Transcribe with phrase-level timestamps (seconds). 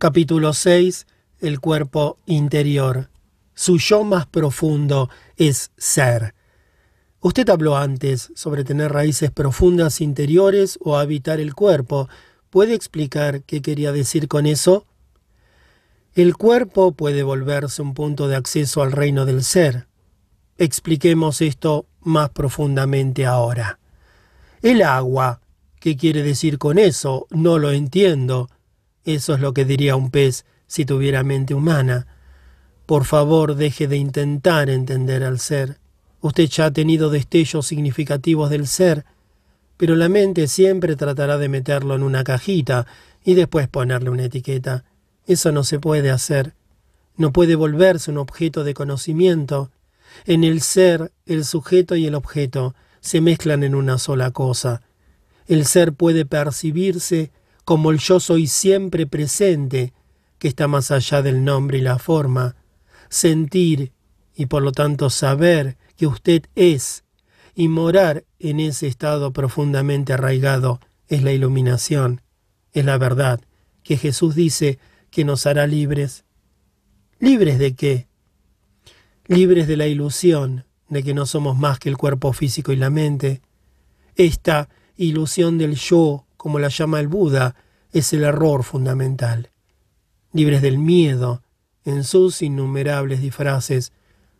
[0.00, 1.08] Capítulo 6.
[1.40, 3.10] El cuerpo interior.
[3.54, 6.36] Su yo más profundo es ser.
[7.18, 12.08] Usted habló antes sobre tener raíces profundas interiores o habitar el cuerpo.
[12.48, 14.86] ¿Puede explicar qué quería decir con eso?
[16.14, 19.88] El cuerpo puede volverse un punto de acceso al reino del ser.
[20.58, 23.80] Expliquemos esto más profundamente ahora.
[24.62, 25.40] El agua.
[25.80, 27.26] ¿Qué quiere decir con eso?
[27.30, 28.48] No lo entiendo.
[29.08, 32.06] Eso es lo que diría un pez si tuviera mente humana.
[32.84, 35.78] Por favor, deje de intentar entender al ser.
[36.20, 39.06] Usted ya ha tenido destellos significativos del ser,
[39.78, 42.86] pero la mente siempre tratará de meterlo en una cajita
[43.24, 44.84] y después ponerle una etiqueta.
[45.26, 46.52] Eso no se puede hacer.
[47.16, 49.70] No puede volverse un objeto de conocimiento.
[50.26, 54.82] En el ser, el sujeto y el objeto se mezclan en una sola cosa.
[55.46, 57.32] El ser puede percibirse
[57.68, 59.92] como el yo soy siempre presente,
[60.38, 62.56] que está más allá del nombre y la forma,
[63.10, 63.92] sentir
[64.34, 67.04] y por lo tanto saber que usted es
[67.54, 72.22] y morar en ese estado profundamente arraigado es la iluminación,
[72.72, 73.42] es la verdad,
[73.82, 74.78] que Jesús dice
[75.10, 76.24] que nos hará libres.
[77.18, 78.08] ¿Libres de qué?
[79.26, 82.88] Libres de la ilusión de que no somos más que el cuerpo físico y la
[82.88, 83.42] mente.
[84.14, 87.56] Esta ilusión del yo, como la llama el Buda,
[87.98, 89.50] es el error fundamental.
[90.32, 91.42] Libres del miedo,
[91.84, 93.92] en sus innumerables disfraces,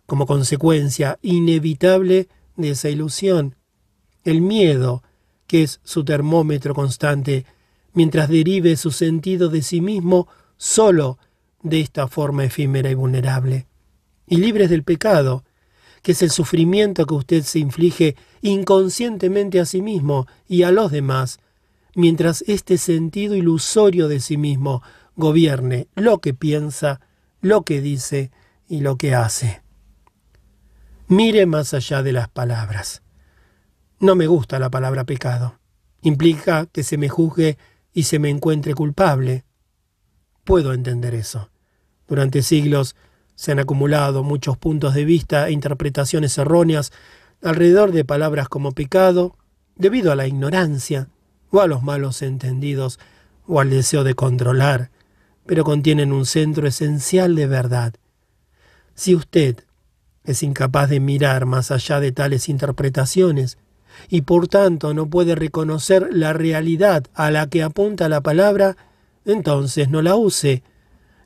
[0.07, 3.57] como consecuencia inevitable de esa ilusión.
[4.25, 5.03] El miedo,
[5.47, 7.47] que es su termómetro constante,
[7.93, 11.19] mientras derive su sentido de sí mismo solo
[11.63, 13.67] de esta forma efímera y vulnerable.
[14.27, 15.45] Y libres del pecado,
[16.03, 20.93] que es el sufrimiento que usted se inflige inconscientemente a sí mismo y a los
[20.93, 21.41] demás,
[21.99, 24.85] mientras este sentido ilusorio de sí mismo
[25.17, 27.01] gobierne lo que piensa,
[27.41, 28.31] lo que dice
[28.69, 29.63] y lo que hace.
[31.09, 33.03] Mire más allá de las palabras.
[33.99, 35.59] No me gusta la palabra pecado.
[36.03, 37.59] Implica que se me juzgue
[37.93, 39.45] y se me encuentre culpable.
[40.45, 41.51] Puedo entender eso.
[42.07, 42.95] Durante siglos
[43.35, 46.93] se han acumulado muchos puntos de vista e interpretaciones erróneas
[47.43, 49.37] alrededor de palabras como pecado,
[49.75, 51.09] debido a la ignorancia,
[51.51, 52.99] o a los malos entendidos,
[53.47, 54.91] o al deseo de controlar,
[55.47, 57.95] pero contienen un centro esencial de verdad.
[58.95, 59.65] Si usted
[60.25, 63.57] es incapaz de mirar más allá de tales interpretaciones
[64.11, 68.77] y por tanto no puede reconocer la realidad a la que apunta la palabra,
[69.25, 70.63] entonces no la use.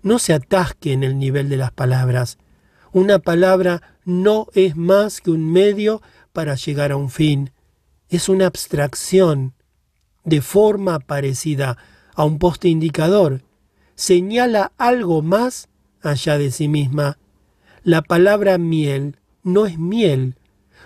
[0.02, 2.38] No se atasque en el nivel de las palabras.
[2.92, 6.02] Una palabra no es más que un medio
[6.32, 7.50] para llegar a un fin.
[8.08, 9.54] Es una abstracción
[10.24, 11.78] de forma parecida
[12.14, 13.42] a un poste indicador.
[13.94, 15.68] Señala algo más
[16.02, 17.18] allá de sí misma
[17.84, 20.36] la palabra miel no es miel.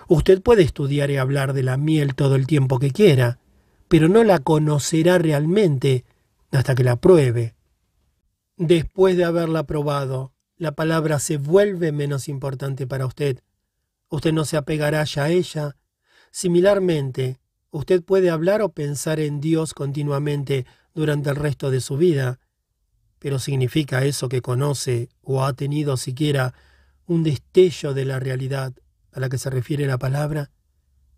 [0.07, 3.39] Usted puede estudiar y hablar de la miel todo el tiempo que quiera,
[3.87, 6.05] pero no la conocerá realmente
[6.51, 7.53] hasta que la pruebe.
[8.55, 13.43] Después de haberla probado, la palabra se vuelve menos importante para usted.
[14.09, 15.75] Usted no se apegará ya a ella.
[16.31, 17.37] Similarmente,
[17.71, 22.39] usted puede hablar o pensar en Dios continuamente durante el resto de su vida,
[23.19, 26.53] pero ¿significa eso que conoce o ha tenido siquiera
[27.05, 28.73] un destello de la realidad
[29.11, 30.51] a la que se refiere la palabra,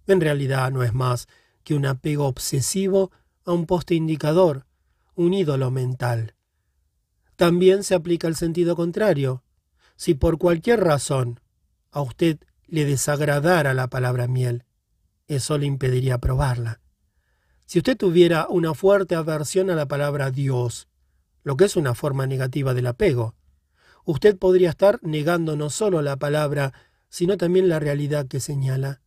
[0.08, 1.28] en realidad no es más
[1.64, 3.12] que un apego obsesivo
[3.46, 4.66] a un poste indicador,
[5.16, 6.36] un ídolo mental.
[7.36, 9.44] También se aplica el sentido contrario.
[9.96, 11.40] Si por cualquier razón
[11.92, 14.64] a usted le desagradara la palabra miel,
[15.30, 16.82] eso le impediría probarla.
[17.66, 20.90] Si usted tuviera una fuerte aversión a la palabra Dios,
[21.44, 23.36] lo que es una forma negativa del apego,
[24.06, 26.74] usted podría estar negando no solo la palabra,
[27.10, 29.02] sino también la realidad que señala.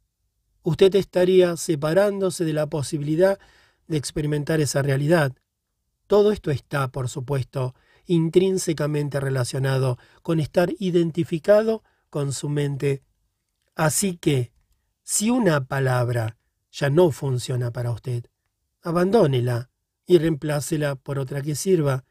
[0.63, 3.39] Usted estaría separándose de la posibilidad
[3.89, 5.35] de experimentar esa realidad.
[6.07, 7.75] Todo esto está, por supuesto,
[8.07, 13.03] intrínsecamente relacionado con estar identificado con su mente.
[13.75, 14.53] Así que,
[15.03, 16.37] si una palabra
[16.71, 18.27] ya no funciona para usted,
[18.83, 19.71] abandónela
[20.07, 22.05] y reemplácela por otra que sirva.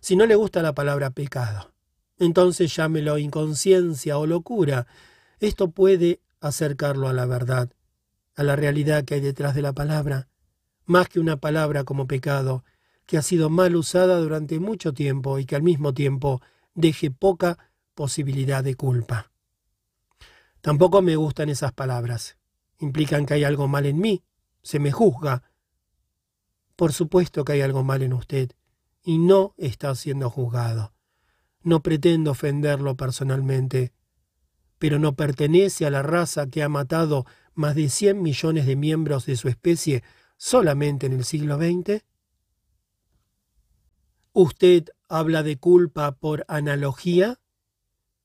[0.00, 1.72] Si no le gusta la palabra pecado,
[2.18, 4.86] entonces llámelo inconsciencia o locura.
[5.40, 7.70] Esto puede acercarlo a la verdad,
[8.36, 10.28] a la realidad que hay detrás de la palabra,
[10.84, 12.64] más que una palabra como pecado,
[13.06, 16.42] que ha sido mal usada durante mucho tiempo y que al mismo tiempo
[16.74, 17.58] deje poca
[17.94, 19.30] posibilidad de culpa.
[20.66, 22.38] Tampoco me gustan esas palabras.
[22.80, 24.24] Implican que hay algo mal en mí,
[24.62, 25.44] se me juzga.
[26.74, 28.50] Por supuesto que hay algo mal en usted,
[29.00, 30.92] y no está siendo juzgado.
[31.62, 33.92] No pretendo ofenderlo personalmente,
[34.80, 39.24] pero no pertenece a la raza que ha matado más de 100 millones de miembros
[39.24, 40.02] de su especie
[40.36, 42.02] solamente en el siglo XX?
[44.32, 47.38] ¿Usted habla de culpa por analogía?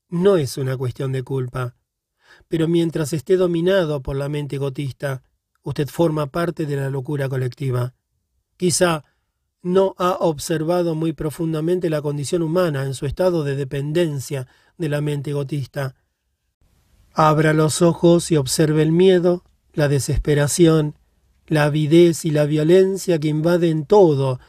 [0.10, 1.76] No es una cuestión de culpa,
[2.52, 5.24] pero mientras esté dominado por la mente egotista,
[5.64, 7.94] usted forma parte de la locura colectiva.
[8.58, 9.06] Quizá
[9.62, 15.00] no ha observado muy profundamente la condición humana en su estado de dependencia de la
[15.00, 15.96] mente egotista.
[17.14, 20.96] Abra los ojos y observe el miedo, la desesperación,
[21.48, 24.42] la avidez y la violencia que invaden todo.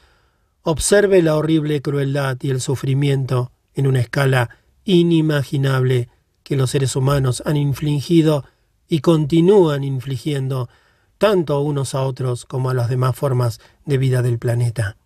[0.63, 4.51] Observe la horrible crueldad y el sufrimiento en una escala
[4.83, 6.09] inimaginable
[6.53, 8.45] que los seres humanos han infligido
[8.87, 10.69] y continúan infligiendo
[11.17, 14.99] tanto a unos a otros como a las demás formas de vida del planeta.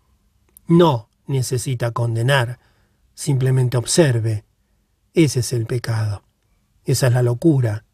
[0.67, 2.59] No necesita condenar,
[3.15, 4.45] simplemente observe.
[5.15, 6.25] Ese es el pecado.
[6.85, 7.85] Esa es la locura.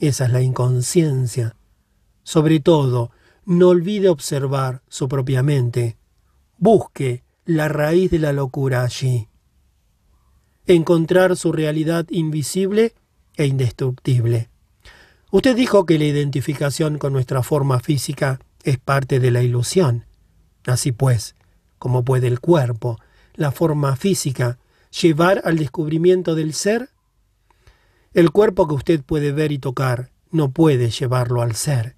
[0.00, 1.54] Esa es la inconsciencia.
[2.24, 3.12] Sobre todo,
[3.44, 5.96] no olvide observar su propia mente.
[6.58, 9.28] Busque la raíz de la locura allí.
[10.72, 12.94] Encontrar su realidad invisible
[13.36, 14.50] e indestructible.
[15.32, 20.04] Usted dijo que la identificación con nuestra forma física es parte de la ilusión.
[20.66, 21.34] Así pues,
[21.80, 23.00] como puede el cuerpo,
[23.34, 24.58] la forma física,
[25.02, 26.90] llevar al descubrimiento del ser,
[28.14, 31.96] el cuerpo que usted puede ver y tocar no puede llevarlo al ser.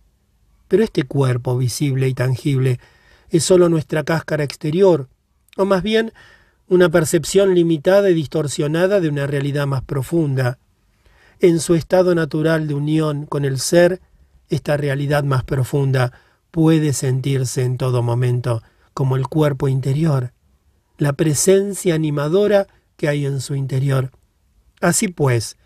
[0.68, 2.80] Pero este cuerpo visible y tangible
[3.28, 5.10] es sólo nuestra cáscara exterior,
[5.58, 6.14] o más bien
[6.72, 10.56] una percepción limitada y distorsionada de una realidad más profunda.
[11.38, 14.00] En su estado natural de unión con el ser,
[14.48, 16.12] esta realidad más profunda
[16.50, 18.62] puede sentirse en todo momento
[18.94, 20.32] como el cuerpo interior,
[20.96, 24.10] la presencia animadora que hay en su interior.
[24.80, 25.58] Así pues,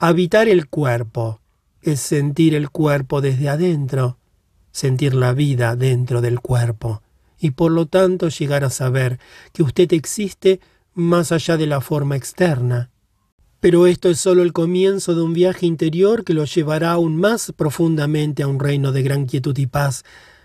[0.00, 1.40] Habitar el cuerpo
[1.82, 4.16] es sentir el cuerpo desde adentro,
[4.72, 7.00] sentir la vida dentro del cuerpo,
[7.38, 9.18] y por lo tanto llegar a saber
[9.52, 10.60] que usted existe
[10.94, 12.90] más allá de la forma externa.
[13.60, 17.52] Pero esto es solo el comienzo de un viaje interior que lo llevará aún más
[17.56, 20.04] profundamente a un reino de gran quietud y paz,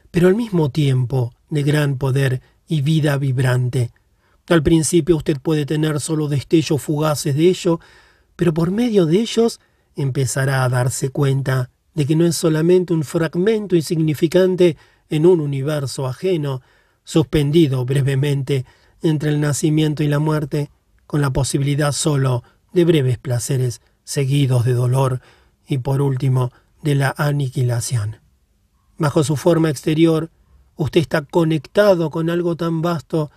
[0.10, 3.92] pero al mismo tiempo de gran poder y vida vibrante.
[4.48, 7.80] Al principio usted puede tener solo destellos fugaces de ello,
[8.36, 9.60] pero por medio de ellos
[9.96, 14.76] empezará a darse cuenta de que no es solamente un fragmento insignificante
[15.10, 16.62] en un universo ajeno,
[17.04, 18.66] suspendido brevemente
[19.02, 20.70] entre el nacimiento y la muerte,
[21.06, 25.22] con la posibilidad sólo de breves placeres seguidos de dolor
[25.68, 26.52] y por último
[26.82, 28.18] de la aniquilación.
[28.98, 30.30] Bajo su forma exterior,
[30.76, 33.32] usted está conectado con algo tan vasto,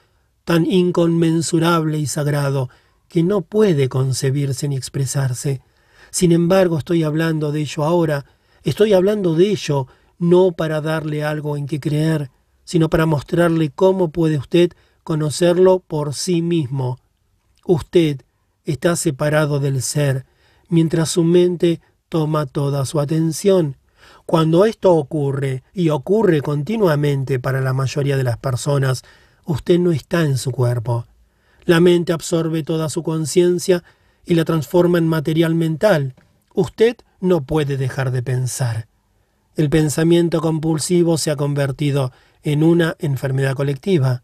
[0.44, 2.68] tan inconmensurable y sagrado,
[3.08, 5.62] que no puede concebirse ni expresarse.
[6.10, 8.24] Sin embargo, estoy hablando de ello ahora,
[8.62, 9.86] estoy hablando de ello
[10.18, 12.30] no para darle algo en que creer,
[12.66, 14.72] sino para mostrarle cómo puede usted
[15.04, 16.98] conocerlo por sí mismo.
[17.64, 18.20] Usted
[18.64, 20.26] está separado del ser,
[20.68, 21.80] mientras su mente
[22.10, 23.76] toma toda su atención.
[24.26, 29.04] Cuando esto ocurre, y ocurre continuamente para la mayoría de las personas,
[29.44, 31.06] usted no está en su cuerpo,
[31.64, 33.84] la mente absorbe toda su conciencia
[34.24, 36.14] y la transforma en material mental.
[36.52, 38.88] Usted no puede dejar de pensar.
[39.56, 42.12] El pensamiento compulsivo se ha convertido
[42.42, 44.22] en una enfermedad colectiva.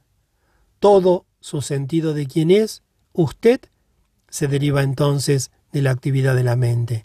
[0.78, 3.60] Todo su sentido de quién es, usted,
[4.28, 7.04] se deriva entonces de la actividad de la mente.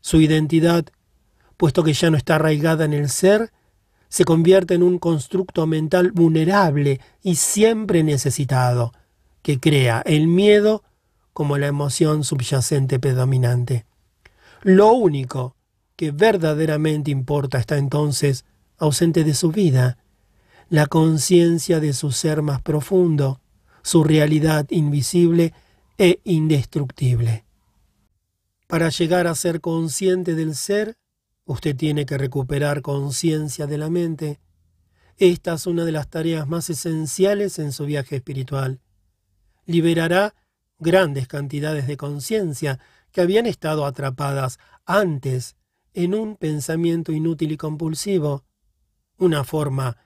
[0.00, 0.86] Su identidad,
[1.56, 3.52] puesto que ya no está arraigada en el ser,
[4.08, 8.92] se convierte en un constructo mental vulnerable y siempre necesitado
[9.42, 10.82] que crea el miedo
[11.32, 13.84] como la emoción subyacente predominante.
[14.62, 15.54] Lo único
[15.96, 18.44] que verdaderamente importa está entonces
[18.78, 19.98] ausente de su vida,
[20.68, 23.40] la conciencia de su ser más profundo,
[23.82, 25.52] su realidad invisible
[25.98, 27.44] e indestructible.
[28.66, 30.96] Para llegar a ser consciente del ser,
[31.44, 34.40] usted tiene que recuperar conciencia de la mente.
[35.16, 38.80] Esta es una de las tareas más esenciales en su viaje espiritual
[39.66, 40.34] liberará
[40.78, 42.78] grandes cantidades de conciencia
[43.12, 45.56] que habían estado atrapadas antes
[45.92, 48.44] en un pensamiento inútil y compulsivo.
[49.18, 49.96] Una forma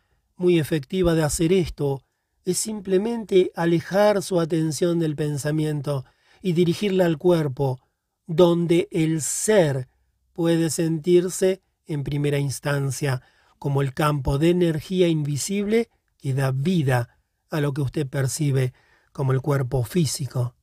[0.40, 2.02] muy efectiva de hacer esto
[2.46, 6.06] es simplemente alejar su atención del pensamiento
[6.40, 7.78] y dirigirla al cuerpo,
[8.26, 9.88] donde el ser
[10.32, 13.20] puede sentirse en primera instancia
[13.58, 17.18] como el campo de energía invisible que da vida
[17.50, 18.72] a lo que usted percibe
[19.12, 20.54] como el cuerpo físico.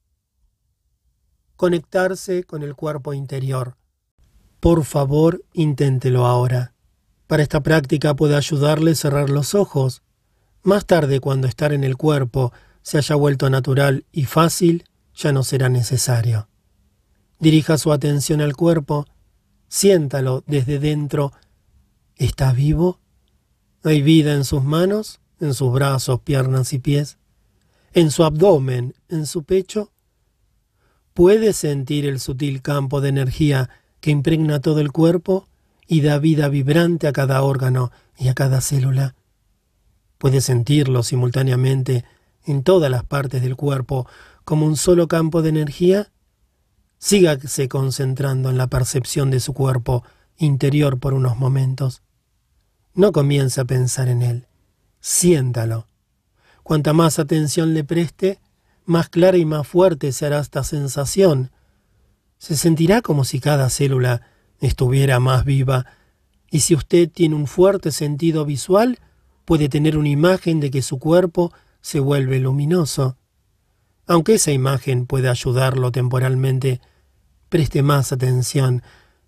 [1.55, 3.77] Conectarse con el cuerpo interior.
[4.59, 6.73] Por favor, inténtelo ahora.
[7.27, 10.01] Para esta práctica puede ayudarle cerrar los ojos.
[10.63, 15.43] Más tarde, cuando estar en el cuerpo se haya vuelto natural y fácil, ya no
[15.43, 16.47] será necesario.
[17.39, 19.05] Dirija su atención al cuerpo,
[19.67, 21.33] siéntalo desde dentro.
[22.15, 22.99] ¿Está vivo?
[23.83, 27.17] ¿Hay vida en sus manos, en sus brazos, piernas y pies?
[27.93, 29.91] ¿En su abdomen, en su pecho?
[31.13, 33.69] ¿Puede sentir el sutil campo de energía
[33.99, 35.47] que impregna todo el cuerpo
[35.87, 39.15] y da vida vibrante a cada órgano y a cada célula?
[40.17, 42.03] Puede sentirlo simultáneamente
[42.45, 44.07] en todas las partes del cuerpo
[44.43, 46.11] como un solo campo de energía?
[46.99, 50.03] Sígase concentrando en la percepción de su cuerpo
[50.37, 52.01] interior por unos momentos.
[52.93, 54.47] No comience a pensar en él.
[54.99, 55.87] Siéntalo.
[56.63, 58.39] Cuanta más atención le preste,
[58.85, 61.51] más clara y más fuerte se hará esta sensación.
[62.39, 64.21] Se sentirá como si cada célula
[64.59, 65.85] estuviera más viva,
[66.49, 68.99] y si usted tiene un fuerte sentido visual,
[69.45, 73.17] puede tener una imagen de que su cuerpo se vuelve luminoso.
[74.07, 76.81] Aunque esa imagen puede ayudarlo temporalmente,
[77.49, 78.81] preste más atención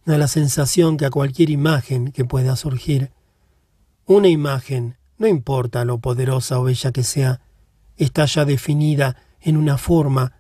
[0.06, 3.12] a la sensación que a cualquier imagen que pueda surgir.
[4.06, 7.42] Una imagen, no importa lo poderosa o bella que sea,
[7.98, 10.34] está ya definida en una forma,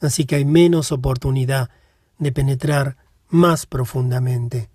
[0.00, 1.70] así que hay menos oportunidad
[2.18, 2.96] de penetrar
[3.30, 4.68] más profundamente.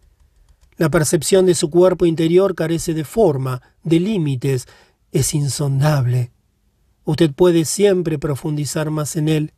[0.78, 4.68] La percepción de su cuerpo interior carece de forma, de límites,
[5.12, 6.32] es insondable.
[7.06, 9.54] Usted puede siempre profundizar más en él.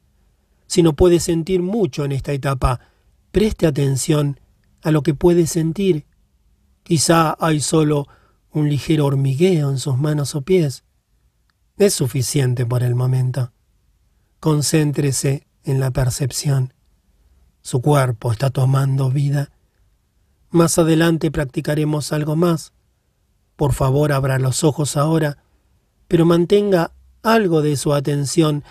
[0.68, 2.82] Si no puede sentir mucho en esta etapa,
[3.32, 4.40] preste atención
[4.84, 6.06] a lo que puede sentir.
[6.84, 8.08] Quizá hay solo
[8.52, 10.84] un ligero hormigueo en sus manos o pies.
[11.78, 13.52] Es suficiente por el momento.
[14.40, 16.74] Concéntrese en la percepción.
[17.68, 19.52] Su cuerpo está tomando vida.
[20.52, 22.72] Más adelante practicaremos algo más.
[23.58, 25.40] Por favor, abra los ojos ahora,
[26.08, 26.94] pero mantenga
[27.24, 28.64] algo de su atención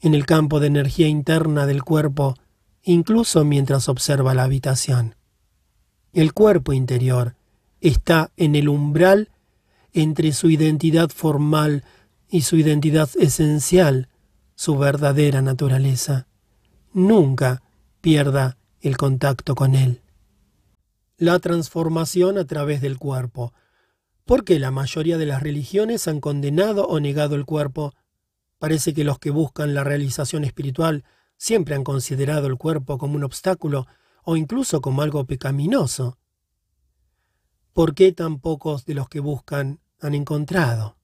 [0.00, 2.36] en el campo de energía interna del cuerpo,
[2.84, 5.16] incluso mientras observa la habitación.
[6.12, 7.34] El cuerpo interior
[7.80, 9.30] está en el umbral
[9.92, 11.82] entre su identidad formal
[12.28, 14.06] y su identidad esencial,
[14.54, 16.28] su verdadera naturaleza.
[16.92, 17.60] Nunca
[18.04, 20.02] pierda el contacto con él.
[21.16, 23.54] La transformación a través del cuerpo.
[24.24, 27.94] Porque la mayoría de las religiones han condenado o negado el cuerpo
[28.64, 31.04] Parece que los que buscan la realización espiritual
[31.36, 33.86] siempre han considerado el cuerpo como un obstáculo
[34.22, 36.16] o incluso como algo pecaminoso.
[37.74, 40.96] ¿Por qué tan pocos de los que buscan han encontrado?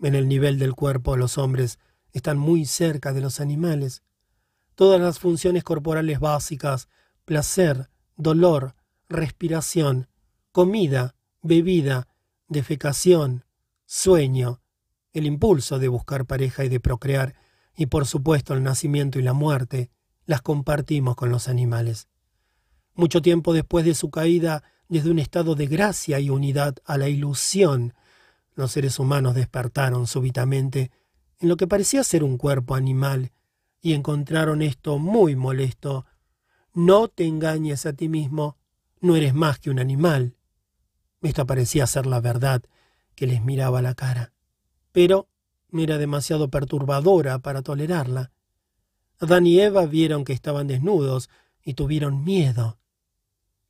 [0.00, 1.80] En el nivel del cuerpo los hombres
[2.12, 4.02] están muy cerca de los animales.
[4.78, 6.88] Todas las funciones corporales básicas,
[7.24, 8.76] placer, dolor,
[9.08, 10.06] respiración,
[10.52, 12.06] comida, bebida,
[12.46, 13.44] defecación,
[13.86, 14.60] sueño,
[15.12, 17.34] el impulso de buscar pareja y de procrear,
[17.74, 19.90] y por supuesto el nacimiento y la muerte,
[20.26, 22.06] las compartimos con los animales.
[22.94, 27.08] Mucho tiempo después de su caída, desde un estado de gracia y unidad a la
[27.08, 27.94] ilusión,
[28.54, 30.92] los seres humanos despertaron súbitamente
[31.40, 33.32] en lo que parecía ser un cuerpo animal,
[33.80, 36.06] y encontraron esto muy molesto.
[36.74, 38.56] No te engañes a ti mismo,
[39.00, 40.36] no eres más que un animal.
[41.22, 42.62] Esto parecía ser la verdad
[43.14, 44.32] que les miraba la cara
[44.98, 45.28] pero
[45.72, 48.32] era demasiado perturbadora para tolerarla.
[49.20, 51.30] Adán y Eva vieron que estaban desnudos
[51.62, 52.78] y tuvieron miedo.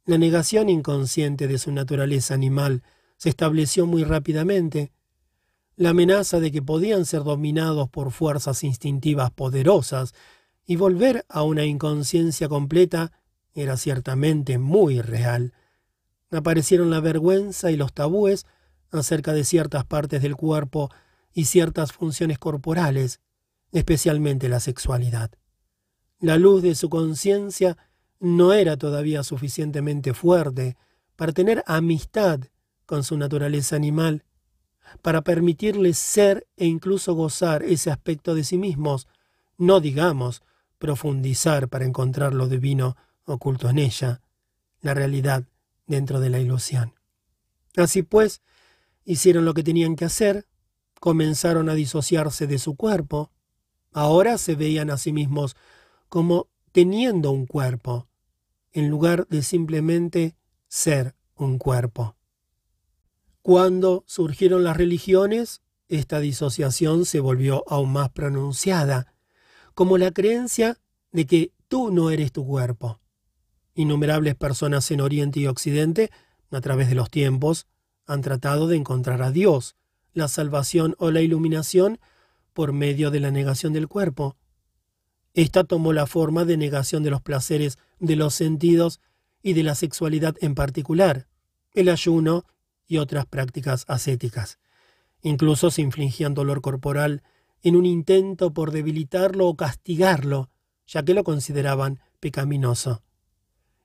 [0.07, 2.83] La negación inconsciente de su naturaleza animal
[3.19, 4.93] se estableció muy rápidamente.
[5.79, 10.13] La amenaza de que podían ser dominados por fuerzas instintivas poderosas
[10.67, 13.13] y volver a una inconsciencia completa
[13.55, 15.53] era ciertamente muy real.
[16.33, 18.45] Aparecieron la vergüenza y los tabúes
[18.91, 20.91] acerca de ciertas partes del cuerpo
[21.33, 23.21] y ciertas funciones corporales,
[23.71, 25.31] especialmente la sexualidad.
[26.19, 27.79] La luz de su conciencia
[28.19, 30.77] no era todavía suficientemente fuerte
[31.15, 32.41] para tener amistad
[32.85, 34.25] con su naturaleza animal,
[35.03, 39.09] para permitirles ser e incluso gozar ese aspecto de sí mismos,
[39.57, 40.43] no digamos
[40.79, 44.21] profundizar para encontrar lo divino oculto en ella,
[44.81, 45.45] la realidad
[45.87, 46.95] dentro de la ilusión.
[47.77, 48.43] Así pues,
[49.05, 50.47] hicieron lo que tenían que hacer,
[51.01, 53.31] comenzaron a disociarse de su cuerpo.
[53.93, 55.57] Ahora se veían a sí mismos
[56.09, 58.09] como teniendo un cuerpo,
[58.73, 60.37] en lugar de simplemente
[60.69, 62.18] ser un cuerpo.
[63.49, 69.15] Cuando surgieron las religiones, esta disociación se volvió aún más pronunciada,
[69.73, 70.77] como la creencia
[71.13, 73.01] de que tú no eres tu cuerpo.
[73.75, 76.11] Innumerables personas en Oriente y Occidente,
[76.51, 77.67] a través de los tiempos,
[78.05, 79.77] han tratado de encontrar a Dios,
[80.13, 82.01] la salvación o la iluminación
[82.53, 84.37] por medio de la negación del cuerpo.
[85.33, 89.01] Esta tomó la forma de negación de los placeres de los sentidos
[89.43, 91.29] y de la sexualidad en particular,
[91.73, 92.45] el ayuno
[92.89, 94.59] y otras prácticas ascéticas.
[95.23, 97.23] Incluso se infligían dolor corporal
[97.63, 100.51] en un intento por debilitarlo o castigarlo,
[100.87, 103.03] ya que lo consideraban pecaminoso.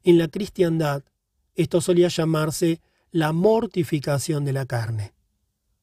[0.03, 1.03] En la cristiandad,
[1.53, 2.81] esto solía llamarse
[3.11, 5.13] la mortificación de la carne.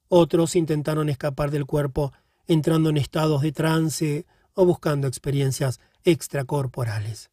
[0.08, 2.12] Otros intentaron escapar del cuerpo
[2.46, 7.30] entrando en estados de trance o buscando experiencias extracorporales.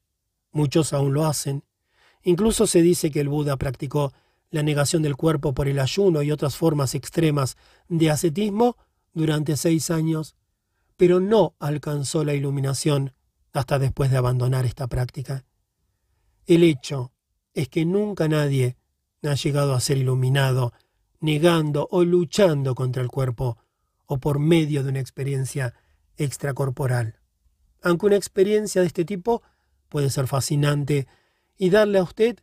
[0.51, 1.63] Muchos aún lo hacen.
[2.22, 4.13] Incluso se dice que el Buda practicó
[4.50, 7.58] la negación del cuerpo por el ayuno y otras formas extremas
[7.89, 8.77] de ascetismo
[9.13, 10.36] durante seis años,
[10.96, 13.13] pero no alcanzó la iluminación
[13.54, 15.46] hasta después de abandonar esta práctica.
[16.46, 17.12] El hecho
[17.54, 18.77] es que nunca nadie
[19.24, 20.74] ha llegado a ser iluminado
[21.20, 23.58] negando o luchando contra el cuerpo
[24.06, 25.74] o por medio de una experiencia
[26.16, 27.20] extracorporal.
[27.82, 29.42] Aunque una experiencia de este tipo
[29.89, 31.08] puede ser fascinante
[31.58, 32.39] y darle a usted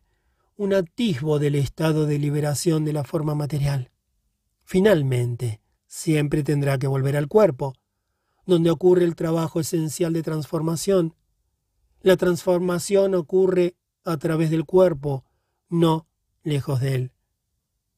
[0.57, 3.91] un atisbo del estado de liberación de la forma material.
[4.63, 7.73] Finalmente, siempre tendrá que volver al cuerpo,
[8.45, 11.15] donde ocurre el trabajo esencial de transformación.
[12.01, 15.25] La transformación ocurre a través del cuerpo,
[15.67, 16.07] no
[16.43, 17.11] lejos de él.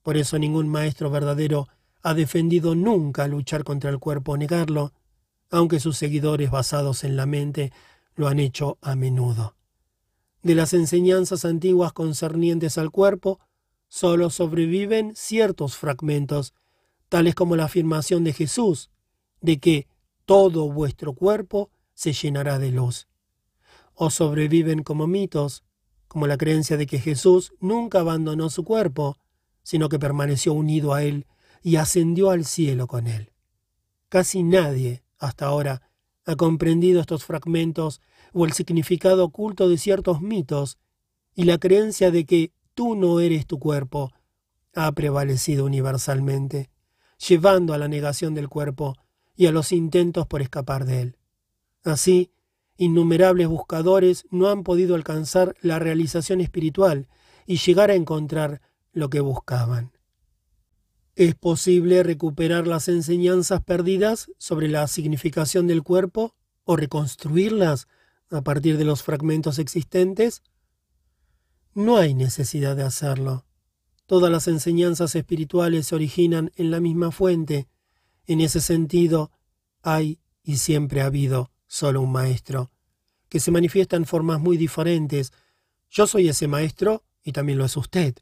[0.02, 1.68] Por eso ningún maestro verdadero
[2.02, 4.94] ha defendido nunca luchar contra el cuerpo o negarlo,
[5.50, 7.72] aunque sus seguidores basados en la mente
[8.16, 9.57] lo han hecho a menudo.
[10.44, 13.40] De las enseñanzas antiguas concernientes al cuerpo,
[13.88, 16.54] solo sobreviven ciertos fragmentos,
[17.10, 18.90] tales como la afirmación de Jesús,
[19.42, 19.88] de que
[20.26, 23.08] todo vuestro cuerpo se llenará de luz.
[23.94, 25.64] O sobreviven como mitos,
[26.08, 29.18] como la creencia de que Jesús nunca abandonó su cuerpo,
[29.64, 31.26] sino que permaneció unido a él
[31.62, 33.34] y ascendió al cielo con él.
[34.10, 35.82] Casi nadie, hasta ahora,
[36.26, 38.02] ha comprendido estos fragmentos
[38.34, 40.78] o el significado oculto de ciertos mitos,
[41.34, 44.12] y la creencia de que tú no eres tu cuerpo
[44.74, 46.70] ha prevalecido universalmente,
[47.28, 48.96] llevando a la negación del cuerpo
[49.36, 51.18] y a los intentos por escapar de él.
[51.84, 52.32] Así,
[52.78, 57.08] innumerables buscadores no han podido alcanzar la realización espiritual
[57.46, 58.62] y llegar a encontrar
[58.92, 59.92] lo que buscaban.
[61.16, 67.88] ¿Es posible recuperar las enseñanzas perdidas sobre la significación del cuerpo o reconstruirlas
[68.30, 70.44] a partir de los fragmentos existentes?
[71.74, 73.46] No hay necesidad de hacerlo.
[74.06, 77.68] Todas las enseñanzas espirituales se originan en la misma fuente.
[78.26, 79.32] En ese sentido,
[79.82, 82.72] hay y siempre ha habido solo un maestro,
[83.30, 85.34] que se manifiesta en formas muy diferentes.
[85.90, 88.16] Yo soy ese maestro y también lo es usted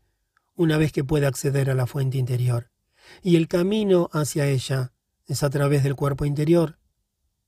[0.56, 2.72] una vez que pueda acceder a la fuente interior.
[3.22, 4.94] Y el camino hacia ella
[5.28, 6.80] es a través del cuerpo interior.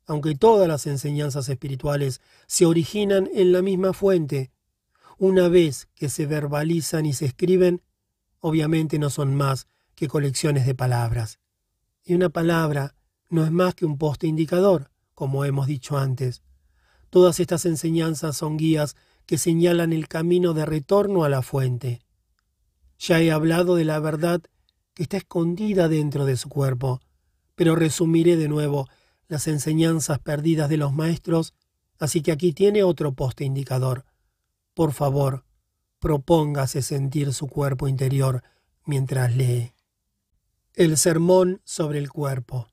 [0.08, 4.52] Aunque todas las enseñanzas espirituales se originan en la misma fuente,
[5.18, 7.82] una vez que se verbalizan y se escriben,
[8.40, 11.40] obviamente no son más que colecciones de palabras.
[12.04, 12.96] Y una palabra
[13.30, 16.42] no es más que un poste indicador, como hemos dicho antes.
[17.10, 22.02] Todas estas enseñanzas son guías que señalan el camino de retorno a la fuente.
[22.98, 24.42] Ya he hablado de la verdad
[24.94, 27.02] que está escondida dentro de su cuerpo,
[27.56, 28.88] pero resumiré de nuevo
[29.28, 31.54] las enseñanzas perdidas de los maestros,
[32.00, 34.06] así que aquí tiene otro poste indicador.
[34.74, 35.46] Por favor,
[36.00, 38.44] propóngase sentir su cuerpo interior
[38.86, 39.74] mientras lee.
[40.74, 42.68] El sermón sobre el cuerpo.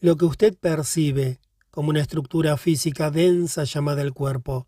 [0.00, 4.66] Lo que usted percibe como una estructura física densa llamada el cuerpo,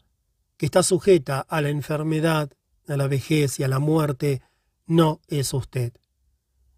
[0.57, 2.51] que está sujeta a la enfermedad,
[2.89, 4.43] a la vejez y a la muerte,
[4.87, 5.93] no es usted.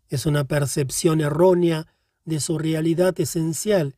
[0.09, 1.87] Es una percepción errónea
[2.29, 3.97] de su realidad esencial,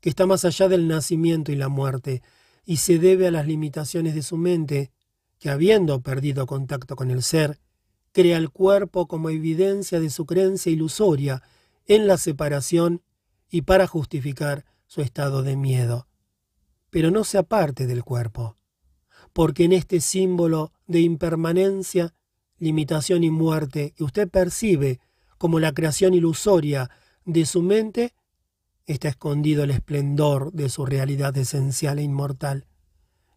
[0.00, 2.22] que está más allá del nacimiento y la muerte,
[2.64, 4.90] y se debe a las limitaciones de su mente,
[5.38, 7.58] que habiendo perdido contacto con el ser,
[8.12, 11.42] crea el cuerpo como evidencia de su creencia ilusoria
[11.86, 13.02] en la separación
[13.48, 16.08] y para justificar su estado de miedo.
[16.90, 18.56] Pero no se aparte del cuerpo
[19.32, 22.14] porque en este símbolo de impermanencia,
[22.58, 25.00] limitación y muerte que usted percibe
[25.38, 26.90] como la creación ilusoria
[27.32, 28.14] de su mente,
[28.86, 32.66] está escondido el esplendor de su realidad esencial e inmortal.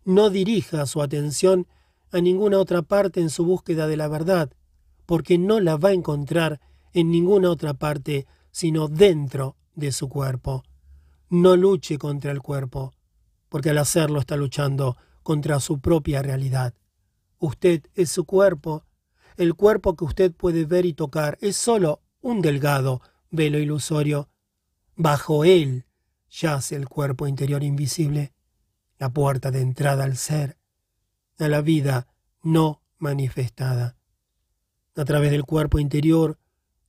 [0.03, 1.67] No dirija su atención
[2.11, 4.51] a ninguna otra parte en su búsqueda de la verdad,
[5.05, 6.59] porque no la va a encontrar
[6.93, 10.63] en ninguna otra parte sino dentro de su cuerpo.
[11.29, 12.93] No luche contra el cuerpo,
[13.49, 16.73] porque al hacerlo está luchando contra su propia realidad.
[17.39, 18.85] Usted es su cuerpo.
[19.37, 23.01] El cuerpo que usted puede ver y tocar es solo un delgado
[23.33, 24.29] velo ilusorio.
[24.95, 25.85] Bajo él
[26.29, 28.31] yace el cuerpo interior invisible,
[28.99, 30.57] la puerta de entrada al ser,
[31.39, 32.07] a la vida
[32.43, 33.97] no manifestada.
[34.95, 36.37] A través del cuerpo interior,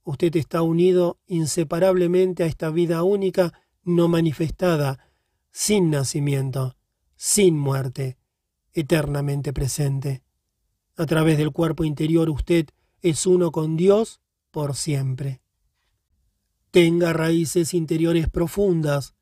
[0.03, 3.53] usted está unido inseparablemente a esta vida única
[3.83, 4.99] no manifestada,
[5.51, 6.77] sin nacimiento,
[7.15, 8.17] sin muerte,
[8.73, 10.23] eternamente presente.
[10.95, 12.67] A través del cuerpo interior usted
[13.01, 15.41] es uno con Dios por siempre.
[16.75, 19.15] Tenga raíces interiores profundas.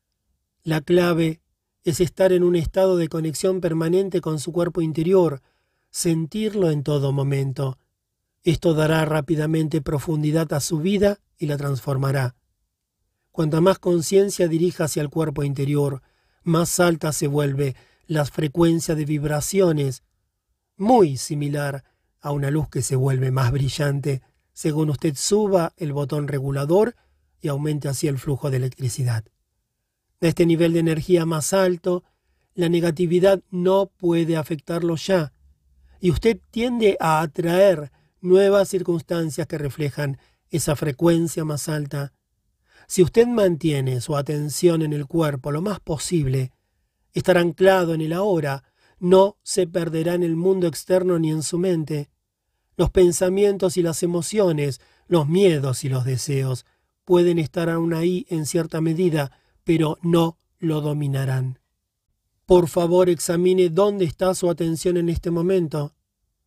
[0.64, 1.40] La clave
[1.84, 5.40] es estar en un estado de conexión permanente con su cuerpo interior,
[5.88, 7.78] sentirlo en todo momento.
[8.42, 12.34] Esto dará rápidamente profundidad a su vida y la transformará.
[13.30, 16.02] Cuanta más conciencia dirija hacia el cuerpo interior,
[16.42, 17.76] más alta se vuelve
[18.08, 20.02] la frecuencia de vibraciones,
[20.76, 21.84] muy similar
[22.20, 26.96] a una luz que se vuelve más brillante según usted suba el botón regulador
[27.44, 29.22] y aumente así el flujo de electricidad.
[30.22, 32.02] A este nivel de energía más alto,
[32.54, 35.34] la negatividad no puede afectarlo ya,
[36.00, 42.14] y usted tiende a atraer nuevas circunstancias que reflejan esa frecuencia más alta.
[42.86, 46.50] Si usted mantiene su atención en el cuerpo lo más posible,
[47.12, 48.64] estará anclado en el ahora,
[48.98, 52.08] no se perderá en el mundo externo ni en su mente.
[52.78, 56.64] Los pensamientos y las emociones, los miedos y los deseos
[57.04, 59.32] pueden estar aún ahí en cierta medida,
[59.64, 61.58] pero no lo dominarán.
[62.46, 65.94] Por favor, examine dónde está su atención en este momento.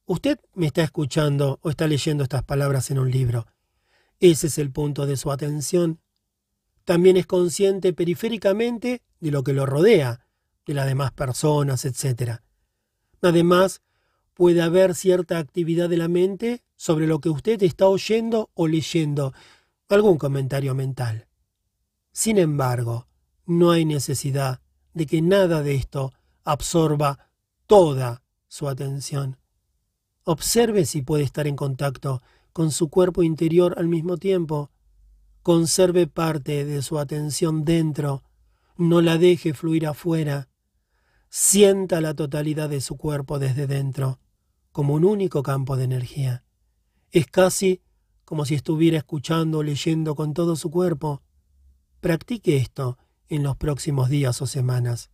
[0.06, 3.48] Usted me está escuchando o está leyendo estas palabras en un libro.
[4.20, 6.00] Ese es el punto de su atención.
[6.86, 10.26] También es consciente periféricamente de lo que lo rodea,
[10.66, 12.40] de las demás personas, etc.
[13.22, 13.82] Además,
[14.34, 19.34] puede haber cierta actividad de la mente sobre lo que usted está oyendo o leyendo,
[19.96, 21.28] algún comentario mental.
[22.12, 23.08] Sin embargo,
[23.46, 24.62] no hay necesidad
[24.94, 27.30] de que nada de esto absorba
[27.68, 29.38] toda su atención.
[30.24, 32.22] Observe si puede estar en contacto
[32.52, 34.72] con su cuerpo interior al mismo tiempo.
[35.44, 38.24] Conserve parte de su atención dentro,
[38.76, 40.50] no la deje fluir afuera.
[41.30, 44.20] Sienta la totalidad de su cuerpo desde dentro,
[44.72, 46.44] como un único campo de energía.
[47.12, 47.82] Es casi
[48.28, 51.22] como si estuviera escuchando o leyendo con todo su cuerpo.
[52.02, 52.98] Practique esto
[53.30, 55.12] en los próximos días o semanas.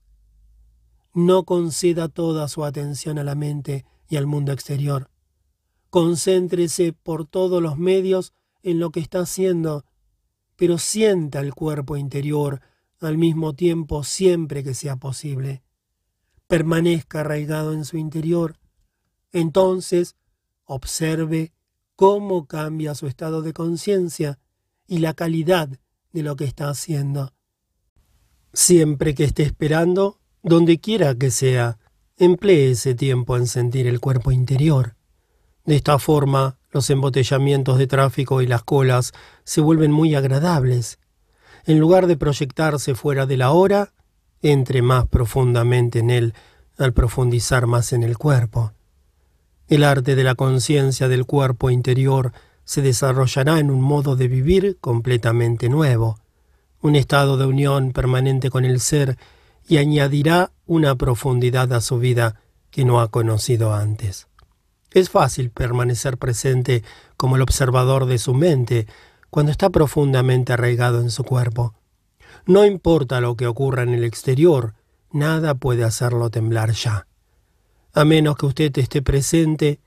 [1.14, 5.12] No conceda toda su atención a la mente y al mundo exterior.
[5.92, 9.86] Concéntrese por todos los medios en lo que está haciendo,
[10.56, 12.62] pero sienta el cuerpo interior
[13.00, 15.62] al mismo tiempo siempre que sea posible.
[16.48, 18.58] Permanezca arraigado en su interior.
[19.32, 20.16] Entonces,
[20.66, 21.54] observe
[21.96, 24.40] cómo cambia su estado de conciencia
[24.88, 25.70] y la calidad
[26.12, 27.34] de lo que está haciendo.
[28.54, 31.80] Siempre que esté esperando, donde quiera que sea,
[32.18, 34.96] emplee ese tiempo en sentir el cuerpo interior.
[35.66, 41.00] De esta forma, los embotellamientos de tráfico y las colas se vuelven muy agradables.
[41.66, 43.94] En lugar de proyectarse fuera de la hora,
[44.42, 46.34] entre más profundamente en él
[46.78, 48.74] al profundizar más en el cuerpo.
[49.74, 52.32] El arte de la conciencia del cuerpo interior
[52.64, 56.20] se desarrollará en un modo de vivir completamente nuevo,
[56.80, 59.18] un estado de unión permanente con el ser
[59.68, 64.28] y añadirá una profundidad a su vida que no ha conocido antes.
[64.92, 66.84] Es fácil permanecer presente
[67.18, 68.86] como el observador de su mente
[69.32, 71.74] cuando está profundamente arraigado en su cuerpo.
[72.46, 74.76] No importa lo que ocurra en el exterior,
[75.12, 77.08] nada puede hacerlo temblar ya.
[77.94, 79.80] A menos que usted esté presente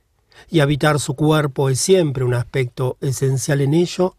[0.49, 4.16] y habitar su cuerpo es siempre un aspecto esencial en ello,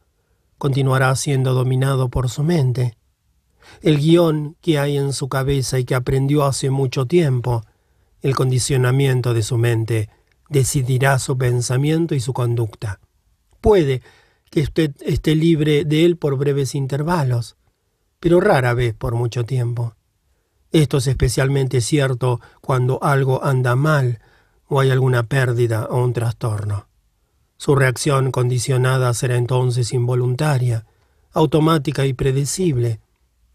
[0.58, 2.98] continuará siendo dominado por su mente.
[3.82, 7.64] El guion que hay en su cabeza y que aprendió hace mucho tiempo,
[8.22, 10.10] el condicionamiento de su mente,
[10.50, 13.00] decidirá su pensamiento y su conducta.
[13.62, 14.02] Puede
[14.50, 17.56] que usted esté libre de él por breves intervalos,
[18.20, 19.97] pero rara vez por mucho tiempo.
[20.78, 24.20] Esto es especialmente cierto cuando algo anda mal
[24.68, 26.88] o hay alguna pérdida o un trastorno.
[27.58, 30.86] Su reacción condicionada será entonces involuntaria,
[31.34, 33.00] automática y predecible,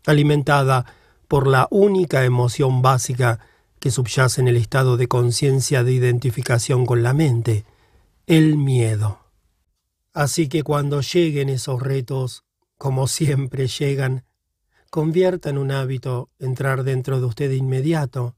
[0.05, 0.85] alimentada
[1.29, 3.39] por la única emoción básica
[3.79, 7.65] que subyace en el estado de conciencia de identificación con la mente,
[8.27, 9.21] el miedo.
[10.13, 12.43] Así que cuando lleguen esos retos,
[12.79, 14.25] como siempre llegan,
[14.93, 18.37] convierta en un hábito entrar dentro de usted inmediato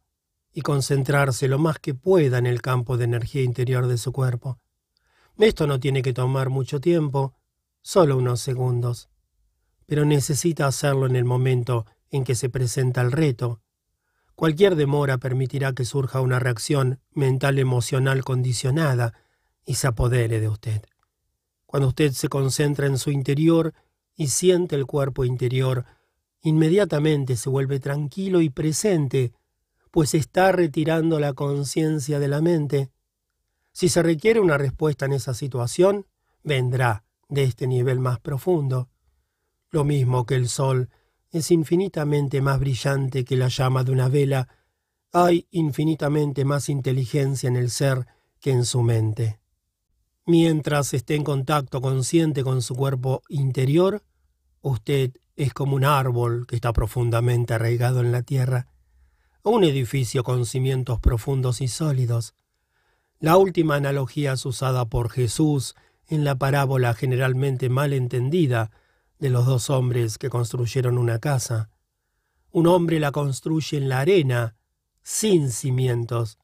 [0.53, 4.61] y concentrarse lo más que pueda en el campo de energía interior de su cuerpo.
[5.37, 7.35] Esto no tiene que tomar mucho tiempo,
[7.83, 9.09] solo unos segundos,
[9.87, 13.61] pero necesita hacerlo en el momento en que se presenta el reto.
[14.37, 19.13] Cualquier demora permitirá que surja una reacción mental emocional condicionada
[19.67, 20.83] y se apodere de usted.
[21.67, 23.75] Cuando usted se concentra en su interior
[24.15, 25.85] y siente el cuerpo interior,
[26.45, 29.33] inmediatamente se vuelve tranquilo y presente,
[29.91, 32.91] pues está retirando la conciencia de la mente.
[33.73, 36.07] Si se requiere una respuesta en esa situación,
[36.43, 38.91] vendrá de este nivel más profundo.
[39.71, 40.91] Lo mismo que el sol
[41.31, 44.49] es infinitamente más brillante que la llama de una vela,
[45.13, 48.07] hay infinitamente más inteligencia en el ser
[48.39, 49.41] que en su mente.
[50.27, 54.03] Mientras esté en contacto consciente con su cuerpo interior,
[54.61, 58.69] usted es como un árbol que está profundamente arraigado en la tierra,
[59.43, 62.35] o un edificio con cimientos profundos y sólidos.
[63.19, 65.75] La última analogía es usada por Jesús
[66.07, 68.71] en la parábola generalmente mal entendida
[69.19, 71.71] de los dos hombres que construyeron una casa.
[72.51, 74.57] Un hombre la construye en la arena,
[75.03, 76.39] sin cimientos,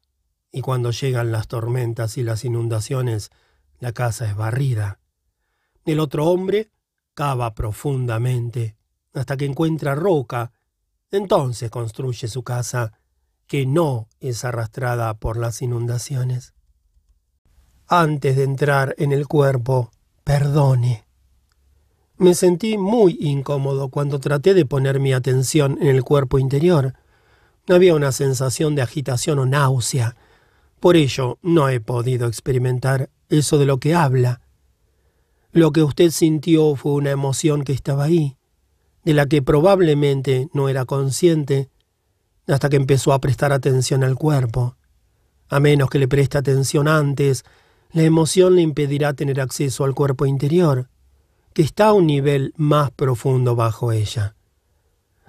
[0.53, 3.31] y cuando llegan las tormentas y las inundaciones,
[3.79, 4.98] la casa es barrida.
[5.85, 6.70] El otro hombre
[7.14, 8.80] cava profundamente
[9.14, 10.53] hasta que encuentra roca,
[11.11, 12.92] entonces construye su casa,
[13.46, 16.55] que no es arrastrada por las inundaciones.
[17.88, 19.90] Antes de entrar en el cuerpo,
[20.23, 21.05] perdone.
[22.16, 26.94] Me sentí muy incómodo cuando traté de poner mi atención en el cuerpo interior.
[27.68, 30.14] Había una sensación de agitación o náusea.
[30.79, 34.40] Por ello, no he podido experimentar eso de lo que habla.
[35.51, 38.37] Lo que usted sintió fue una emoción que estaba ahí,
[39.05, 41.71] de la que probablemente no era consciente,
[42.47, 44.77] hasta que empezó a prestar atención al cuerpo.
[45.49, 47.45] A menos que le preste atención antes,
[47.93, 50.89] la emoción le impedirá tener acceso al cuerpo interior,
[51.53, 54.37] que está a un nivel más profundo bajo ella.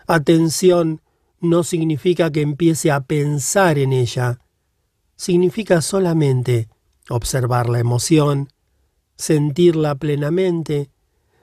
[0.06, 1.02] Atención
[1.40, 4.40] no significa que empiece a pensar en ella,
[5.16, 6.70] significa solamente
[7.10, 8.50] observar la emoción,
[9.16, 10.91] sentirla plenamente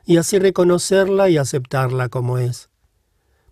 [0.09, 2.71] y así reconocerla y aceptarla como es.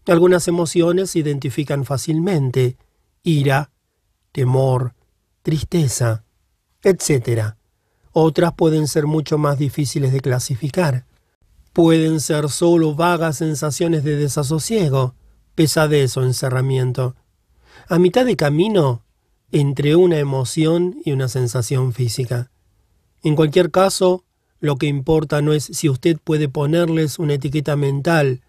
[0.06, 2.78] Algunas emociones se identifican fácilmente,
[3.22, 3.72] ira,
[4.32, 4.94] temor,
[5.42, 6.24] tristeza,
[6.82, 7.56] etc.
[8.10, 11.04] Otras pueden ser mucho más difíciles de clasificar.
[11.74, 15.14] Pueden ser solo vagas sensaciones de desasosiego,
[15.54, 17.16] pesadez o encerramiento.
[17.86, 19.02] A mitad de camino
[19.52, 22.50] entre una emoción y una sensación física.
[23.22, 24.24] En cualquier caso,
[24.66, 28.42] lo que importa no es si usted puede ponerles una etiqueta mental,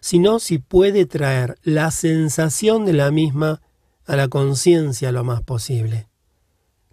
[0.00, 3.60] sino si puede traer la sensación de la misma
[4.06, 6.08] a la conciencia lo más posible.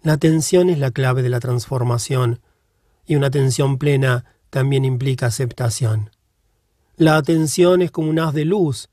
[0.02, 2.40] La atención es la clave de la transformación,
[3.06, 6.10] y una atención plena también implica aceptación.
[6.96, 8.88] La atención es como un haz de luz,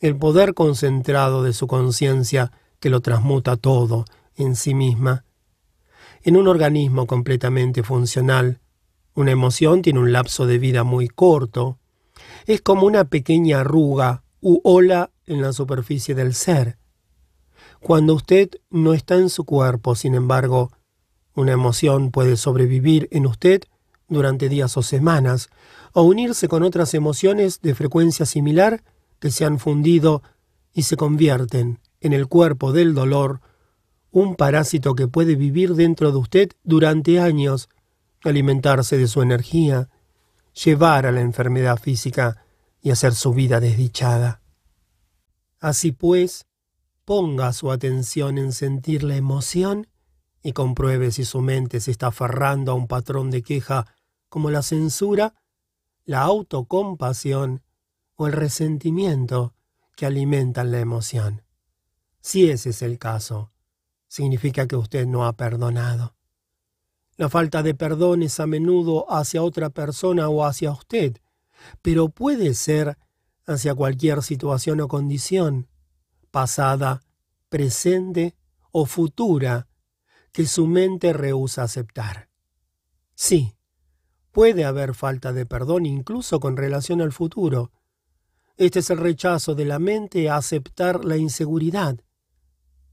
[0.00, 5.24] el poder concentrado de su conciencia que lo transmuta todo en sí misma.
[6.22, 8.60] En un organismo completamente funcional,
[9.16, 11.78] una emoción tiene un lapso de vida muy corto.
[12.46, 16.78] Es como una pequeña arruga u ola en la superficie del ser.
[17.80, 20.70] Cuando usted no está en su cuerpo, sin embargo,
[21.34, 23.62] una emoción puede sobrevivir en usted
[24.08, 25.48] durante días o semanas,
[25.94, 28.84] o unirse con otras emociones de frecuencia similar
[29.18, 30.22] que se han fundido
[30.74, 33.40] y se convierten en el cuerpo del dolor,
[34.10, 37.70] un parásito que puede vivir dentro de usted durante años
[38.28, 39.88] alimentarse de su energía,
[40.64, 42.44] llevar a la enfermedad física
[42.80, 44.42] y hacer su vida desdichada.
[45.60, 46.46] Así pues,
[47.04, 49.86] ponga su atención en sentir la emoción
[50.42, 53.86] y compruebe si su mente se está aferrando a un patrón de queja
[54.28, 55.34] como la censura,
[56.04, 57.62] la autocompasión
[58.16, 59.54] o el resentimiento
[59.96, 61.42] que alimentan la emoción.
[62.20, 63.52] Si ese es el caso,
[64.08, 66.15] significa que usted no ha perdonado.
[67.16, 71.16] La falta de perdón es a menudo hacia otra persona o hacia usted,
[71.80, 72.98] pero puede ser
[73.46, 75.68] hacia cualquier situación o condición,
[76.30, 77.02] pasada,
[77.48, 78.36] presente
[78.70, 79.68] o futura,
[80.32, 82.28] que su mente rehúsa aceptar.
[83.14, 83.56] Sí,
[84.32, 87.72] puede haber falta de perdón incluso con relación al futuro.
[88.58, 91.98] Este es el rechazo de la mente a aceptar la inseguridad,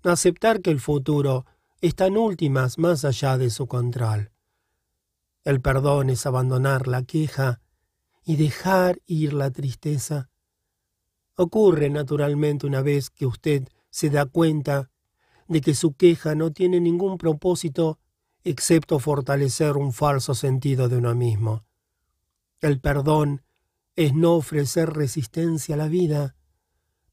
[0.03, 1.45] aceptar que el futuro
[1.87, 4.31] están últimas más allá de su control.
[5.43, 7.59] El perdón es abandonar la queja
[8.23, 10.29] y dejar ir la tristeza.
[11.35, 14.91] Ocurre naturalmente una vez que usted se da cuenta
[15.49, 17.99] de que su queja no tiene ningún propósito
[18.45, 21.65] excepto fortalecer un falso sentido de uno mismo.
[22.61, 23.41] El perdón
[23.97, 26.37] es no ofrecer resistencia a la vida,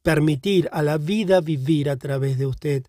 [0.02, 2.86] permitir a la vida vivir a través de usted.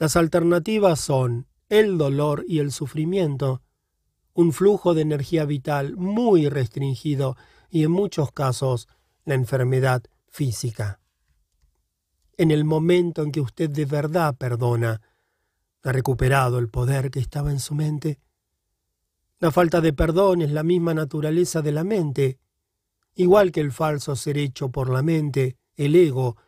[0.00, 3.60] Las alternativas son el dolor y el sufrimiento,
[4.32, 7.36] un flujo de energía vital muy restringido
[7.68, 8.88] y en muchos casos
[9.26, 11.00] la enfermedad física.
[12.38, 15.02] En el momento en que usted de verdad perdona,
[15.82, 18.20] ha recuperado el poder que estaba en su mente.
[19.38, 22.38] La falta de perdón es la misma naturaleza de la mente.
[23.16, 26.38] Igual que el falso ser hecho por la mente, el ego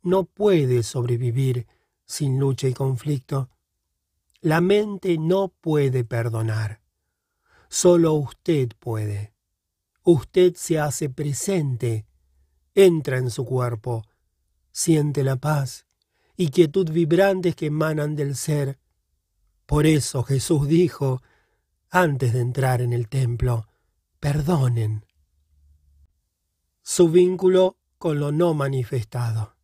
[0.00, 1.66] no puede sobrevivir
[2.12, 3.48] sin lucha y conflicto.
[4.42, 6.82] La mente no puede perdonar.
[7.70, 9.32] Solo usted puede.
[10.02, 12.04] Usted se hace presente,
[12.74, 14.04] entra en su cuerpo,
[14.72, 15.86] siente la paz
[16.36, 18.78] y quietud vibrantes que emanan del ser.
[19.64, 21.22] Por eso Jesús dijo,
[21.88, 23.68] antes de entrar en el templo,
[24.20, 25.06] perdonen.
[26.82, 29.56] Su vínculo con lo no manifestado.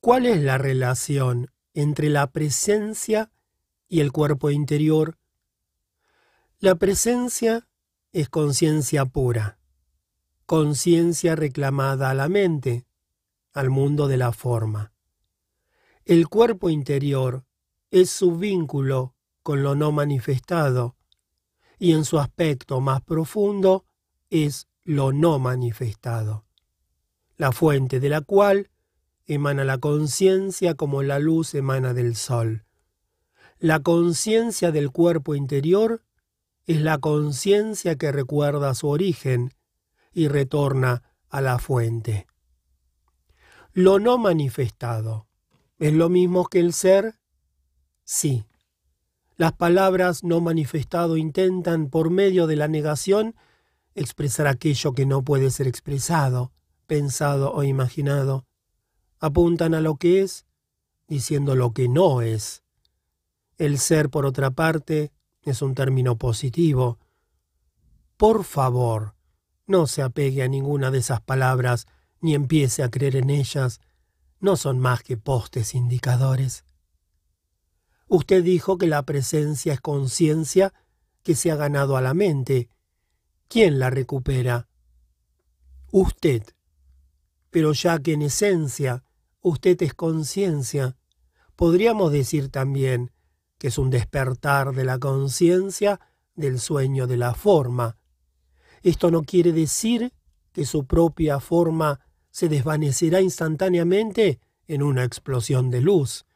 [0.00, 3.30] ¿Cuál es la relación entre la presencia
[3.88, 5.18] y el cuerpo interior
[6.60, 7.68] la presencia
[8.10, 9.60] es conciencia pura,
[10.44, 12.84] conciencia reclamada a la mente,
[13.52, 14.92] al mundo de la forma.
[16.04, 17.44] El cuerpo interior
[17.92, 20.96] es su vínculo con lo no manifestado,
[21.78, 23.84] y en su aspecto más profundo
[24.30, 26.44] es lo no manifestado,
[27.36, 28.68] la fuente de la cual
[29.28, 32.64] emana la conciencia como la luz emana del sol.
[33.58, 36.02] La conciencia del cuerpo interior
[36.66, 39.54] es la conciencia que recuerda su origen
[40.12, 42.26] y retorna a la fuente.
[43.72, 45.28] Lo no manifestado
[45.78, 47.14] es lo mismo que el ser.
[48.04, 48.44] Sí.
[49.36, 53.36] Las palabras no manifestado intentan, por medio de la negación,
[53.94, 56.52] expresar aquello que no puede ser expresado,
[56.86, 58.47] pensado o imaginado.
[59.20, 60.46] Apuntan a lo que es,
[61.08, 62.62] diciendo lo que no es.
[63.56, 65.10] El ser, por otra parte,
[65.42, 66.98] es un término positivo.
[68.16, 69.14] Por favor,
[69.66, 71.86] no se apegue a ninguna de esas palabras
[72.20, 73.80] ni empiece a creer en ellas.
[74.40, 76.64] No son más que postes indicadores.
[78.06, 80.72] Usted dijo que la presencia es conciencia
[81.22, 82.70] que se ha ganado a la mente.
[83.48, 84.68] ¿Quién la recupera?
[85.90, 86.42] Usted.
[87.50, 89.04] Pero ya que en esencia
[89.48, 90.96] usted es conciencia,
[91.56, 93.12] podríamos decir también
[93.58, 96.00] que es un despertar de la conciencia
[96.34, 97.96] del sueño de la forma.
[98.82, 100.12] Esto no quiere decir
[100.52, 106.26] que su propia forma se desvanecerá instantáneamente en una explosión de luz.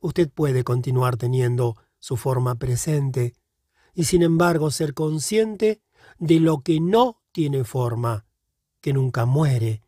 [0.00, 3.34] Usted puede continuar teniendo su forma presente
[3.94, 5.82] y sin embargo ser consciente
[6.18, 8.24] de lo que no tiene forma,
[8.80, 9.82] que nunca muere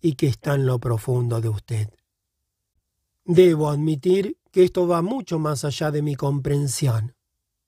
[0.00, 1.99] y que está en lo profundo de usted.
[3.32, 7.14] Debo admitir que esto va mucho más allá de mi comprensión.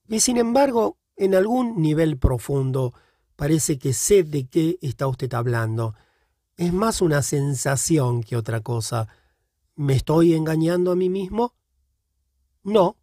[0.09, 2.93] Y sin embargo, en algún nivel profundo,
[3.37, 5.95] parece que sé de qué está usted hablando.
[6.57, 9.07] Es más una sensación que otra cosa.
[9.77, 11.55] ¿Me estoy engañando a mí mismo?
[12.65, 12.97] No.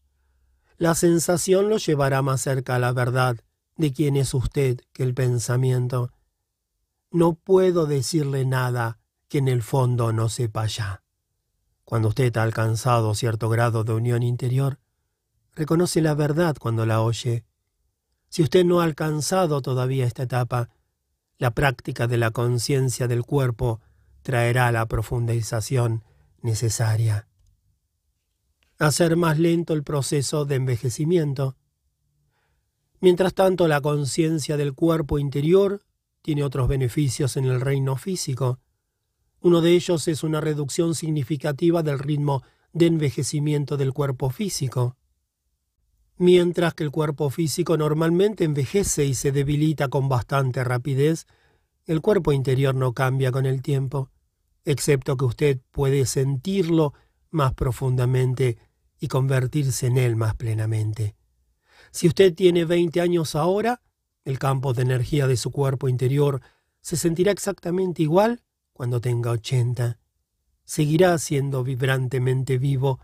[0.76, 3.38] La sensación lo llevará más cerca a la verdad
[3.78, 6.12] de quién es usted que el pensamiento.
[7.10, 11.04] No puedo decirle nada que en el fondo no sepa ya.
[11.90, 14.78] Cuando usted ha alcanzado cierto grado de unión interior,
[15.56, 17.46] reconoce la verdad cuando la oye.
[18.30, 20.70] Si usted no ha alcanzado todavía esta etapa,
[21.40, 23.82] la práctica de la conciencia del cuerpo
[24.22, 26.04] traerá la profundización
[26.44, 27.28] necesaria.
[28.78, 31.58] Hacer más lento el proceso de envejecimiento.
[33.00, 35.82] Mientras tanto, la conciencia del cuerpo interior
[36.22, 38.60] tiene otros beneficios en el reino físico.
[39.42, 44.98] Uno de ellos es una reducción significativa del ritmo de envejecimiento del cuerpo físico.
[46.18, 51.26] Mientras que el cuerpo físico normalmente envejece y se debilita con bastante rapidez,
[51.86, 54.12] el cuerpo interior no cambia con el tiempo,
[54.66, 56.94] excepto que usted puede sentirlo
[57.32, 58.58] más profundamente
[59.00, 61.16] y convertirse en él más plenamente.
[61.92, 63.82] Si usted tiene 20 años ahora,
[64.26, 66.42] el campo de energía de su cuerpo interior
[66.82, 68.44] se sentirá exactamente igual
[68.80, 70.00] cuando tenga ochenta,
[70.64, 73.02] seguirá siendo vibrantemente vivo.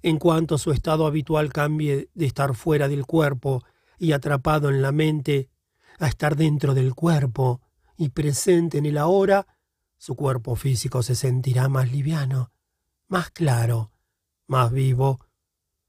[0.00, 3.64] En cuanto su estado habitual cambie de estar fuera del cuerpo
[3.98, 5.50] y atrapado en la mente
[5.98, 7.60] a estar dentro del cuerpo,
[7.96, 9.48] y presente en el ahora,
[9.98, 12.52] su cuerpo físico se sentirá más liviano,
[13.08, 13.90] más claro,
[14.46, 15.18] más vivo.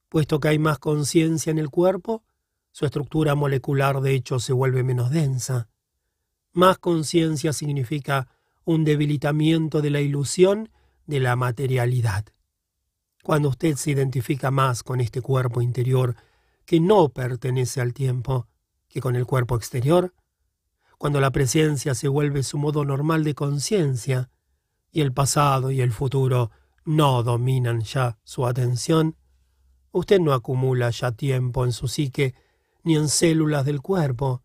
[0.09, 2.23] Puesto que hay más conciencia en el cuerpo,
[2.71, 5.69] su estructura molecular de hecho se vuelve menos densa.
[6.51, 8.32] Más conciencia significa
[8.65, 10.69] un debilitamiento de la ilusión
[11.05, 12.25] de la materialidad.
[13.23, 16.15] Cuando usted se identifica más con este cuerpo interior
[16.65, 18.47] que no pertenece al tiempo
[18.87, 20.13] que con el cuerpo exterior,
[20.97, 24.29] cuando la presencia se vuelve su modo normal de conciencia
[24.91, 26.51] y el pasado y el futuro
[26.85, 29.17] no dominan ya su atención,
[29.91, 32.35] usted no acumula ya tiempo en su psique
[32.83, 34.43] ni en células del cuerpo.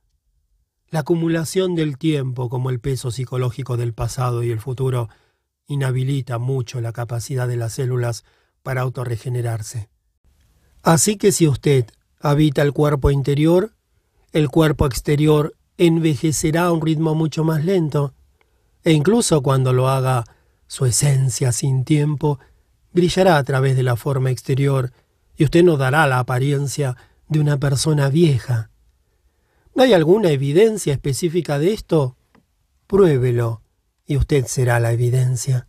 [0.90, 5.10] La acumulación del tiempo como el peso psicológico del pasado y el futuro
[5.66, 8.24] inhabilita mucho la capacidad de las células
[8.62, 9.90] para autorregenerarse.
[10.82, 11.84] Así que si usted
[12.20, 13.74] habita el cuerpo interior,
[14.32, 18.14] el cuerpo exterior envejecerá a un ritmo mucho más lento,
[18.82, 20.24] e incluso cuando lo haga,
[20.66, 22.38] su esencia sin tiempo
[22.92, 24.92] brillará a través de la forma exterior
[25.36, 26.96] y usted no dará la apariencia
[27.28, 28.70] de una persona vieja.
[29.78, 32.16] ¿No hay alguna evidencia específica de esto?
[32.88, 33.62] Pruébelo
[34.06, 35.68] y usted será la evidencia.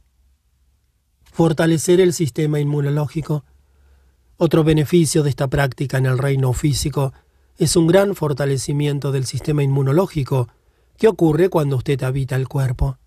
[1.32, 3.46] Fortalecer el sistema inmunológico.
[4.38, 7.14] Otro beneficio de esta práctica en el reino físico
[7.60, 10.50] es un gran fortalecimiento del sistema inmunológico
[10.98, 12.98] que ocurre cuando usted habita el cuerpo.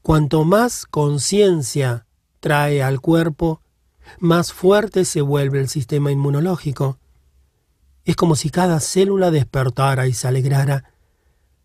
[0.00, 2.06] Cuanto más conciencia
[2.40, 3.60] trae al cuerpo,
[4.18, 6.98] más fuerte se vuelve el sistema inmunológico.
[8.06, 10.84] Es como si cada célula despertara y se alegrara.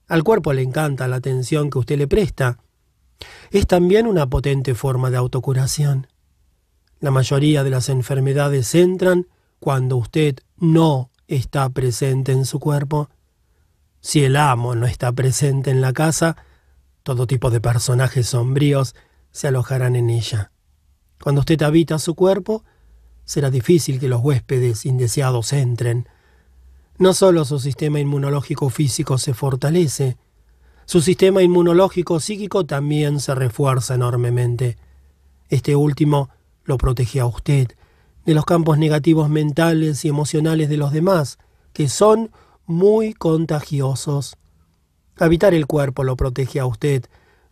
[0.08, 2.58] Al cuerpo le encanta la atención que usted le presta.
[3.52, 6.08] Es también una potente forma de autocuración.
[7.00, 9.28] La mayoría de las enfermedades entran
[9.60, 13.12] cuando usted no está presente en su cuerpo.
[14.00, 16.38] Si el amo no está presente en la casa,
[17.04, 18.96] todo tipo de personajes sombríos
[19.30, 20.52] se alojarán en ella.
[21.22, 22.64] Cuando usted habita su cuerpo,
[23.26, 26.08] será difícil que los huéspedes indeseados entren.
[26.98, 30.18] No solo su sistema inmunológico físico se fortalece,
[30.86, 34.78] su sistema inmunológico psíquico también se refuerza enormemente.
[35.50, 36.30] Este último
[36.66, 37.70] lo protege a usted
[38.26, 41.40] de los campos negativos mentales y emocionales de los demás,
[41.74, 42.32] que son
[42.66, 44.38] muy contagiosos.
[45.18, 47.06] Habitar el cuerpo lo protege a usted,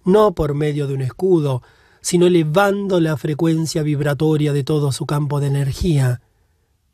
[0.05, 1.61] no por medio de un escudo,
[2.01, 6.21] sino elevando la frecuencia vibratoria de todo su campo de energía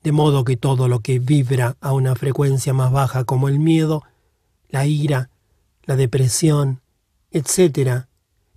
[0.05, 4.03] de modo que todo lo que vibra a una frecuencia más baja como el miedo,
[4.69, 5.31] la ira,
[5.83, 6.79] la depresión,
[7.31, 8.05] etc.,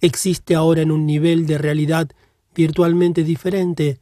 [0.03, 2.11] existe ahora en un nivel de realidad
[2.55, 3.99] virtualmente diferente,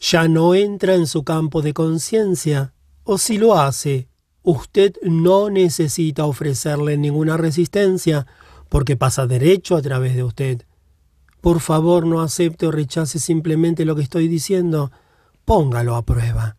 [0.00, 2.72] ya no entra en su campo de conciencia,
[3.04, 4.08] o si lo hace,
[4.42, 8.26] usted no necesita ofrecerle ninguna resistencia,
[8.68, 10.62] porque pasa derecho a través de usted.
[11.40, 14.90] Por favor, no acepte o rechace simplemente lo que estoy diciendo,
[15.44, 16.56] póngalo a prueba.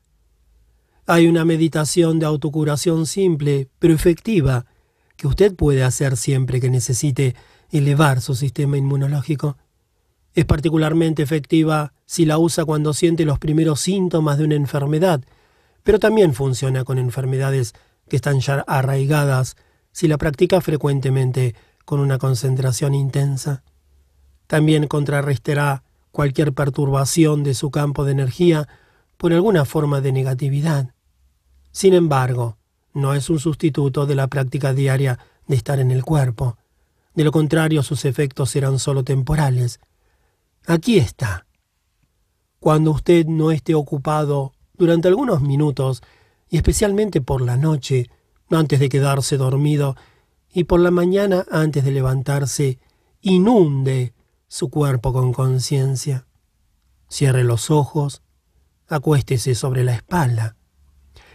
[1.14, 4.66] Hay una meditación de autocuración simple, pero efectiva,
[5.18, 7.36] que usted puede hacer siempre que necesite
[7.70, 9.57] elevar su sistema inmunológico.
[10.36, 15.22] Es particularmente efectiva si la usa cuando siente los primeros síntomas de una enfermedad,
[15.84, 17.74] pero también funciona con enfermedades
[18.07, 19.57] que están ya arraigadas
[19.91, 23.64] si la practica frecuentemente con una concentración intensa.
[24.47, 25.84] También contrarrestará
[26.14, 28.70] cualquier perturbación de su campo de energía
[29.18, 30.93] por alguna forma de negatividad.
[31.72, 32.57] Sin embargo,
[32.93, 36.57] no es un sustituto de la práctica diaria de estar en el cuerpo.
[37.15, 39.80] De lo contrario, sus efectos serán solo temporales.
[40.65, 41.45] Aquí está.
[42.59, 46.03] Cuando usted no esté ocupado durante algunos minutos,
[46.49, 48.09] y especialmente por la noche,
[48.49, 49.95] antes de quedarse dormido,
[50.53, 52.80] y por la mañana antes de levantarse,
[53.22, 54.13] inunde
[54.47, 56.28] su cuerpo con conciencia.
[57.07, 58.22] Cierre los ojos,
[58.88, 60.57] acuéstese sobre la espalda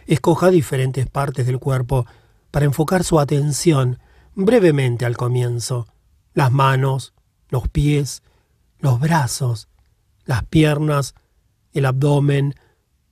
[0.07, 2.05] escoja diferentes partes del cuerpo
[2.49, 3.99] para enfocar su atención
[4.33, 5.87] brevemente al comienzo.
[6.33, 7.13] Las manos,
[7.49, 8.23] los pies,
[8.79, 9.67] los brazos,
[10.25, 11.13] las piernas,
[11.73, 12.55] el abdomen,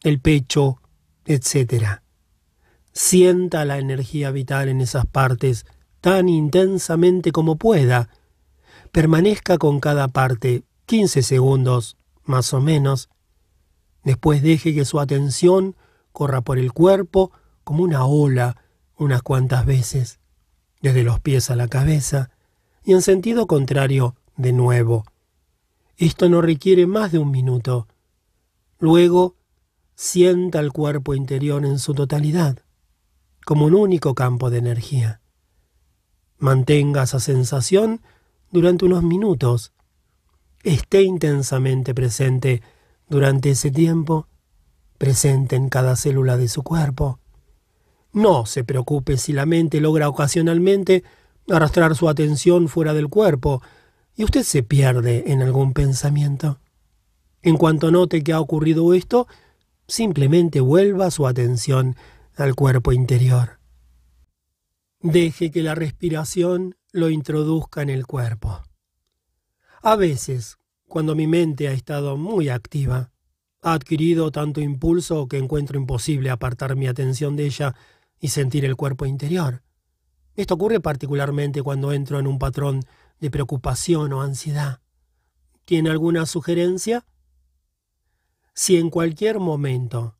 [0.01, 0.81] el pecho,
[1.25, 2.01] etc.
[2.93, 5.65] Sienta la energía vital en esas partes
[6.01, 8.09] tan intensamente como pueda.
[8.91, 13.09] Permanezca con cada parte 15 segundos, más o menos.
[14.03, 15.75] Después deje que su atención
[16.15, 17.31] corra por el cuerpo
[17.65, 18.57] como una ola
[18.97, 20.19] unas cuantas veces,
[20.81, 22.31] desde los pies a la cabeza,
[22.83, 25.03] y en sentido contrario de nuevo.
[25.97, 27.87] Esto no requiere más de un minuto.
[28.79, 29.35] Luego,
[29.95, 32.59] sienta el cuerpo interior en su totalidad,
[33.45, 35.19] como un único campo de energía.
[36.37, 38.01] Mantenga esa sensación
[38.51, 39.73] durante unos minutos.
[40.63, 42.61] Esté intensamente presente
[43.09, 44.29] durante ese tiempo,
[45.05, 47.19] presente en cada célula de su cuerpo.
[48.11, 51.03] No se preocupe si la mente logra ocasionalmente
[51.47, 53.61] arrastrar su atención fuera del cuerpo
[54.15, 56.59] y usted se pierde en algún pensamiento.
[57.43, 59.27] En cuanto note que ha ocurrido esto,
[59.87, 61.95] simplemente vuelva su atención
[62.35, 63.59] al cuerpo interior.
[65.01, 68.63] Deje que la respiración lo introduzca en el cuerpo.
[69.83, 73.11] A veces, cuando mi mente ha estado muy activa,
[73.65, 77.73] ha adquirido tanto impulso que encuentro imposible apartar mi atención de ella
[78.19, 79.63] y sentir el cuerpo interior.
[80.35, 82.81] Esto ocurre particularmente cuando entro en un patrón
[83.19, 84.81] de preocupación o ansiedad.
[85.65, 87.07] ¿Tiene alguna sugerencia?
[88.53, 90.15] Si en cualquier momento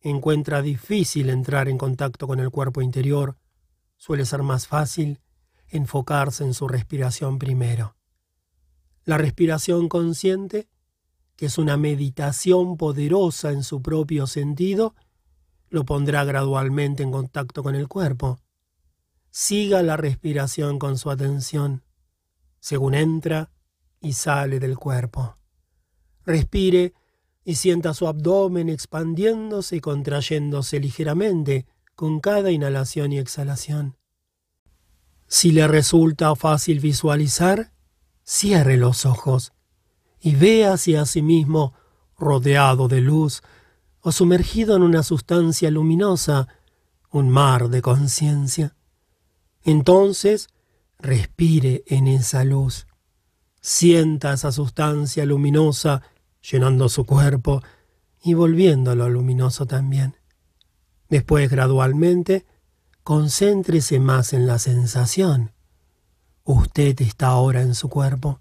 [0.00, 3.36] encuentra difícil entrar en contacto con el cuerpo interior,
[3.96, 5.20] suele ser más fácil
[5.68, 7.94] enfocarse en su respiración primero.
[9.04, 10.68] La respiración consciente,
[11.38, 14.96] que es una meditación poderosa en su propio sentido,
[15.68, 18.40] lo pondrá gradualmente en contacto con el cuerpo.
[19.30, 21.84] Siga la respiración con su atención,
[22.58, 23.52] según entra
[24.00, 25.36] y sale del cuerpo.
[26.26, 26.92] Respire
[27.44, 33.96] y sienta su abdomen expandiéndose y contrayéndose ligeramente con cada inhalación y exhalación.
[35.28, 37.70] Si le resulta fácil visualizar,
[38.24, 39.52] cierre los ojos
[40.20, 41.74] y véase a sí mismo
[42.18, 43.42] rodeado de luz
[44.00, 46.48] o sumergido en una sustancia luminosa,
[47.10, 48.76] un mar de conciencia.
[49.62, 50.48] Entonces,
[50.98, 52.86] respire en esa luz.
[53.60, 56.02] Sienta esa sustancia luminosa
[56.40, 57.62] llenando su cuerpo
[58.22, 60.16] y volviéndolo luminoso también.
[61.08, 62.46] Después, gradualmente,
[63.02, 65.52] concéntrese más en la sensación.
[66.44, 68.40] Usted está ahora en su cuerpo.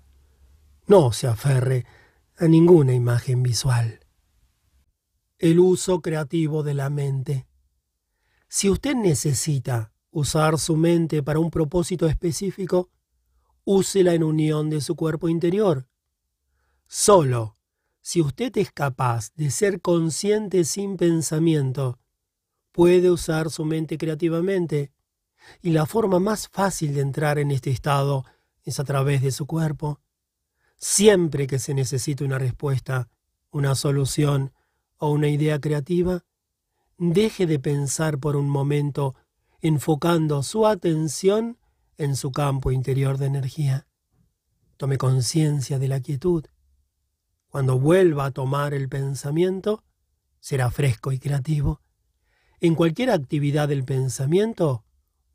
[0.88, 1.86] No se aferre
[2.38, 4.00] a ninguna imagen visual.
[5.38, 7.46] El uso creativo de la mente.
[8.48, 12.90] Si usted necesita usar su mente para un propósito específico,
[13.66, 15.90] úsela en unión de su cuerpo interior.
[16.88, 17.58] Solo
[18.00, 22.00] si usted es capaz de ser consciente sin pensamiento,
[22.72, 24.94] puede usar su mente creativamente,
[25.62, 28.24] y la forma más fácil de entrar en este estado
[28.64, 30.00] es a través de su cuerpo.
[30.78, 33.10] Siempre que se necesite una respuesta,
[33.52, 34.54] una solución
[34.98, 36.26] o una idea creativa,
[36.98, 39.16] deje de pensar por un momento
[39.62, 41.58] enfocando su atención
[41.98, 43.88] en su campo interior de energía.
[44.78, 46.46] Tome conciencia de la quietud
[47.50, 49.84] cuando vuelva a tomar el pensamiento,
[50.40, 51.82] será fresco y creativo.
[52.60, 54.84] En cualquier actividad del pensamiento,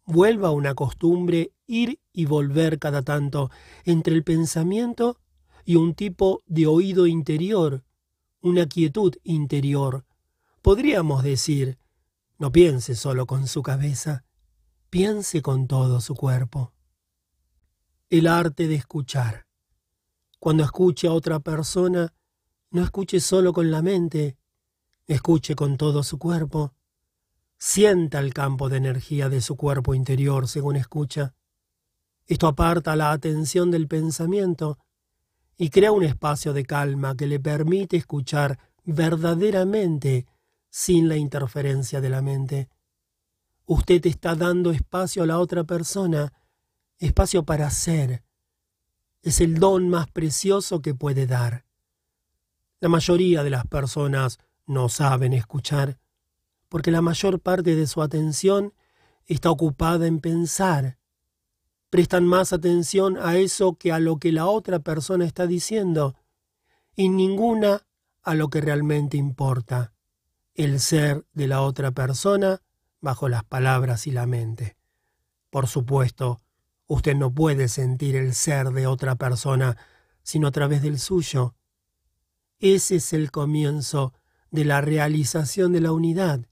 [0.05, 3.51] vuelva una costumbre ir y volver cada tanto
[3.85, 5.19] entre el pensamiento
[5.65, 7.85] y un tipo de oído interior,
[8.41, 10.05] una quietud interior.
[10.61, 11.79] Podríamos decir,
[12.39, 14.25] no piense solo con su cabeza,
[14.91, 16.73] piense con todo su cuerpo.
[18.11, 19.47] El arte de escuchar.
[20.39, 22.13] Cuando escuche a otra persona,
[22.71, 24.37] no escuche solo con la mente,
[25.07, 26.75] escuche con todo su cuerpo.
[27.59, 31.35] Sienta el campo de energía de su cuerpo interior según escucha.
[32.27, 34.79] Esto aparta la atención del pensamiento
[35.57, 40.27] y crea un espacio de calma que le permite escuchar verdaderamente
[40.71, 42.69] sin la interferencia de la mente.
[43.67, 46.33] Usted está dando espacio a la otra persona,
[46.99, 48.25] espacio para ser,
[49.23, 51.65] es el don más precioso que puede dar.
[52.81, 55.99] La mayoría de las personas no saben escuchar,
[56.69, 58.75] porque la mayor parte de su atención
[59.27, 60.99] está ocupada en pensar.
[61.93, 66.17] Prestan más atención a eso que a lo que la otra persona está diciendo,
[66.97, 67.87] y ninguna
[68.23, 69.93] a lo que realmente importa,
[70.55, 72.63] el ser de la otra persona
[73.01, 74.77] bajo las palabras y la mente.
[75.51, 76.41] Por supuesto,
[76.93, 79.79] Usted no puede sentir el ser de otra persona
[80.23, 81.55] sino a través del suyo.
[82.59, 84.13] Ese es el comienzo
[84.51, 86.47] de la realización de la unidad,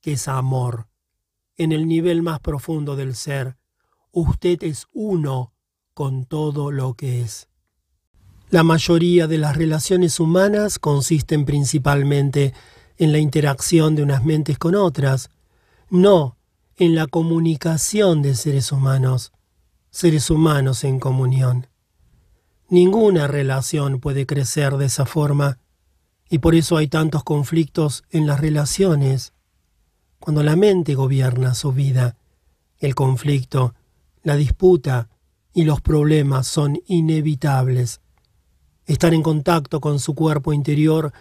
[0.00, 0.88] que es amor.
[1.58, 3.58] En el nivel más profundo del ser,
[4.20, 5.52] usted es uno
[5.92, 7.48] con todo lo que es.
[8.50, 12.54] La mayoría de las relaciones humanas consisten principalmente
[12.96, 15.30] en la interacción de unas mentes con otras,
[15.90, 16.36] no
[16.76, 19.32] en la comunicación de seres humanos
[19.94, 21.68] seres humanos en comunión.
[22.68, 25.60] Ninguna relación puede crecer de esa forma
[26.28, 29.34] y por eso hay tantos conflictos en las relaciones.
[30.18, 32.16] Cuando la mente gobierna su vida,
[32.80, 33.76] el conflicto,
[34.24, 35.10] La disputa
[35.52, 38.00] y los problemas son inevitables.
[38.86, 41.12] Estar en contacto con su cuerpo interior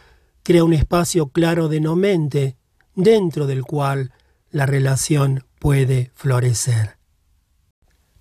[0.41, 2.55] crea un espacio claro de no mente,
[2.95, 4.13] dentro del cual
[4.51, 6.97] la relación puede florecer.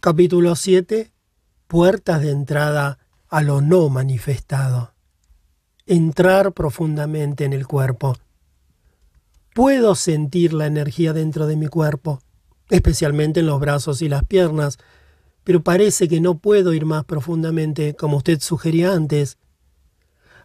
[0.00, 1.12] Capítulo 7.
[1.68, 4.94] Puertas de entrada a lo no manifestado.
[5.86, 8.16] Entrar profundamente en el cuerpo.
[9.54, 12.20] Puedo sentir la energía dentro de mi cuerpo,
[12.70, 14.78] especialmente en los brazos y las piernas,
[15.44, 19.38] pero parece que no puedo ir más profundamente como usted sugería antes.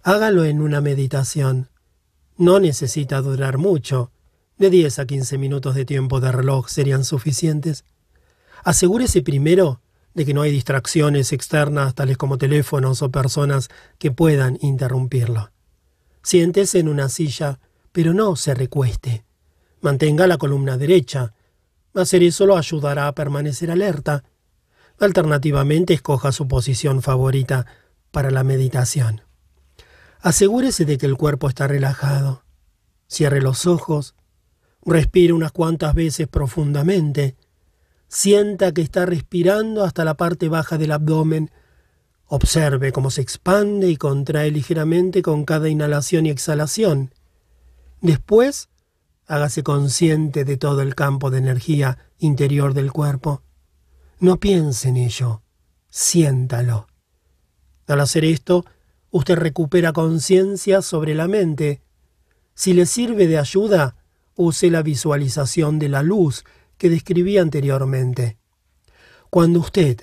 [0.03, 1.70] Hágalo en una meditación.
[2.38, 4.11] No necesita durar mucho.
[4.57, 7.86] De 10 a 15 minutos de tiempo de reloj serían suficientes.
[8.63, 9.82] Asegúrese primero
[10.13, 15.51] de que no hay distracciones externas tales como teléfonos o personas que puedan interrumpirlo.
[16.24, 17.59] Siéntese en una silla,
[17.91, 19.26] pero no se recueste.
[19.80, 21.34] Mantenga la columna derecha.
[22.00, 24.24] Hacer eso lo ayudará a permanecer alerta.
[25.00, 27.66] Alternativamente, escoja su posición favorita
[28.12, 29.22] para la meditación.
[30.20, 32.43] Asegúrese de que el cuerpo está relajado.
[33.08, 34.16] Cierre los ojos
[34.88, 37.36] Respire unas cuantas veces profundamente.
[38.08, 41.52] Sienta que está respirando hasta la parte baja del abdomen.
[42.26, 47.14] Observe cómo se expande y contrae ligeramente con cada inhalación y exhalación.
[48.00, 48.70] Después,
[49.28, 53.44] hágase consciente de todo el campo de energía interior del cuerpo.
[54.20, 55.42] No piense en ello,
[55.90, 56.88] siéntalo.
[57.88, 58.66] Al hacer esto,
[59.12, 61.82] usted recupera conciencia sobre la mente.
[62.56, 63.98] Si le sirve de ayuda,
[64.36, 66.46] use la visualización de la luz
[66.78, 68.38] que describí anteriormente.
[69.30, 70.02] Cuando usted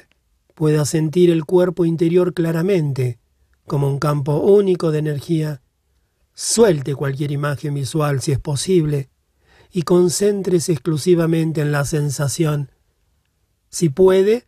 [0.54, 3.18] pueda sentir el cuerpo interior claramente,
[3.66, 5.62] como un campo único de energía,
[6.34, 9.08] suelte cualquier imagen visual si es posible
[9.76, 12.70] y concéntrese exclusivamente en la sensación.
[13.70, 14.46] Si puede,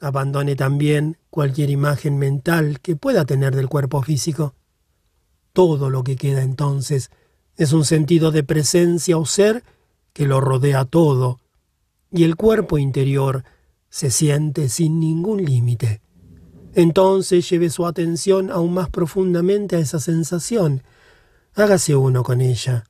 [0.00, 4.54] abandone también cualquier imagen mental que pueda tener del cuerpo físico.
[5.52, 7.10] Todo lo que queda entonces
[7.58, 9.62] es un sentido de presencia o ser
[10.14, 11.38] que lo rodea todo,
[12.10, 13.44] y el cuerpo interior
[13.90, 16.00] se siente sin ningún límite.
[16.74, 20.82] Entonces lleve su atención aún más profundamente a esa sensación.
[21.54, 22.84] Hágase uno con ella.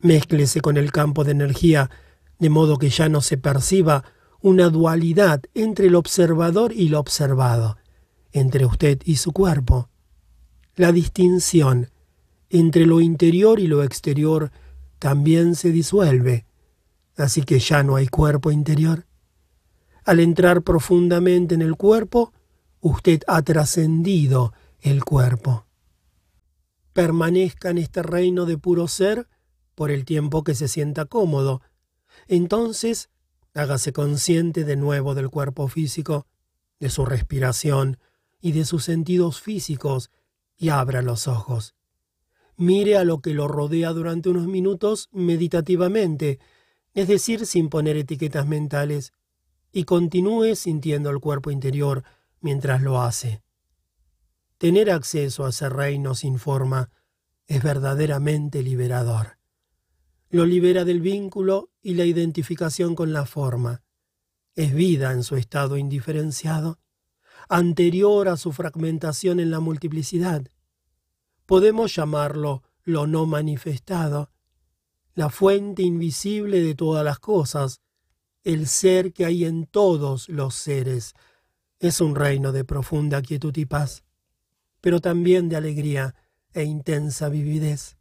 [0.00, 1.90] Mézclese con el campo de energía,
[2.38, 4.04] de modo que ya no se perciba
[4.40, 7.76] una dualidad entre el observador y lo observado,
[8.32, 9.88] entre usted y su cuerpo.
[10.76, 11.90] La distinción
[12.50, 14.52] entre lo interior y lo exterior
[15.00, 16.46] también se disuelve,
[17.16, 19.06] así que ya no hay cuerpo interior.
[20.04, 22.32] Al entrar profundamente en el cuerpo,
[22.80, 25.66] usted ha trascendido el cuerpo.
[26.92, 29.28] Permanezca en este reino de puro ser
[29.78, 31.62] por el tiempo que se sienta cómodo.
[32.26, 33.10] Entonces,
[33.54, 36.26] hágase consciente de nuevo del cuerpo físico,
[36.80, 37.96] de su respiración
[38.40, 40.10] y de sus sentidos físicos
[40.56, 41.76] y abra los ojos.
[42.56, 46.40] Mire a lo que lo rodea durante unos minutos meditativamente,
[46.92, 49.12] es decir, sin poner etiquetas mentales,
[49.70, 52.02] y continúe sintiendo el cuerpo interior
[52.40, 53.42] mientras lo hace.
[54.56, 56.90] Tener acceso a ese reino sin forma
[57.46, 59.37] es verdaderamente liberador.
[60.30, 63.82] Lo libera del vínculo y la identificación con la forma.
[64.54, 66.78] Es vida en su estado indiferenciado,
[67.48, 70.48] anterior a su fragmentación en la multiplicidad
[71.48, 74.30] podemos llamarlo lo no manifestado,
[75.14, 77.80] la fuente invisible de todas las cosas,
[78.44, 81.14] el ser que hay en todos los seres.
[81.80, 84.04] Es un reino de profunda quietud y paz,
[84.82, 86.14] pero también de alegría
[86.52, 87.97] e intensa vividez.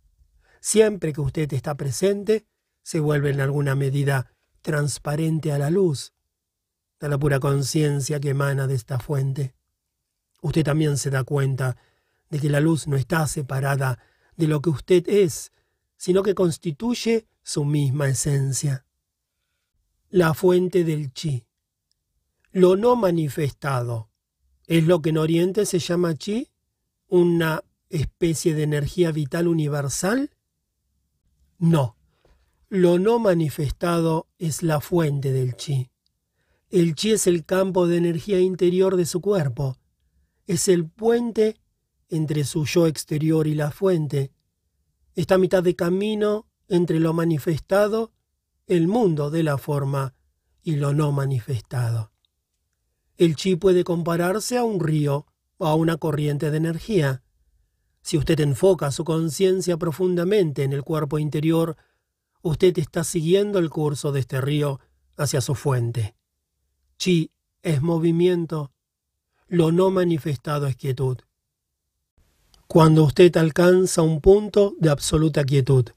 [0.70, 2.46] Siempre que usted está presente,
[2.84, 6.12] se vuelve en alguna medida transparente a la luz,
[7.00, 9.56] a la pura conciencia que emana de esta fuente.
[10.42, 11.78] Usted también se da cuenta
[12.30, 13.98] de que la luz no está separada
[14.36, 15.54] de lo que usted es,
[15.96, 18.86] sino que constituye su misma esencia.
[20.10, 21.48] La fuente del chi.
[22.52, 24.10] Lo no manifestado.
[24.66, 26.52] ¿Es lo que en Oriente se llama chi?
[27.08, 30.30] ¿Una especie de energía vital universal?
[31.58, 31.96] No.
[32.70, 35.90] Lo no manifestado es la fuente del chi.
[36.70, 39.78] El chi es el campo de energía interior de su cuerpo.
[40.46, 41.62] Es el puente
[42.10, 44.32] entre su yo exterior y la fuente,
[45.16, 48.14] esta mitad de camino entre lo manifestado,
[48.68, 50.14] el mundo de la forma,
[50.62, 52.12] y lo no manifestado.
[53.16, 55.26] El chi puede compararse a un río
[55.58, 57.24] o a una corriente de energía.
[58.08, 61.76] Si usted enfoca su conciencia profundamente en el cuerpo interior,
[62.42, 64.80] usted está siguiendo el curso de este río
[65.18, 66.16] hacia su fuente.
[66.98, 67.32] Chi
[67.64, 68.72] es movimiento,
[69.50, 71.18] lo no manifestado es quietud.
[72.68, 75.90] Cuando usted alcanza un punto de absoluta quietud,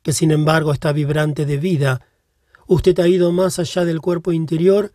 [0.00, 2.00] que sin embargo está vibrante de vida,
[2.68, 4.92] usted ha ido más allá del cuerpo interior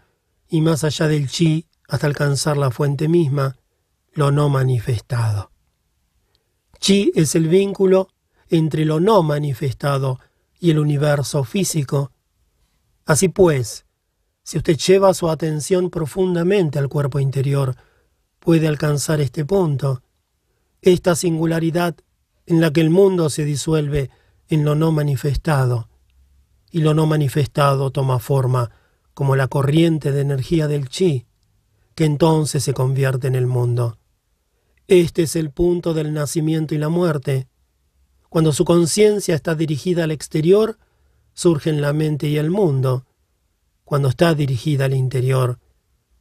[0.49, 3.55] y más allá del chi hasta alcanzar la fuente misma,
[4.13, 5.51] lo no manifestado.
[6.79, 8.09] Chi es el vínculo
[8.49, 10.19] entre lo no manifestado
[10.59, 12.11] y el universo físico.
[13.05, 13.85] Así pues,
[14.43, 17.75] si usted lleva su atención profundamente al cuerpo interior,
[18.39, 20.03] puede alcanzar este punto,
[20.81, 21.95] esta singularidad
[22.45, 24.11] en la que el mundo se disuelve
[24.47, 25.89] en lo no manifestado,
[26.69, 28.69] y lo no manifestado toma forma
[29.15, 31.25] como la corriente de energía del chi,
[31.95, 33.97] que entonces se convierte en el mundo.
[34.87, 37.47] Este es el punto del nacimiento y la muerte.
[38.29, 40.77] Cuando su conciencia está dirigida al exterior,
[41.33, 43.05] surgen la mente y el mundo.
[43.83, 45.59] Cuando está dirigida al interior,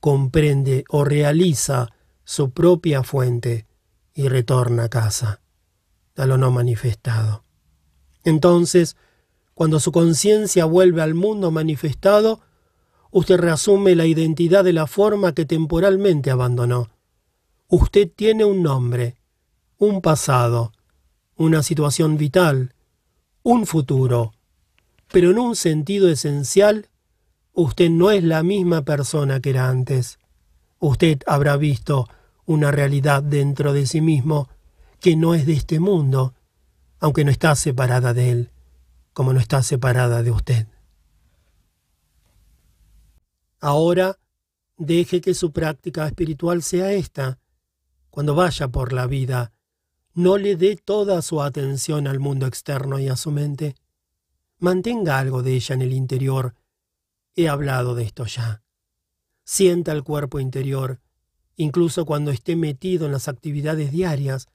[0.01, 1.91] comprende o realiza
[2.25, 3.67] su propia fuente
[4.15, 5.43] y retorna a casa,
[6.17, 7.45] a lo no manifestado.
[8.23, 8.97] Entonces,
[9.53, 12.41] cuando su conciencia vuelve al mundo manifestado,
[13.11, 16.94] usted reasume la identidad de la forma que temporalmente abandonó.
[17.69, 19.17] Usted tiene un nombre,
[19.79, 20.73] un pasado,
[21.37, 22.75] una situación vital,
[23.43, 24.35] un futuro,
[25.11, 26.89] pero en un sentido esencial,
[27.53, 30.19] usted no es la misma persona que era antes.
[30.79, 32.09] Usted habrá visto
[32.47, 34.49] una realidad dentro de sí mismo
[35.01, 36.35] que no es de este mundo,
[37.01, 38.51] aunque no está separada de él,
[39.12, 40.67] como no está separada de usted.
[43.61, 44.19] Ahora,
[44.77, 47.39] deje que su práctica espiritual sea esta.
[48.15, 49.51] Cuando vaya por la vida,
[50.12, 53.75] no le dé toda su atención al mundo externo y a su mente.
[54.61, 56.55] Mantenga algo de ella en el interior.
[57.35, 58.62] He hablado de esto ya.
[59.43, 61.01] Sienta el cuerpo interior,
[61.57, 64.47] incluso cuando esté metido en las actividades diarias,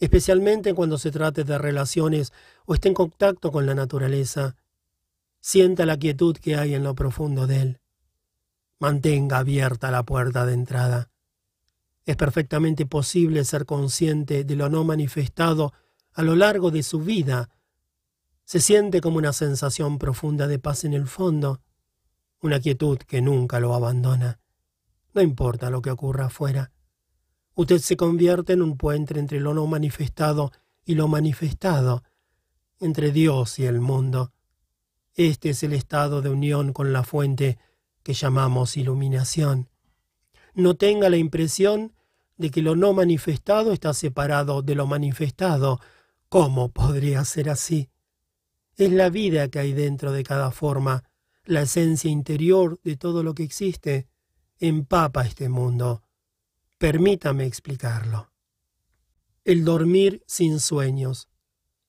[0.00, 2.32] especialmente cuando se trate de relaciones
[2.64, 4.56] o esté en contacto con la naturaleza.
[5.40, 7.80] Sienta la quietud que hay en lo profundo de él.
[8.78, 11.10] Mantenga abierta la puerta de entrada.
[12.06, 15.72] Es perfectamente posible ser consciente de lo no manifestado
[16.14, 17.50] a lo largo de su vida.
[18.44, 21.60] Se siente como una sensación profunda de paz en el fondo,
[22.40, 24.38] una quietud que nunca lo abandona.
[25.14, 26.70] No importa lo que ocurra afuera.
[27.54, 30.52] Usted se convierte en un puente entre lo no manifestado
[30.84, 32.04] y lo manifestado,
[32.78, 34.32] entre Dios y el mundo.
[35.14, 37.58] Este es el estado de unión con la fuente
[38.04, 39.70] que llamamos iluminación.
[40.54, 41.95] No tenga la impresión
[42.36, 45.80] de que lo no manifestado está separado de lo manifestado.
[46.28, 47.88] ¿Cómo podría ser así?
[48.76, 51.04] Es la vida que hay dentro de cada forma,
[51.44, 54.08] la esencia interior de todo lo que existe
[54.58, 56.02] empapa este mundo.
[56.78, 58.30] Permítame explicarlo.
[59.44, 61.28] El dormir sin sueños.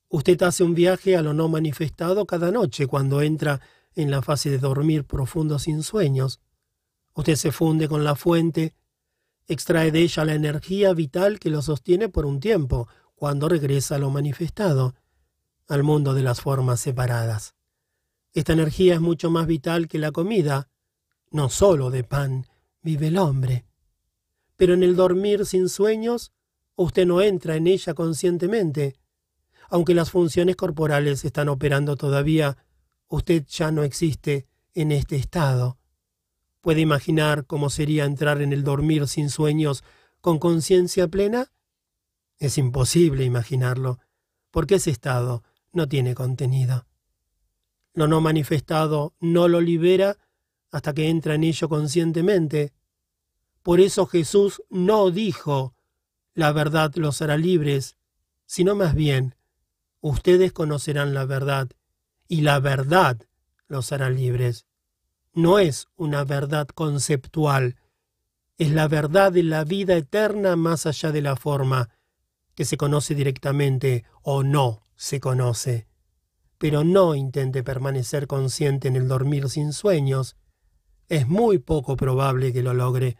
[0.10, 3.60] Usted hace un viaje a lo no manifestado cada noche cuando entra
[3.96, 6.40] en la fase de dormir profundo sin sueños.
[7.14, 8.76] Usted se funde con la fuente,
[9.48, 14.00] extrae de ella la energía vital que lo sostiene por un tiempo, cuando regresa a
[14.00, 14.96] lo manifestado,
[15.68, 17.56] al mundo de las formas separadas.
[18.34, 20.70] Esta energía es mucho más vital que la comida,
[21.32, 22.46] no solo de pan,
[22.82, 23.66] vive el hombre.
[24.56, 26.32] Pero en el dormir sin sueños,
[26.76, 28.96] usted no entra en ella conscientemente.
[29.70, 32.58] Aunque las funciones corporales están operando todavía,
[33.08, 35.78] usted ya no existe en este estado.
[36.68, 39.86] ¿Puede imaginar cómo sería entrar en el dormir sin sueños
[40.20, 41.54] con conciencia plena?
[42.40, 44.00] Es imposible imaginarlo,
[44.52, 46.86] porque ese estado no tiene contenido.
[47.94, 50.18] Lo no manifestado no lo libera
[50.70, 52.74] hasta que entra en ello conscientemente.
[53.64, 55.74] Por eso Jesús no dijo,
[56.34, 57.96] la verdad los hará libres,
[58.46, 59.36] sino más bien,
[60.02, 61.70] ustedes conocerán la verdad,
[62.28, 63.22] y la verdad
[63.70, 64.67] los hará libres.
[65.38, 67.76] No es una verdad conceptual,
[68.58, 71.92] es la verdad de la vida eterna más allá de la forma,
[72.56, 75.86] que se conoce directamente o no se conoce.
[76.58, 80.38] Pero no intente permanecer consciente en el dormir sin sueños,
[81.08, 83.18] es muy poco probable que lo logre.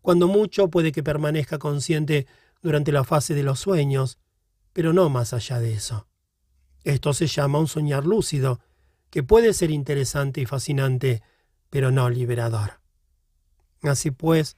[0.00, 2.26] Cuando mucho puede que permanezca consciente
[2.62, 4.16] durante la fase de los sueños,
[4.72, 6.08] pero no más allá de eso.
[6.84, 8.60] Esto se llama un soñar lúcido,
[9.10, 11.20] que puede ser interesante y fascinante,
[11.70, 12.80] pero no liberador.
[13.82, 14.56] Así pues,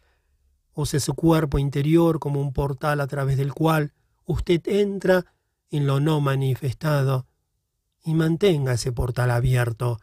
[0.75, 3.93] use su cuerpo interior como un portal a través del cual
[4.25, 5.27] usted entra
[5.71, 7.27] en lo no manifestado
[8.05, 10.01] y mantenga ese portal abierto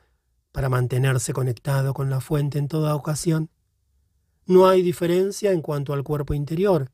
[0.51, 3.49] para mantenerse conectado con la fuente en toda ocasión.
[4.45, 6.91] No hay diferencia en cuanto al cuerpo interior.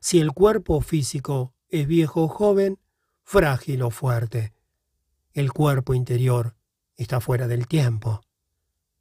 [0.00, 2.78] Si el cuerpo físico es viejo o joven,
[3.22, 4.54] frágil o fuerte,
[5.32, 6.54] el cuerpo interior
[6.94, 8.22] está fuera del tiempo.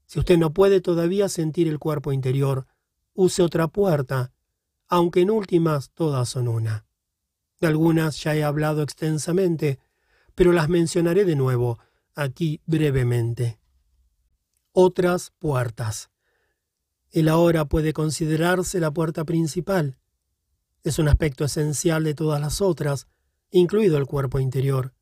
[0.06, 2.68] Si usted no puede todavía sentir el cuerpo interior,
[3.14, 4.32] use otra puerta,
[4.88, 6.86] aunque en últimas todas son una.
[7.60, 9.80] De algunas ya he hablado extensamente,
[10.36, 11.80] pero las mencionaré de nuevo
[12.14, 13.60] aquí brevemente.
[14.72, 16.10] Otras puertas.
[17.12, 19.98] El ahora puede considerarse la puerta principal.
[20.84, 23.08] Es un aspecto esencial de todas las otras,
[23.52, 24.95] incluido el cuerpo interior.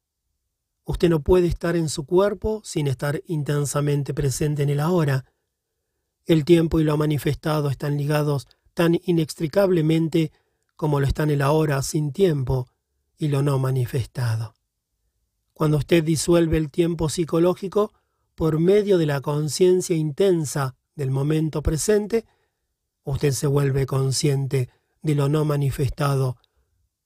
[0.86, 5.25] Usted no puede estar en su cuerpo sin estar intensamente presente en el ahora.
[6.25, 10.31] El tiempo y lo manifestado están ligados tan inextricablemente
[10.75, 12.67] como lo están el ahora sin tiempo
[13.17, 14.53] y lo no manifestado.
[15.53, 17.93] Cuando usted disuelve el tiempo psicológico
[18.36, 22.25] por medio de la conciencia intensa del momento presente,
[23.03, 24.69] usted se vuelve consciente
[25.01, 26.38] de lo no manifestado,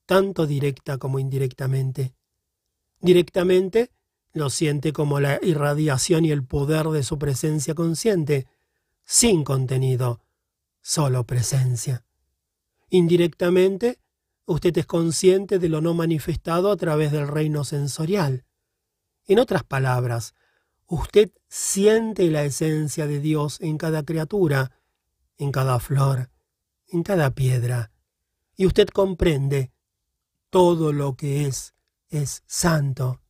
[0.06, 2.14] tanto directa como indirectamente.
[3.00, 3.90] Directamente
[4.32, 8.46] lo siente como la irradiación y el poder de su presencia consciente,
[9.04, 10.20] sin contenido,
[10.80, 12.04] solo presencia.
[12.90, 13.98] Indirectamente,
[14.44, 18.44] usted es consciente de lo no manifestado a través del reino sensorial.
[19.26, 20.34] En otras palabras,
[20.90, 24.72] Usted siente la esencia de Dios en cada criatura,
[25.36, 26.30] en cada flor,
[26.86, 27.92] en cada piedra,
[28.56, 29.70] y usted comprende
[30.48, 31.74] todo lo que es,
[32.08, 33.20] es santo.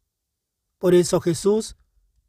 [0.78, 1.76] Por eso Jesús,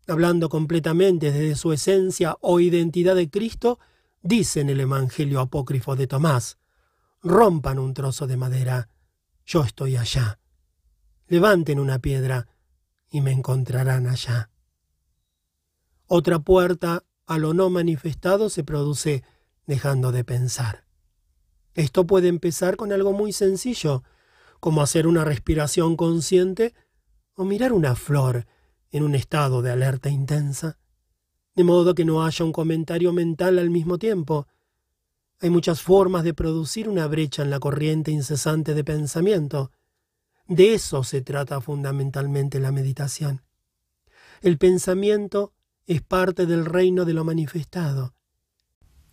[0.08, 3.80] hablando completamente desde su esencia o identidad de Cristo,
[4.22, 6.58] dice en el Evangelio apócrifo de Tomás,
[7.22, 8.90] rompan un trozo de madera,
[9.46, 10.40] yo estoy allá.
[11.28, 12.48] Levanten una piedra
[13.12, 14.50] y me encontrarán allá.
[16.08, 19.24] Otra puerta a lo no manifestado se produce
[19.68, 20.86] dejando de pensar.
[21.76, 24.04] Esto puede empezar con algo muy sencillo,
[24.60, 26.74] como hacer una respiración consciente
[27.36, 28.46] o mirar una flor
[28.92, 30.78] en un estado de alerta intensa,
[31.56, 34.48] de modo que no haya un comentario mental al mismo tiempo.
[35.40, 39.72] Hay muchas formas de producir una brecha en la corriente incesante de pensamiento.
[40.48, 43.42] De eso se trata fundamentalmente la meditación.
[44.42, 45.54] El pensamiento
[45.86, 48.14] es parte del reino de lo manifestado.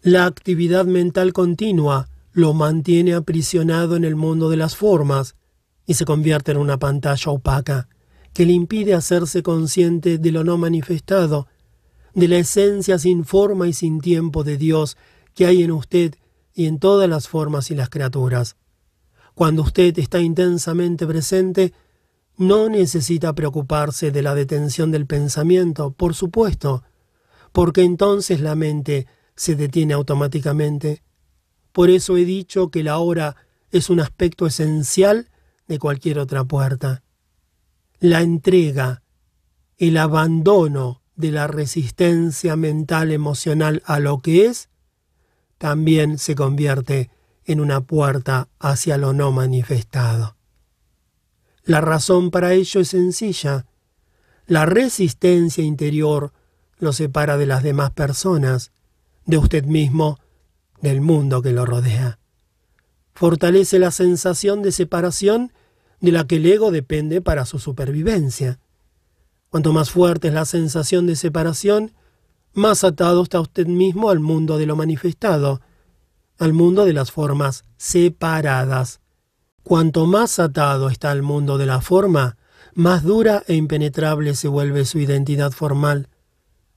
[0.02, 5.35] La actividad mental continua lo mantiene aprisionado en el mundo de las formas
[5.86, 7.88] y se convierte en una pantalla opaca
[8.32, 11.46] que le impide hacerse consciente de lo no manifestado,
[12.12, 14.96] de la esencia sin forma y sin tiempo de Dios
[15.34, 16.14] que hay en usted
[16.52, 18.56] y en todas las formas y las criaturas.
[19.34, 21.72] Cuando usted está intensamente presente,
[22.36, 26.82] no necesita preocuparse de la detención del pensamiento, por supuesto,
[27.52, 31.02] porque entonces la mente se detiene automáticamente.
[31.72, 33.36] Por eso he dicho que la hora
[33.70, 35.28] es un aspecto esencial
[35.68, 37.02] de cualquier otra puerta.
[37.98, 39.02] La entrega,
[39.78, 44.68] el abandono de la resistencia mental emocional a lo que es,
[45.58, 47.10] también se convierte
[47.44, 50.36] en una puerta hacia lo no manifestado.
[51.64, 53.66] La razón para ello es sencilla.
[54.46, 56.32] La resistencia interior
[56.78, 58.70] lo separa de las demás personas,
[59.24, 60.20] de usted mismo,
[60.80, 62.18] del mundo que lo rodea.
[63.16, 65.50] Fortalece la sensación de separación
[66.00, 68.60] de la que el ego depende para su supervivencia.
[69.48, 71.92] Cuanto más fuerte es la sensación de separación,
[72.52, 75.62] más atado está usted mismo al mundo de lo manifestado,
[76.38, 79.00] al mundo de las formas separadas.
[79.62, 82.36] Cuanto más atado está al mundo de la forma,
[82.74, 86.10] más dura e impenetrable se vuelve su identidad formal.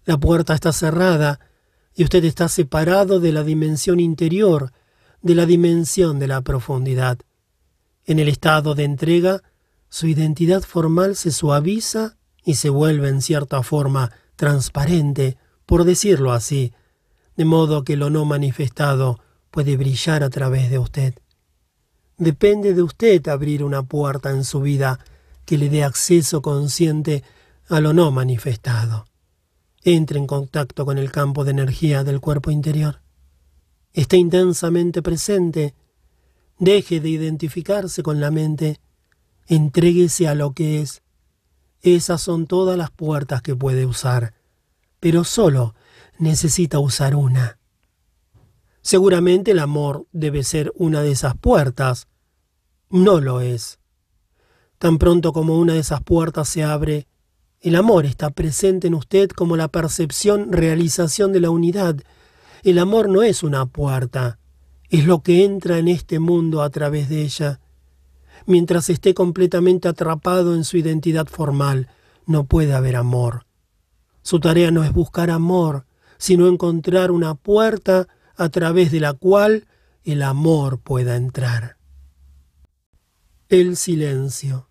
[0.05, 1.41] La puerta está cerrada
[1.93, 4.71] y usted está separado de la dimensión interior,
[5.21, 7.19] de la dimensión de la profundidad.
[8.05, 9.41] En el estado de entrega,
[9.89, 16.73] su identidad formal se suaviza y se vuelve en cierta forma transparente, por decirlo así,
[17.35, 19.19] de modo que lo no manifestado
[19.51, 21.15] puede brillar a través de usted.
[22.17, 24.99] Depende de usted abrir una puerta en su vida
[25.45, 27.23] que le dé acceso consciente
[27.67, 29.05] a lo no manifestado.
[29.83, 33.01] Entre en contacto con el campo de energía del cuerpo interior.
[33.93, 35.75] Esté intensamente presente.
[36.57, 38.79] Deje de identificarse con la mente.
[39.47, 41.01] Entréguese a lo que es.
[41.81, 44.33] Esas son todas las puertas que puede usar,
[44.99, 45.75] pero solo
[46.17, 47.57] necesita usar una.
[48.81, 52.07] Seguramente el amor debe ser una de esas puertas.
[52.89, 53.79] No lo es.
[54.77, 57.07] Tan pronto como una de esas puertas se abre,
[57.61, 61.97] el amor está presente en usted como la percepción, realización de la unidad,
[62.63, 64.39] El amor no es una puerta,
[64.89, 67.59] es lo que entra en este mundo a través de ella.
[68.45, 71.87] Mientras esté completamente atrapado en su identidad formal,
[72.25, 73.45] no puede haber amor.
[74.21, 75.85] Su tarea no es buscar amor,
[76.17, 79.67] sino encontrar una puerta a través de la cual
[80.03, 81.77] el amor pueda entrar.
[83.47, 84.69] El silencio.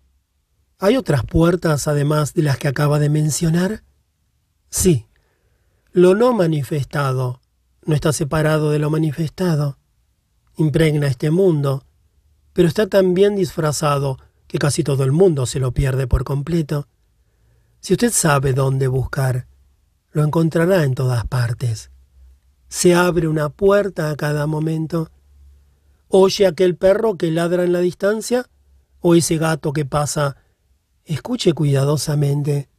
[0.77, 3.83] ¿Hay otras puertas además de las que acaba de mencionar?
[4.69, 5.07] Sí.
[5.91, 7.41] Lo no manifestado
[7.89, 9.79] no está separado de lo manifestado.
[10.57, 11.83] Impregna este mundo,
[12.53, 16.87] pero está tan bien disfrazado que casi todo el mundo se lo pierde por completo.
[17.79, 19.47] Si usted sabe dónde buscar,
[20.11, 21.89] lo encontrará en todas partes.
[22.67, 25.09] Se abre una puerta a cada momento.
[26.09, 28.47] Oye aquel perro que ladra en la distancia
[28.99, 30.37] o ese gato que pasa.
[31.05, 32.69] Escuche cuidadosamente.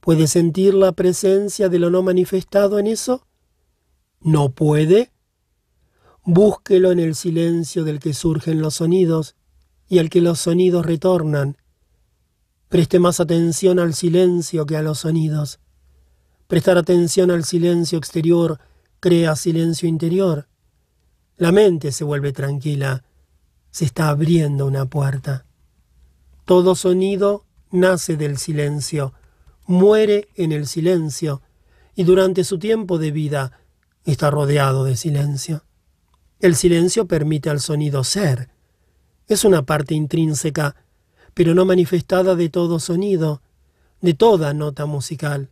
[0.00, 3.24] ¿Puede sentir la presencia de lo no manifestado en eso?
[4.24, 5.12] ¿No puede?
[6.24, 9.36] Búsquelo en el silencio del que surgen los sonidos
[9.86, 11.58] y al que los sonidos retornan.
[12.70, 15.60] Preste más atención al silencio que a los sonidos.
[16.46, 18.60] Prestar atención al silencio exterior
[18.98, 20.48] crea silencio interior.
[21.36, 23.04] La mente se vuelve tranquila.
[23.70, 25.44] Se está abriendo una puerta.
[26.46, 29.12] Todo sonido nace del silencio,
[29.66, 31.42] muere en el silencio,
[31.94, 33.63] y durante su tiempo de vida
[34.12, 35.64] está rodeado de silencio.
[36.40, 38.50] El silencio permite al sonido ser.
[39.28, 40.76] Es una parte intrínseca,
[41.32, 43.42] pero no manifestada de todo sonido,
[44.00, 45.50] de toda nota musical,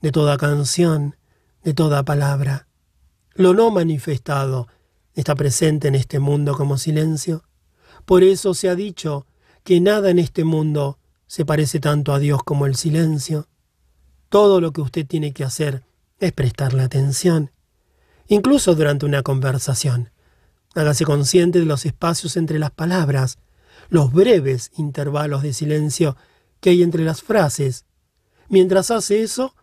[0.00, 1.16] de toda canción,
[1.62, 2.66] de toda palabra.
[3.34, 4.68] Lo no manifestado
[5.14, 7.44] está presente en este mundo como silencio.
[8.06, 9.26] Por eso se ha dicho
[9.62, 13.46] que nada en este mundo se parece tanto a Dios como el silencio.
[14.30, 15.84] Todo lo que usted tiene que hacer
[16.18, 17.50] es prestarle atención,
[18.30, 20.10] incluso durante una conversación.
[20.76, 23.38] Hágase consciente de los espacios entre las palabras,
[23.88, 26.16] los breves intervalos de silencio
[26.60, 27.86] que hay entre las frases.
[28.48, 29.56] Mientras hace eso,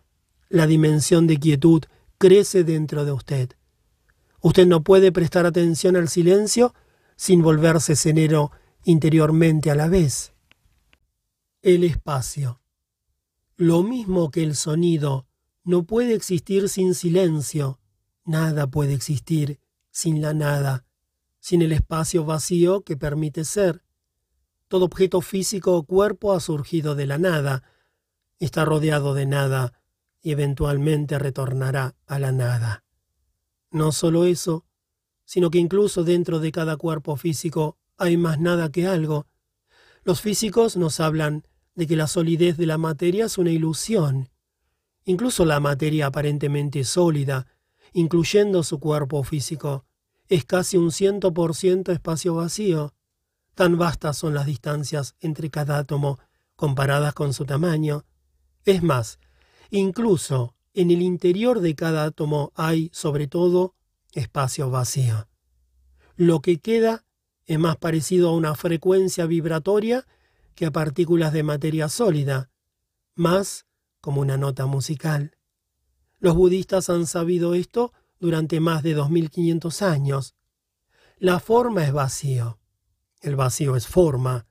[0.50, 1.84] la dimensión de quietud
[2.18, 3.50] crece dentro de usted.
[4.42, 6.74] Usted no puede prestar atención al silencio
[7.16, 8.52] sin volverse cenero
[8.84, 10.34] interiormente a la vez.
[11.62, 12.60] El espacio.
[13.56, 15.26] Lo mismo que el sonido
[15.64, 17.78] no puede existir sin silencio,
[18.28, 19.58] nada puede existir
[19.90, 20.84] sin la nada,
[21.40, 23.82] sin el espacio vacío que permite ser.
[24.68, 27.64] Todo objeto físico o cuerpo ha surgido de la nada,
[28.38, 29.72] está rodeado de nada
[30.20, 32.84] y eventualmente retornará a la nada.
[33.70, 34.66] No solo eso,
[35.24, 39.26] sino que incluso dentro de cada cuerpo físico hay más nada que algo.
[40.04, 44.28] Los físicos nos hablan de que la solidez de la materia es una ilusión.
[45.04, 47.46] Incluso la materia aparentemente sólida,
[47.92, 49.84] incluyendo su cuerpo físico,
[50.28, 52.94] es casi un ciento por ciento espacio vacío.
[53.54, 56.18] Tan vastas son las distancias entre cada átomo
[56.54, 58.04] comparadas con su tamaño.
[58.64, 59.18] Es más,
[59.70, 63.74] incluso en el interior de cada átomo hay, sobre todo,
[64.12, 65.28] espacio vacío.
[66.16, 67.04] Lo que queda
[67.46, 70.06] es más parecido a una frecuencia vibratoria
[70.54, 72.50] que a partículas de materia sólida,
[73.14, 73.66] más
[74.00, 75.37] como una nota musical.
[76.18, 80.34] Los budistas han sabido esto durante más de 2500 años.
[81.18, 82.58] La forma es vacío.
[83.20, 84.46] El vacío es forma,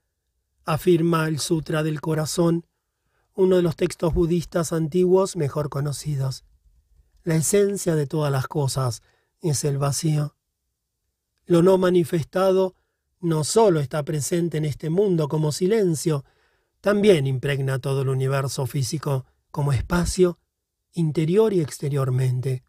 [0.64, 2.66] afirma el Sutra del Corazón
[3.38, 6.44] uno de los textos budistas antiguos mejor conocidos.
[7.22, 9.00] La esencia de todas las cosas
[9.40, 10.34] es el vacío.
[11.46, 12.74] Lo no manifestado
[13.20, 16.24] no solo está presente en este mundo como silencio,
[16.80, 20.40] también impregna todo el universo físico como espacio,
[20.98, 22.64] interior y exteriormente.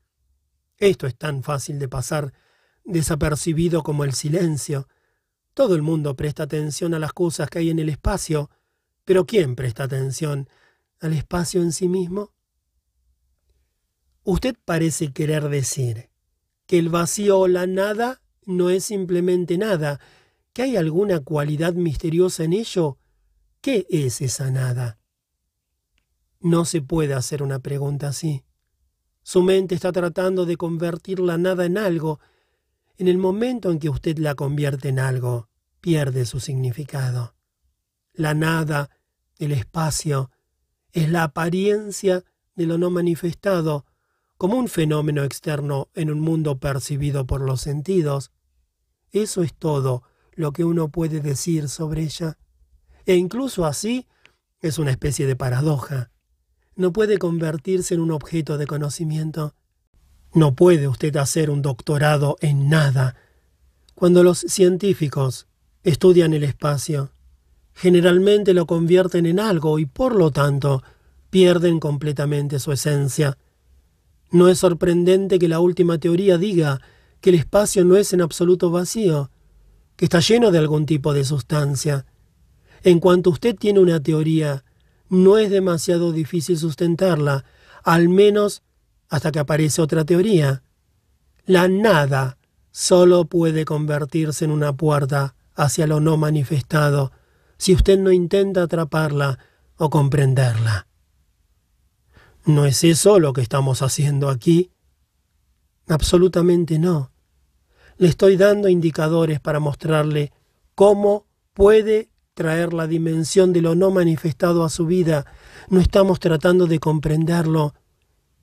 [0.77, 2.33] Esto es tan fácil de pasar
[2.83, 4.87] desapercibido como el silencio.
[5.53, 8.49] Todo el mundo presta atención a las cosas que hay en el espacio,
[9.03, 10.47] pero ¿quién presta atención
[10.99, 12.33] al espacio en sí mismo?
[14.23, 16.09] Usted parece querer decir
[16.67, 19.99] que el vacío o la nada no es simplemente nada,
[20.53, 22.97] que hay alguna cualidad misteriosa en ello.
[23.61, 24.98] ¿Qué es esa nada?
[26.41, 28.43] No se puede hacer una pregunta así.
[29.23, 32.19] Su mente está tratando de convertir la nada en algo.
[32.97, 35.49] En el momento en que usted la convierte en algo,
[35.81, 37.35] pierde su significado.
[38.13, 38.89] La nada
[39.37, 40.31] el espacio
[40.91, 42.23] es la apariencia
[42.55, 43.85] de lo no manifestado,
[44.37, 48.31] como un fenómeno externo en un mundo percibido por los sentidos.
[49.11, 52.37] Eso es todo lo que uno puede decir sobre ella.
[53.05, 54.07] E incluso así
[54.61, 56.11] es una especie de paradoja.
[56.79, 59.53] No puede convertirse en un objeto de conocimiento.
[60.33, 63.17] No puede usted hacer un doctorado en nada.
[63.95, 65.49] Cuando los científicos
[65.83, 67.11] estudian el espacio,
[67.73, 70.81] generalmente lo convierten en algo y por lo tanto
[71.29, 73.37] pierden completamente su esencia.
[74.31, 76.79] No es sorprendente que la última teoría diga
[77.19, 79.31] que el espacio no es en absoluto vacío,
[79.97, 82.05] que está lleno de algún tipo de sustancia.
[82.83, 84.63] En cuanto usted tiene una teoría,
[85.09, 87.43] no es demasiado difícil sustentarla,
[87.83, 88.63] al menos
[89.09, 90.63] hasta que aparece otra teoría.
[91.45, 92.37] La nada
[92.71, 97.11] solo puede convertirse en una puerta hacia lo no manifestado
[97.57, 99.39] si usted no intenta atraparla
[99.77, 100.87] o comprenderla.
[102.45, 104.71] ¿No es eso lo que estamos haciendo aquí?
[105.87, 107.11] Absolutamente no.
[107.97, 110.31] Le estoy dando indicadores para mostrarle
[110.75, 112.09] cómo puede
[112.39, 115.25] la dimensión de lo no manifestado a su vida.
[115.69, 117.73] No estamos tratando de comprenderlo.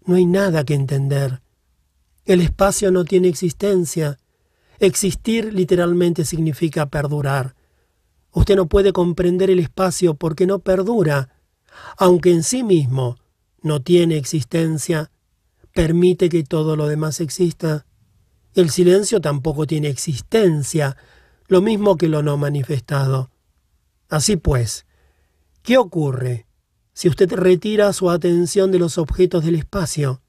[0.04, 1.40] No hay nada que entender.
[2.24, 4.18] El espacio no tiene existencia.
[4.78, 7.54] Existir literalmente significa perdurar.
[8.32, 11.30] Usted no puede comprender el espacio porque no perdura,
[11.96, 13.16] aunque en sí mismo
[13.62, 15.10] no tiene existencia,
[15.72, 17.86] permite que todo lo demás exista.
[18.54, 20.96] El silencio tampoco tiene existencia,
[21.48, 23.30] lo mismo que lo no manifestado.
[24.08, 24.86] Así pues,
[25.62, 26.46] ¿qué ocurre
[26.92, 30.22] si usted retira su atención de los objetos del espacio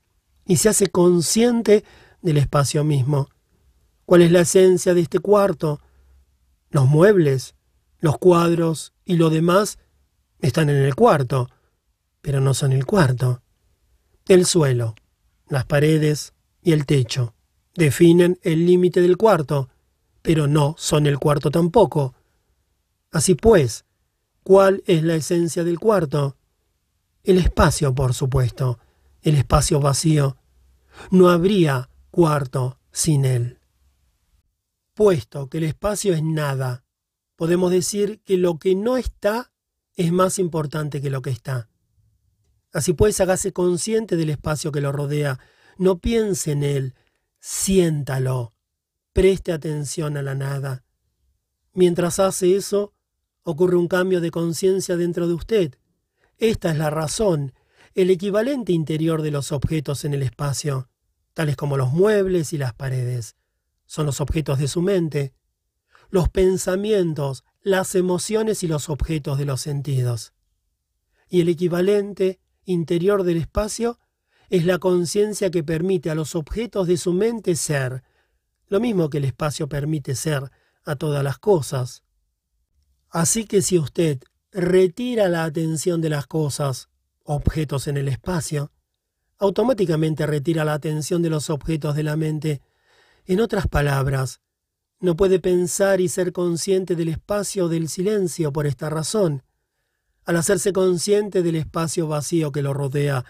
[0.46, 1.84] y se hace consciente
[2.22, 3.30] del espacio mismo?
[4.06, 5.82] ¿Cuál es la esencia de este cuarto?
[6.70, 7.56] Los muebles,
[8.00, 9.80] los cuadros y lo demás
[10.40, 11.50] están en el cuarto,
[12.22, 13.42] pero no son el cuarto.
[14.28, 14.96] El suelo,
[15.48, 17.34] las paredes y el techo
[17.76, 19.70] definen el límite del cuarto,
[20.22, 22.16] pero no son el cuarto tampoco.
[23.18, 23.84] Así pues,
[24.44, 26.38] ¿cuál es la esencia del cuarto?
[27.24, 28.78] El espacio, por supuesto,
[29.24, 30.38] el espacio vacío.
[31.10, 33.58] No habría cuarto sin él.
[34.94, 36.84] Puesto que el espacio es nada,
[37.36, 39.52] podemos decir que lo que no está
[39.96, 41.70] es más importante que lo que está.
[42.72, 45.40] Así pues, hágase consciente del espacio que lo rodea.
[45.80, 46.94] No piense en él,
[47.40, 48.54] siéntalo,
[49.12, 50.84] preste atención a la nada.
[51.74, 52.94] Mientras hace eso,
[53.50, 55.76] ocurre un cambio de conciencia dentro de usted.
[56.38, 57.54] Esta es la razón,
[57.96, 60.90] el equivalente interior de los objetos en el espacio,
[61.34, 63.38] tales como los muebles y las paredes.
[63.86, 65.34] Son los objetos de su mente,
[66.10, 70.34] los pensamientos, las emociones y los objetos de los sentidos.
[71.30, 73.98] Y el equivalente interior del espacio
[74.50, 78.04] es la conciencia que permite a los objetos de su mente ser,
[78.68, 80.52] lo mismo que el espacio permite ser
[80.84, 82.04] a todas las cosas.
[83.18, 84.20] Así que si usted
[84.52, 86.88] retira la atención de las cosas,
[87.24, 88.72] objetos en el espacio,
[89.40, 92.62] automáticamente retira la atención de los objetos de la mente.
[93.26, 94.40] En otras palabras,
[95.00, 99.42] no puede pensar y ser consciente del espacio del silencio por esta razón.
[100.24, 103.26] Al hacerse consciente del espacio vacío que lo rodea,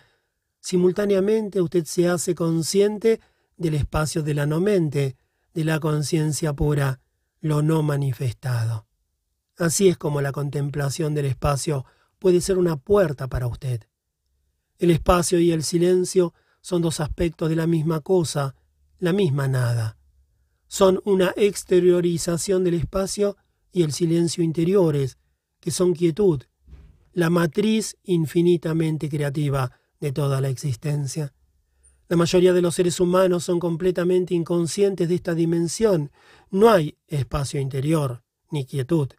[0.59, 3.21] Simultáneamente usted se hace consciente
[3.55, 5.15] del espacio de la no mente,
[5.53, 6.99] de la conciencia pura,
[7.39, 8.86] lo no manifestado.
[9.57, 11.85] Así es como la contemplación del espacio
[12.19, 13.87] puede ser una puerta para usted.
[14.77, 18.55] El espacio y el silencio son dos aspectos de la misma cosa,
[18.99, 19.97] la misma nada.
[20.67, 23.37] Son una exteriorización del espacio
[23.71, 25.17] y el silencio interiores,
[25.59, 26.43] que son quietud,
[27.13, 31.33] la matriz infinitamente creativa de toda la existencia.
[32.09, 36.11] La mayoría de los seres humanos son completamente inconscientes de esta dimensión.
[36.51, 39.09] No hay espacio interior ni quietud.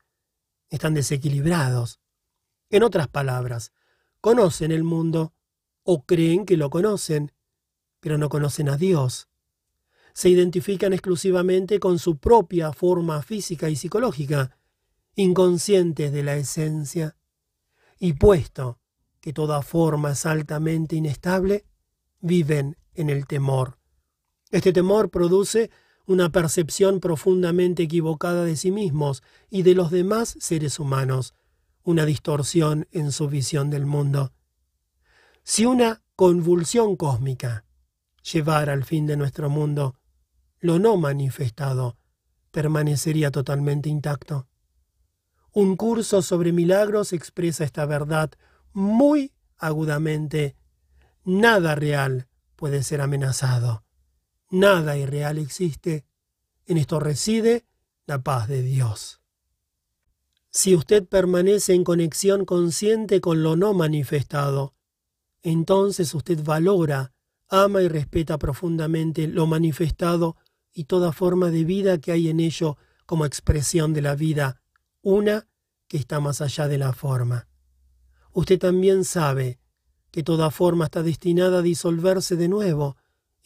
[0.70, 2.00] Están desequilibrados.
[2.70, 3.72] En otras palabras,
[4.20, 5.32] conocen el mundo
[5.82, 7.32] o creen que lo conocen,
[8.00, 9.28] pero no conocen a Dios.
[10.12, 14.58] Se identifican exclusivamente con su propia forma física y psicológica,
[15.14, 17.16] inconscientes de la esencia.
[17.98, 18.80] Y puesto
[19.20, 21.64] que toda forma es altamente inestable,
[22.20, 23.78] viven en el temor.
[24.50, 25.70] Este temor produce
[26.08, 31.34] una percepción profundamente equivocada de sí mismos y de los demás seres humanos,
[31.84, 34.32] una distorsión en su visión del mundo.
[35.44, 37.66] Si una convulsión cósmica
[38.32, 39.96] llevara al fin de nuestro mundo,
[40.60, 41.98] lo no manifestado
[42.52, 44.48] permanecería totalmente intacto.
[45.52, 48.30] Un curso sobre milagros expresa esta verdad
[48.72, 50.56] muy agudamente,
[51.22, 53.84] nada real puede ser amenazado,
[54.50, 56.04] nada irreal existe,
[56.66, 57.66] en esto reside
[58.06, 59.20] la paz de Dios.
[60.50, 64.74] Si usted permanece en conexión consciente con lo no manifestado,
[65.42, 67.12] entonces usted valora
[67.48, 70.36] ama y respeta profundamente lo manifestado
[70.72, 72.76] y toda forma de vida que hay en ello
[73.06, 74.60] como expresión de la vida,
[75.00, 75.48] una
[75.86, 77.48] que está más allá de la forma.
[78.32, 79.58] Usted también sabe
[80.10, 82.96] que toda forma está destinada a disolverse de nuevo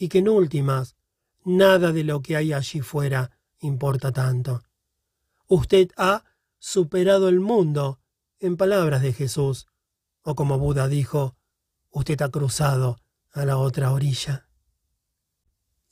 [0.03, 0.97] y que en últimas
[1.45, 3.31] nada de lo que hay allí fuera
[3.61, 4.65] importa tanto.
[5.47, 6.25] Usted ha
[6.59, 8.01] superado el mundo,
[8.41, 9.69] en palabras de Jesús,
[10.23, 11.37] o como Buda dijo,
[11.91, 12.99] usted ha cruzado
[13.31, 14.49] a la otra orilla.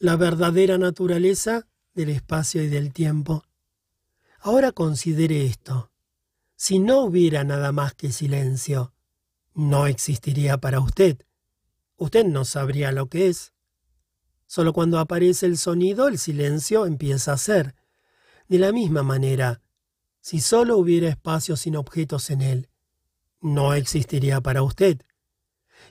[0.01, 3.45] La verdadera naturaleza del espacio y del tiempo.
[4.41, 5.93] Ahora considere esto.
[6.57, 8.93] Si no hubiera nada más que silencio,
[9.55, 11.24] no existiría para usted.
[11.97, 13.53] Usted no sabría lo que es.
[14.51, 17.77] Solo cuando aparece el sonido, el silencio empieza a ser.
[18.49, 19.63] De la misma manera,
[20.21, 22.69] si solo hubiera espacio sin objetos en él,
[23.41, 25.03] no existiría para usted.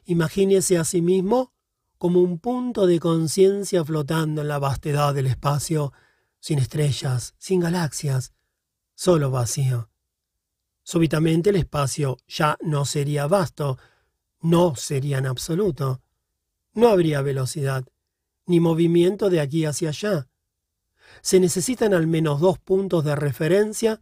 [0.03, 1.53] Imagínese a sí mismo
[1.97, 5.93] como un punto de conciencia flotando en la vastedad del espacio,
[6.41, 8.33] sin estrellas, sin galaxias,
[8.93, 9.89] solo vacío.
[10.83, 13.77] Súbitamente el espacio ya no sería vasto,
[14.41, 16.01] no sería en absoluto.
[16.73, 17.85] No habría velocidad,
[18.49, 20.27] ni movimiento de aquí hacia allá.
[21.21, 24.01] Se necesitan al menos dos puntos de referencia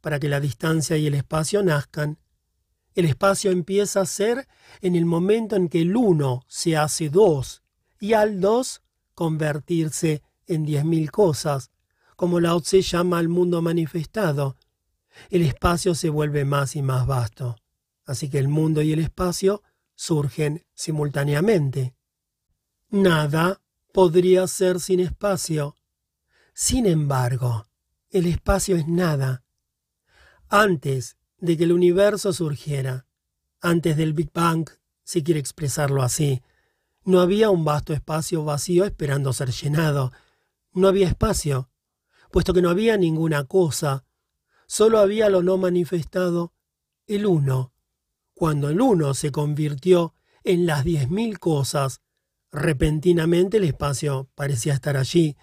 [0.00, 2.18] para que la distancia y el espacio nazcan
[2.98, 4.48] el espacio empieza a ser
[4.80, 7.62] en el momento en que el uno se hace dos
[8.00, 8.82] y al dos
[9.14, 11.70] convertirse en diez mil cosas,
[12.16, 14.56] como Lao Tse llama al mundo manifestado.
[15.30, 17.54] El espacio se vuelve más y más vasto,
[18.04, 19.62] así que el mundo y el espacio
[19.94, 21.94] surgen simultáneamente.
[22.90, 23.60] Nada
[23.92, 25.76] podría ser sin espacio.
[26.54, 27.66] Sin embargo,
[28.10, 29.44] el espacio es nada.
[30.48, 33.06] Antes de que el universo surgiera,
[33.60, 34.68] antes del Big Bang,
[35.08, 36.42] si quiere expresarlo así.
[37.02, 40.12] No había un vasto espacio vacío esperando ser llenado.
[40.72, 41.70] No había espacio,
[42.30, 44.04] puesto que no había ninguna cosa.
[44.66, 46.52] Solo había lo no manifestado,
[47.06, 47.72] el uno.
[48.34, 50.12] Cuando el uno se convirtió
[50.44, 52.02] en las diez mil cosas,
[52.58, 55.36] repentinamente el espacio parecía estar allí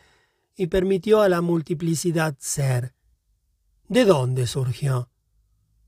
[0.56, 2.94] y permitió a la multiplicidad ser.
[3.88, 5.10] ¿De dónde surgió?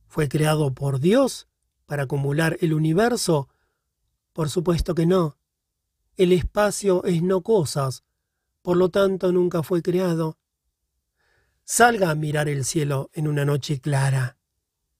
[0.08, 1.48] ¿Fue creado por Dios
[1.86, 3.50] para acumular el universo?
[4.34, 5.38] Por supuesto que no.
[6.16, 8.04] El espacio es no cosas,
[8.62, 10.38] por lo tanto nunca fue creado.
[11.64, 14.38] Salga a mirar el cielo en una noche clara.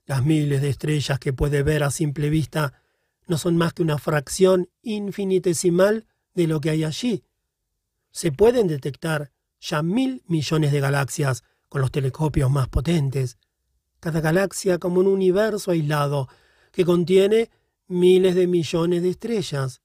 [0.06, 2.74] Las miles de estrellas que puede ver a simple vista
[3.28, 7.24] no son más que una fracción infinitesimal de lo que hay allí.
[8.12, 13.38] Se pueden detectar ya mil millones de galaxias con los telescopios más potentes
[14.00, 16.28] cada galaxia como un universo aislado
[16.72, 17.50] que contiene
[17.88, 19.82] miles de millones de estrellas.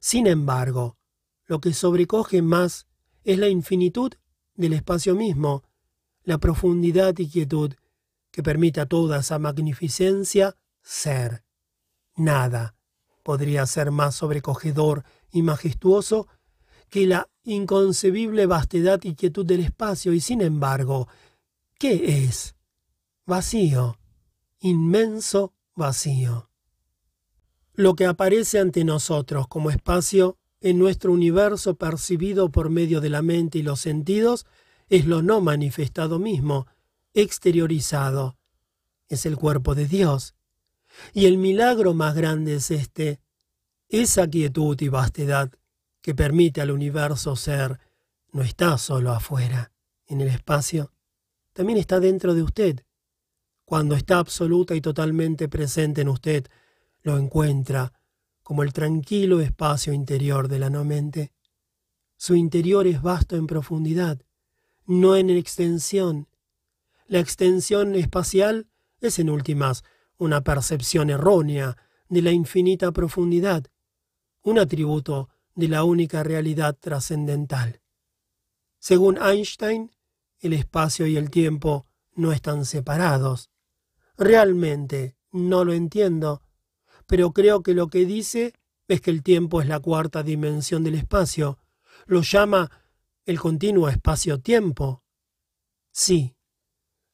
[0.00, 0.96] Sin embargo,
[1.46, 2.86] lo que sobrecoge más
[3.24, 4.12] es la infinitud
[4.54, 5.64] del espacio mismo,
[6.24, 7.74] la profundidad y quietud
[8.30, 11.44] que permite a toda esa magnificencia ser.
[12.16, 12.74] Nada
[13.22, 15.04] podría ser más sobrecogedor
[15.36, 16.26] y majestuoso
[16.88, 21.08] que la inconcebible vastedad y quietud del espacio, y sin embargo,
[21.78, 22.54] ¿qué es?
[23.26, 23.98] vacío,
[24.60, 26.48] inmenso vacío.
[27.74, 33.22] Lo que aparece ante nosotros como espacio en nuestro universo percibido por medio de la
[33.22, 34.46] mente y los sentidos
[34.88, 36.66] es lo no manifestado mismo,
[37.12, 38.38] exteriorizado.
[39.08, 40.34] Es el cuerpo de Dios.
[41.12, 43.20] Y el milagro más grande es este,
[43.88, 45.50] esa quietud y vastedad
[46.02, 47.78] que permite al universo ser,
[48.32, 49.72] no está solo afuera,
[50.06, 50.92] en el espacio,
[51.52, 52.84] también está dentro de usted,
[53.66, 56.46] cuando está absoluta y totalmente presente en usted,
[57.02, 57.92] lo encuentra
[58.44, 61.32] como el tranquilo espacio interior de la no mente.
[62.16, 64.22] Su interior es vasto en profundidad,
[64.86, 66.28] no en extensión.
[67.08, 68.68] La extensión espacial
[69.00, 69.82] es en últimas
[70.16, 71.76] una percepción errónea
[72.08, 73.66] de la infinita profundidad,
[74.46, 77.80] un atributo de la única realidad trascendental.
[78.78, 79.90] Según Einstein,
[80.40, 83.50] el espacio y el tiempo no están separados,
[84.16, 86.42] Realmente no lo entiendo,
[87.06, 88.54] pero creo que lo que dice
[88.88, 91.58] es que el tiempo es la cuarta dimensión del espacio.
[92.06, 92.70] Lo llama
[93.26, 95.02] el continuo espacio-tiempo.
[95.92, 96.34] Sí,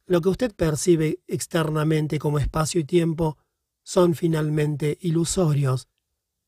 [0.07, 3.39] lo que usted percibe externamente como espacio y tiempo
[3.83, 5.89] son finalmente ilusorios,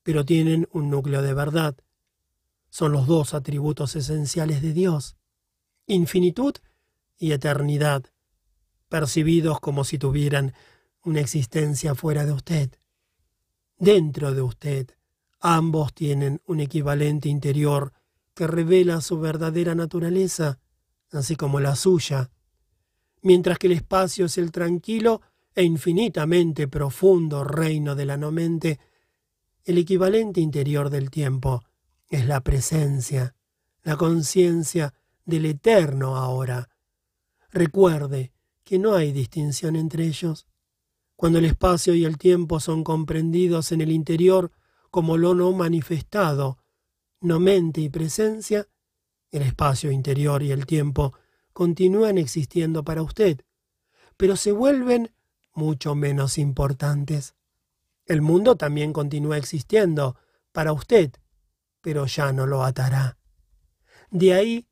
[0.04, 1.76] pero tienen un núcleo de verdad.
[2.70, 5.16] Son los dos atributos esenciales de Dios,
[5.88, 6.54] infinitud
[7.18, 8.04] y eternidad
[8.88, 10.54] percibidos como si tuvieran
[11.02, 12.70] una existencia fuera de usted.
[13.76, 14.94] Dentro de usted
[15.46, 17.92] Ambos tienen un equivalente interior
[18.32, 20.58] que revela su verdadera naturaleza,
[21.12, 22.30] así como la suya.
[23.20, 25.20] Mientras que el espacio es el tranquilo
[25.54, 28.80] e infinitamente profundo reino de la no mente,
[29.64, 31.64] el equivalente interior del tiempo
[32.08, 33.34] es la presencia,
[33.82, 36.68] la conciencia del eterno ahora.
[37.50, 38.32] Recuerde
[38.62, 40.46] que no hay distinción entre ellos.
[41.16, 44.52] Cuando el espacio y el tiempo son comprendidos en el interior
[44.90, 46.58] como lo no manifestado,
[47.20, 48.68] no mente y presencia,
[49.30, 51.14] el espacio interior y el tiempo
[51.52, 53.40] continúan existiendo para usted,
[54.16, 55.12] pero se vuelven
[55.54, 57.34] mucho menos importantes.
[58.06, 60.16] El mundo también continúa existiendo
[60.52, 61.12] para usted,
[61.80, 63.18] pero ya no lo atará.
[64.10, 64.68] De ahí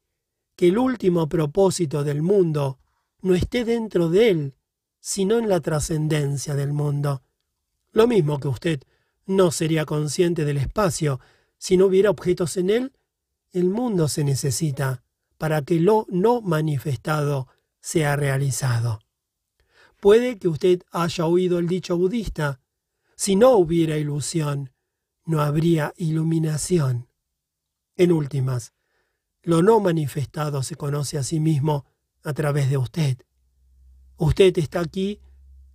[0.57, 2.79] que el último propósito del mundo
[3.21, 4.55] no esté dentro de él,
[5.01, 7.23] sino en la trascendencia del mundo.
[7.93, 8.81] Lo mismo que usted
[9.27, 11.21] no sería consciente del espacio
[11.59, 12.93] si no hubiera objetos en él,
[13.53, 15.05] el mundo se necesita
[15.39, 17.49] para que lo no manifestado
[17.81, 19.01] sea realizado.
[20.01, 22.61] Puede que usted haya oído el dicho budista,
[23.23, 24.73] si no hubiera ilusión,
[25.27, 27.07] no habría iluminación.
[27.94, 28.73] En últimas,
[29.44, 31.85] lo no manifestado se conoce a sí mismo
[32.24, 33.19] a través de usted.
[34.16, 35.20] Usted está aquí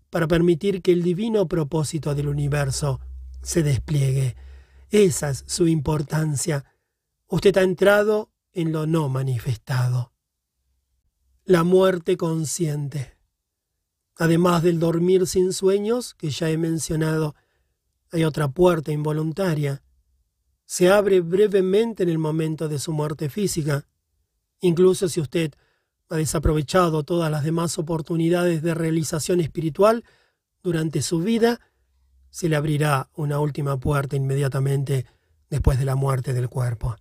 [0.10, 3.00] para permitir que el divino propósito del universo
[3.42, 4.36] se despliegue.
[4.90, 6.66] Esa es su importancia.
[7.28, 10.12] Usted ha entrado en lo no manifestado.
[11.46, 13.17] La muerte consciente.
[14.20, 17.36] Además del dormir sin sueños, que ya he mencionado,
[18.12, 19.84] hay otra puerta involuntaria.
[20.66, 23.86] Se abre brevemente en el momento de su muerte física.
[24.60, 25.54] Incluso si usted
[26.10, 30.04] ha desaprovechado todas las demás oportunidades de realización espiritual
[30.64, 31.60] durante su vida,
[32.30, 35.06] se le abrirá una última puerta inmediatamente
[35.50, 36.96] después de la muerte del cuerpo.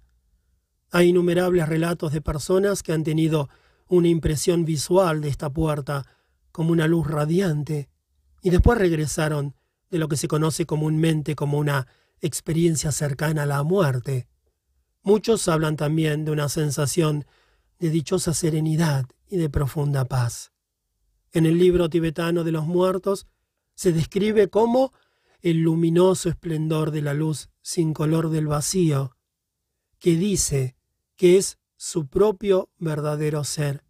[0.90, 3.48] Hay innumerables relatos de personas que han tenido
[3.88, 6.06] una impresión visual de esta puerta
[6.56, 7.90] como una luz radiante
[8.40, 9.54] y después regresaron
[9.90, 11.86] de lo que se conoce comúnmente como una
[12.22, 14.26] experiencia cercana a la muerte.
[15.02, 17.26] Muchos hablan también de una sensación
[17.78, 20.54] de dichosa serenidad y de profunda paz.
[21.30, 23.26] En el libro tibetano de los muertos
[23.74, 24.94] se describe como
[25.42, 29.14] el luminoso esplendor de la luz sin color del vacío,
[29.98, 30.74] que dice
[31.16, 33.85] que es su propio verdadero ser.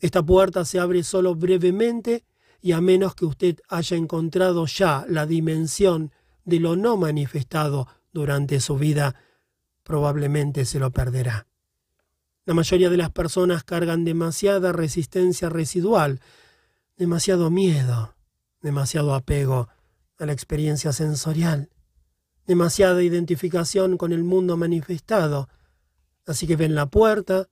[0.00, 2.24] Esta puerta se abre solo brevemente
[2.60, 6.12] y a menos que usted haya encontrado ya la dimensión
[6.44, 9.14] de lo no manifestado durante su vida,
[9.82, 11.46] probablemente se lo perderá.
[12.44, 16.20] La mayoría de las personas cargan demasiada resistencia residual,
[16.96, 18.14] demasiado miedo,
[18.62, 19.68] demasiado apego
[20.18, 21.70] a la experiencia sensorial,
[22.46, 25.48] demasiada identificación con el mundo manifestado,
[26.26, 27.48] así que ven la puerta,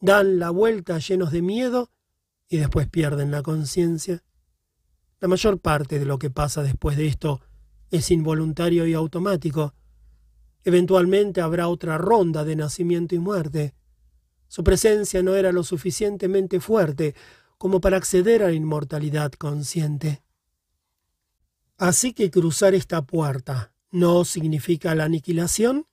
[0.00, 1.90] dan la vuelta llenos de miedo
[2.48, 4.22] y después pierden la conciencia.
[5.20, 7.40] La mayor parte de lo que pasa después de esto
[7.90, 9.74] es involuntario y automático.
[10.64, 13.74] Eventualmente habrá otra ronda de nacimiento y muerte,
[14.48, 17.14] su presencia no era lo suficientemente fuerte
[17.58, 20.22] como para acceder a la inmortalidad consciente.
[21.76, 25.86] Así que cruzar esta puerta no significa la aniquilación.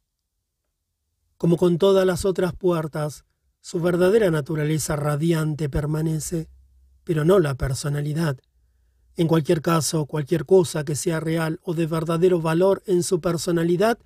[1.38, 3.26] Como con todas las otras puertas,
[3.66, 6.50] su verdadera naturaleza radiante permanece,
[7.04, 8.38] pero no la personalidad.
[9.18, 13.98] En cualquier caso, cualquier cosa que sea real o de verdadero valor en su personalidad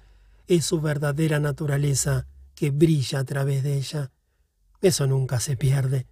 [0.47, 2.25] es su verdadera naturaleza
[2.55, 4.11] que brilla a través de ella.
[4.81, 6.07] Eso nunca se pierde.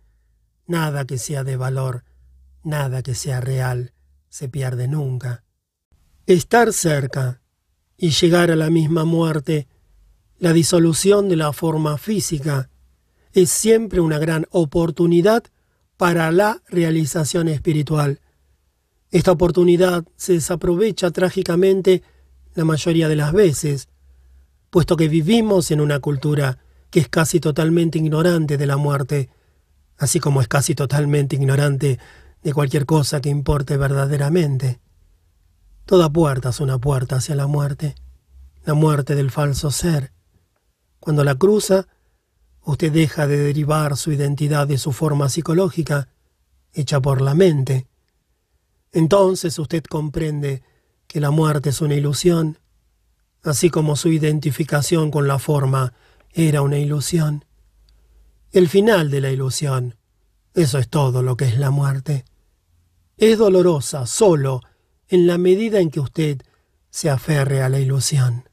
[0.65, 2.03] Nada que sea de valor,
[2.65, 3.93] nada que sea real,
[4.27, 5.45] se pierde nunca.
[6.25, 7.39] Estar cerca
[7.95, 9.69] y llegar a la misma muerte,
[10.37, 12.69] la disolución de la forma física,
[13.41, 15.43] es siempre una gran oportunidad
[15.97, 18.19] para la realización espiritual.
[19.11, 22.03] Esta oportunidad se desaprovecha trágicamente
[22.55, 23.89] la mayoría de las veces,
[24.69, 26.59] puesto que vivimos en una cultura
[26.89, 29.29] que es casi totalmente ignorante de la muerte,
[29.97, 31.99] así como es casi totalmente ignorante
[32.43, 34.79] de cualquier cosa que importe verdaderamente.
[35.85, 37.95] Toda puerta es una puerta hacia la muerte,
[38.65, 40.11] la muerte del falso ser.
[40.99, 41.87] Cuando la cruza,
[42.67, 46.09] usted deja de derivar su identidad de su forma psicológica,
[46.73, 47.87] hecha por la mente.
[48.91, 50.63] Entonces usted comprende
[51.07, 52.59] que la muerte es una ilusión,
[53.41, 55.93] así como su identificación con la forma
[56.33, 57.45] era una ilusión.
[58.51, 59.95] El final de la ilusión.
[60.53, 62.25] Eso es todo lo que es la muerte.
[63.15, 64.59] Es dolorosa solo
[65.07, 66.41] en la medida en que usted
[66.89, 68.46] se aferre a la ilusión.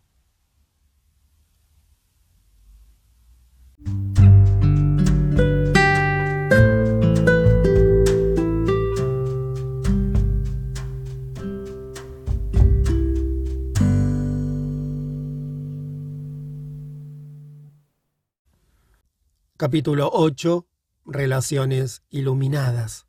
[19.57, 20.67] Capítulo 8.
[21.07, 23.07] Relaciones iluminadas.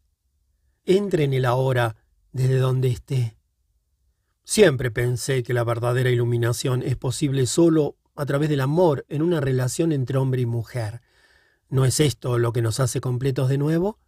[0.85, 1.95] Entre en el ahora
[2.33, 3.35] desde donde esté.
[4.43, 9.41] Siempre pensé que la verdadera iluminación es posible solo a través del amor en una
[9.41, 11.01] relación entre hombre y mujer.
[11.69, 13.99] ¿No es esto lo que nos hace completos de nuevo?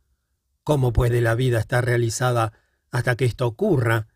[0.63, 2.53] ¿Cómo puede la vida estar realizada
[2.91, 4.07] hasta que esto ocurra?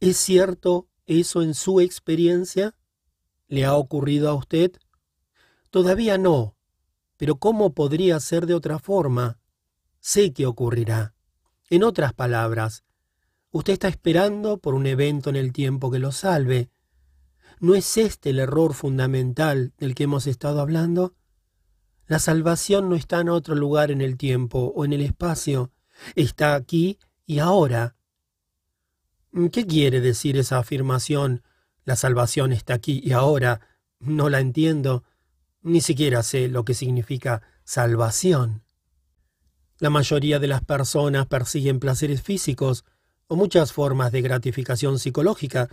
[0.00, 2.74] ¿Es cierto eso en su experiencia?
[3.48, 4.72] ¿Le ha ocurrido a usted?
[5.70, 6.56] Todavía no,
[7.16, 9.38] pero ¿cómo podría ser de otra forma?
[10.00, 11.14] Sé que ocurrirá.
[11.68, 12.84] En otras palabras,
[13.50, 16.70] usted está esperando por un evento en el tiempo que lo salve.
[17.58, 21.14] ¿No es este el error fundamental del que hemos estado hablando?
[22.06, 25.72] La salvación no está en otro lugar en el tiempo o en el espacio,
[26.14, 27.96] está aquí y ahora.
[29.52, 31.42] ¿Qué quiere decir esa afirmación?
[31.84, 33.60] La salvación está aquí y ahora.
[33.98, 35.04] No la entiendo.
[35.62, 38.62] Ni siquiera sé lo que significa salvación.
[39.78, 42.84] La mayoría de las personas persiguen placeres físicos
[43.28, 45.68] o muchas formas de gratificación psicológica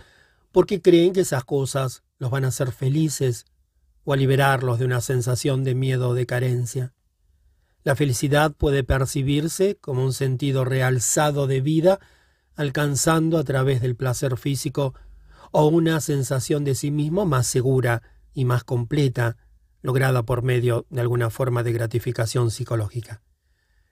[0.54, 3.44] porque creen que esas cosas los van a hacer felices
[4.04, 6.94] o a liberarlos de una sensación de miedo o de carencia.
[7.82, 11.98] La felicidad puede percibirse como un sentido realzado de vida
[12.54, 14.94] alcanzando a través del placer físico
[15.50, 18.02] o una sensación de sí mismo más segura
[18.32, 19.36] y más completa,
[19.82, 23.22] lograda por medio de alguna forma de gratificación psicológica.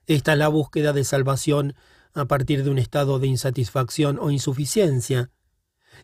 [0.07, 1.75] Esta es la búsqueda de salvación
[2.13, 5.29] a partir de un estado de insatisfacción o insuficiencia.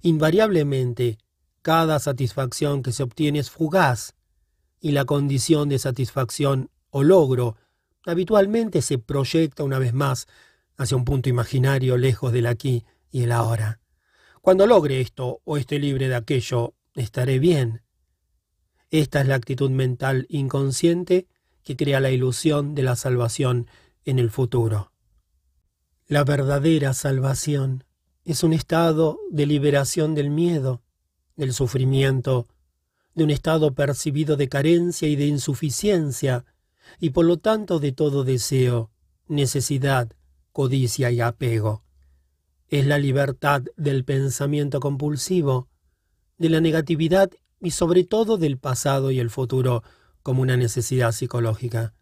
[0.01, 1.17] Invariablemente,
[1.61, 4.15] cada satisfacción que se obtiene es fugaz,
[4.79, 7.57] y la condición de satisfacción o logro
[8.05, 10.27] habitualmente se proyecta una vez más
[10.77, 13.79] hacia un punto imaginario lejos del aquí y el ahora.
[14.41, 17.81] Cuando logre esto o esté libre de aquello, estaré bien.
[18.89, 21.27] Esta es la actitud mental inconsciente
[21.63, 23.67] que crea la ilusión de la salvación
[24.05, 24.93] en el futuro.
[26.07, 27.83] La verdadera salvación
[28.25, 30.81] es un estado de liberación del miedo,
[31.35, 32.47] del sufrimiento,
[33.15, 36.45] de un estado percibido de carencia y de insuficiencia,
[36.99, 38.91] y por lo tanto de todo deseo,
[39.27, 40.11] necesidad,
[40.51, 41.83] codicia y apego.
[42.67, 45.69] Es la libertad del pensamiento compulsivo,
[46.37, 47.31] de la negatividad
[47.61, 49.83] y sobre todo del pasado y el futuro
[50.23, 51.93] como una necesidad psicológica.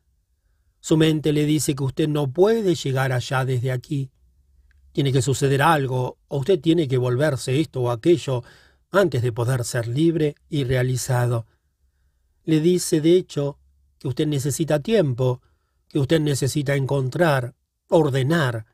[0.80, 4.11] Su mente le dice que usted no puede llegar allá desde aquí.
[4.91, 8.43] Tiene que suceder algo, o usted tiene que volverse esto o aquello
[8.91, 11.45] antes de poder ser libre y realizado.
[12.43, 13.57] Le dice, de hecho,
[13.99, 15.41] que usted necesita tiempo,
[15.89, 17.55] que usted necesita encontrar,
[17.89, 18.65] ordenar,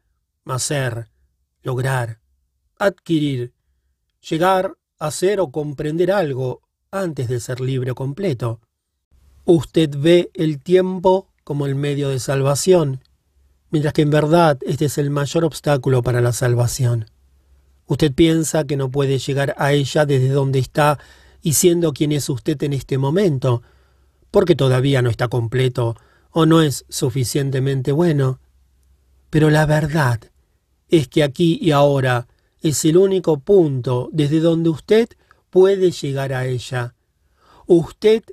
[0.45, 1.09] hacer,
[1.61, 2.19] lograr,
[2.77, 3.53] adquirir,
[4.27, 6.61] llegar a ser o comprender algo
[6.91, 8.59] antes de ser libre o completo.
[9.45, 13.01] Usted ve el tiempo como el medio de salvación,
[13.73, 17.09] mientras que en verdad este es el mayor obstáculo para la salvación.
[17.87, 20.99] Usted piensa que no puede llegar a ella desde donde está
[21.41, 23.63] y siendo quien es usted en este momento,
[24.29, 25.95] porque todavía no está completo
[26.29, 28.39] o no es suficientemente bueno.
[29.31, 30.19] Pero la verdad
[30.87, 32.27] es que aquí y ahora
[32.61, 35.09] es el único punto desde donde usted
[35.49, 36.93] puede llegar a ella.
[37.65, 38.23] Usted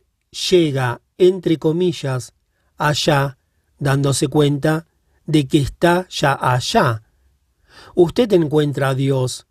[0.51, 2.35] llega, entre comillas,
[2.77, 3.39] allá,
[3.79, 4.87] dándose cuenta
[5.31, 7.03] de que está ya allá.
[7.95, 9.47] Usted encuentra a Dios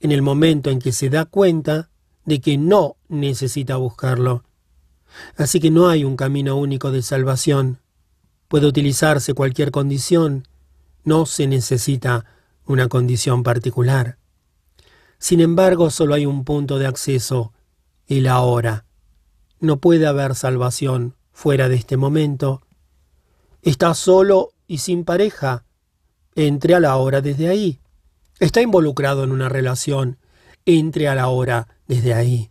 [0.00, 1.90] en el momento en que se da cuenta
[2.24, 4.44] de que no necesita buscarlo.
[5.36, 7.80] Así que no hay un camino único de salvación.
[8.48, 10.46] Puede utilizarse cualquier condición,
[11.04, 12.26] no se necesita
[12.66, 14.18] una condición particular.
[15.18, 17.52] Sin embargo, solo hay un punto de acceso,
[18.06, 18.84] el ahora.
[19.60, 22.60] No puede haber salvación fuera de este momento.
[23.62, 25.66] Está solo y sin pareja.
[26.34, 27.78] Entre a la hora desde ahí.
[28.40, 30.16] Está involucrado en una relación.
[30.64, 32.50] Entre a la hora desde ahí.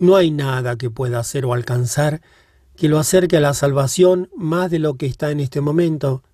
[0.00, 2.20] No hay nada que pueda hacer o alcanzar
[2.74, 6.24] que lo acerque a la salvación más de lo que está en este momento.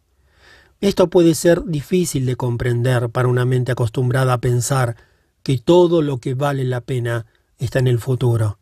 [0.80, 4.96] Esto puede ser difícil de comprender para una mente acostumbrada a pensar
[5.42, 7.26] que todo lo que vale la pena
[7.58, 8.58] está en el futuro.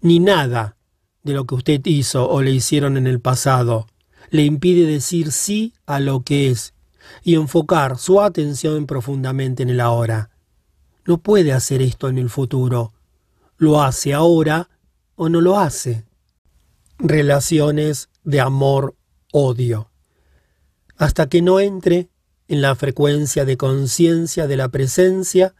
[0.00, 0.76] Ni nada
[1.22, 3.86] de lo que usted hizo o le hicieron en el pasado
[4.30, 6.74] le impide decir sí a lo que es
[7.22, 10.30] y enfocar su atención profundamente en el ahora.
[11.04, 12.92] No puede hacer esto en el futuro.
[13.56, 14.68] Lo hace ahora
[15.14, 16.04] o no lo hace.
[16.98, 19.90] Relaciones de amor-odio.
[20.96, 22.08] Hasta que no entre
[22.48, 25.54] en la frecuencia de conciencia de la presencia,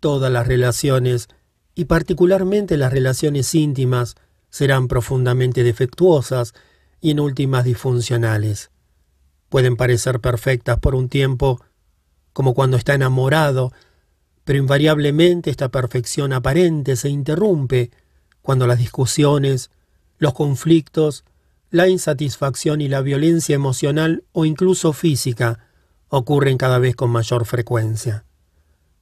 [0.00, 1.28] Todas las relaciones,
[1.74, 4.16] y particularmente las relaciones íntimas,
[4.48, 6.54] serán profundamente defectuosas
[7.00, 8.70] y en últimas disfuncionales.
[9.48, 11.60] Pueden parecer perfectas por un tiempo,
[12.32, 13.72] como cuando está enamorado,
[14.44, 17.90] pero invariablemente esta perfección aparente se interrumpe
[18.42, 19.70] cuando las discusiones,
[20.18, 21.24] los conflictos,
[21.70, 25.60] la insatisfacción y la violencia emocional o incluso física
[26.08, 28.24] ocurren cada vez con mayor frecuencia.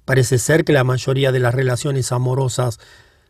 [0.04, 2.78] Parece ser que la mayoría de las relaciones amorosas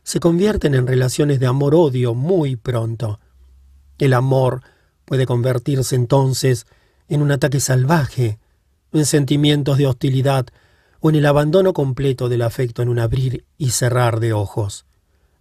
[0.02, 3.20] se convierten en relaciones de amor-odio muy pronto.
[3.98, 4.62] El amor
[5.04, 6.66] puede convertirse entonces
[7.08, 8.38] en un ataque salvaje,
[8.92, 10.46] en sentimientos de hostilidad
[11.00, 14.86] o en el abandono completo del afecto en un abrir y cerrar de ojos.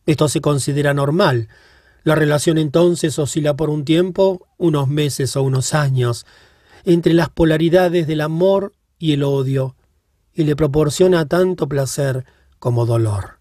[0.06, 1.50] Esto se considera normal.
[2.04, 6.26] La relación entonces oscila por un tiempo, unos meses o unos años,
[6.86, 9.76] entre las polaridades del amor y el odio,
[10.34, 12.26] y le proporciona tanto placer
[12.60, 13.40] como dolor.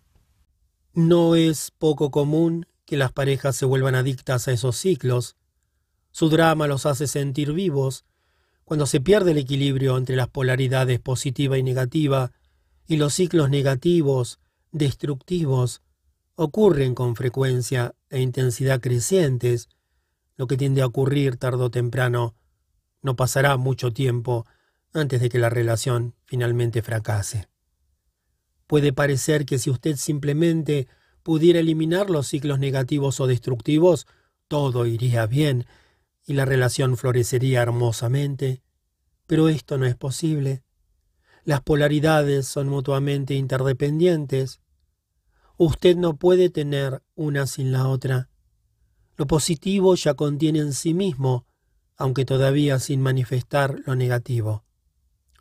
[0.94, 5.36] No es poco común que las parejas se vuelvan adictas a esos ciclos.
[6.12, 8.06] Su drama los hace sentir vivos,
[8.64, 12.32] cuando se pierde el equilibrio entre las polaridades positiva y negativa,
[12.86, 14.40] y los ciclos negativos,
[14.70, 15.82] destructivos,
[16.36, 19.68] ocurren con frecuencia e intensidad crecientes,
[20.36, 22.36] lo que tiende a ocurrir tarde o temprano,
[23.02, 24.46] no pasará mucho tiempo
[24.92, 27.48] antes de que la relación finalmente fracase.
[28.66, 30.88] Puede parecer que si usted simplemente
[31.26, 34.06] pudiera eliminar los ciclos negativos o destructivos,
[34.46, 35.66] todo iría bien,
[36.24, 38.62] y la relación florecería hermosamente.
[39.26, 40.62] Pero esto no es posible.
[41.42, 44.60] Las polaridades son mutuamente interdependientes.
[45.56, 48.28] Usted no puede tener una sin la otra.
[49.16, 51.44] Lo positivo ya contiene en sí mismo,
[51.96, 54.62] aunque todavía sin manifestar lo negativo.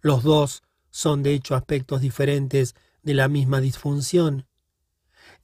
[0.01, 4.47] Los dos son de hecho aspectos diferentes de la misma disfunción.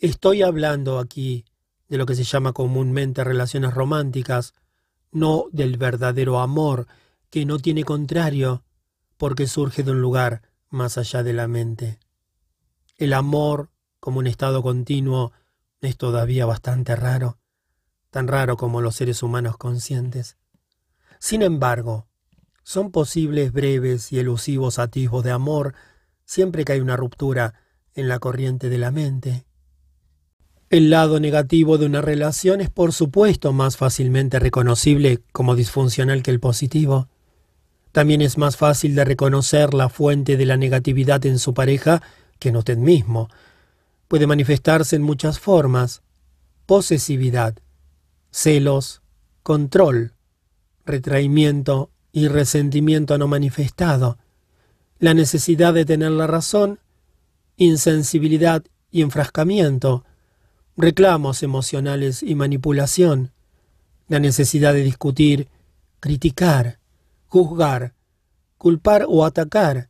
[0.02, 1.46] Estoy hablando aquí
[1.88, 4.56] de lo que se llama comúnmente relaciones románticas,
[5.12, 6.88] no del verdadero amor,
[7.30, 8.64] que no tiene contrario,
[9.18, 10.42] porque surge de un lugar
[10.72, 12.00] más allá de la mente.
[12.98, 13.70] El amor,
[14.00, 15.34] como un estado continuo,
[15.82, 17.38] es todavía bastante raro,
[18.10, 20.36] tan raro como los seres humanos conscientes.
[21.20, 22.08] Sin embargo,
[22.64, 25.76] son posibles breves y elusivos atisbos de amor
[26.26, 27.54] siempre que hay una ruptura
[27.94, 29.46] en la corriente de la mente.
[30.72, 36.32] El lado negativo de una relación es por supuesto más fácilmente reconocible como disfuncional que
[36.32, 37.10] el positivo.
[37.92, 42.02] También es más fácil de reconocer la fuente de la negatividad en su pareja
[42.40, 43.28] que en usted mismo.
[44.08, 46.04] Puede manifestarse en muchas formas.
[46.66, 47.54] Posesividad,
[48.32, 49.02] celos,
[49.44, 50.14] control,
[50.86, 54.20] retraimiento y resentimiento no manifestado,
[55.00, 56.80] la necesidad de tener la razón,
[57.58, 60.06] insensibilidad y enfrascamiento,
[60.78, 63.32] reclamos emocionales y manipulación,
[64.08, 65.48] la necesidad de discutir,
[66.00, 66.80] criticar,
[67.28, 67.94] juzgar,
[68.58, 69.90] culpar o atacar,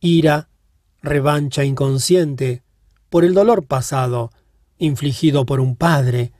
[0.00, 0.48] ira,
[1.02, 2.62] revancha inconsciente
[3.08, 4.30] por el dolor pasado
[4.78, 6.32] infligido por un padre,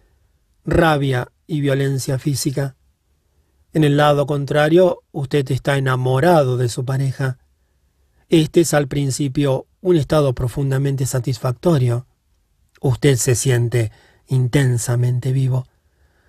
[0.65, 2.77] rabia y violencia física.
[3.73, 7.39] En el lado contrario, usted está enamorado de su pareja.
[8.29, 12.07] Este es al principio un estado profundamente satisfactorio.
[12.81, 13.93] Usted se siente
[14.27, 15.67] intensamente vivo.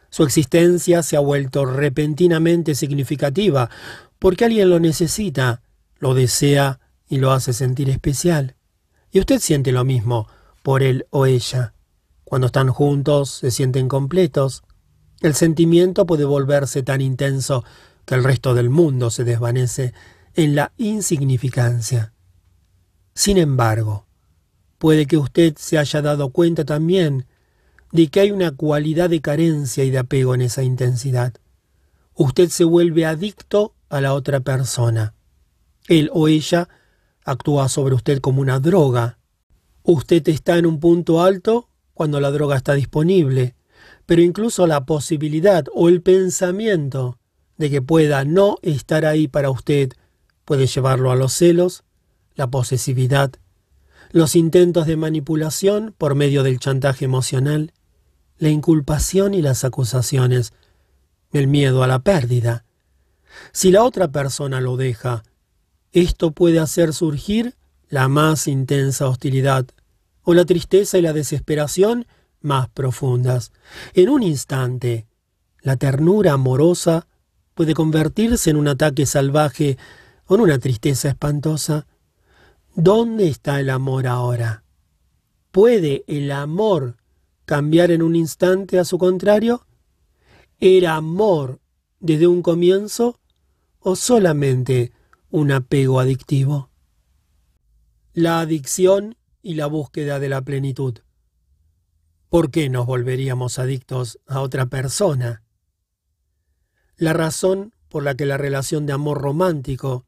[0.09, 3.69] Su existencia se ha vuelto repentinamente significativa
[4.19, 5.61] porque alguien lo necesita,
[5.97, 8.55] lo desea y lo hace sentir especial.
[9.11, 10.27] Y usted siente lo mismo
[10.63, 11.73] por él o ella.
[12.23, 14.63] Cuando están juntos se sienten completos.
[15.21, 17.63] El sentimiento puede volverse tan intenso
[18.05, 19.93] que el resto del mundo se desvanece
[20.33, 22.13] en la insignificancia.
[23.13, 24.05] Sin embargo,
[24.81, 27.27] Puede que usted se haya dado cuenta también
[27.91, 31.35] de que hay una cualidad de carencia y de apego en esa intensidad.
[32.15, 35.13] Usted se vuelve adicto a la otra persona.
[35.87, 36.67] Él o ella
[37.23, 39.19] actúa sobre usted como una droga.
[39.83, 43.53] Usted está en un punto alto cuando la droga está disponible,
[44.07, 47.19] pero incluso la posibilidad o el pensamiento
[47.57, 49.91] de que pueda no estar ahí para usted
[50.43, 51.83] puede llevarlo a los celos,
[52.33, 53.33] la posesividad
[54.11, 57.73] los intentos de manipulación por medio del chantaje emocional,
[58.37, 60.53] la inculpación y las acusaciones,
[61.31, 62.65] el miedo a la pérdida.
[63.51, 65.23] Si la otra persona lo deja,
[65.91, 67.55] esto puede hacer surgir
[67.89, 69.67] la más intensa hostilidad
[70.23, 72.07] o la tristeza y la desesperación
[72.41, 73.51] más profundas.
[73.93, 75.07] En un instante,
[75.61, 77.07] la ternura amorosa
[77.53, 79.77] puede convertirse en un ataque salvaje
[80.25, 81.85] o en una tristeza espantosa.
[82.75, 84.63] ¿Dónde está el amor ahora?
[85.51, 86.95] ¿Puede el amor
[87.43, 89.67] cambiar en un instante a su contrario?
[90.57, 91.59] Era amor
[91.99, 93.19] desde un comienzo
[93.79, 94.93] o solamente
[95.29, 96.69] un apego adictivo?
[98.13, 100.99] La adicción y la búsqueda de la plenitud.
[102.29, 105.43] ¿Por qué nos volveríamos adictos a otra persona?
[106.95, 110.05] La razón por la que la relación de amor romántico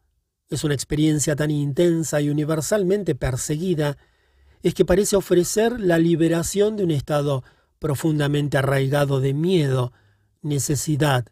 [0.54, 3.98] es una experiencia tan intensa y universalmente perseguida
[4.62, 7.44] es que parece ofrecer la liberación de un estado
[7.80, 9.92] profundamente arraigado de miedo,
[10.42, 11.26] necesidad,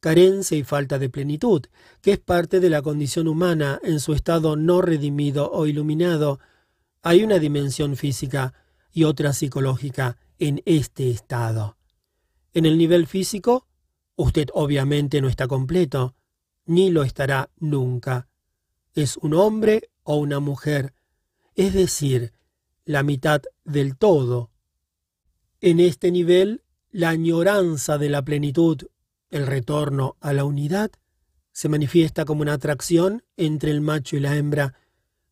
[0.00, 1.62] carencia y falta de plenitud,
[2.02, 6.40] que es parte de la condición humana en su estado no redimido o iluminado.
[7.02, 8.54] Hay una dimensión física
[8.92, 11.76] y otra psicológica en este estado.
[12.52, 13.66] En el nivel físico,
[14.16, 16.16] usted obviamente no está completo,
[16.66, 18.28] ni lo estará nunca.
[18.94, 20.94] Es un hombre o una mujer,
[21.54, 22.32] es decir,
[22.84, 24.50] la mitad del todo,
[25.60, 28.82] en este nivel, la añoranza de la plenitud,
[29.30, 30.90] el retorno a la unidad,
[31.52, 34.74] se manifiesta como una atracción entre el macho y la hembra,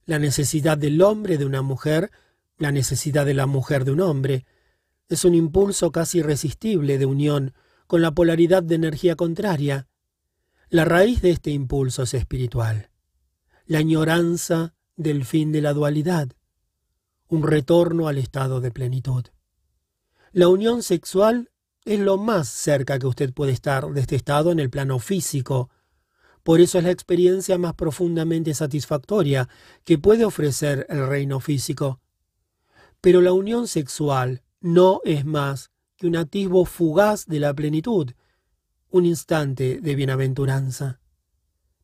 [0.06, 2.10] la necesidad del hombre de una mujer,
[2.56, 4.46] la necesidad de la mujer de un hombre.
[5.08, 7.52] Es un impulso casi irresistible de unión
[7.86, 9.86] con la polaridad de energía contraria.
[10.70, 12.88] La raíz de este impulso es espiritual,
[13.72, 16.28] la añoranza del fin de la dualidad,
[17.28, 19.24] un retorno al estado de plenitud.
[20.32, 21.50] La unión sexual
[21.86, 25.70] es lo más cerca que usted puede estar de este estado en el plano físico.
[26.42, 29.48] Por eso es la experiencia más profundamente satisfactoria
[29.84, 31.98] que puede ofrecer el reino físico.
[33.00, 38.10] Pero la unión sexual no es más que un atisbo fugaz de la plenitud,
[38.90, 41.01] un instante de bienaventuranza.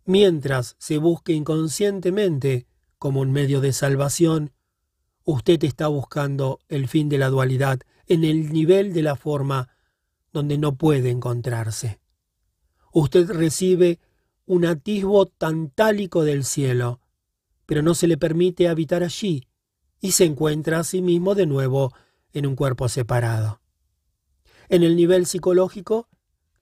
[0.09, 2.66] Mientras se busque inconscientemente
[2.98, 4.52] como un medio de salvación,
[5.24, 9.68] usted está buscando el fin de la dualidad en el nivel de la forma
[10.32, 12.01] donde no puede encontrarse.
[12.90, 14.01] Usted recibe
[14.47, 17.02] un atisbo tantálico del cielo,
[17.66, 19.47] pero no se le permite habitar allí
[20.01, 21.93] y se encuentra a sí mismo de nuevo
[22.32, 23.60] en un cuerpo separado.
[24.70, 26.09] En el nivel psicológico,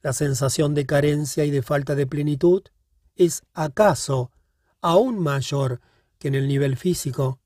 [0.03, 2.65] la sensación de carencia y de falta de plenitud
[3.17, 4.31] es acaso
[4.81, 5.81] aún mayor
[6.19, 7.41] que en el nivel físico.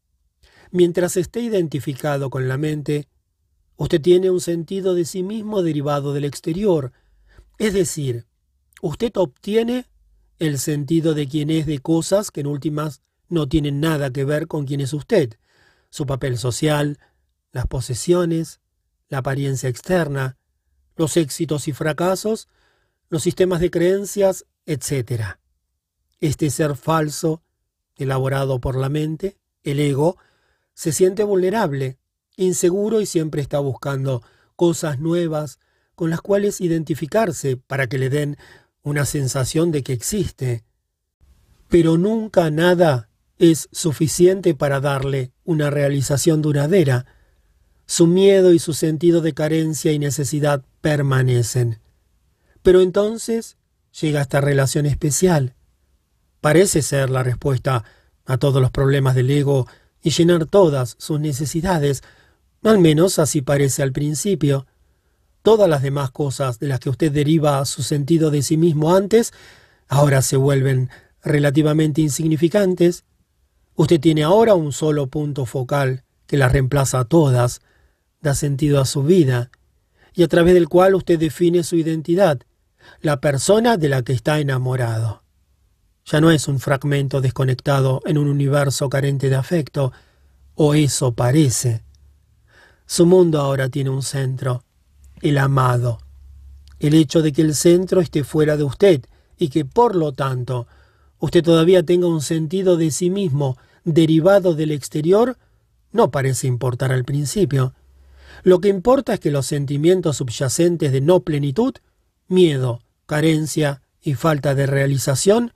[0.70, 3.09] Mientras esté identificado con la mente,
[3.80, 6.92] Usted tiene un sentido de sí mismo derivado del exterior,
[7.56, 8.26] es decir,
[8.82, 9.86] usted obtiene
[10.38, 14.48] el sentido de quién es de cosas que en últimas no tienen nada que ver
[14.48, 15.38] con quién es usted,
[15.88, 16.98] su papel social,
[17.52, 18.60] las posesiones,
[19.09, 20.36] la apariencia externa,
[20.94, 22.48] los éxitos y fracasos,
[23.09, 25.39] los sistemas de creencias, etc.
[26.20, 27.42] Este ser falso,
[27.97, 30.16] elaborado por la mente, el ego,
[30.74, 31.98] se siente vulnerable
[32.36, 34.22] inseguro y siempre está buscando
[34.56, 35.59] cosas nuevas
[35.94, 38.38] con las cuales identificarse para que le den
[38.82, 40.64] una sensación de que existe.
[41.68, 47.06] Pero nunca nada es suficiente para darle una realización duradera.
[47.86, 51.80] Su miedo y su sentido de carencia y necesidad permanecen.
[52.62, 53.56] Pero entonces
[54.01, 55.55] llega esta relación especial.
[56.40, 57.84] Parece ser la respuesta
[58.26, 59.66] a todos los problemas del ego
[60.02, 62.02] y llenar todas sus necesidades,
[62.62, 64.66] al menos así parece al principio.
[65.42, 69.32] Todas las demás cosas de las que usted deriva su sentido de sí mismo antes,
[69.88, 70.90] ahora se vuelven
[71.22, 73.04] relativamente insignificantes.
[73.74, 77.60] Usted tiene ahora un solo punto focal que las reemplaza a todas,
[78.20, 79.50] da sentido a su vida,
[80.14, 82.40] y a través del cual usted define su identidad,
[83.00, 85.19] la persona de la que está enamorado.
[86.05, 89.93] Ya no es un fragmento desconectado en un universo carente de afecto,
[90.55, 91.82] o eso parece.
[92.86, 94.64] Su mundo ahora tiene un centro,
[95.22, 95.98] el amado.
[96.78, 99.05] El hecho de que el centro esté fuera de usted
[99.39, 100.66] y que por lo tanto
[101.18, 105.36] usted todavía tenga un sentido de sí mismo derivado del exterior
[105.93, 107.74] no parece importar al principio.
[108.43, 111.74] Lo que importa es que los sentimientos subyacentes de no plenitud,
[112.28, 115.52] miedo, carencia y falta de realización,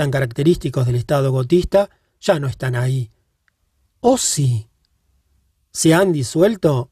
[0.00, 1.90] tan característicos del estado gotista,
[2.22, 3.10] ya no están ahí.
[4.00, 4.70] ¿O sí?
[5.72, 6.88] se han disuelto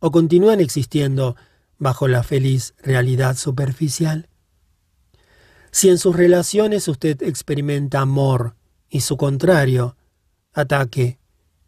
[0.00, 1.36] o continúan existiendo
[1.78, 4.28] bajo la feliz realidad superficial?
[5.70, 8.56] Si en sus relaciones usted experimenta amor
[8.90, 9.96] y su contrario,
[10.52, 11.20] ataque,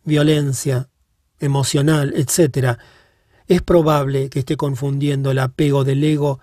[0.02, 0.88] violencia,
[1.38, 2.80] emocional, etc.,
[3.46, 6.40] es probable que esté confundiendo el apego del ego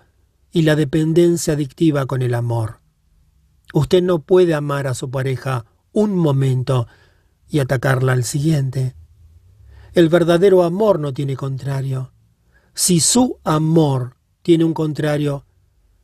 [0.50, 2.77] y la dependencia adictiva con el amor.
[3.74, 6.86] Usted no puede amar a su pareja un momento
[7.48, 8.94] y atacarla al siguiente.
[9.92, 12.12] El verdadero amor no tiene contrario.
[12.74, 15.44] Si su amor tiene un contrario,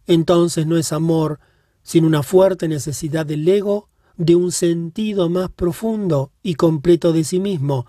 [0.07, 1.41] entonces no es amor,
[1.83, 7.41] sino una fuerte necesidad del ego de un sentido más profundo y completo de sí
[7.41, 7.87] mismo,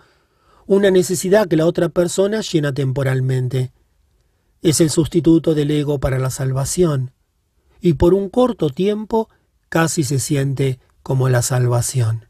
[0.67, 3.71] una necesidad que la otra persona llena temporalmente.
[4.61, 7.11] Es el sustituto del ego para la salvación,
[7.81, 9.29] y por un corto tiempo
[9.75, 12.29] casi se siente como la salvación.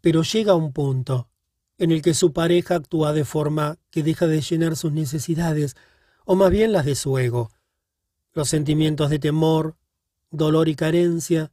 [0.00, 1.28] Pero llega un punto
[1.76, 5.76] en el que su pareja actúa de forma que deja de llenar sus necesidades,
[6.24, 7.50] o más bien las de su ego.
[8.32, 9.76] Los sentimientos de temor,
[10.30, 11.52] dolor y carencia,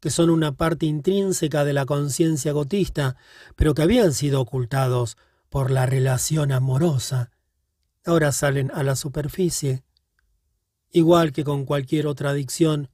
[0.00, 3.16] que son una parte intrínseca de la conciencia gotista,
[3.56, 5.16] pero que habían sido ocultados
[5.48, 7.30] por la relación amorosa,
[8.04, 9.82] ahora salen a la superficie.
[10.90, 12.90] Igual que con cualquier otra adicción,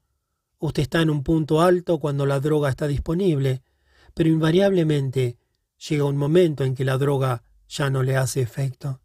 [0.66, 3.62] usted está en un punto alto cuando la droga está disponible,
[4.14, 5.36] pero invariablemente
[5.88, 9.02] llega un momento en que la droga ya no le hace efecto.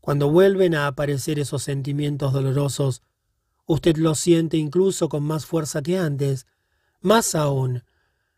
[0.00, 3.02] Cuando vuelven a aparecer esos sentimientos dolorosos,
[3.66, 6.46] usted los siente incluso con más fuerza que antes,
[7.02, 7.84] más aún,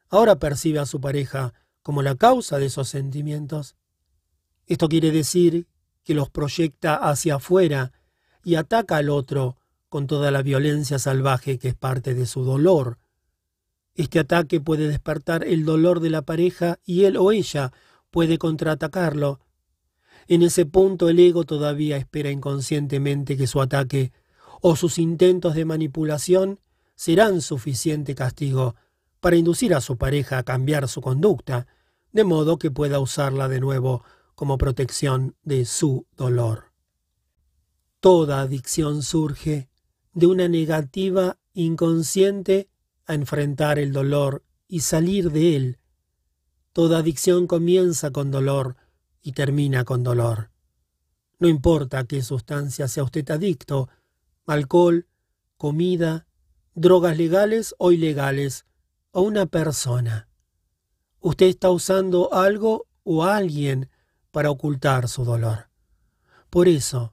[0.09, 3.77] ahora percibe a su pareja como la causa de esos sentimientos.
[4.67, 5.69] Esto quiere decir
[6.03, 7.93] que los proyecta hacia afuera
[8.43, 9.59] y ataca al otro
[9.93, 12.99] con toda la violencia salvaje que es parte de su dolor.
[13.95, 17.75] Este ataque puede despertar el dolor de la pareja y él o ella
[18.11, 19.41] puede contraatacarlo.
[20.29, 24.13] En ese punto el ego todavía espera inconscientemente que su ataque
[24.63, 26.59] o sus intentos de manipulación
[26.95, 28.77] serán suficiente castigo
[29.21, 31.67] para inducir a su pareja a cambiar su conducta,
[32.13, 34.03] de modo que pueda usarla de nuevo
[34.35, 36.73] como protección de su dolor.
[38.01, 39.69] Toda adicción surge
[40.13, 42.69] de una negativa inconsciente
[43.07, 45.79] a enfrentar el dolor y salir de él.
[46.73, 48.77] Toda adicción comienza con dolor
[49.23, 50.51] y termina con dolor.
[51.39, 53.89] No importa qué sustancia sea usted adicto,
[54.47, 55.07] alcohol,
[55.57, 56.27] comida,
[56.75, 58.65] drogas legales o ilegales,
[59.11, 60.29] o una persona.
[61.21, 63.91] Usted está usando algo o alguien
[64.31, 65.69] para ocultar su dolor.
[66.49, 67.13] Por eso,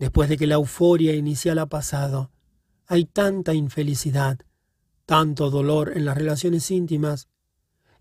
[0.00, 2.32] después de que la euforia inicial ha pasado,
[2.86, 4.40] hay tanta infelicidad,
[5.04, 7.28] tanto dolor en las relaciones íntimas.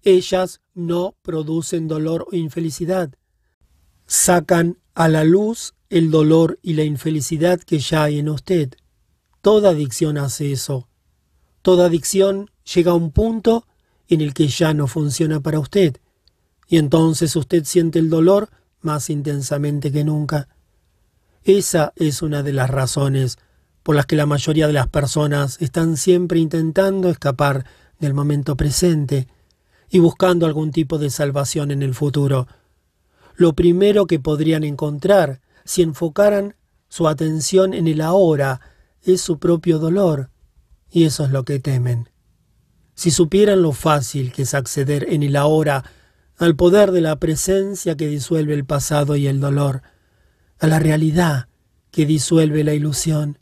[0.01, 3.13] Ellas no producen dolor o infelicidad.
[4.07, 8.73] Sacan a la luz el dolor y la infelicidad que ya hay en usted.
[9.41, 10.87] Toda adicción hace eso.
[11.61, 13.67] Toda adicción llega a un punto
[14.07, 15.97] en el que ya no funciona para usted,
[16.67, 18.49] y entonces usted siente el dolor
[18.79, 20.47] más intensamente que nunca.
[21.43, 23.37] Esa es una de las razones
[23.83, 27.65] por las que la mayoría de las personas están siempre intentando escapar
[27.99, 29.27] del momento presente
[29.89, 32.47] y buscando algún tipo de salvación en el futuro.
[33.35, 36.55] Lo primero que podrían encontrar si enfocaran
[36.89, 38.59] su atención en el ahora
[39.01, 40.29] es su propio dolor,
[40.91, 42.09] y eso es lo que temen.
[42.95, 45.85] Si supieran lo fácil que es acceder en el ahora
[46.37, 49.83] al poder de la presencia que disuelve el pasado y el dolor,
[50.59, 51.47] a la realidad
[51.91, 53.39] que disuelve la ilusión,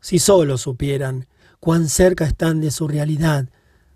[0.00, 1.26] si solo supieran
[1.60, 3.48] cuán cerca están de su realidad,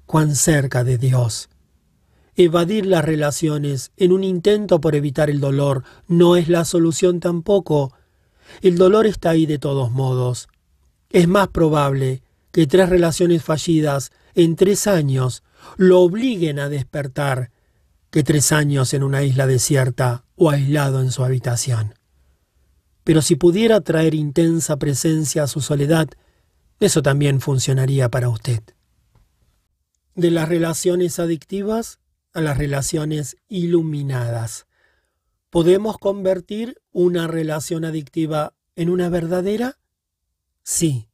[0.06, 1.50] cuán cerca de Dios.
[2.34, 7.92] Evadir las relaciones en un intento por evitar el dolor no es la solución tampoco.
[8.62, 10.48] El dolor está ahí de todos modos.
[11.10, 12.22] Es más probable
[12.52, 15.42] que tres relaciones fallidas en tres años
[15.76, 17.50] lo obliguen a despertar
[18.10, 21.97] que tres años en una isla desierta o aislado en su habitación.
[23.08, 26.10] Pero si pudiera traer intensa presencia a su soledad,
[26.78, 28.62] eso también funcionaría para usted.
[30.14, 32.00] De las relaciones adictivas
[32.34, 34.66] a las relaciones iluminadas.
[35.48, 39.78] ¿Podemos convertir una relación adictiva en una verdadera?
[40.62, 41.08] Sí,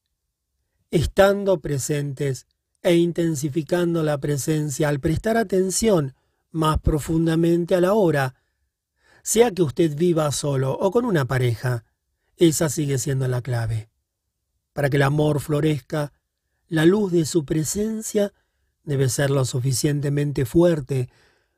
[0.90, 2.48] estando presentes
[2.82, 6.16] e intensificando la presencia al prestar atención
[6.50, 8.34] más profundamente a la hora,
[9.24, 11.84] sea que usted viva solo o con una pareja,
[12.36, 13.88] esa sigue siendo la clave.
[14.74, 16.12] Para que el amor florezca,
[16.68, 18.34] la luz de su presencia
[18.84, 21.08] debe ser lo suficientemente fuerte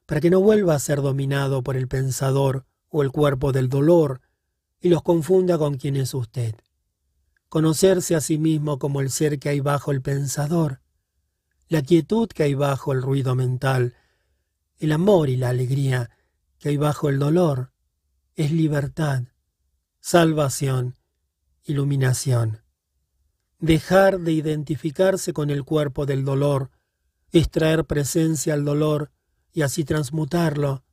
[0.06, 4.20] para que no vuelva a ser dominado por el pensador o el cuerpo del dolor
[4.80, 6.54] y los confunda con quien es usted.
[7.48, 10.82] Conocerse a sí mismo como el ser que hay bajo el pensador,
[11.68, 13.94] la quietud que hay bajo el ruido mental,
[14.78, 16.10] el amor y la alegría
[16.58, 17.72] que hay bajo el dolor,
[18.34, 19.24] es libertad,
[20.00, 20.96] salvación,
[21.64, 22.62] iluminación.
[23.58, 26.70] Dejar de identificarse con el cuerpo del dolor
[27.32, 29.10] es traer presencia al dolor
[29.52, 30.84] y así transmutarlo.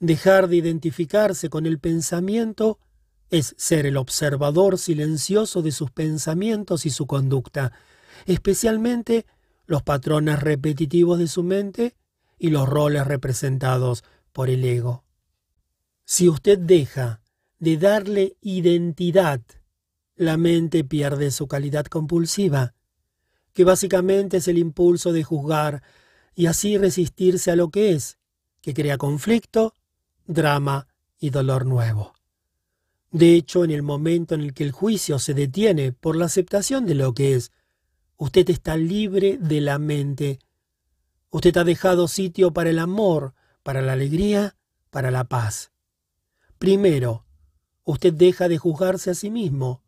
[0.00, 2.80] Dejar de identificarse con el pensamiento
[3.30, 7.72] es ser el observador silencioso de sus pensamientos y su conducta,
[8.26, 9.26] especialmente
[9.66, 11.96] los patrones repetitivos de su mente
[12.38, 14.04] y los roles representados
[14.34, 15.04] por el ego.
[16.04, 17.22] Si usted deja
[17.60, 19.40] de darle identidad,
[20.16, 22.74] la mente pierde su calidad compulsiva,
[23.54, 25.82] que básicamente es el impulso de juzgar
[26.34, 28.18] y así resistirse a lo que es,
[28.60, 29.72] que crea conflicto,
[30.26, 30.88] drama
[31.18, 32.14] y dolor nuevo.
[33.12, 36.86] De hecho, en el momento en el que el juicio se detiene por la aceptación
[36.86, 37.52] de lo que es,
[38.16, 40.40] usted está libre de la mente.
[41.30, 44.56] Usted ha dejado sitio para el amor, para la alegría,
[44.90, 45.72] para la paz.
[46.58, 47.26] Primero,
[47.82, 49.82] usted deja de juzgarse a sí mismo.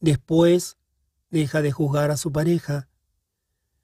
[0.00, 0.76] Después,
[1.30, 2.88] deja de juzgar a su pareja.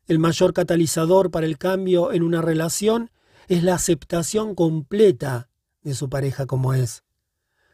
[0.08, 3.12] El mayor catalizador para el cambio en una relación
[3.46, 5.48] es la aceptación completa
[5.82, 7.04] de su pareja como es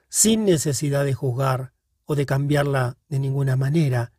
[0.08, 1.72] sin necesidad de juzgar
[2.04, 4.12] o de cambiarla de ninguna manera.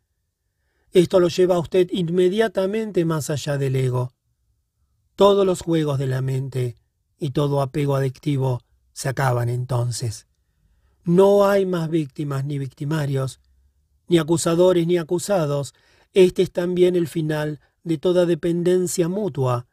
[0.92, 4.12] Esto lo lleva a usted inmediatamente más allá del ego.
[5.16, 6.76] Todos los juegos de la mente
[7.18, 8.62] y todo apego adictivo
[8.92, 10.26] se acaban entonces.
[11.04, 13.40] No hay más víctimas ni victimarios,
[14.08, 15.74] ni acusadores ni acusados.
[16.12, 19.66] Este es también el final de toda dependencia mutua,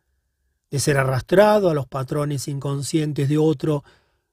[0.72, 3.84] de ser arrastrado a los patrones inconscientes de otro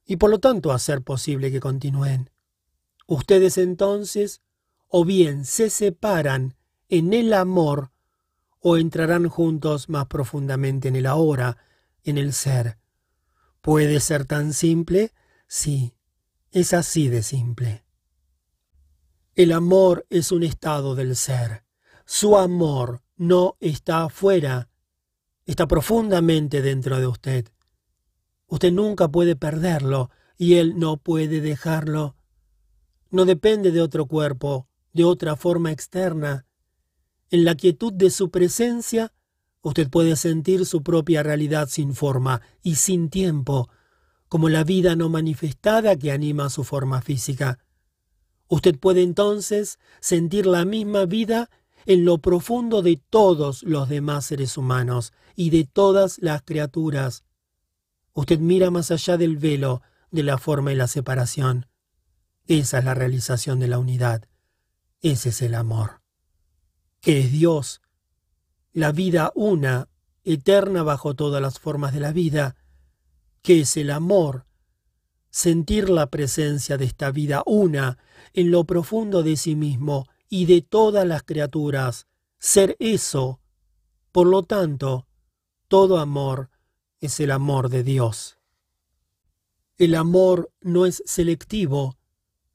[0.05, 2.29] y por lo tanto hacer posible que continúen.
[3.07, 4.41] Ustedes entonces
[4.87, 6.55] o bien se separan
[6.89, 7.91] en el amor
[8.59, 11.57] o entrarán juntos más profundamente en el ahora,
[12.03, 12.77] en el ser.
[13.63, 15.13] ¿Puede ser tan simple?
[15.47, 15.95] Sí,
[16.51, 17.85] es así de simple.
[19.35, 21.63] El amor es un estado del ser.
[22.05, 24.69] Su amor no está afuera,
[25.45, 27.53] está profundamente dentro de usted.
[28.47, 32.17] Usted nunca puede perderlo y Él no puede dejarlo.
[33.11, 36.45] No depende de otro cuerpo, de otra forma externa.
[37.31, 39.13] En la quietud de su presencia,
[39.63, 43.69] usted puede sentir su propia realidad sin forma y sin tiempo,
[44.27, 47.59] como la vida no manifestada que anima su forma física.
[48.47, 51.49] Usted puede entonces sentir la misma vida
[51.85, 57.23] en lo profundo de todos los demás seres humanos y de todas las criaturas.
[58.13, 59.81] Usted mira más allá del velo
[60.11, 61.67] de la forma y la separación.
[62.47, 64.27] Esa es la realización de la unidad.
[65.01, 66.01] Ese es el amor.
[66.99, 67.81] Que es Dios.
[68.73, 69.87] La vida una,
[70.23, 72.55] eterna bajo todas las formas de la vida.
[73.41, 74.45] Que es el amor.
[75.29, 77.97] Sentir la presencia de esta vida una
[78.33, 82.07] en lo profundo de sí mismo y de todas las criaturas.
[82.39, 83.39] Ser eso.
[84.11, 85.07] Por lo tanto,
[85.67, 86.49] todo amor
[86.99, 88.37] es el amor de Dios.
[89.77, 91.97] El amor no es selectivo,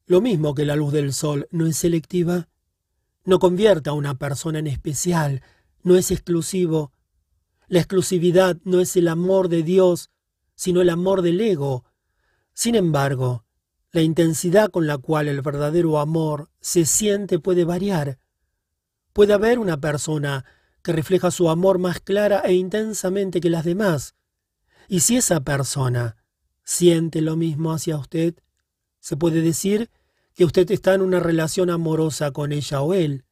[0.06, 2.48] lo mismo que la luz del sol no es selectiva.
[3.24, 5.42] No convierta a una persona en especial,
[5.88, 6.92] no es exclusivo.
[7.66, 10.10] La exclusividad no es el amor de Dios,
[10.54, 11.84] sino el amor del ego.
[12.52, 13.44] Sin embargo,
[13.90, 18.18] la intensidad con la cual el verdadero amor se siente puede variar.
[19.12, 20.44] Puede haber una persona
[20.82, 24.14] que refleja su amor más clara e intensamente que las demás,
[24.88, 26.16] y si esa persona
[26.64, 28.34] siente lo mismo hacia usted,
[29.00, 29.90] se puede decir
[30.34, 33.24] que usted está en una relación amorosa con ella o él.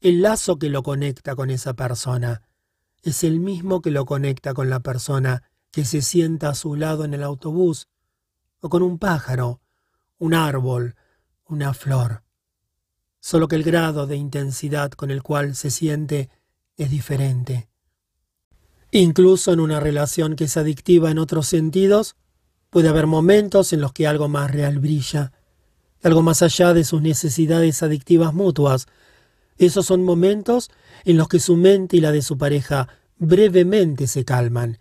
[0.00, 2.42] El lazo que lo conecta con esa persona
[3.02, 5.42] es el mismo que lo conecta con la persona
[5.72, 7.88] que se sienta a su lado en el autobús,
[8.60, 9.60] o con un pájaro,
[10.18, 10.94] un árbol,
[11.46, 12.22] una flor.
[13.20, 16.30] Solo que el grado de intensidad con el cual se siente
[16.76, 17.68] es diferente.
[18.92, 22.14] Incluso en una relación que es adictiva en otros sentidos,
[22.70, 25.32] puede haber momentos en los que algo más real brilla,
[26.02, 28.86] algo más allá de sus necesidades adictivas mutuas.
[29.58, 30.70] Esos son momentos
[31.04, 34.78] en los que su mente y la de su pareja brevemente se calman,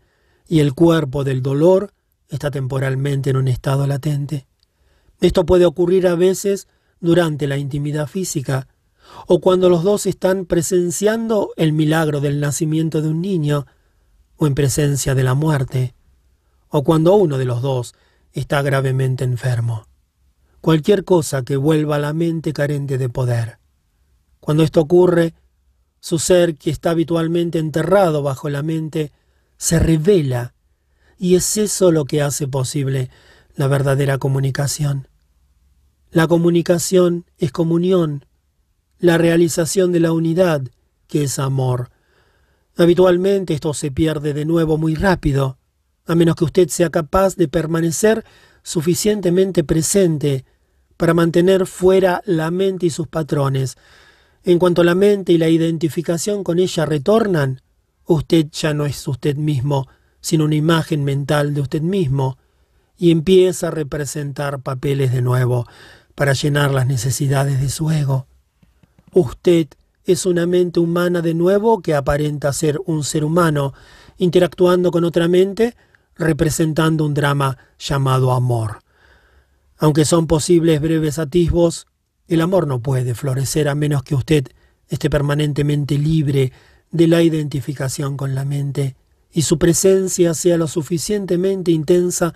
[0.48, 1.94] y el cuerpo del dolor
[2.30, 4.48] está temporalmente en un estado latente.
[5.20, 6.68] Esto puede ocurrir a veces
[7.00, 8.68] durante la intimidad física,
[9.26, 13.66] o cuando los dos están presenciando el milagro del nacimiento de un niño,
[14.36, 15.96] o en presencia de la muerte,
[16.70, 17.96] o cuando uno de los dos
[18.34, 19.88] está gravemente enfermo.
[20.62, 23.58] Cualquier cosa que vuelva a la mente carente de poder.
[24.40, 25.34] Cuando esto ocurre,
[26.00, 29.12] su ser que está habitualmente enterrado bajo la mente
[29.58, 30.54] se revela
[31.18, 33.10] y es eso lo que hace posible
[33.56, 35.08] la verdadera comunicación.
[36.12, 38.26] La comunicación es comunión,
[39.00, 40.62] la realización de la unidad,
[41.08, 41.90] que es amor,
[42.78, 45.58] Habitualmente esto se pierde de nuevo muy rápido,
[46.06, 48.24] a menos que usted sea capaz de permanecer
[48.62, 50.46] suficientemente presente
[50.96, 53.78] para mantener fuera la mente y sus patrones.
[54.48, 57.62] En cuanto la mente y la identificación con ella retornan,
[58.06, 59.90] usted ya no es usted mismo,
[60.22, 62.38] sino una imagen mental de usted mismo,
[62.98, 65.68] y empieza a representar papeles de nuevo
[66.16, 68.26] para llenar las necesidades de su ego.
[69.12, 69.68] Usted
[70.06, 73.74] es una mente humana de nuevo que aparenta ser un ser humano,
[74.18, 75.76] interactuando con otra mente,
[76.16, 78.80] representando un drama llamado amor.
[79.78, 81.86] Aunque son posibles breves atisbos,
[82.28, 84.48] el amor no puede florecer a menos que usted
[84.90, 86.52] esté permanentemente libre
[86.92, 88.96] de la identificación con la mente
[89.32, 92.34] y su presencia sea lo suficientemente intensa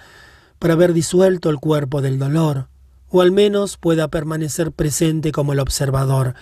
[0.60, 2.68] para haber disuelto el cuerpo del dolor,
[3.10, 6.36] o al menos pueda permanecer presente como el observador.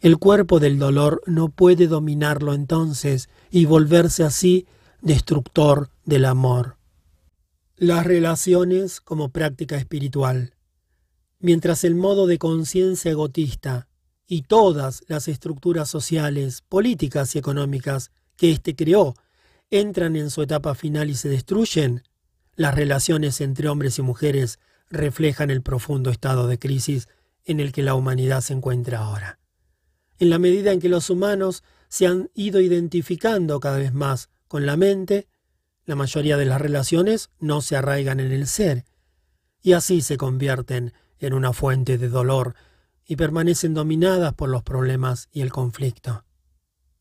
[0.00, 4.66] El cuerpo del dolor no puede dominarlo entonces y volverse así
[5.00, 6.76] destructor del amor.
[7.76, 10.54] Las relaciones como práctica espiritual.
[11.40, 13.86] Mientras el modo de conciencia egotista
[14.26, 19.14] y todas las estructuras sociales, políticas y económicas que éste creó
[19.70, 22.02] entran en su etapa final y se destruyen,
[22.56, 24.58] las relaciones entre hombres y mujeres
[24.90, 27.06] reflejan el profundo estado de crisis
[27.44, 29.38] en el que la humanidad se encuentra ahora.
[30.18, 34.66] En la medida en que los humanos se han ido identificando cada vez más con
[34.66, 35.28] la mente,
[35.84, 38.84] la mayoría de las relaciones no se arraigan en el ser,
[39.62, 42.54] y así se convierten en una fuente de dolor
[43.06, 46.24] y permanecen dominadas por los problemas y el conflicto.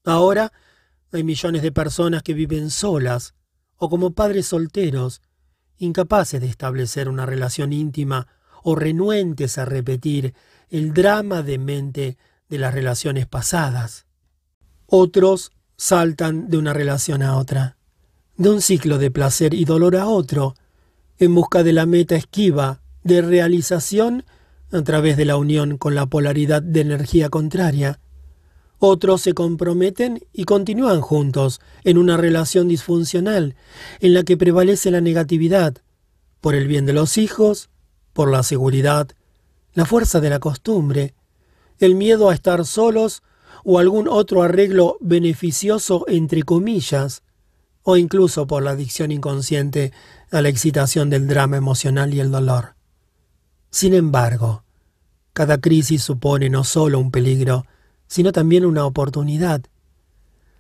[0.04, 0.54] Ahora
[1.12, 3.34] hay millones de personas que viven solas
[3.76, 5.22] o como padres solteros,
[5.78, 8.28] incapaces de establecer una relación íntima
[8.64, 10.34] o renuentes a repetir
[10.70, 12.18] el drama de mente
[12.50, 14.06] de las relaciones pasadas.
[14.86, 17.78] Otros saltan de una relación a otra
[18.38, 20.56] de un ciclo de placer y dolor a otro,
[21.18, 24.26] en busca de la meta esquiva de realización
[24.72, 28.00] a través de la unión con la polaridad de energía contraria.
[28.80, 33.56] Otros se comprometen y continúan juntos en una relación disfuncional
[34.02, 35.78] en la que prevalece la negatividad,
[36.42, 37.70] por el bien de los hijos,
[38.14, 39.08] por la seguridad,
[39.74, 41.16] la fuerza de la costumbre,
[41.80, 43.24] el miedo a estar solos
[43.64, 47.24] o algún otro arreglo beneficioso entre comillas,
[47.84, 49.94] o incluso por la adicción inconsciente
[50.32, 52.77] a la excitación del drama emocional y el dolor.
[53.78, 54.64] Sin embargo,
[55.34, 57.68] cada crisis supone no solo un peligro,
[58.08, 59.62] sino también una oportunidad.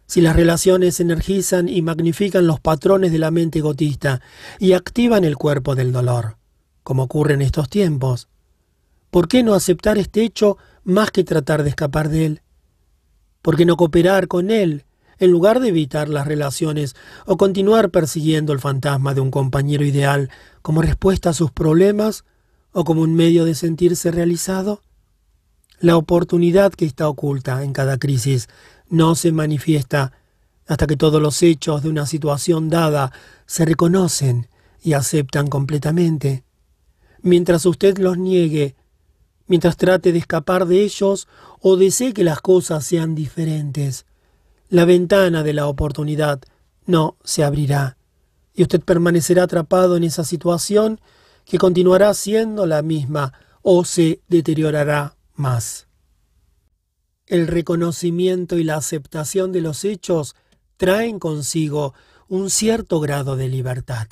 [0.05, 4.21] Si las relaciones energizan y magnifican los patrones de la mente egotista
[4.59, 6.37] y activan el cuerpo del dolor,
[6.83, 8.27] como ocurre en estos tiempos,
[9.09, 12.41] ¿por qué no aceptar este hecho más que tratar de escapar de él?
[13.41, 14.85] ¿Por qué no cooperar con él
[15.17, 16.95] en lugar de evitar las relaciones
[17.25, 20.29] o continuar persiguiendo el fantasma de un compañero ideal
[20.61, 22.23] como respuesta a sus problemas
[22.77, 24.83] o como un medio de sentirse realizado?
[25.79, 28.49] La oportunidad que está oculta en cada crisis
[28.87, 30.13] no se manifiesta
[30.67, 33.11] hasta que todos los hechos de una situación dada
[33.47, 34.47] se reconocen
[34.83, 36.43] y aceptan completamente.
[37.23, 38.75] Mientras usted los niegue,
[39.47, 41.27] mientras trate de escapar de ellos
[41.59, 44.05] o desee que las cosas sean diferentes,
[44.69, 46.41] la ventana de la oportunidad
[46.85, 47.97] no se abrirá
[48.53, 51.01] y usted permanecerá atrapado en esa situación
[51.47, 55.87] que continuará siendo la misma o se deteriorará más.
[57.25, 60.35] El reconocimiento y la aceptación de los hechos
[60.75, 61.93] traen consigo
[62.27, 64.07] un cierto grado de libertad.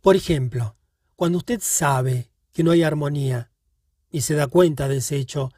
[0.00, 0.76] Por ejemplo,
[1.14, 3.50] cuando usted sabe que no hay armonía
[4.10, 5.52] y se da cuenta de ese hecho,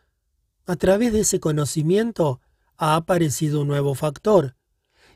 [0.66, 2.40] a través de ese conocimiento
[2.77, 4.57] ha aparecido un nuevo factor,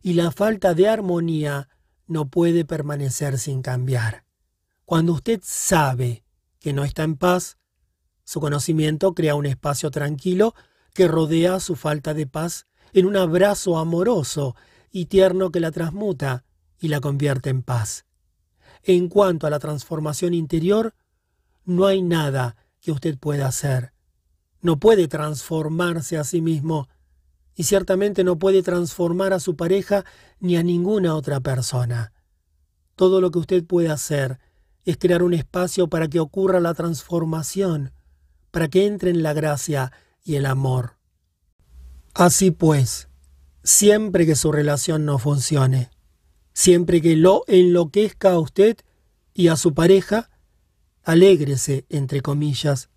[0.02, 1.68] y la falta de armonía
[2.06, 4.23] no puede permanecer sin cambiar.
[4.84, 6.24] Cuando usted sabe
[6.60, 7.56] que no está en paz,
[8.24, 10.54] su conocimiento crea un espacio tranquilo
[10.92, 14.54] que rodea su falta de paz en un abrazo amoroso
[14.90, 16.44] y tierno que la transmuta
[16.78, 18.04] y la convierte en paz.
[18.82, 20.94] En cuanto a la transformación interior,
[21.64, 23.94] no hay nada que usted pueda hacer.
[24.60, 26.88] No puede transformarse a sí mismo
[27.54, 30.04] y ciertamente no puede transformar a su pareja
[30.40, 32.12] ni a ninguna otra persona.
[32.94, 34.38] Todo lo que usted puede hacer
[34.84, 37.92] es crear un espacio para que ocurra la transformación,
[38.50, 39.92] para que entre en la gracia
[40.22, 40.96] y el amor.
[42.14, 43.08] Así pues,
[43.62, 45.90] siempre que su relación no funcione,
[46.52, 48.76] siempre que lo enloquezca a usted
[49.32, 50.30] y a su pareja,
[51.02, 52.88] alégrese, entre comillas.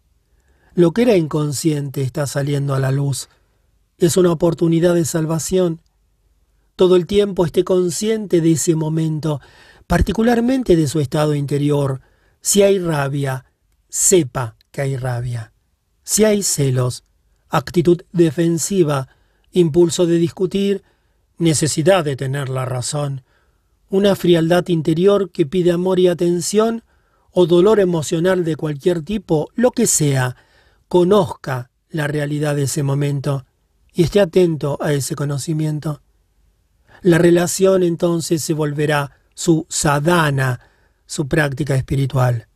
[0.75, 3.29] Lo que era inconsciente está saliendo a la luz
[3.97, 5.81] es una oportunidad de salvación.
[6.75, 9.41] Todo el tiempo esté consciente de ese momento,
[9.87, 12.01] particularmente de su estado interior.
[12.41, 13.45] Si hay rabia,
[13.89, 15.53] sepa que hay rabia.
[16.03, 17.03] Si hay celos,
[17.49, 19.07] actitud defensiva,
[19.51, 20.83] impulso de discutir,
[21.37, 23.23] necesidad de tener la razón,
[23.89, 26.83] una frialdad interior que pide amor y atención,
[27.31, 30.35] o dolor emocional de cualquier tipo, lo que sea,
[30.87, 33.45] conozca la realidad de ese momento
[33.93, 36.01] y esté atento a ese conocimiento.
[37.01, 40.59] La relación entonces se volverá su sadhana,
[41.05, 42.47] su práctica espiritual.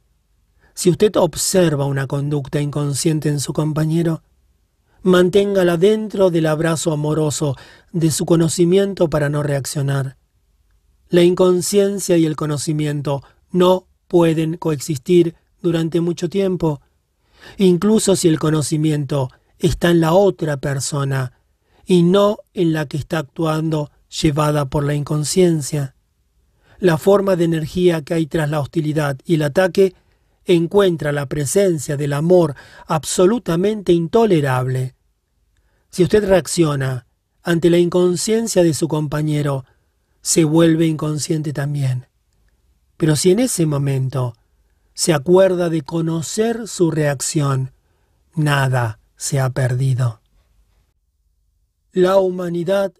[0.74, 4.24] Si usted observa una conducta inconsciente en su compañero,
[5.04, 7.56] manténgala dentro del abrazo amoroso
[7.92, 10.18] de su conocimiento para no reaccionar.
[11.10, 13.22] La inconsciencia y el conocimiento
[13.52, 16.82] no pueden coexistir durante mucho tiempo,
[17.60, 19.30] incluso si el conocimiento
[19.60, 21.34] está en la otra persona
[21.86, 25.94] y no en la que está actuando llevada por la inconsciencia.
[26.82, 29.94] La forma de energía que hay tras la hostilidad y el ataque
[30.46, 32.56] encuentra la presencia del amor
[32.88, 34.96] absolutamente intolerable.
[35.92, 37.06] Si usted reacciona
[37.44, 39.64] ante la inconsciencia de su compañero,
[40.24, 42.08] se vuelve inconsciente también.
[42.98, 44.34] Pero si en ese momento
[44.96, 47.74] se acuerda de conocer su reacción,
[48.34, 50.20] nada se ha perdido.
[51.92, 52.92] La humanidad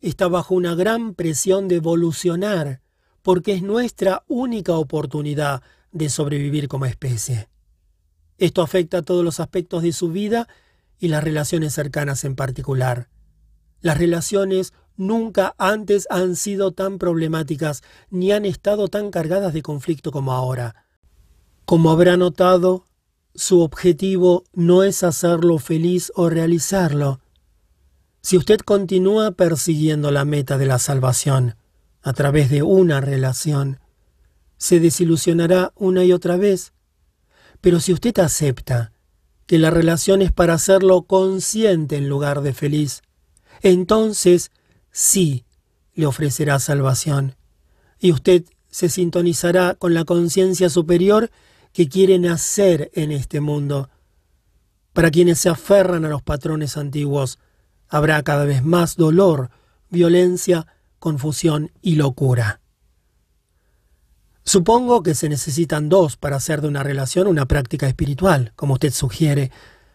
[0.00, 2.80] está bajo una gran presión de evolucionar
[3.22, 5.62] porque es nuestra única oportunidad
[5.92, 7.48] de sobrevivir como especie.
[8.38, 10.48] Esto afecta a todos los aspectos de su vida
[10.98, 13.08] y las relaciones cercanas en particular.
[13.80, 20.10] Las relaciones nunca antes han sido tan problemáticas ni han estado tan cargadas de conflicto
[20.10, 20.84] como ahora.
[21.64, 22.86] Como habrá notado,
[23.34, 27.20] su objetivo no es hacerlo feliz o realizarlo.
[28.20, 31.54] Si usted continúa persiguiendo la meta de la salvación
[32.02, 33.80] a través de una relación,
[34.56, 36.72] se desilusionará una y otra vez.
[37.60, 38.92] Pero si usted acepta
[39.46, 43.02] que la relación es para hacerlo consciente en lugar de feliz,
[43.62, 44.50] entonces
[44.90, 45.44] sí
[45.94, 47.34] le ofrecerá salvación,
[47.98, 51.30] y usted se sintonizará con la conciencia superior
[51.72, 53.90] que quiere nacer en este mundo.
[54.92, 57.38] Para quienes se aferran a los patrones antiguos,
[57.88, 59.50] habrá cada vez más dolor,
[59.90, 60.66] violencia,
[60.98, 62.60] confusión y locura.
[64.48, 68.92] Supongo que se necesitan dos para hacer de una relación una práctica espiritual, como usted
[68.92, 69.50] sugiere.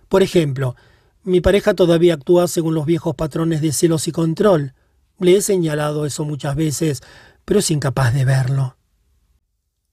[0.09, 0.75] Por ejemplo,
[1.23, 4.75] mi pareja todavía actúa según los viejos patrones de celos y control.
[5.17, 7.01] Le he señalado eso muchas veces,
[7.45, 8.77] pero es incapaz de verlo.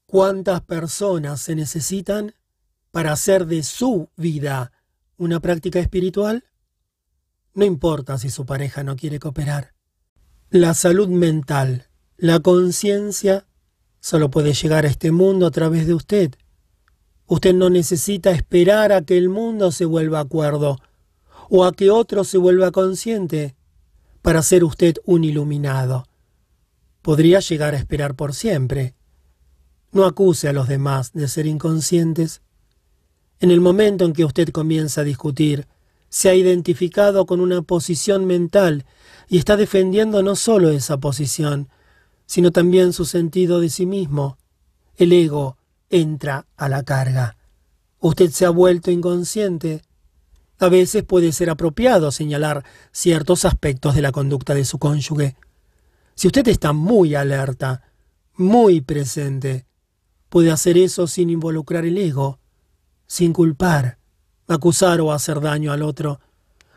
[0.05, 2.35] ¿Cuántas personas se necesitan
[2.91, 4.73] para hacer de su vida
[5.17, 6.45] una práctica espiritual?
[7.55, 9.73] No importa si su pareja no quiere cooperar.
[10.53, 11.87] La salud mental,
[12.17, 13.47] la conciencia,
[14.01, 16.35] solo puede llegar a este mundo a través de usted.
[17.29, 20.81] Usted no necesita esperar a que el mundo se vuelva acuerdo
[21.51, 23.55] o a que otro se vuelva consciente
[24.23, 26.09] para ser usted un iluminado.
[27.01, 28.97] Podría llegar a esperar por siempre.
[29.93, 32.43] No acuse a los demás de ser inconscientes.
[33.39, 35.69] En el momento en que usted comienza a discutir,
[36.09, 38.85] se ha identificado con una posición mental
[39.31, 41.71] y está defendiendo no solo esa posición,
[42.27, 44.37] sino también su sentido de sí mismo.
[44.97, 45.57] El ego
[45.89, 47.39] entra a la carga.
[48.01, 49.81] Usted se ha vuelto inconsciente
[50.61, 55.35] a veces puede ser apropiado señalar ciertos aspectos de la conducta de su cónyuge.
[56.15, 57.83] Si usted está muy alerta,
[58.35, 59.65] muy presente,
[60.29, 62.41] puede hacer eso sin involucrar el ego,
[63.07, 63.99] sin culpar,
[64.49, 66.21] acusar o hacer daño al otro.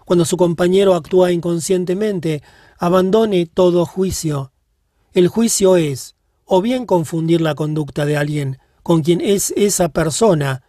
[0.06, 2.44] Cuando su compañero actúa inconscientemente,
[2.78, 4.52] abandone todo juicio.
[5.14, 6.16] El juicio es
[6.46, 10.64] o bien confundir la conducta de alguien con quien es esa persona,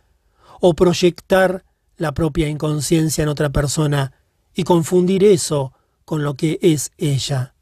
[0.61, 1.65] o proyectar
[1.97, 4.13] la propia inconsciencia en otra persona
[4.55, 5.73] y confundir eso
[6.05, 7.55] con lo que es ella.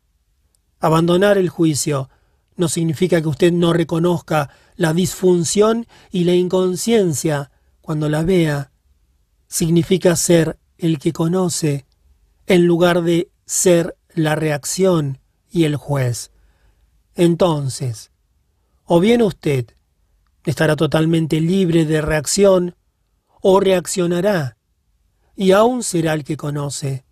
[0.78, 2.10] Abandonar el juicio
[2.56, 7.50] no significa que usted no reconozca la disfunción y la inconsciencia
[7.80, 8.70] cuando la vea.
[9.48, 11.86] Significa ser el que conoce
[12.46, 16.32] en lugar de ser la reacción y el juez.
[17.14, 18.10] Entonces,
[18.84, 19.76] o bien usted
[20.44, 22.74] estará totalmente libre de reacción
[23.40, 24.56] o reaccionará,
[25.36, 27.04] y aún será el que conoce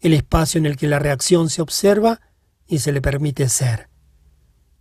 [0.00, 2.20] el espacio en el que la reacción se observa
[2.66, 3.90] y se le permite ser.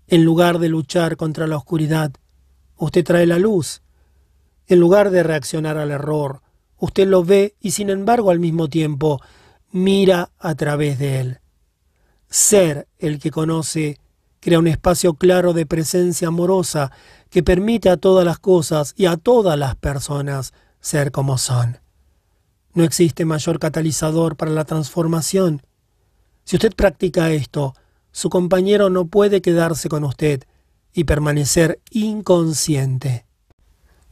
[0.08, 2.14] En lugar de luchar contra la oscuridad,
[2.78, 3.82] usted trae la luz.
[4.68, 6.42] En lugar de reaccionar al error,
[6.82, 9.22] usted lo ve y sin embargo al mismo tiempo
[9.72, 11.40] mira a través de él.
[12.28, 14.00] Ser el que conoce
[14.40, 16.92] crea un espacio claro de presencia amorosa
[17.30, 21.80] que permite a todas las cosas y a todas las personas ser como son.
[22.74, 25.62] No existe mayor catalizador para la transformación.
[26.46, 27.76] Si usted practica esto,
[28.12, 30.46] su compañero no puede quedarse con usted
[30.94, 33.28] y permanecer inconsciente.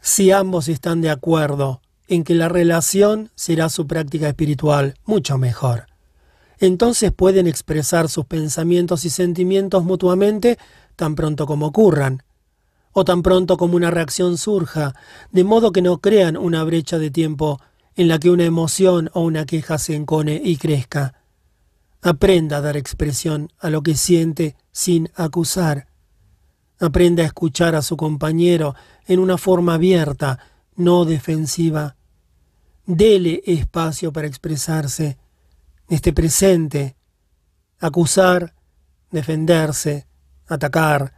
[0.02, 5.86] Si ambos están de acuerdo en que la relación será su práctica espiritual, mucho mejor.
[6.60, 10.58] Entonces pueden expresar sus pensamientos y sentimientos mutuamente
[10.96, 12.24] tan pronto como ocurran,
[12.92, 14.94] o tan pronto como una reacción surja,
[15.32, 17.62] de modo que no crean una brecha de tiempo
[17.96, 21.14] en la que una emoción o una queja se encone y crezca.
[22.02, 25.88] Aprenda a dar expresión a lo que siente sin acusar.
[26.80, 28.76] Aprenda a escuchar a su compañero
[29.06, 30.40] en una forma abierta,
[30.76, 31.98] no defensiva.
[32.92, 35.20] Dele espacio para expresarse.
[35.90, 36.96] Esté presente.
[37.78, 38.56] Acusar,
[39.12, 40.08] defenderse,
[40.48, 41.14] atacar,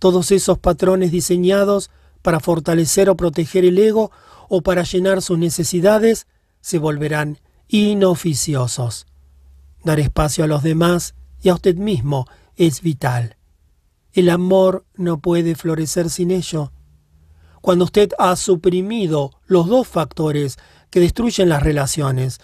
[0.00, 1.88] todos esos patrones diseñados
[2.20, 4.10] para fortalecer o proteger el ego
[4.48, 6.26] o para llenar sus necesidades
[6.60, 7.38] se volverán
[7.68, 9.06] inoficiosos.
[9.84, 12.26] Dar espacio a los demás y a usted mismo
[12.56, 13.36] es vital.
[14.12, 16.72] El amor no puede florecer sin ello.
[17.60, 20.58] Cuando usted ha suprimido los dos factores
[20.94, 22.40] que destruyen las relaciones,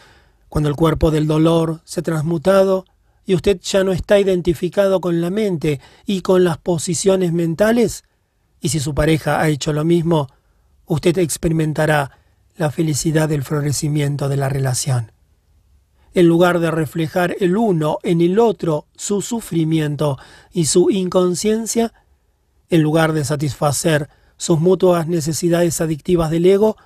[0.48, 2.84] cuando el cuerpo del dolor se ha transmutado
[3.24, 8.02] y usted ya no está identificado con la mente y con las posiciones mentales,
[8.60, 10.26] y si su pareja ha hecho lo mismo,
[10.86, 12.18] usted experimentará
[12.56, 15.12] la felicidad del florecimiento de la relación.
[16.12, 20.18] En lugar de reflejar el uno en el otro su sufrimiento
[20.52, 21.92] y su inconsciencia,
[22.68, 26.76] en lugar de satisfacer sus mutuas necesidades adictivas del ego,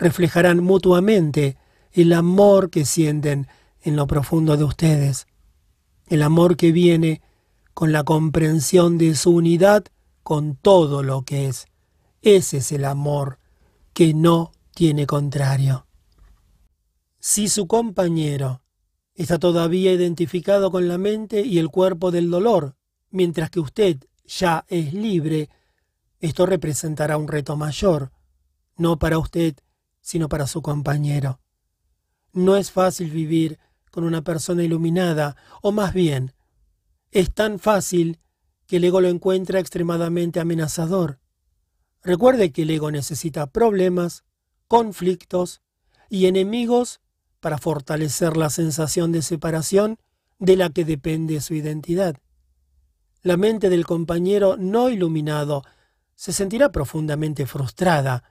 [0.00, 1.56] reflejarán mutuamente
[1.92, 3.46] el amor que sienten
[3.82, 5.26] en lo profundo de ustedes,
[6.06, 7.20] el amor que viene
[7.74, 9.84] con la comprensión de su unidad
[10.22, 11.66] con todo lo que es.
[12.22, 13.38] Ese es el amor
[13.92, 15.86] que no tiene contrario.
[17.18, 18.62] Si su compañero
[19.14, 22.74] está todavía identificado con la mente y el cuerpo del dolor,
[23.10, 25.50] mientras que usted ya es libre,
[26.20, 28.12] esto representará un reto mayor,
[28.76, 29.56] no para usted,
[30.10, 31.38] sino para su compañero.
[32.32, 33.60] No es fácil vivir
[33.92, 36.32] con una persona iluminada, o más bien,
[37.12, 38.18] es tan fácil
[38.66, 41.20] que el ego lo encuentra extremadamente amenazador.
[42.02, 44.24] Recuerde que el ego necesita problemas,
[44.66, 45.60] conflictos
[46.08, 47.00] y enemigos
[47.38, 49.96] para fortalecer la sensación de separación
[50.40, 52.16] de la que depende su identidad.
[53.22, 55.62] La mente del compañero no iluminado
[56.16, 58.29] se sentirá profundamente frustrada,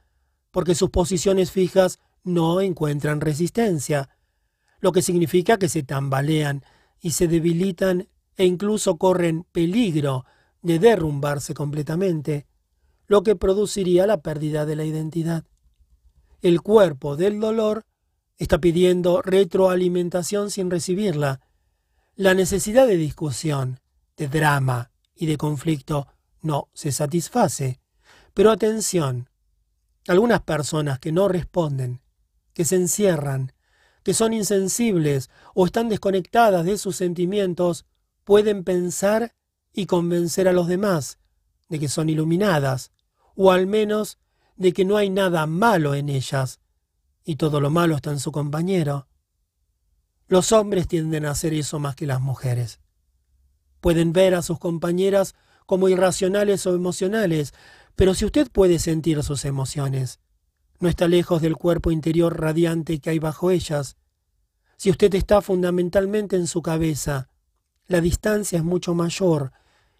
[0.51, 4.09] porque sus posiciones fijas no encuentran resistencia,
[4.79, 6.63] lo que significa que se tambalean
[7.01, 8.07] y se debilitan
[8.37, 10.25] e incluso corren peligro
[10.61, 12.47] de derrumbarse completamente,
[13.07, 15.45] lo que produciría la pérdida de la identidad.
[16.41, 17.85] El cuerpo del dolor
[18.37, 21.41] está pidiendo retroalimentación sin recibirla.
[22.15, 23.79] La necesidad de discusión,
[24.15, 26.07] de drama y de conflicto
[26.41, 27.81] no se satisface.
[28.33, 29.28] Pero atención,
[30.09, 32.01] algunas personas que no responden,
[32.53, 33.53] que se encierran,
[34.03, 37.85] que son insensibles o están desconectadas de sus sentimientos,
[38.23, 39.35] pueden pensar
[39.71, 41.19] y convencer a los demás
[41.69, 42.91] de que son iluminadas,
[43.35, 44.17] o al menos
[44.55, 46.59] de que no hay nada malo en ellas,
[47.23, 49.07] y todo lo malo está en su compañero.
[50.27, 52.79] Los hombres tienden a hacer eso más que las mujeres.
[53.79, 55.35] Pueden ver a sus compañeras
[55.67, 57.53] como irracionales o emocionales,
[57.99, 60.21] pero si usted puede sentir sus emociones,
[60.79, 63.97] no está lejos del cuerpo interior radiante que hay bajo ellas.
[64.77, 67.27] Si usted está fundamentalmente en su cabeza,
[67.87, 69.51] la distancia es mucho mayor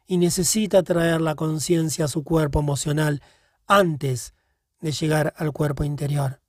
[0.08, 3.22] y necesita traer la conciencia a su cuerpo emocional
[3.68, 4.34] antes
[4.80, 6.40] de llegar al cuerpo interior.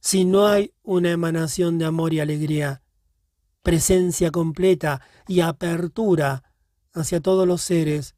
[0.00, 2.80] Si no hay una emanación de amor y alegría,
[3.62, 6.44] presencia completa y apertura
[6.94, 8.14] hacia todos los seres,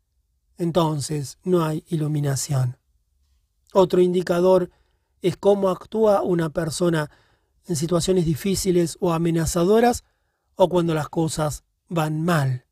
[0.63, 2.79] entonces no hay iluminación.
[3.73, 4.71] Otro indicador
[5.21, 7.11] es cómo actúa una persona
[7.67, 10.05] en situaciones difíciles o amenazadoras
[10.55, 12.65] o cuando las cosas van mal.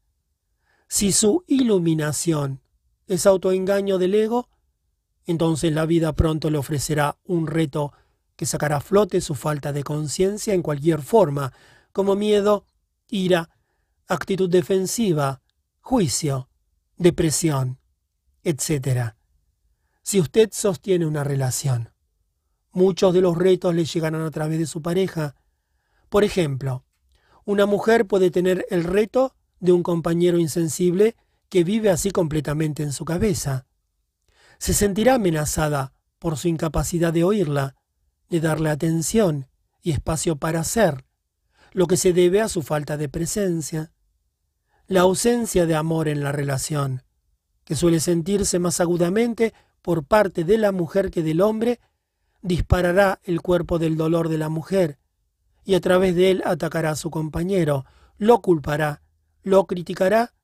[0.86, 2.60] Si su iluminación
[3.08, 4.48] es autoengaño del ego,
[5.26, 7.92] entonces la vida pronto le ofrecerá un reto
[8.36, 11.52] que sacará a flote su falta de conciencia en cualquier forma,
[11.92, 12.66] como miedo,
[13.08, 13.50] ira,
[14.06, 15.42] actitud defensiva,
[15.80, 16.48] juicio,
[16.96, 17.80] depresión,
[18.44, 19.14] etc.
[20.02, 21.90] Si usted sostiene una relación,
[22.72, 25.34] Muchos de los retos le llegarán a través de su pareja.
[26.08, 26.84] Por ejemplo,
[27.44, 31.16] una mujer puede tener el reto de un compañero insensible
[31.48, 33.66] que vive así completamente en su cabeza.
[34.58, 37.74] Se sentirá amenazada por su incapacidad de oírla,
[38.28, 39.48] de darle atención
[39.82, 41.04] y espacio para ser,
[41.72, 43.90] lo que se debe a su falta de presencia.
[44.86, 47.02] La ausencia de amor en la relación,
[47.70, 51.78] que suele sentirse más agudamente por parte de la mujer que del hombre,
[52.42, 54.98] disparará el cuerpo del dolor de la mujer,
[55.62, 57.84] y a través de él atacará a su compañero,
[58.18, 59.02] lo culpará,
[59.44, 60.34] lo criticará,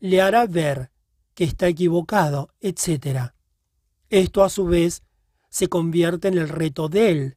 [0.00, 0.90] le hará ver
[1.32, 3.30] que está equivocado, etc.
[4.10, 5.02] Esto a su vez
[5.48, 7.36] se convierte en el reto de él.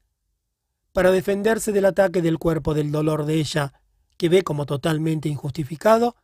[0.92, 3.72] Para defenderse del ataque del cuerpo del dolor de ella,
[4.18, 6.18] que ve como totalmente injustificado,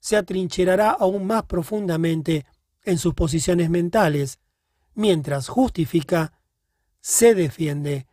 [0.00, 2.44] se atrincherará aún más profundamente
[2.88, 4.38] en sus posiciones mentales,
[4.94, 6.32] mientras justifica,
[7.00, 8.06] se defiende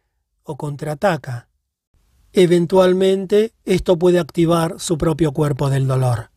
[0.43, 1.47] o contraataca.
[2.33, 6.29] Eventualmente, esto puede activar su propio cuerpo del dolor.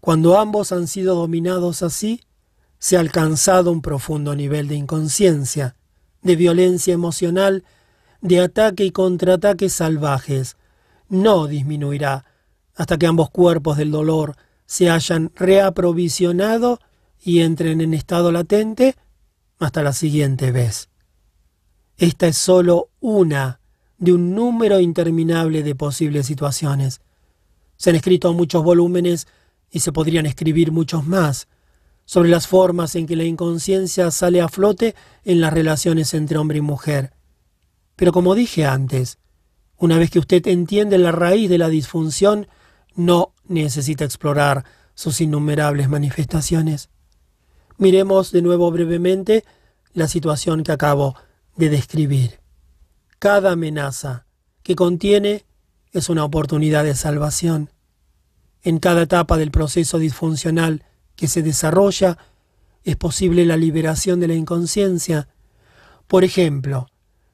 [0.00, 2.20] Cuando ambos han sido dominados así,
[2.78, 5.74] se ha alcanzado un profundo nivel de inconsciencia,
[6.20, 7.64] de violencia emocional,
[8.20, 10.58] de ataque y contraataque salvajes.
[11.08, 12.26] No disminuirá
[12.74, 14.36] hasta que ambos cuerpos del dolor
[14.66, 16.78] se hayan reaprovisionado
[17.22, 18.96] y entren en estado latente
[19.58, 20.88] hasta la siguiente vez.
[21.96, 23.60] Esta es sólo una
[23.98, 27.00] de un número interminable de posibles situaciones.
[27.76, 29.28] Se han escrito muchos volúmenes
[29.70, 31.48] y se podrían escribir muchos más
[32.04, 36.58] sobre las formas en que la inconsciencia sale a flote en las relaciones entre hombre
[36.58, 37.12] y mujer.
[37.94, 39.18] Pero como dije antes,
[39.76, 42.48] una vez que usted entiende la raíz de la disfunción,
[42.94, 46.90] no necesita explorar sus innumerables manifestaciones.
[47.82, 49.44] Miremos de nuevo brevemente
[49.92, 51.16] la situación que acabo
[51.56, 52.38] de describir.
[53.18, 54.24] Cada amenaza
[54.62, 55.44] que contiene
[55.90, 57.70] es una oportunidad de salvación.
[58.62, 60.84] En cada etapa del proceso disfuncional
[61.16, 62.18] que se desarrolla
[62.84, 65.26] es posible la liberación de la inconsciencia.
[66.06, 66.86] Por ejemplo,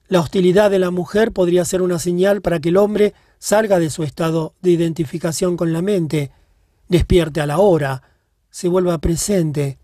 [0.07, 3.91] la hostilidad de la mujer podría ser una señal para que el hombre salga de
[3.91, 6.33] su estado de identificación con la mente,
[6.89, 8.03] despierte a la hora,
[8.49, 9.79] se vuelva presente,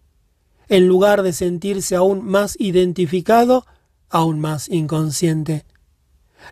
[0.68, 3.66] en lugar de sentirse aún más identificado,
[4.08, 5.64] aún más inconsciente.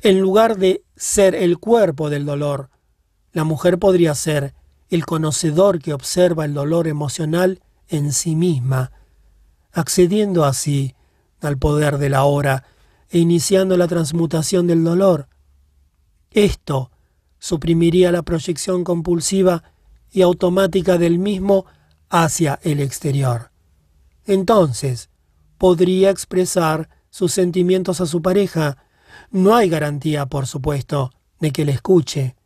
[0.03, 2.71] En lugar de ser el cuerpo del dolor,
[3.33, 4.55] la mujer podría ser
[4.89, 8.93] el conocedor que observa el dolor emocional en sí misma,
[9.73, 10.95] accediendo así
[11.41, 12.65] al poder de la hora
[13.11, 15.29] e iniciando la transmutación del dolor.
[16.31, 16.91] Esto
[17.39, 19.65] suprimiría la proyección compulsiva
[20.11, 21.67] y automática del mismo
[22.09, 23.52] hacia el exterior.
[24.27, 25.11] Entonces,
[25.59, 28.79] podría expresar sus sentimientos a su pareja,
[29.31, 32.37] no hay garantía, por supuesto, de que le escuche,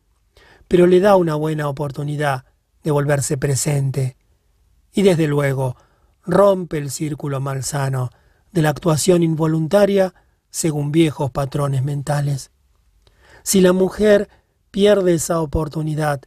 [0.67, 2.45] pero le da una buena oportunidad
[2.83, 4.17] de volverse presente.
[4.93, 5.75] Y desde luego,
[6.25, 8.09] rompe el círculo malsano
[8.51, 10.13] de la actuación involuntaria
[10.49, 12.51] según viejos patrones mentales.
[13.43, 14.29] Si la mujer
[14.71, 16.21] pierde esa oportunidad,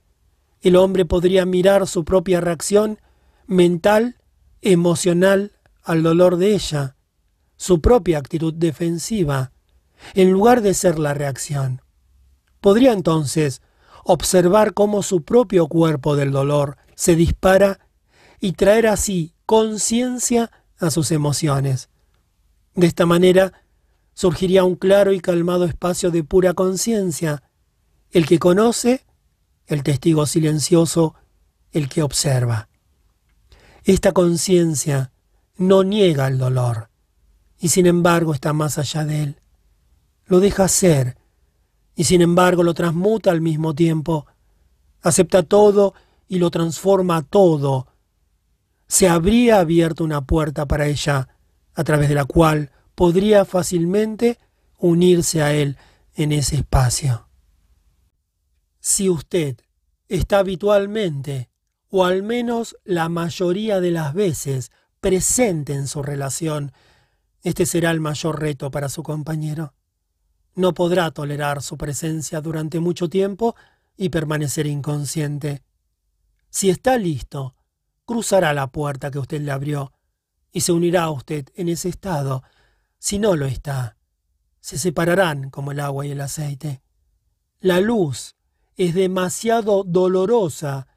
[0.63, 2.99] el hombre podría mirar su propia reacción
[3.47, 4.20] mental,
[4.63, 6.97] emocional al dolor de ella,
[7.57, 9.53] su propia actitud defensiva,
[10.15, 11.83] en lugar de ser la reacción.
[12.61, 13.63] Podría entonces
[14.05, 17.81] observar cómo su propio cuerpo del dolor se dispara
[18.41, 21.91] y traer así conciencia a sus emociones.
[22.75, 23.53] De esta manera
[24.15, 27.43] surgiría un claro y calmado espacio de pura conciencia,
[28.11, 29.05] el que conoce,
[29.67, 31.15] el testigo silencioso,
[31.73, 32.70] el que observa.
[33.85, 35.13] Esta conciencia
[35.57, 36.91] no niega el dolor,
[37.59, 39.41] y sin embargo está más allá de él
[40.31, 41.19] lo deja ser
[41.97, 44.27] y sin embargo lo transmuta al mismo tiempo.
[45.03, 45.93] Acepta todo
[46.29, 47.89] y lo transforma todo.
[48.87, 51.29] Se habría abierto una puerta para ella,
[51.75, 54.39] a través de la cual podría fácilmente
[54.79, 55.77] unirse a él
[56.15, 57.29] en ese espacio.
[58.79, 59.57] Si usted
[60.09, 61.50] está habitualmente,
[61.91, 66.73] o al menos la mayoría de las veces, presente en su relación,
[67.43, 69.75] este será el mayor reto para su compañero
[70.55, 73.57] no podrá tolerar su presencia durante mucho tiempo
[73.97, 75.63] y permanecer inconsciente.
[76.51, 77.55] Si está listo,
[78.05, 79.93] cruzará la puerta que usted le abrió
[80.53, 82.43] y se unirá a usted en ese estado.
[82.99, 83.97] Si no lo está,
[84.61, 86.83] se separarán como el agua y el aceite.
[87.61, 88.37] La luz
[88.77, 90.89] es demasiado dolorosa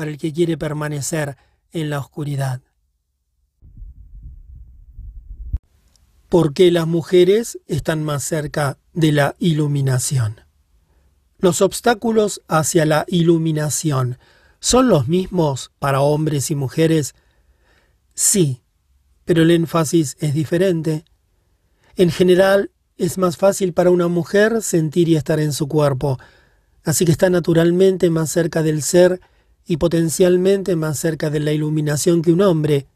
[0.00, 1.36] para el que quiere permanecer
[1.72, 2.62] en la oscuridad.
[6.30, 10.40] ¿Por qué las mujeres están más cerca de la iluminación?
[11.36, 14.16] ¿Los obstáculos hacia la iluminación
[14.58, 17.14] son los mismos para hombres y mujeres?
[18.14, 18.62] Sí,
[19.26, 21.04] pero el énfasis es diferente.
[21.96, 26.18] En general, es más fácil para una mujer sentir y estar en su cuerpo,
[26.84, 29.20] así que está naturalmente más cerca del ser
[29.70, 32.88] y potencialmente más cerca de la iluminación que un hombre.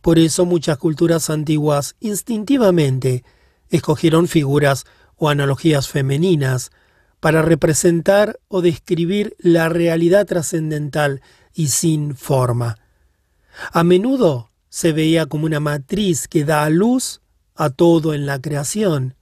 [0.00, 3.24] Por eso muchas culturas antiguas instintivamente
[3.68, 6.70] escogieron figuras o analogías femeninas
[7.18, 11.20] para representar o describir la realidad trascendental
[11.52, 12.76] y sin forma.
[13.72, 17.22] A menudo se veía como una matriz que da a luz
[17.56, 19.16] a todo en la creación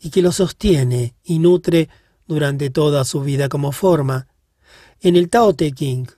[0.00, 1.90] y que lo sostiene y nutre
[2.26, 4.27] durante toda su vida como forma.
[5.00, 6.08] En el Tao Te Ching,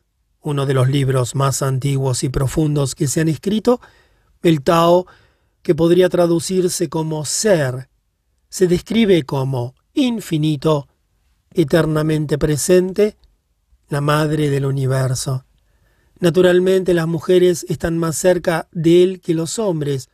[0.40, 3.78] uno de los libros más antiguos y profundos que se han escrito,
[4.42, 5.06] el Tao,
[5.60, 7.90] que podría traducirse como ser,
[8.48, 10.88] se describe como infinito,
[11.52, 13.18] eternamente presente,
[13.90, 15.44] la madre del universo.
[16.18, 20.08] Naturalmente las mujeres están más cerca de él que los hombres,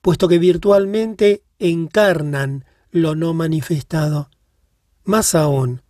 [0.00, 4.30] puesto que virtualmente encarnan lo no manifestado.
[5.04, 5.82] Más aún,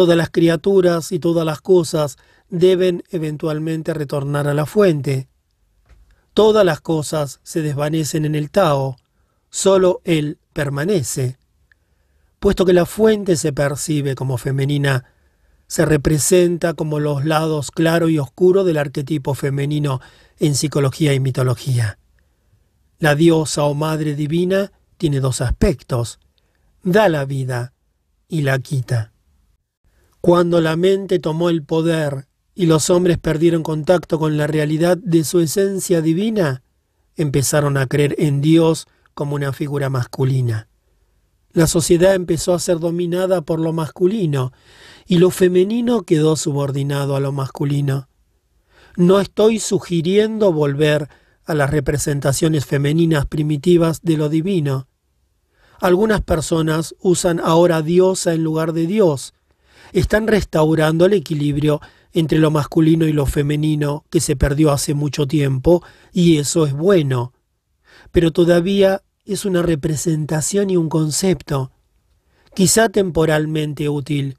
[0.00, 2.16] todas las criaturas y todas las cosas
[2.48, 5.28] deben eventualmente retornar a la fuente.
[6.32, 8.96] Todas las cosas se desvanecen en el Tao,
[9.50, 11.36] solo él permanece.
[12.38, 15.04] Puesto que la fuente se percibe como femenina,
[15.66, 20.00] se representa como los lados claro y oscuro del arquetipo femenino
[20.38, 21.98] en psicología y mitología.
[22.98, 26.20] La diosa o madre divina tiene dos aspectos,
[26.82, 27.74] da la vida
[28.28, 29.09] y la quita.
[30.20, 35.24] Cuando la mente tomó el poder y los hombres perdieron contacto con la realidad de
[35.24, 36.62] su esencia divina,
[37.16, 40.68] empezaron a creer en Dios como una figura masculina.
[41.52, 44.52] La sociedad empezó a ser dominada por lo masculino
[45.06, 48.08] y lo femenino quedó subordinado a lo masculino.
[48.96, 51.08] No estoy sugiriendo volver
[51.44, 54.86] a las representaciones femeninas primitivas de lo divino.
[55.80, 59.32] Algunas personas usan ahora diosa en lugar de Dios.
[59.92, 61.80] Están restaurando el equilibrio
[62.12, 66.72] entre lo masculino y lo femenino que se perdió hace mucho tiempo, y eso es
[66.72, 67.32] bueno.
[68.12, 71.70] Pero todavía es una representación y un concepto,
[72.54, 74.36] quizá temporalmente útil,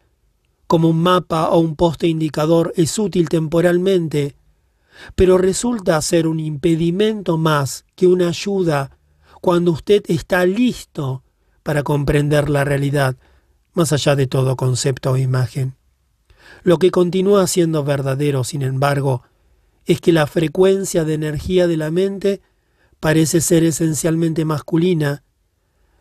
[0.68, 4.36] como un mapa o un poste indicador es útil temporalmente,
[5.16, 8.98] pero resulta ser un impedimento más que una ayuda
[9.42, 11.24] cuando usted está listo
[11.64, 13.18] para comprender la realidad,
[13.74, 15.76] más allá de todo concepto o imagen.
[16.64, 19.24] Lo que continúa siendo verdadero, sin embargo,
[19.86, 22.42] es que la frecuencia de energía de la mente
[23.00, 25.24] parece ser esencialmente masculina.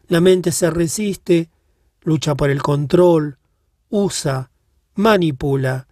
[0.08, 1.48] La mente se resiste,
[2.02, 3.38] lucha por el control,
[3.88, 4.50] usa,
[4.94, 5.88] manipula,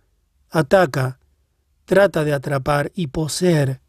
[0.50, 1.18] ataca,
[1.84, 3.80] trata de atrapar y poseer.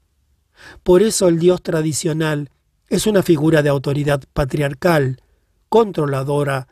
[0.83, 2.51] Por eso el Dios tradicional
[2.87, 5.21] es una figura de autoridad patriarcal,
[5.67, 6.67] controladora,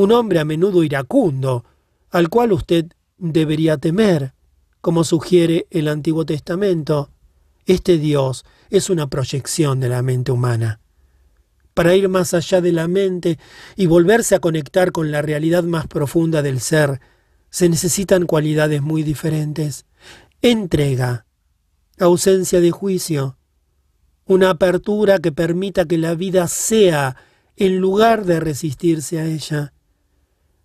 [0.00, 1.66] un hombre a menudo iracundo,
[2.10, 2.86] al cual usted
[3.18, 4.32] debería temer,
[4.80, 7.10] como sugiere el Antiguo Testamento.
[7.66, 10.80] Este Dios es una proyección de la mente humana.
[11.74, 13.38] Para ir más allá de la mente
[13.76, 16.98] y volverse a conectar con la realidad más profunda del ser,
[17.50, 19.84] se necesitan cualidades muy diferentes.
[20.40, 21.26] Entrega,
[21.98, 23.36] ausencia de juicio,
[24.24, 27.16] una apertura que permita que la vida sea
[27.56, 29.74] en lugar de resistirse a ella,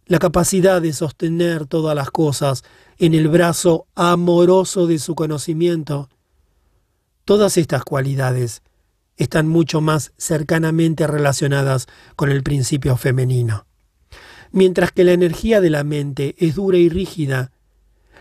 [0.05, 2.63] la capacidad de sostener todas las cosas
[2.97, 6.09] en el brazo amoroso de su conocimiento.
[7.25, 8.61] Todas estas cualidades
[9.17, 13.65] están mucho más cercanamente relacionadas con el principio femenino.
[14.51, 17.51] Mientras que la energía de la mente es dura y rígida,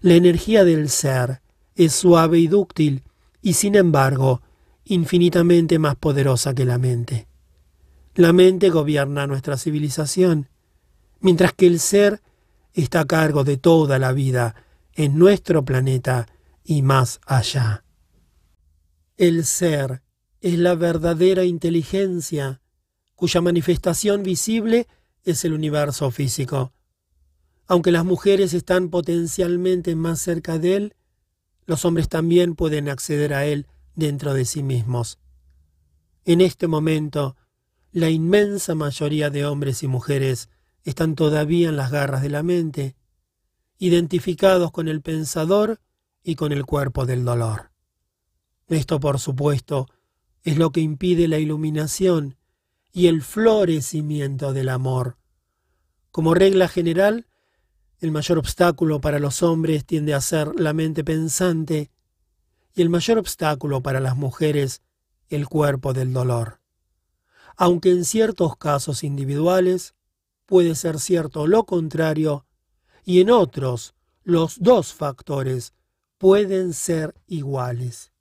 [0.00, 1.42] la energía del ser
[1.74, 3.02] es suave y dúctil
[3.42, 4.42] y sin embargo
[4.84, 7.26] infinitamente más poderosa que la mente.
[8.14, 10.48] La mente gobierna nuestra civilización,
[11.24, 12.20] mientras que el ser
[12.74, 14.56] está a cargo de toda la vida
[14.92, 16.28] en nuestro planeta
[16.62, 17.82] y más allá.
[19.16, 20.02] El ser
[20.42, 22.60] es la verdadera inteligencia,
[23.14, 24.86] cuya manifestación visible
[25.24, 26.74] es el universo físico.
[27.66, 30.94] Aunque las mujeres están potencialmente más cerca de él,
[31.64, 35.18] los hombres también pueden acceder a él dentro de sí mismos.
[36.26, 37.34] En este momento,
[37.92, 40.50] la inmensa mayoría de hombres y mujeres
[40.84, 42.94] están todavía en las garras de la mente,
[43.78, 45.80] identificados con el pensador
[46.22, 47.70] y con el cuerpo del dolor.
[48.68, 49.88] Esto, por supuesto,
[50.42, 52.36] es lo que impide la iluminación
[52.92, 55.16] y el florecimiento del amor.
[56.10, 57.26] Como regla general,
[57.98, 61.90] el mayor obstáculo para los hombres tiende a ser la mente pensante
[62.74, 64.82] y el mayor obstáculo para las mujeres
[65.28, 66.60] el cuerpo del dolor.
[67.56, 69.94] aunque en ciertos casos individuales
[70.46, 72.46] puede ser cierto lo contrario
[73.04, 75.74] y en otros los dos factores
[76.18, 78.12] pueden ser iguales.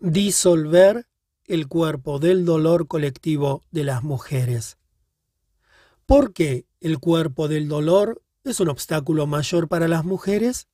[0.00, 1.06] Disolver
[1.44, 4.78] el cuerpo del dolor colectivo de las mujeres.
[6.06, 10.68] ¿Por qué el cuerpo del dolor es un obstáculo mayor para las mujeres?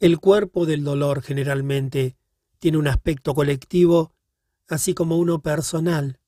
[0.00, 2.16] El cuerpo del dolor generalmente
[2.58, 4.12] tiene un aspecto colectivo,
[4.68, 6.18] así como uno personal.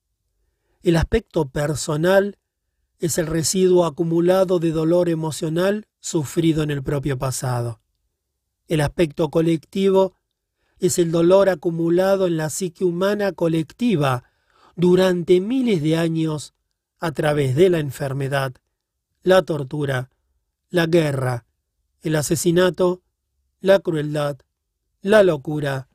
[0.81, 2.37] El aspecto personal
[2.99, 7.79] es el residuo acumulado de dolor emocional sufrido en el propio pasado.
[8.67, 10.13] El aspecto colectivo
[10.79, 14.23] es el dolor acumulado en la psique humana colectiva
[14.75, 16.53] durante miles de años
[16.99, 18.53] a través de la enfermedad,
[19.23, 20.09] la tortura,
[20.69, 21.45] la guerra,
[22.01, 23.01] el asesinato,
[23.59, 24.37] la crueldad,
[25.01, 25.89] la locura,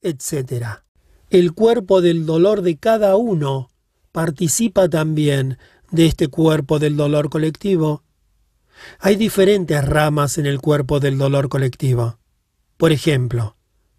[0.00, 0.82] etc.
[1.28, 3.70] El cuerpo del dolor de cada uno
[4.12, 5.58] participa también
[5.90, 8.02] de este cuerpo del dolor colectivo.
[8.98, 12.18] Hay diferentes ramas en el cuerpo del dolor colectivo.
[12.76, 13.56] Por ejemplo,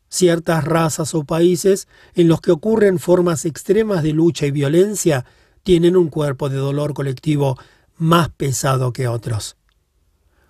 [0.10, 5.26] ciertas razas o países en los que ocurren formas extremas de lucha y violencia
[5.64, 7.58] tienen un cuerpo de dolor colectivo
[7.98, 9.58] más pesado que otros.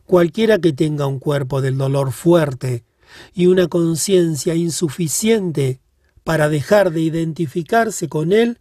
[0.06, 2.86] Cualquiera que tenga un cuerpo del dolor fuerte
[3.34, 5.82] y una conciencia insuficiente
[6.24, 8.60] para dejar de identificarse con él,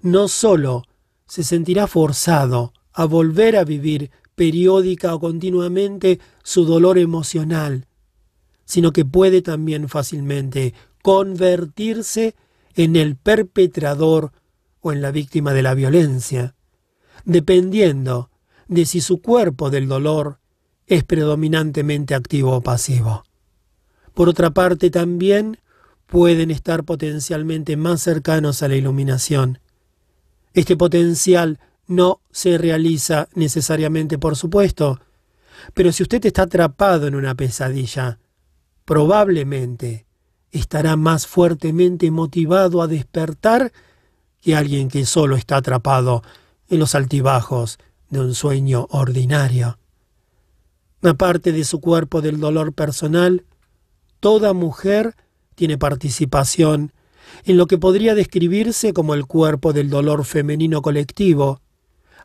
[0.00, 0.84] no sólo
[1.26, 7.86] se sentirá forzado a volver a vivir periódica o continuamente su dolor emocional,
[8.64, 12.34] sino que puede también fácilmente convertirse
[12.74, 14.32] en el perpetrador
[14.80, 16.54] o en la víctima de la violencia,
[17.24, 18.30] dependiendo
[18.68, 20.38] de si su cuerpo del dolor
[20.86, 23.24] es predominantemente activo o pasivo.
[24.14, 25.58] Por otra parte, también
[26.06, 29.58] pueden estar potencialmente más cercanos a la iluminación.
[30.54, 35.00] Este potencial no se realiza necesariamente, por supuesto,
[35.74, 38.18] pero si usted está atrapado en una pesadilla,
[38.84, 40.06] probablemente
[40.52, 43.72] estará más fuertemente motivado a despertar
[44.40, 46.22] que alguien que solo está atrapado
[46.68, 47.78] en los altibajos
[48.10, 49.78] de un sueño ordinario.
[51.02, 53.44] Aparte de su cuerpo del dolor personal,
[54.20, 55.16] toda mujer
[55.54, 56.92] tiene participación
[57.44, 61.60] en lo que podría describirse como el cuerpo del dolor femenino colectivo,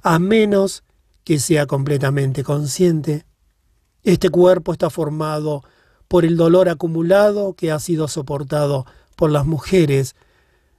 [0.01, 0.83] a menos
[1.23, 3.25] que sea completamente consciente.
[4.03, 5.63] Este cuerpo está formado
[6.07, 10.15] por el dolor acumulado que ha sido soportado por las mujeres,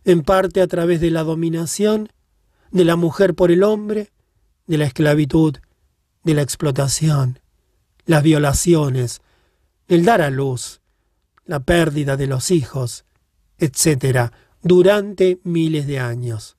[0.04, 2.10] en parte a través de la dominación
[2.70, 4.10] de la mujer por el hombre,
[4.66, 5.58] de la esclavitud,
[6.24, 7.40] de la explotación,
[8.06, 9.20] las violaciones,
[9.88, 10.80] el dar a luz,
[11.44, 13.04] la pérdida de los hijos,
[13.60, 14.32] etc.,
[14.62, 16.56] durante miles de años.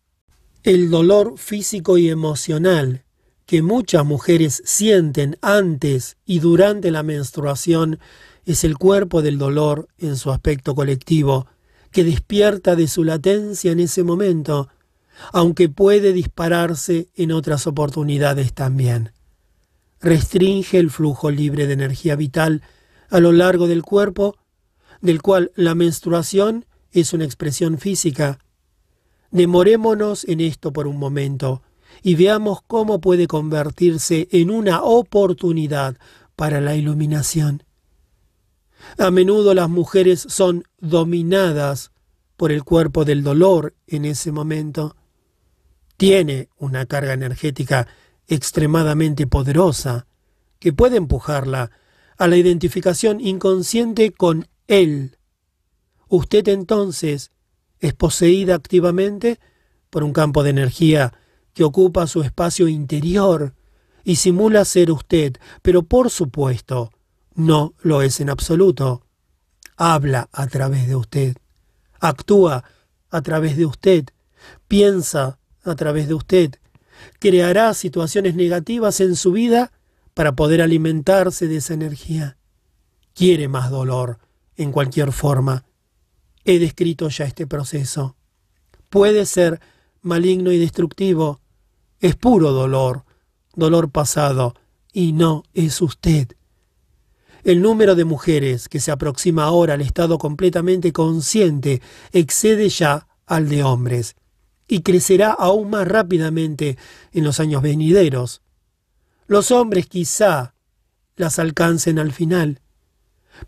[0.63, 3.03] El dolor físico y emocional
[3.45, 7.99] que muchas mujeres sienten antes y durante la menstruación
[8.45, 11.47] es el cuerpo del dolor en su aspecto colectivo,
[11.91, 14.69] que despierta de su latencia en ese momento,
[15.33, 19.11] aunque puede dispararse en otras oportunidades también.
[19.99, 22.63] Restringe el flujo libre de energía vital
[23.09, 24.37] a lo largo del cuerpo,
[25.01, 28.39] del cual la menstruación es una expresión física.
[29.31, 31.61] Demorémonos en esto por un momento
[32.01, 35.97] y veamos cómo puede convertirse en una oportunidad
[36.35, 37.63] para la iluminación.
[38.97, 41.91] A menudo las mujeres son dominadas
[42.35, 44.95] por el cuerpo del dolor en ese momento.
[45.97, 47.87] Tiene una carga energética
[48.27, 50.07] extremadamente poderosa
[50.59, 51.71] que puede empujarla
[52.17, 55.17] a la identificación inconsciente con él.
[56.11, 57.31] Usted entonces
[57.79, 59.39] es poseída activamente
[59.89, 61.13] por un campo de energía
[61.53, 63.55] que ocupa su espacio interior
[64.03, 66.91] y simula ser usted, pero por supuesto,
[67.33, 69.05] no lo es en absoluto.
[69.77, 71.37] Habla a través de usted,
[72.01, 72.65] actúa
[73.09, 74.03] a través de usted,
[74.67, 76.55] piensa a través de usted,
[77.19, 79.71] creará situaciones negativas en su vida
[80.13, 82.35] para poder alimentarse de esa energía.
[83.13, 84.19] Quiere más dolor,
[84.57, 85.63] en cualquier forma.
[86.43, 88.15] He descrito ya este proceso.
[88.89, 89.59] Puede ser
[90.01, 91.39] maligno y destructivo.
[91.99, 93.05] Es puro dolor,
[93.55, 94.55] dolor pasado,
[94.91, 96.35] y no es usted.
[97.43, 101.81] El número de mujeres que se aproxima ahora al estado completamente consciente
[102.11, 104.15] excede ya al de hombres
[104.67, 106.77] y crecerá aún más rápidamente
[107.11, 108.41] en los años venideros.
[109.27, 110.53] Los hombres quizá
[111.15, 112.61] las alcancen al final,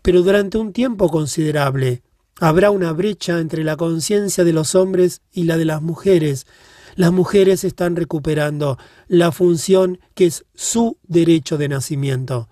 [0.02, 2.02] pero durante un tiempo considerable
[2.40, 6.46] Habrá una brecha entre la conciencia de los hombres y la de las mujeres.
[6.96, 8.78] Las mujeres están recuperando
[9.08, 12.48] la función que es su derecho de nacimiento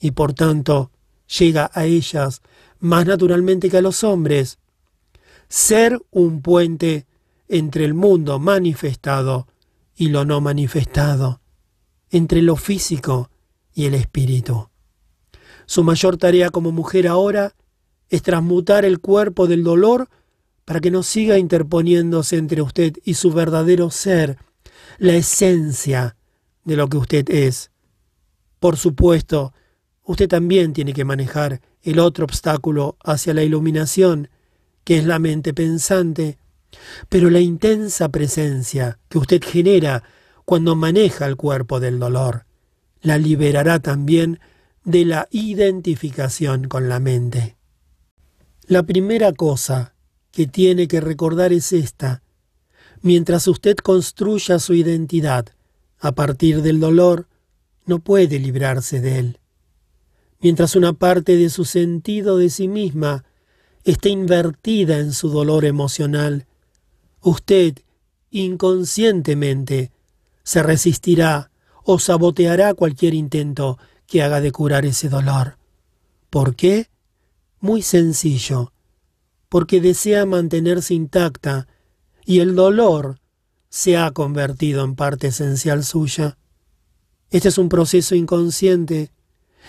[0.00, 0.90] y por tanto
[1.38, 2.42] llega a ellas
[2.80, 4.58] más naturalmente que a los hombres.
[5.48, 7.06] Ser un puente
[7.48, 9.46] entre el mundo manifestado
[9.96, 11.40] y lo no manifestado,
[12.10, 13.30] entre lo físico
[13.74, 14.70] y el espíritu.
[15.66, 17.54] Su mayor tarea como mujer ahora
[18.10, 20.08] es transmutar el cuerpo del dolor
[20.66, 24.36] para que no siga interponiéndose entre usted y su verdadero ser,
[24.98, 26.16] la esencia
[26.64, 27.70] de lo que usted es.
[28.58, 29.54] Por supuesto,
[30.04, 34.28] usted también tiene que manejar el otro obstáculo hacia la iluminación,
[34.84, 36.38] que es la mente pensante,
[37.08, 40.02] pero la intensa presencia que usted genera
[40.44, 42.44] cuando maneja el cuerpo del dolor
[43.02, 44.40] la liberará también
[44.84, 47.56] de la identificación con la mente.
[48.70, 49.96] La primera cosa
[50.30, 52.22] que tiene que recordar es esta.
[53.02, 55.46] Mientras usted construya su identidad
[55.98, 57.26] a partir del dolor,
[57.84, 59.38] no puede librarse de él.
[60.38, 63.24] Mientras una parte de su sentido de sí misma
[63.82, 66.46] esté invertida en su dolor emocional,
[67.22, 67.74] usted
[68.30, 69.90] inconscientemente
[70.44, 71.50] se resistirá
[71.82, 75.58] o saboteará cualquier intento que haga de curar ese dolor.
[76.30, 76.86] ¿Por qué?
[77.60, 78.72] Muy sencillo,
[79.50, 81.68] porque desea mantenerse intacta
[82.24, 83.20] y el dolor
[83.68, 86.38] se ha convertido en parte esencial suya.
[87.28, 89.12] Este es un proceso inconsciente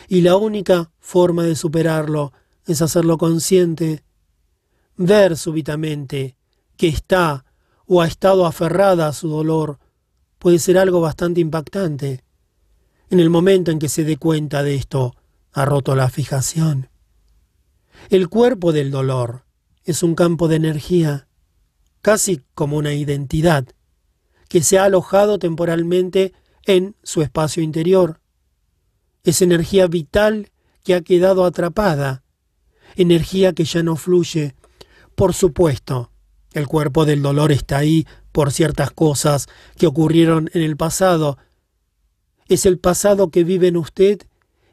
[0.07, 2.32] y la única forma de superarlo
[2.65, 4.06] es hacerlo consciente.
[4.95, 6.38] Ver súbitamente
[6.77, 7.43] que está
[7.85, 9.80] o ha estado aferrada a su dolor
[10.40, 12.24] puede ser algo bastante impactante.
[13.09, 15.14] En el momento en que se dé cuenta de esto,
[15.51, 16.90] ha roto la fijación.
[18.09, 19.45] El cuerpo del dolor
[19.83, 21.27] es un campo de energía,
[22.01, 23.65] casi como una identidad,
[24.49, 26.33] que se ha alojado temporalmente
[26.65, 28.19] en su espacio interior.
[29.23, 30.51] Es energía vital
[30.83, 32.23] que ha quedado atrapada,
[32.95, 34.55] energía que ya no fluye.
[35.15, 36.11] Por supuesto,
[36.53, 39.47] el cuerpo del dolor está ahí por ciertas cosas
[39.77, 41.38] que ocurrieron en el pasado,
[42.47, 44.19] es el pasado que vive en usted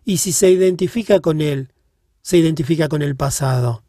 [0.04, 1.72] y si se identifica con él,
[2.28, 3.84] se identifica con el pasado.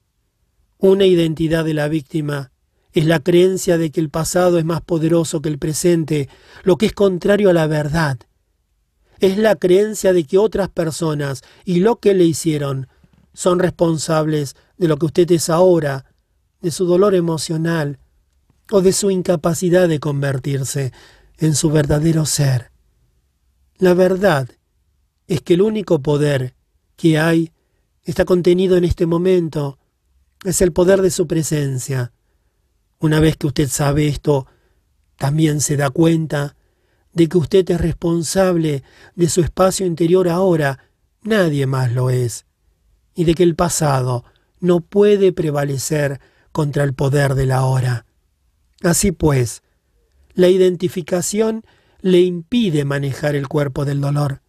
[0.77, 2.53] Una identidad de la víctima
[2.93, 6.29] es la creencia de que el pasado es más poderoso que el presente,
[6.63, 8.17] lo que es contrario a la verdad.
[9.19, 12.87] Es la creencia de que otras personas y lo que le hicieron
[13.33, 16.05] son responsables de lo que usted es ahora,
[16.61, 17.99] de su dolor emocional
[18.71, 20.93] o de su incapacidad de convertirse
[21.39, 22.71] en su verdadero ser.
[23.79, 24.47] La verdad
[25.27, 26.55] es que el único poder
[26.95, 27.51] que hay
[28.03, 29.77] está contenido en este momento,
[30.43, 32.11] es el poder de su presencia.
[32.99, 34.47] Una vez que usted sabe esto,
[35.17, 36.55] también se da cuenta
[37.13, 38.83] de que usted es responsable
[39.15, 40.79] de su espacio interior ahora,
[41.21, 42.45] nadie más lo es,
[43.15, 44.23] y de que el pasado
[44.59, 46.19] no puede prevalecer
[46.51, 48.05] contra el poder de la hora.
[48.81, 49.61] Así pues,
[50.33, 51.63] la identificación
[52.01, 54.41] le impide manejar el cuerpo del dolor.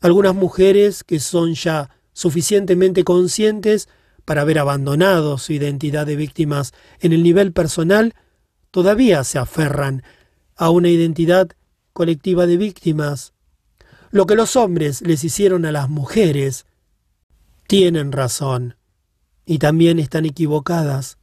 [0.00, 3.88] Algunas mujeres que son ya suficientemente conscientes
[4.24, 8.14] para haber abandonado su identidad de víctimas en el nivel personal,
[8.70, 10.02] todavía se aferran
[10.56, 11.48] a una identidad
[11.92, 13.32] colectiva de víctimas.
[14.10, 16.66] Lo que los hombres les hicieron a las mujeres,
[17.66, 18.76] tienen razón
[19.46, 21.18] y también están equivocadas.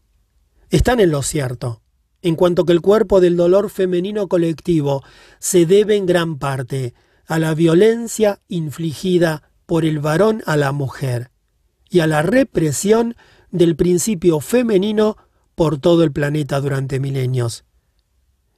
[0.70, 1.82] Están en lo cierto
[2.22, 5.04] en cuanto que el cuerpo del dolor femenino colectivo
[5.40, 6.94] se debe en gran parte
[7.26, 11.30] a la violencia infligida por el varón a la mujer
[11.92, 13.16] y a la represión
[13.52, 15.16] del principio femenino
[15.54, 17.66] por todo el planeta durante milenios.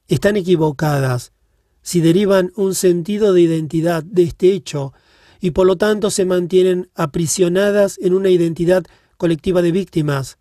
[0.08, 1.34] Están equivocadas
[1.82, 4.94] si derivan un sentido de identidad de este hecho
[5.42, 8.86] y por lo tanto se mantienen aprisionadas en una identidad
[9.18, 10.38] colectiva de víctimas.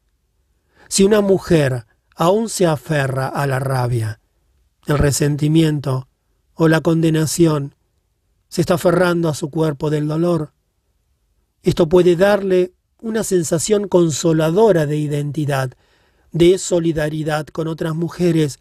[0.86, 1.84] Si una mujer
[2.14, 4.20] aún se aferra a la rabia,
[4.86, 6.06] el resentimiento
[6.54, 7.74] o la condenación,
[8.48, 10.52] se está aferrando a su cuerpo del dolor.
[11.62, 15.72] Esto puede darle una sensación consoladora de identidad,
[16.32, 18.60] de solidaridad con otras mujeres,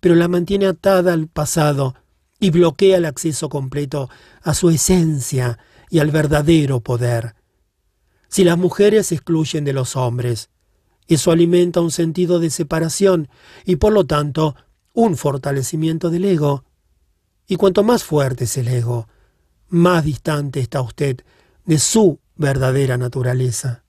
[0.00, 1.94] pero la mantiene atada al pasado
[2.40, 4.08] y bloquea el acceso completo
[4.42, 5.58] a su esencia
[5.90, 7.34] y al verdadero poder.
[8.28, 10.50] Si las mujeres excluyen de los hombres,
[11.06, 13.28] eso alimenta un sentido de separación
[13.64, 14.54] y por lo tanto
[14.92, 16.64] un fortalecimiento del ego.
[17.46, 19.08] Y cuanto más fuerte es el ego,
[19.68, 21.22] más distante está usted
[21.68, 23.84] de su verdadera naturaleza.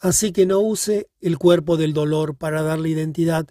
[0.00, 3.48] Así que no use el cuerpo del dolor para darle identidad.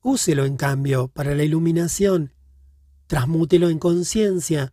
[0.00, 2.32] Úselo, en cambio, para la iluminación.
[3.06, 4.72] Transmútelo en conciencia.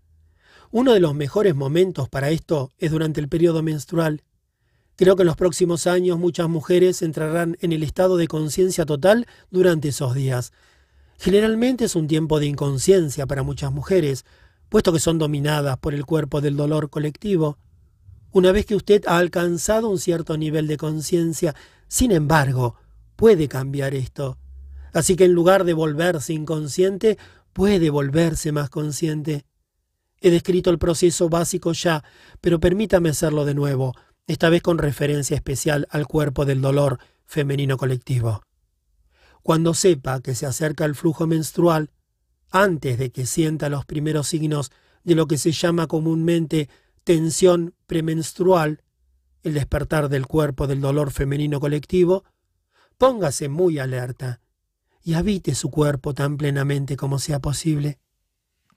[0.72, 4.24] Uno de los mejores momentos para esto es durante el periodo menstrual.
[4.96, 9.28] Creo que en los próximos años muchas mujeres entrarán en el estado de conciencia total
[9.52, 10.54] durante esos días.
[11.18, 14.24] Generalmente es un tiempo de inconsciencia para muchas mujeres,
[14.70, 17.58] puesto que son dominadas por el cuerpo del dolor colectivo.
[18.32, 21.56] Una vez que usted ha alcanzado un cierto nivel de conciencia,
[21.88, 22.76] sin embargo,
[23.16, 24.38] puede cambiar esto.
[24.94, 27.18] Así que en lugar de volverse inconsciente,
[27.54, 29.46] puede volverse más consciente.
[30.22, 32.04] He descrito el proceso básico ya,
[32.42, 33.94] pero permítame hacerlo de nuevo,
[34.28, 38.42] esta vez con referencia especial al cuerpo del dolor femenino colectivo.
[39.42, 41.90] Cuando sepa que se acerca el flujo menstrual,
[42.52, 44.72] antes de que sienta los primeros signos
[45.04, 46.70] de lo que se llama comúnmente
[47.04, 48.84] tensión premenstrual,
[49.44, 52.24] el despertar del cuerpo del dolor femenino colectivo,
[52.98, 54.42] póngase muy alerta
[55.02, 58.00] y habite su cuerpo tan plenamente como sea posible.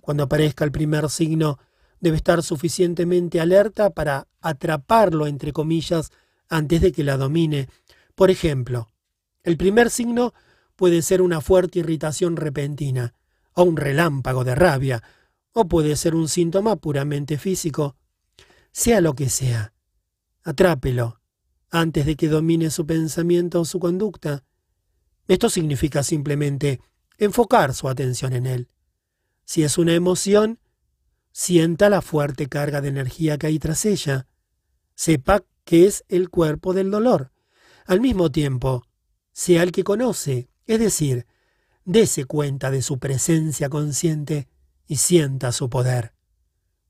[0.01, 1.59] Cuando aparezca el primer signo,
[2.01, 6.11] debe estar suficientemente alerta para atraparlo, entre comillas,
[6.49, 7.69] antes de que la domine.
[8.15, 8.91] Por ejemplo,
[9.43, 10.35] el primer signo
[10.77, 13.15] puede ser una fuerte irritación repentina,
[13.55, 15.03] o un relámpago de rabia,
[15.53, 17.97] o puede ser un síntoma puramente físico.
[18.73, 19.75] Sea lo que sea,
[20.43, 21.21] atrápelo
[21.73, 24.45] antes de que domine su pensamiento o su conducta.
[25.27, 26.81] Esto significa simplemente
[27.17, 28.69] enfocar su atención en él.
[29.45, 30.61] Si es una emoción,
[31.33, 34.27] sienta la fuerte carga de energía que hay tras ella.
[34.95, 37.33] Sepa que es el cuerpo del dolor.
[37.87, 38.85] Al mismo tiempo,
[39.33, 41.27] sea el que conoce, es decir,
[41.85, 44.49] dése cuenta de su presencia consciente
[44.87, 46.15] y sienta su poder.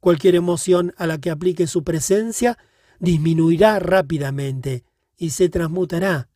[0.00, 2.58] Cualquier emoción a la que aplique su presencia
[2.98, 4.84] disminuirá rápidamente
[5.16, 6.28] y se transmutará.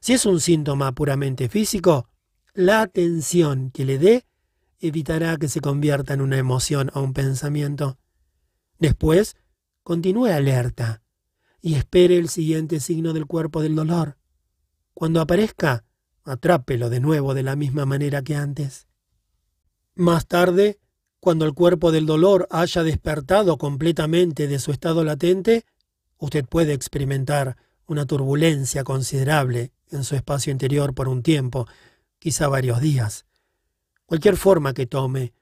[0.00, 2.08] Si es un síntoma puramente físico,
[2.52, 4.26] la atención que le dé
[4.78, 7.98] evitará que se convierta en una emoción o un pensamiento.
[8.78, 9.36] Después,
[9.82, 11.02] continúe alerta
[11.60, 14.18] y espere el siguiente signo del cuerpo del dolor.
[14.92, 15.84] Cuando aparezca,
[16.24, 18.86] atrápelo de nuevo de la misma manera que antes.
[19.94, 20.78] Más tarde,
[21.20, 25.64] cuando el cuerpo del dolor haya despertado completamente de su estado latente,
[26.18, 31.66] usted puede experimentar una turbulencia considerable en su espacio interior por un tiempo,
[32.18, 33.26] quizá varios días.
[34.06, 35.32] Cualquier forma que tome,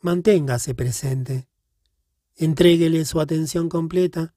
[0.00, 1.48] manténgase presente.
[2.36, 4.34] Entréguele su atención completa.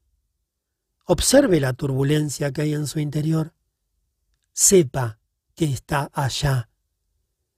[1.06, 3.54] Observe la turbulencia que hay en su interior.
[4.54, 5.20] Sepa
[5.56, 6.70] que está allá.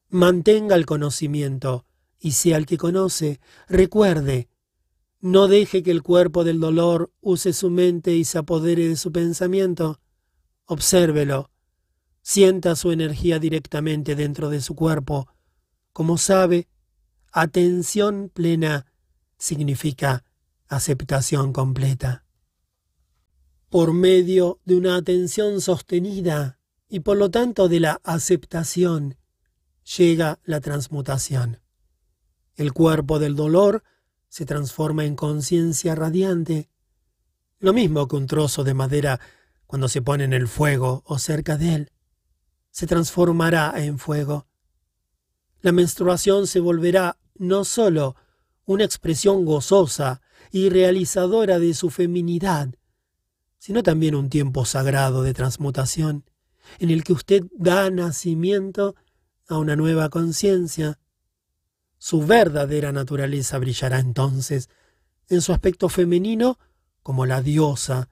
[0.10, 1.86] Mantenga el conocimiento
[2.20, 3.40] y sea el que conoce.
[3.68, 4.50] Recuerde,
[5.20, 9.12] no deje que el cuerpo del dolor use su mente y se apodere de su
[9.12, 10.00] pensamiento.
[10.66, 11.52] Obsérvelo.
[12.22, 15.28] Sienta su energía directamente dentro de su cuerpo.
[15.92, 16.68] Como sabe,
[17.32, 18.86] atención plena
[19.38, 20.24] significa
[20.68, 22.26] aceptación completa.
[23.70, 26.57] Por medio de una atención sostenida,
[26.90, 29.18] y por lo tanto de la aceptación
[29.98, 31.60] llega la transmutación.
[32.56, 33.84] El cuerpo del dolor
[34.30, 36.70] se transforma en conciencia radiante,
[37.60, 39.20] lo mismo que un trozo de madera
[39.66, 41.92] cuando se pone en el fuego o cerca de él,
[42.72, 44.48] se transformará en fuego.
[45.62, 48.16] La menstruación se volverá no sólo
[48.66, 52.70] una expresión gozosa y realizadora de su feminidad,
[53.58, 56.26] sino también un tiempo sagrado de transmutación
[56.80, 58.96] en el que usted da nacimiento
[59.48, 61.00] a una nueva conciencia.
[61.98, 64.70] Su verdadera naturaleza brillará entonces
[65.30, 66.60] en su aspecto femenino
[67.04, 68.10] como la diosa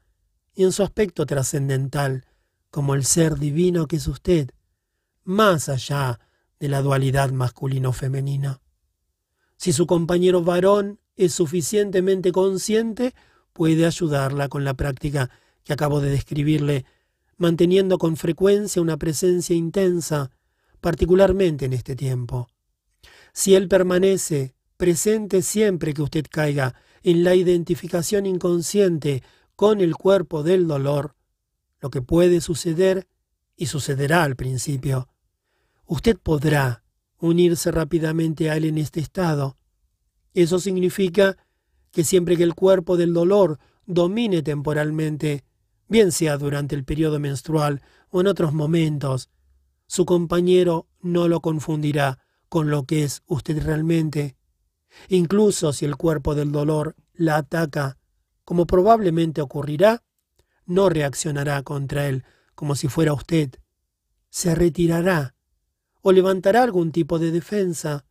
[0.56, 2.25] y en su aspecto trascendental
[2.72, 4.51] como el ser divino que es usted,
[5.24, 6.19] más allá
[6.59, 8.61] de la dualidad masculino-femenina.
[9.58, 13.14] Si su compañero varón es suficientemente consciente,
[13.53, 15.30] puede ayudarla con la práctica
[15.64, 16.85] que acabo de describirle
[17.38, 20.31] manteniendo con frecuencia una presencia intensa,
[20.81, 22.47] particularmente en este tiempo.
[23.33, 29.23] Si Él permanece presente siempre que usted caiga en la identificación inconsciente
[29.55, 31.15] con el cuerpo del dolor,
[31.80, 33.07] lo que puede suceder
[33.55, 35.07] y sucederá al principio,
[35.85, 36.83] usted podrá
[37.19, 39.57] unirse rápidamente a Él en este estado.
[40.33, 41.38] Eso significa
[41.91, 45.43] que siempre que el cuerpo del dolor domine temporalmente
[45.88, 49.30] bien sea durante el periodo menstrual o en otros momentos,
[49.88, 54.35] su compañero no lo confundirá con lo que es usted realmente.
[55.09, 57.97] Incluso si el cuerpo del dolor la ataca,
[58.43, 60.03] como probablemente ocurrirá,
[60.65, 62.23] no reaccionará contra él
[62.55, 63.51] como si fuera usted.
[64.30, 65.35] Se retirará
[66.01, 68.05] o levantará algún tipo de defensa.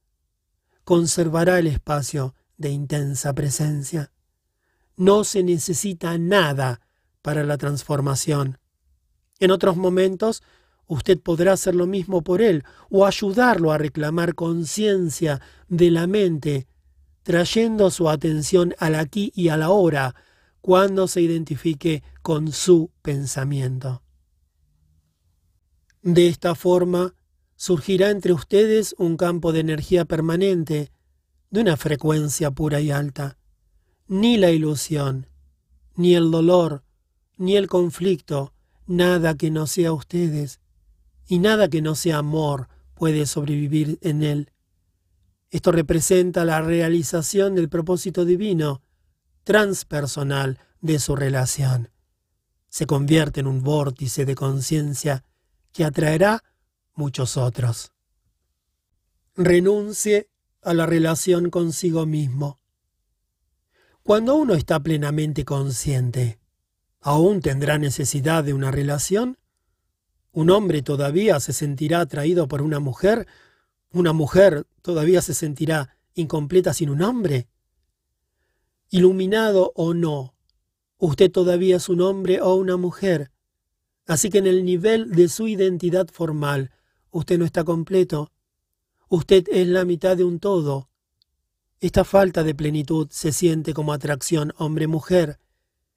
[0.84, 4.12] Conservará el espacio de intensa presencia.
[4.96, 6.80] No se necesita nada
[7.24, 8.58] para la transformación.
[9.40, 10.42] En otros momentos,
[10.86, 16.66] usted podrá hacer lo mismo por él o ayudarlo a reclamar conciencia de la mente,
[17.22, 20.14] trayendo su atención al aquí y a la hora
[20.60, 24.02] cuando se identifique con su pensamiento.
[26.02, 27.14] De esta forma,
[27.56, 30.92] surgirá entre ustedes un campo de energía permanente,
[31.48, 33.38] de una frecuencia pura y alta.
[34.08, 35.26] Ni la ilusión,
[35.96, 36.83] ni el dolor,
[37.36, 38.52] ni el conflicto,
[38.86, 40.60] nada que no sea ustedes,
[41.26, 44.52] y nada que no sea amor puede sobrevivir en él.
[45.50, 48.82] Esto representa la realización del propósito divino,
[49.44, 51.90] transpersonal de su relación.
[52.68, 55.24] Se convierte en un vórtice de conciencia
[55.72, 56.42] que atraerá
[56.94, 57.92] muchos otros.
[59.36, 60.28] Renuncie
[60.62, 62.60] a la relación consigo mismo.
[64.02, 66.38] Cuando uno está plenamente consciente,
[67.04, 69.36] ¿aún tendrá necesidad de una relación?
[70.32, 73.26] ¿Un hombre todavía se sentirá atraído por una mujer?
[73.92, 77.46] ¿Una mujer todavía se sentirá incompleta sin un hombre?
[78.88, 80.34] Iluminado o no,
[80.96, 83.30] usted todavía es un hombre o una mujer.
[84.06, 86.70] Así que en el nivel de su identidad formal,
[87.10, 88.32] usted no está completo.
[89.10, 90.88] Usted es la mitad de un todo.
[91.80, 95.38] Esta falta de plenitud se siente como atracción hombre-mujer,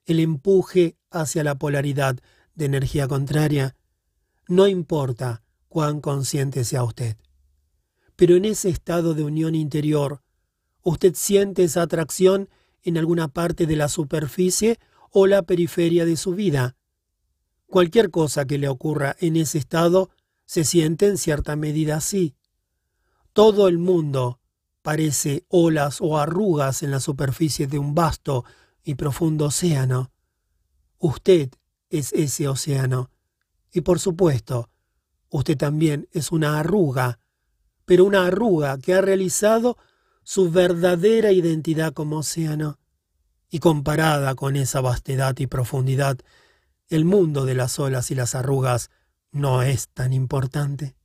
[0.07, 2.17] el empuje hacia la polaridad
[2.55, 3.75] de energía contraria
[4.47, 7.17] no importa cuán consciente sea usted.
[8.15, 10.23] Pero en ese estado de unión interior,
[10.81, 12.49] usted siente esa atracción
[12.81, 14.79] en alguna parte de la superficie
[15.11, 16.77] o la periferia de su vida.
[17.67, 20.09] Cualquier cosa que le ocurra en ese estado
[20.45, 22.35] se siente en cierta medida así.
[23.33, 24.39] Todo el mundo
[24.81, 28.45] parece olas o arrugas en la superficie de un vasto
[28.87, 30.11] y profundo océano.
[30.97, 31.49] Usted
[31.89, 33.11] es ese océano
[33.69, 34.69] y por supuesto,
[35.29, 37.19] usted también es una arruga,
[37.83, 39.77] pero una arruga que ha realizado
[40.23, 42.79] su verdadera identidad como océano.
[43.49, 46.17] Y comparada con esa vastedad y profundidad,
[46.87, 48.89] el mundo de las olas y las arrugas
[49.33, 50.95] no es tan importante.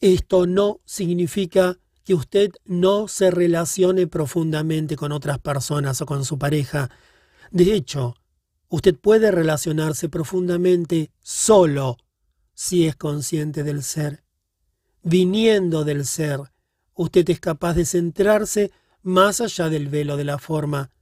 [0.00, 1.78] Esto no significa
[2.14, 6.90] usted no se relacione profundamente con otras personas o con su pareja.
[7.50, 8.14] De hecho,
[8.70, 11.96] Usted puede relacionarse profundamente solo
[12.54, 14.22] si es consciente del ser.
[15.02, 16.52] Viniendo del ser,
[16.94, 18.70] usted es capaz de centrarse
[19.02, 20.92] más allá del velo de la forma.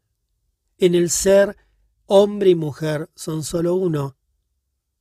[0.79, 1.59] En el ser,
[2.07, 4.17] hombre y mujer son solo uno.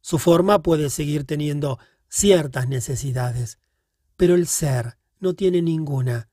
[0.02, 1.80] Su forma puede seguir teniendo
[2.10, 3.60] ciertas necesidades,
[4.18, 6.29] pero el ser no tiene ninguna.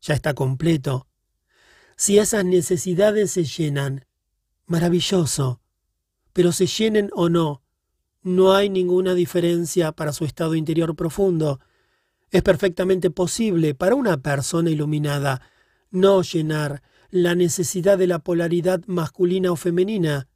[0.00, 1.06] Ya está completo.
[1.96, 4.06] Si esas necesidades se llenan,
[4.70, 5.60] Maravilloso.
[6.32, 7.64] Pero se llenen o no,
[8.22, 11.58] no hay ninguna diferencia para su estado interior profundo.
[12.30, 15.42] Es perfectamente posible para una persona iluminada
[15.90, 20.28] no llenar la necesidad de la polaridad masculina o femenina,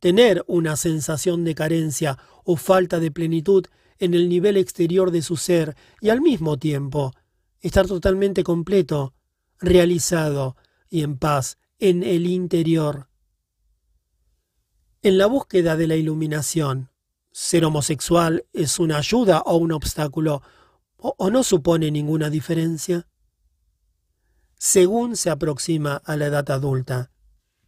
[0.00, 3.66] tener una sensación de carencia o falta de plenitud
[3.98, 7.12] en el nivel exterior de su ser y al mismo tiempo
[7.60, 9.14] estar totalmente completo,
[9.60, 10.56] realizado
[10.88, 13.08] y en paz en el interior.
[15.02, 16.90] En la búsqueda de la iluminación,
[17.30, 20.42] ser homosexual es una ayuda o un obstáculo,
[20.96, 23.06] o, no supone ninguna diferencia.
[24.56, 27.12] Según se aproxima a la edad adulta,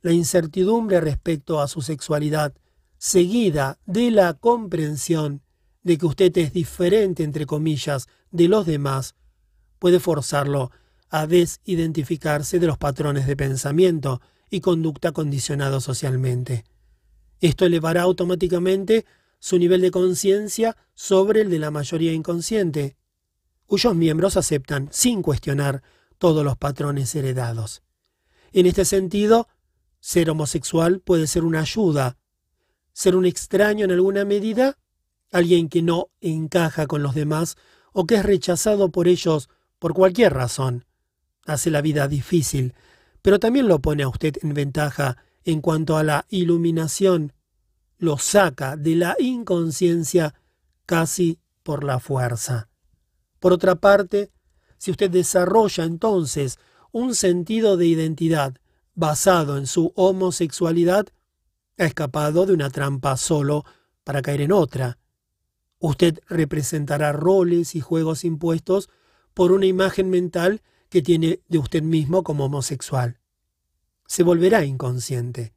[0.03, 2.53] la incertidumbre respecto a su sexualidad,
[2.99, 5.43] seguida de la comprensión
[5.83, 9.15] de que usted es diferente, entre comillas, de los demás,
[9.79, 10.71] puede forzarlo
[11.09, 16.65] a desidentificarse de los patrones de pensamiento y conducta condicionados socialmente.
[17.41, 19.07] Esto elevará automáticamente
[19.39, 22.97] su nivel de conciencia sobre el de la mayoría inconsciente,
[23.67, 25.83] cuyos miembros aceptan, sin cuestionar,
[26.19, 27.83] todos los patrones heredados.
[28.53, 29.49] En este sentido,
[30.01, 32.19] ser homosexual puede ser una ayuda.
[32.93, 34.77] Ser un extraño en alguna medida,
[35.31, 37.57] alguien que no encaja con los demás
[37.93, 40.85] o que es rechazado por ellos por cualquier razón,
[41.47, 42.75] hace la vida difícil,
[43.23, 47.33] pero también lo pone a usted en ventaja en cuanto a la iluminación,
[47.99, 50.35] lo saca de la inconsciencia
[50.87, 52.69] casi por la fuerza.
[53.39, 54.31] Por otra parte,
[54.79, 56.59] si usted desarrolla entonces
[56.93, 58.57] un sentido de identidad
[58.95, 61.07] basado en su homosexualidad,
[61.79, 63.65] ha escapado de una trampa solo
[64.05, 64.99] para caer en otra.
[65.81, 68.91] Usted representará roles y juegos impuestos
[69.33, 73.19] por una imagen mental que tiene de usted mismo como homosexual.
[74.07, 75.55] Se volverá inconsciente,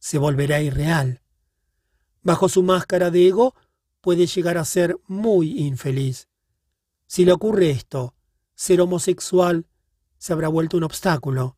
[0.00, 1.22] se volverá irreal.
[2.22, 3.54] Bajo su máscara de ego
[4.00, 6.28] puede llegar a ser muy infeliz.
[7.06, 8.14] Si le ocurre esto,
[8.56, 9.66] ser homosexual
[10.18, 11.56] se habrá vuelto un obstáculo.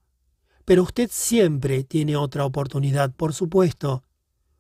[0.67, 4.03] Pero usted siempre tiene otra oportunidad, por supuesto.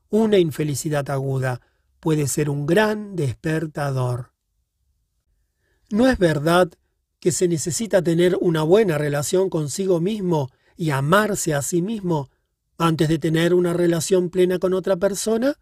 [0.09, 1.61] Una infelicidad aguda
[2.07, 4.31] puede ser un gran despertador.
[5.91, 6.70] ¿No es verdad
[7.18, 12.31] que se necesita tener una buena relación consigo mismo y amarse a sí mismo
[12.78, 15.59] antes de tener una relación plena con otra persona?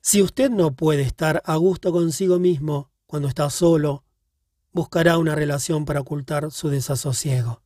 [0.00, 4.02] Si usted no puede estar a gusto consigo mismo cuando está solo,
[4.72, 7.62] buscará una relación para ocultar su desasosiego.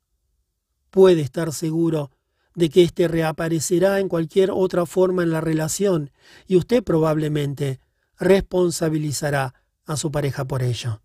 [0.90, 2.10] Puede estar seguro
[2.58, 6.10] de que éste reaparecerá en cualquier otra forma en la relación
[6.48, 7.78] y usted probablemente
[8.18, 9.54] responsabilizará
[9.84, 11.00] a su pareja por ello.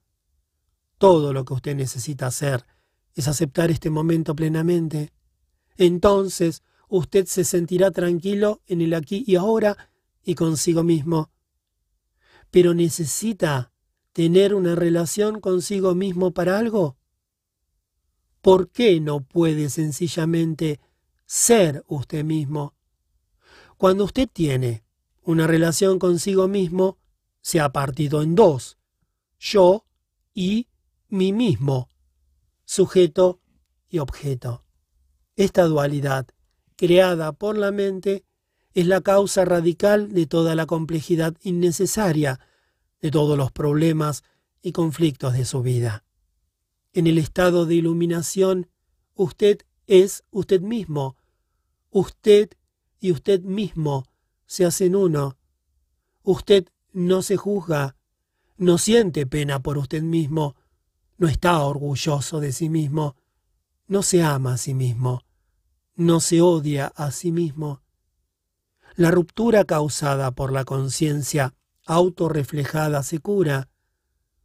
[0.98, 2.66] Todo lo que usted necesita hacer
[3.14, 5.14] es aceptar este momento plenamente.
[5.78, 9.92] Entonces usted se sentirá tranquilo en el aquí y ahora
[10.24, 11.30] y consigo mismo.
[12.50, 13.72] Pero necesita
[14.12, 16.98] tener una relación consigo mismo para algo.
[18.42, 20.80] ¿Por qué no puede sencillamente
[21.34, 22.76] ser usted mismo?
[23.78, 24.84] Cuando usted tiene
[25.24, 27.00] una relación consigo mismo,
[27.42, 28.78] se ha partido en dos,
[29.40, 29.84] yo
[30.36, 30.68] y
[31.10, 31.90] mí mismo,
[32.66, 33.42] sujeto
[33.90, 34.64] y objeto.
[35.36, 36.28] Esta dualidad,
[36.76, 38.26] creada por la mente,
[38.76, 42.40] es la causa radical de toda la complejidad innecesaria,
[43.02, 44.24] de todos los problemas
[44.62, 46.06] y conflictos de su vida.
[46.94, 48.70] En el estado de iluminación,
[49.16, 51.18] usted es usted mismo.
[51.96, 52.50] Usted
[53.00, 54.08] y usted mismo
[54.48, 55.38] se hacen uno.
[56.24, 57.96] Usted no se juzga,
[58.58, 60.56] no siente pena por usted mismo,
[61.20, 63.16] no está orgulloso de sí mismo,
[63.86, 65.22] no se ama a sí mismo,
[65.96, 67.84] no se odia a sí mismo.
[68.96, 71.54] La ruptura causada por la conciencia
[71.86, 73.70] autorreflejada se cura,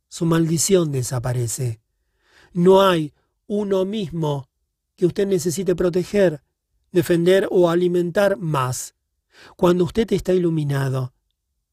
[0.09, 1.81] su maldición desaparece.
[2.53, 3.15] No hay
[3.47, 4.51] uno mismo
[4.97, 6.43] que usted necesite proteger,
[6.93, 8.95] defender o alimentar más.
[9.57, 11.15] Cuando usted está iluminado,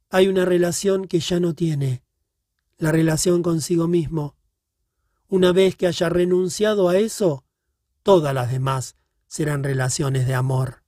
[0.10, 2.04] hay una relación que ya no tiene,
[2.78, 4.36] la relación consigo mismo.
[5.28, 7.44] Una vez que haya renunciado a eso,
[8.04, 8.96] todas las demás
[9.28, 10.84] serán relaciones de amor.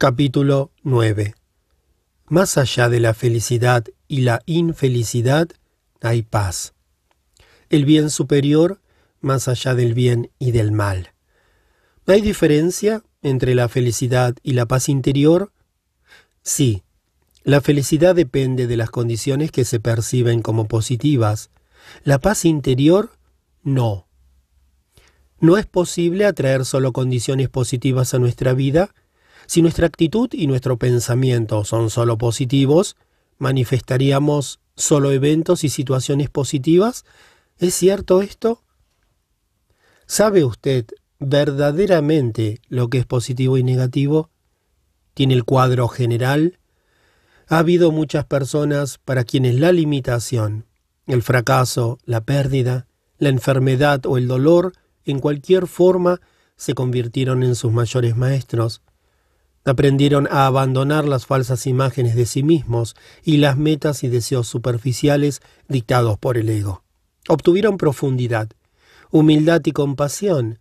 [0.00, 1.34] Capítulo 9
[2.28, 5.48] Más allá de la felicidad y la infelicidad
[6.00, 6.72] hay paz.
[7.68, 8.80] El bien superior
[9.20, 11.14] más allá del bien y del mal.
[12.06, 15.50] ¿Hay diferencia entre la felicidad y la paz interior?
[16.42, 16.84] Sí,
[17.42, 21.50] la felicidad depende de las condiciones que se perciben como positivas.
[22.04, 23.10] La paz interior,
[23.64, 24.06] no.
[25.40, 28.94] No es posible atraer solo condiciones positivas a nuestra vida
[29.48, 32.96] si nuestra actitud y nuestro pensamiento son solo positivos,
[33.38, 37.06] manifestaríamos solo eventos y situaciones positivas.
[37.58, 38.62] ¿Es cierto esto?
[40.06, 40.84] ¿Sabe usted
[41.18, 44.28] verdaderamente lo que es positivo y negativo?
[45.14, 46.58] ¿Tiene el cuadro general?
[47.46, 50.66] Ha habido muchas personas para quienes la limitación,
[51.06, 52.86] el fracaso, la pérdida,
[53.16, 54.74] la enfermedad o el dolor,
[55.06, 56.20] en cualquier forma,
[56.56, 58.82] se convirtieron en sus mayores maestros.
[59.68, 65.42] Aprendieron a abandonar las falsas imágenes de sí mismos y las metas y deseos superficiales
[65.68, 66.84] dictados por el ego.
[67.28, 68.48] Obtuvieron profundidad,
[69.10, 70.58] humildad y compasión.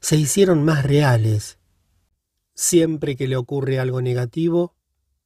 [0.00, 1.58] Se hicieron más reales.
[2.54, 4.74] Siempre que le ocurre algo negativo,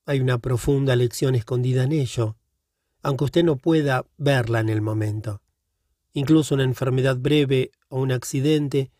[0.06, 2.36] hay una profunda lección escondida en ello,
[3.02, 5.42] aunque usted no pueda verla en el momento.
[6.12, 8.92] Incluso una enfermedad breve o un accidente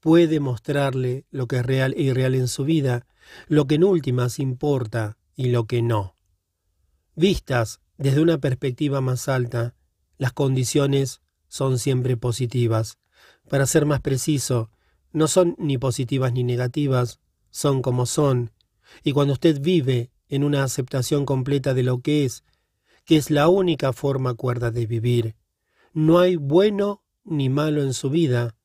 [0.00, 3.06] puede mostrarle lo que es real e irreal en su vida,
[3.48, 6.16] lo que en últimas importa y lo que no.
[7.14, 9.74] Vistas desde una perspectiva más alta,
[10.18, 12.98] las condiciones son siempre positivas.
[13.48, 14.70] Para ser más preciso,
[15.12, 17.20] no son ni positivas ni negativas,
[17.50, 18.50] son como son.
[19.04, 22.42] Y cuando usted vive en una aceptación completa de lo que es,
[23.04, 25.36] que es la única forma cuerda de vivir,
[25.92, 28.56] no hay bueno ni malo en su vida,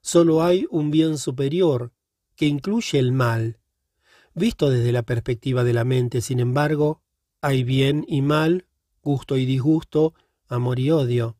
[0.00, 1.92] solo hay un bien superior,
[2.36, 3.57] que incluye el mal,
[4.38, 7.02] Visto desde la perspectiva de la mente, sin embargo,
[7.40, 8.66] hay bien y mal,
[9.02, 10.14] gusto y disgusto,
[10.46, 11.36] amor y odio.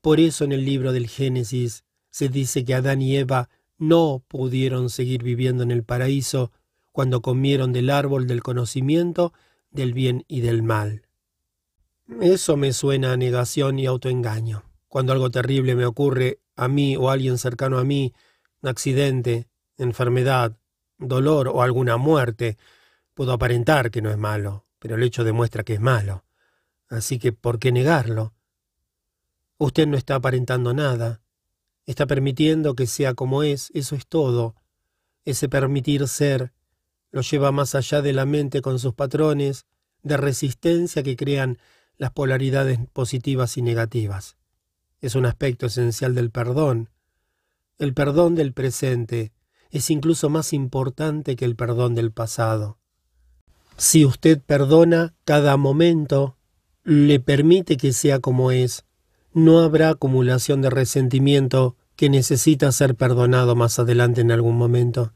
[0.00, 4.88] Por eso en el libro del Génesis se dice que Adán y Eva no pudieron
[4.88, 6.52] seguir viviendo en el paraíso
[6.92, 9.32] cuando comieron del árbol del conocimiento
[9.72, 11.08] del bien y del mal.
[12.20, 14.62] Eso me suena a negación y autoengaño.
[14.86, 18.14] Cuando algo terrible me ocurre a mí o a alguien cercano a mí,
[18.62, 20.56] accidente, enfermedad,
[20.98, 22.56] dolor o alguna muerte,
[23.14, 26.24] puedo aparentar que no es malo, pero el hecho demuestra que es malo.
[26.88, 28.34] Así que, ¿por qué negarlo?
[29.58, 31.20] Usted no está aparentando nada,
[31.86, 34.54] está permitiendo que sea como es, eso es todo.
[35.24, 36.52] Ese permitir ser
[37.10, 39.66] lo lleva más allá de la mente con sus patrones
[40.02, 41.58] de resistencia que crean
[41.96, 44.36] las polaridades positivas y negativas.
[45.00, 46.90] Es un aspecto esencial del perdón.
[47.78, 49.32] El perdón del presente
[49.70, 52.78] es incluso más importante que el perdón del pasado.
[53.76, 56.36] Si usted perdona cada momento,
[56.84, 58.84] le permite que sea como es,
[59.32, 65.12] no habrá acumulación de resentimiento que necesita ser perdonado más adelante en algún momento.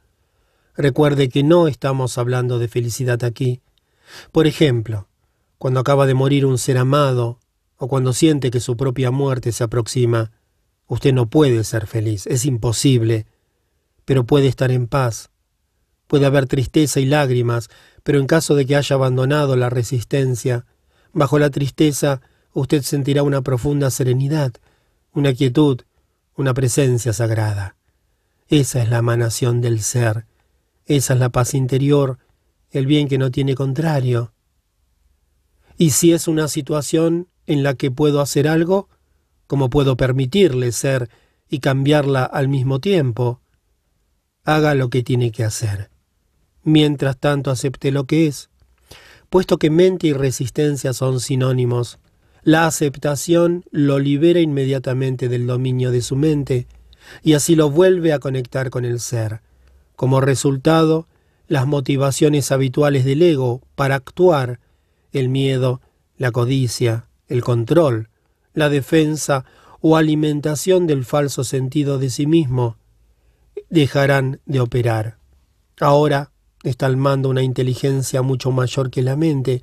[0.77, 3.61] Recuerde que no estamos hablando de felicidad aquí.
[4.33, 5.09] Por ejemplo,
[5.59, 7.39] cuando acaba de morir un ser amado
[7.77, 10.33] o cuando siente que su propia muerte se aproxima,
[10.87, 13.27] usted no puede ser feliz, es imposible,
[14.05, 15.31] pero puede estar en paz.
[16.07, 17.71] Puede haber tristeza y lágrimas,
[18.03, 20.67] pero en caso de que haya abandonado la resistencia,
[21.13, 22.21] bajo la tristeza
[22.53, 24.53] usted sentirá una profunda serenidad,
[25.13, 25.83] una quietud,
[26.37, 27.77] una presencia sagrada.
[28.49, 30.27] Esa es la emanación del ser,
[30.87, 32.19] esa es la paz interior,
[32.71, 34.33] el bien que no tiene contrario.
[35.77, 38.89] Y si es una situación en la que puedo hacer algo,
[39.47, 41.11] ¿cómo puedo permitirle ser
[41.49, 43.42] y cambiarla al mismo tiempo?
[44.45, 45.91] Haga lo que tiene que hacer.
[46.65, 48.51] Mientras tanto acepte lo que es.
[49.31, 51.99] Puesto que mente y resistencia son sinónimos,
[52.43, 56.67] la aceptación lo libera inmediatamente del dominio de su mente
[57.23, 59.43] y así lo vuelve a conectar con el ser.
[59.95, 61.07] Como resultado,
[61.47, 64.59] las motivaciones habituales del ego para actuar,
[65.13, 65.81] el miedo,
[66.17, 68.09] la codicia, el control,
[68.55, 69.45] la defensa
[69.81, 72.77] o alimentación del falso sentido de sí mismo,
[73.71, 75.19] dejarán de operar.
[75.81, 76.33] Ahora
[76.63, 79.63] está al mando una inteligencia mucho mayor que la mente,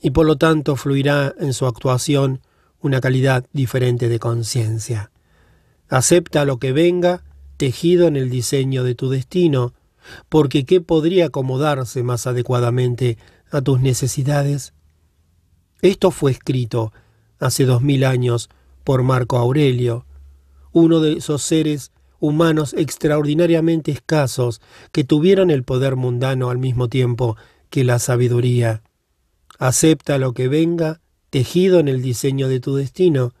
[0.00, 2.40] y por lo tanto fluirá en su actuación
[2.80, 5.10] una calidad diferente de conciencia.
[5.88, 7.22] Acepta lo que venga
[7.56, 9.74] tejido en el diseño de tu destino,
[10.28, 13.18] porque ¿qué podría acomodarse más adecuadamente
[13.50, 14.72] a tus necesidades?
[15.82, 16.92] Esto fue escrito
[17.38, 18.48] hace dos mil años
[18.84, 20.06] por Marco Aurelio,
[20.72, 24.60] uno de esos seres humanos extraordinariamente escasos
[24.92, 27.36] que tuvieron el poder mundano al mismo tiempo
[27.70, 28.82] que la sabiduría.
[29.58, 31.00] Acepta lo que venga
[31.30, 33.32] tejido en el diseño de tu destino,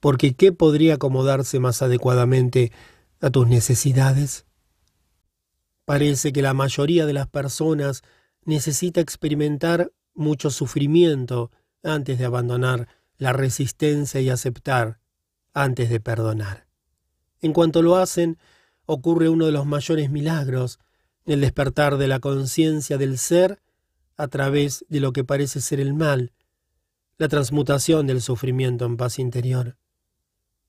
[0.00, 2.72] porque ¿qué podría acomodarse más adecuadamente
[3.20, 4.46] a tus necesidades?
[5.84, 8.02] Parece que la mayoría de las personas
[8.44, 11.50] necesita experimentar mucho sufrimiento
[11.82, 15.00] antes de abandonar la resistencia y aceptar
[15.52, 16.67] antes de perdonar.
[17.40, 18.38] En cuanto lo hacen,
[18.86, 20.78] ocurre uno de los mayores milagros,
[21.26, 23.60] el despertar de la conciencia del ser
[24.16, 26.32] a través de lo que parece ser el mal,
[27.18, 29.76] la transmutación del sufrimiento en paz interior.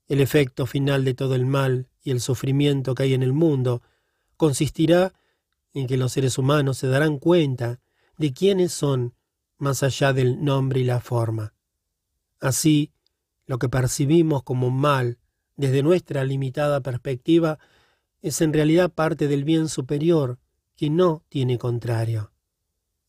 [0.08, 3.82] El efecto final de todo el mal y el sufrimiento que hay en el mundo
[4.38, 5.14] consistirá
[5.74, 7.80] en que los seres humanos se darán cuenta
[8.18, 9.14] de quiénes son
[9.58, 11.54] más allá del nombre y la forma.
[12.40, 12.92] Así,
[13.46, 15.20] lo que percibimos como mal
[15.60, 17.60] desde nuestra limitada perspectiva
[18.22, 20.40] es en realidad parte del bien superior
[20.78, 22.32] que no tiene contrario.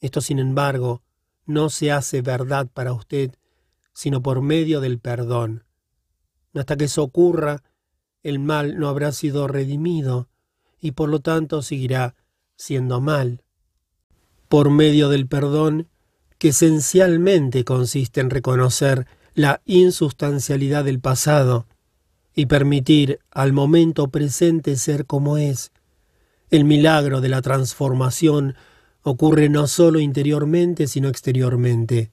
[0.00, 1.00] Esto, sin embargo,
[1.46, 3.36] no se hace verdad para usted
[3.92, 5.64] sino por medio del perdón.
[6.54, 7.62] Hasta que eso ocurra,
[8.24, 10.28] el mal no habrá sido redimido
[10.80, 12.16] y por lo tanto seguirá
[12.56, 13.44] siendo mal.
[14.48, 15.88] Por medio del perdón,
[16.38, 21.66] que esencialmente consiste en reconocer la insustancialidad del pasado
[22.34, 25.72] y permitir al momento presente ser como es,
[26.50, 28.56] el milagro de la transformación
[29.02, 32.10] ocurre no solo interiormente, sino exteriormente.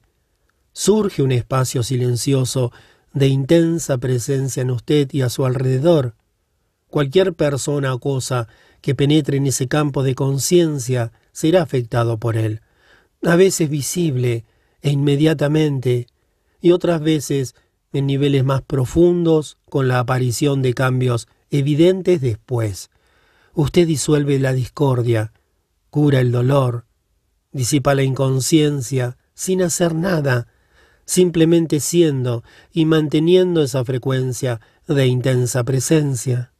[0.72, 2.72] Surge un espacio silencioso
[3.12, 6.14] de intensa presencia en usted y a su alrededor.
[6.88, 8.46] Cualquier persona o cosa
[8.80, 12.60] que penetre en ese campo de conciencia será afectado por él,
[13.24, 14.44] a veces visible
[14.82, 16.06] e inmediatamente,
[16.60, 17.56] y otras veces
[17.92, 22.90] en niveles más profundos con la aparición de cambios evidentes después.
[23.54, 25.32] Usted disuelve la discordia,
[25.90, 26.84] cura el dolor,
[27.52, 30.48] Disipa la inconsciencia sin hacer nada,
[31.06, 36.52] simplemente siendo y manteniendo esa frecuencia de intensa presencia.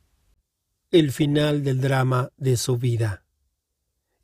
[0.90, 3.24] El final del drama de su vida.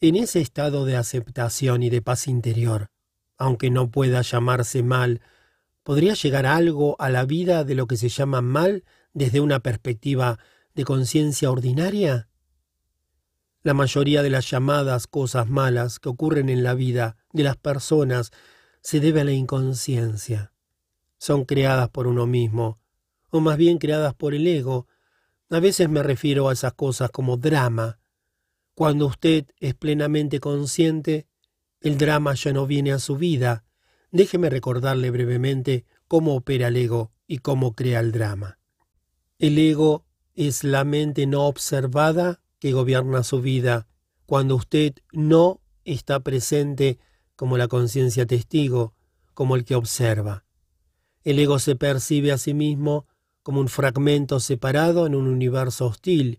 [0.01, 2.89] En ese estado de aceptación y de paz interior,
[3.37, 5.21] aunque no pueda llamarse mal,
[5.85, 10.41] ¿podría llegar algo a la vida de lo que se llama mal desde una perspectiva
[10.75, 12.29] de conciencia ordinaria?
[13.63, 18.33] La mayoría de las llamadas cosas malas que ocurren en la vida de las personas
[18.83, 20.53] se debe a la inconsciencia.
[21.19, 22.81] Son creadas por uno mismo,
[23.31, 24.87] o más bien creadas por el ego.
[25.49, 28.01] A veces me refiero a esas cosas como drama.
[28.75, 31.27] Cuando usted es plenamente consciente,
[31.81, 33.65] el drama ya no viene a su vida.
[34.15, 38.61] Déjeme recordarle brevemente cómo opera el ego y cómo crea el drama.
[39.41, 43.89] El ego es la mente no observada que gobierna su vida
[44.25, 47.01] cuando usted no está presente
[47.35, 48.95] como la conciencia testigo,
[49.35, 50.45] como el que observa.
[51.25, 53.09] El ego se percibe a sí mismo
[53.43, 56.39] como un fragmento separado en un universo hostil,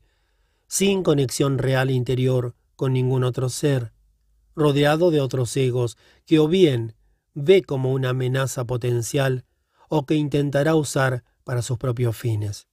[0.69, 3.91] sin conexión real interior con ningún otro ser,
[4.55, 6.95] rodeado de otros egos que o bien
[7.35, 9.45] ve como una amenaza potencial
[9.89, 12.67] o que intentará usar para sus propios fines.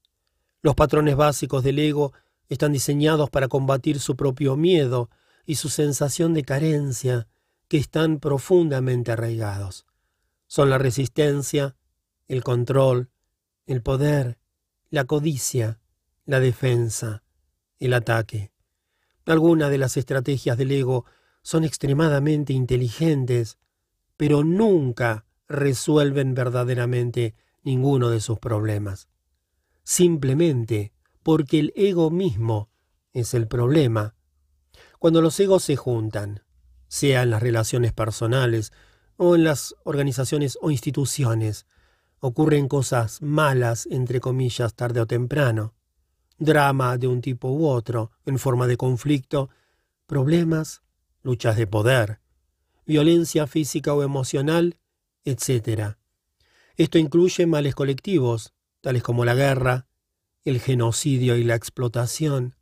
[0.62, 2.12] Los patrones básicos del ego
[2.49, 5.10] están diseñados para combatir su propio miedo
[5.44, 7.28] y su sensación de carencia,
[7.68, 9.86] que están profundamente arraigados.
[10.47, 11.74] Son la resistencia,
[12.28, 13.10] el control,
[13.66, 14.39] el poder,
[14.91, 15.81] la codicia,
[16.26, 17.23] la defensa,
[17.78, 18.52] el ataque.
[19.24, 21.07] Algunas de las estrategias del ego
[21.42, 23.58] son extremadamente inteligentes,
[24.16, 29.08] pero nunca resuelven verdaderamente ninguno de sus problemas.
[29.84, 30.92] Simplemente
[31.23, 32.70] porque el ego mismo
[33.12, 34.15] es el problema.
[34.99, 36.42] Cuando los egos se juntan,
[36.89, 38.73] sea en las relaciones personales
[39.16, 41.66] o en las organizaciones o instituciones,
[42.20, 45.74] ocurren cosas malas, entre comillas, tarde o temprano.
[46.39, 49.50] Drama de un tipo u otro, en forma de conflicto,
[50.07, 50.82] problemas,
[51.23, 52.22] luchas de poder,
[52.92, 54.76] violencia física o emocional,
[55.24, 55.96] etc.
[56.76, 59.86] Esto incluye males colectivos, tales como la guerra,
[60.44, 62.54] el genocidio y la explotación,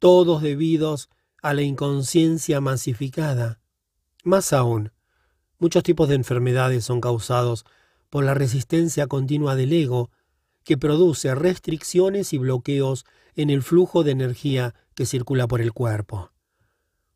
[0.00, 1.10] todos debidos
[1.42, 3.60] a la inconsciencia masificada.
[4.24, 4.90] Más aún,
[5.60, 7.64] muchos tipos de enfermedades son causados
[8.10, 10.10] por la resistencia continua del ego,
[10.64, 13.04] que produce restricciones y bloqueos
[13.36, 16.31] en el flujo de energía que circula por el cuerpo.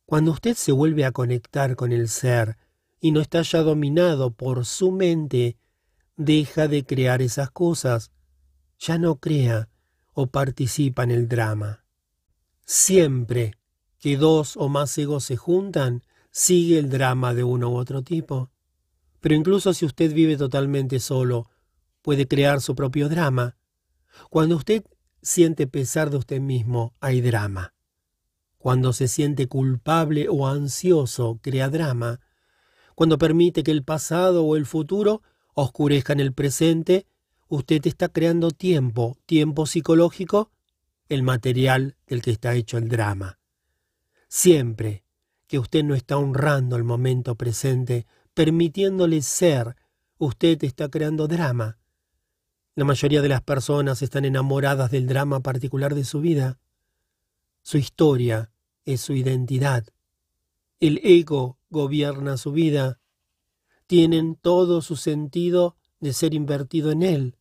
[0.07, 2.57] Cuando usted se vuelve a conectar con el ser
[3.01, 5.59] y no está ya dominado por su mente,
[6.17, 8.13] deja de crear esas cosas,
[8.79, 9.69] ya no crea
[10.13, 11.85] o participa en el drama.
[12.65, 13.59] Siempre
[13.99, 18.53] que dos o más egos se juntan, sigue el drama de uno u otro tipo.
[19.21, 21.51] Pero incluso si usted vive totalmente solo,
[22.03, 23.57] puede crear su propio drama.
[24.31, 24.85] Cuando usted
[25.21, 27.76] siente pesar de usted mismo, hay drama.
[28.59, 32.21] Cuando se siente culpable o ansioso, crea drama.
[32.95, 35.23] Cuando permite que el pasado o el futuro
[35.55, 37.07] oscurezcan el presente,
[37.49, 40.51] usted está creando tiempo, tiempo psicológico,
[41.09, 43.39] el material del que está hecho el drama.
[44.29, 45.05] Siempre
[45.47, 49.77] que usted no está honrando el momento presente, permitiéndole ser,
[50.19, 51.79] usted está creando drama.
[52.75, 56.59] La mayoría de las personas están enamoradas del drama particular de su vida.
[57.67, 58.53] Su historia
[58.85, 59.89] es su identidad.
[60.79, 63.01] El ego gobierna su vida.
[63.89, 67.37] Tienen todo su sentido de ser invertido en él,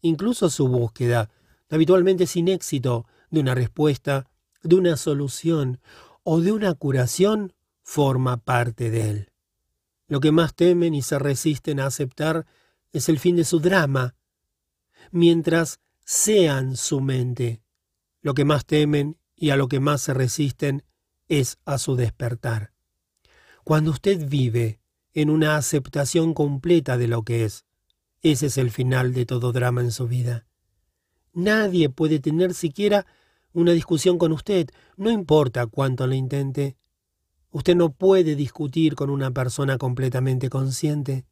[0.00, 1.28] incluso su búsqueda,
[1.68, 4.30] habitualmente sin éxito, de una respuesta,
[4.62, 5.80] de una solución
[6.22, 9.32] o de una curación forma parte de él.
[10.06, 12.46] Lo que más temen y se resisten a aceptar
[12.92, 14.14] es el fin de su drama,
[15.10, 17.60] mientras sean su mente.
[18.22, 20.84] Lo que más temen y a lo que más se resisten
[21.28, 22.72] es a su despertar.
[23.64, 24.80] Cuando usted vive
[25.12, 27.64] en una aceptación completa de lo que es,
[28.22, 30.46] ese es el final de todo drama en su vida.
[31.32, 33.06] Nadie puede tener siquiera
[33.52, 36.76] una discusión con usted, no importa cuánto lo intente.
[37.50, 41.24] Usted no puede discutir con una persona completamente consciente.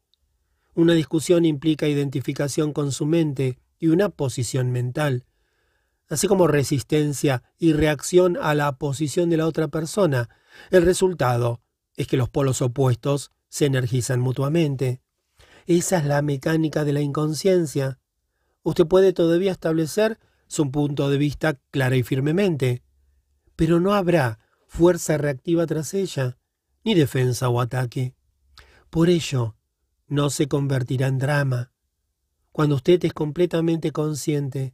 [0.73, 5.25] Una discusión implica identificación con su mente y una posición mental,
[6.13, 10.29] así como resistencia y reacción a la posición de la otra persona.
[10.69, 11.61] El resultado
[11.95, 15.01] es que los polos opuestos se energizan mutuamente.
[15.65, 17.99] Esa es la mecánica de la inconsciencia.
[18.63, 22.83] Usted puede todavía establecer su punto de vista clara y firmemente,
[23.55, 26.37] pero no habrá fuerza reactiva tras ella.
[26.85, 28.13] ni defensa o ataque.
[28.89, 29.55] Por ello,
[30.07, 31.71] no se convertirá en drama.
[32.51, 34.73] Cuando usted es completamente consciente,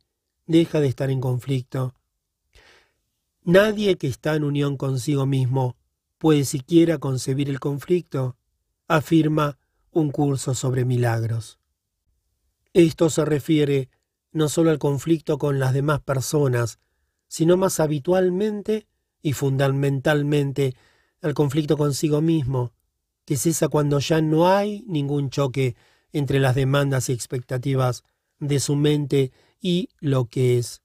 [0.50, 1.94] deja de estar en conflicto.
[3.44, 5.78] Nadie que está en unión consigo mismo
[6.18, 8.36] puede siquiera concebir el conflicto,
[8.88, 9.60] afirma
[9.92, 11.60] un curso sobre milagros.
[12.74, 13.90] Esto se refiere
[14.32, 16.80] no solo al conflicto con las demás personas,
[17.28, 18.88] sino más habitualmente
[19.22, 20.76] y fundamentalmente
[21.22, 22.74] al conflicto consigo mismo,
[23.24, 25.76] que cesa cuando ya no hay ningún choque
[26.12, 28.04] entre las demandas y expectativas
[28.40, 29.32] de su mente
[29.62, 30.82] y lo que es.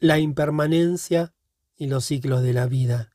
[0.00, 1.32] La impermanencia
[1.76, 3.10] y los ciclos de la vida.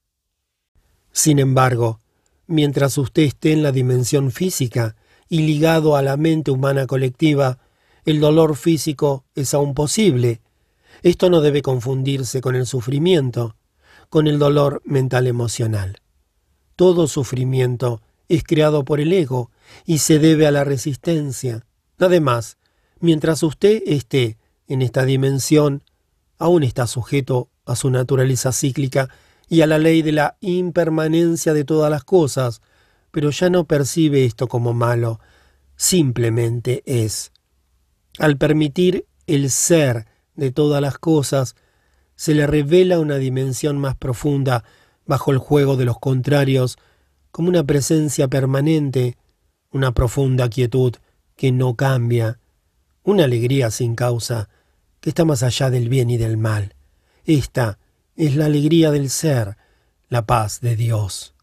[1.12, 2.00] Sin embargo,
[2.48, 4.96] mientras usted esté en la dimensión física
[5.30, 7.60] y ligado a la mente humana colectiva,
[8.06, 10.42] el dolor físico es aún posible.
[11.04, 13.56] Esto no debe confundirse con el sufrimiento,
[14.10, 16.00] con el dolor mental emocional.
[16.76, 19.52] Todo sufrimiento es creado por el ego
[19.86, 21.66] y se debe a la resistencia.
[22.00, 22.58] Además,
[23.04, 25.84] mientras usted esté en esta dimensión,
[26.38, 29.10] aún está sujeto a su naturaleza cíclica
[29.50, 32.62] y a la ley de la impermanencia de todas las cosas,
[33.12, 35.20] pero ya no percibe esto como malo,
[35.76, 37.34] simplemente es.
[38.20, 41.58] Al permitir el ser de todas las cosas,
[42.16, 44.64] se le revela una dimensión más profunda
[45.06, 46.78] bajo el juego de los contrarios,
[47.32, 49.18] como una presencia permanente,
[49.72, 50.96] una profunda quietud
[51.36, 52.40] que no cambia,
[53.04, 54.50] una alegría sin causa,
[55.00, 56.76] que está más allá del bien y del mal.
[57.26, 57.80] Esta
[58.16, 59.58] es la alegría del ser,
[60.10, 61.36] la paz de Dios.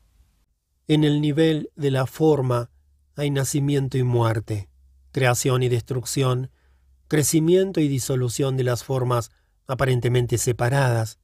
[0.89, 2.71] En el nivel de la forma
[3.17, 4.69] hay nacimiento y muerte,
[5.13, 6.51] creación y destrucción,
[7.09, 9.31] crecimiento y disolución de las formas
[9.67, 11.19] aparentemente separadas.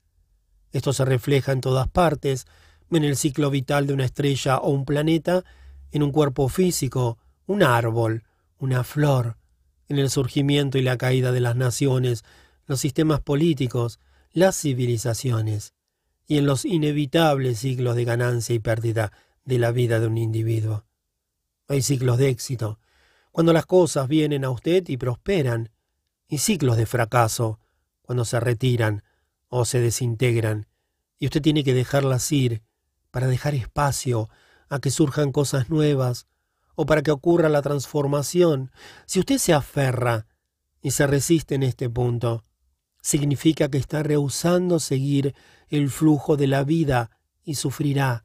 [0.73, 2.47] Esto se refleja en todas partes,
[2.90, 5.44] en el ciclo vital de una estrella o un planeta,
[5.90, 8.24] en un cuerpo físico, un árbol,
[8.58, 9.36] una flor,
[9.89, 12.24] en el surgimiento y la caída de las naciones,
[12.66, 14.00] los sistemas políticos,
[14.32, 15.74] las civilizaciones,
[16.26, 19.12] y en los inevitables ciclos de ganancia y pérdida
[19.44, 20.84] de la vida de un individuo.
[21.68, 22.78] Hay ciclos de éxito,
[23.31, 25.70] cuando las cosas vienen a usted y prosperan,
[26.28, 27.60] y ciclos de fracaso,
[28.02, 29.02] cuando se retiran
[29.48, 30.66] o se desintegran,
[31.18, 32.62] y usted tiene que dejarlas ir
[33.10, 34.28] para dejar espacio
[34.68, 36.26] a que surjan cosas nuevas
[36.76, 38.70] o para que ocurra la transformación.
[39.06, 40.26] Si usted se aferra
[40.80, 42.44] y se resiste en este punto,
[43.02, 45.34] significa que está rehusando seguir
[45.68, 47.10] el flujo de la vida
[47.42, 48.24] y sufrirá.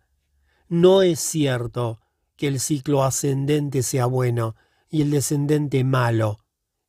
[0.68, 2.00] No es cierto
[2.36, 4.56] que el ciclo ascendente sea bueno
[4.90, 6.40] y el descendente malo,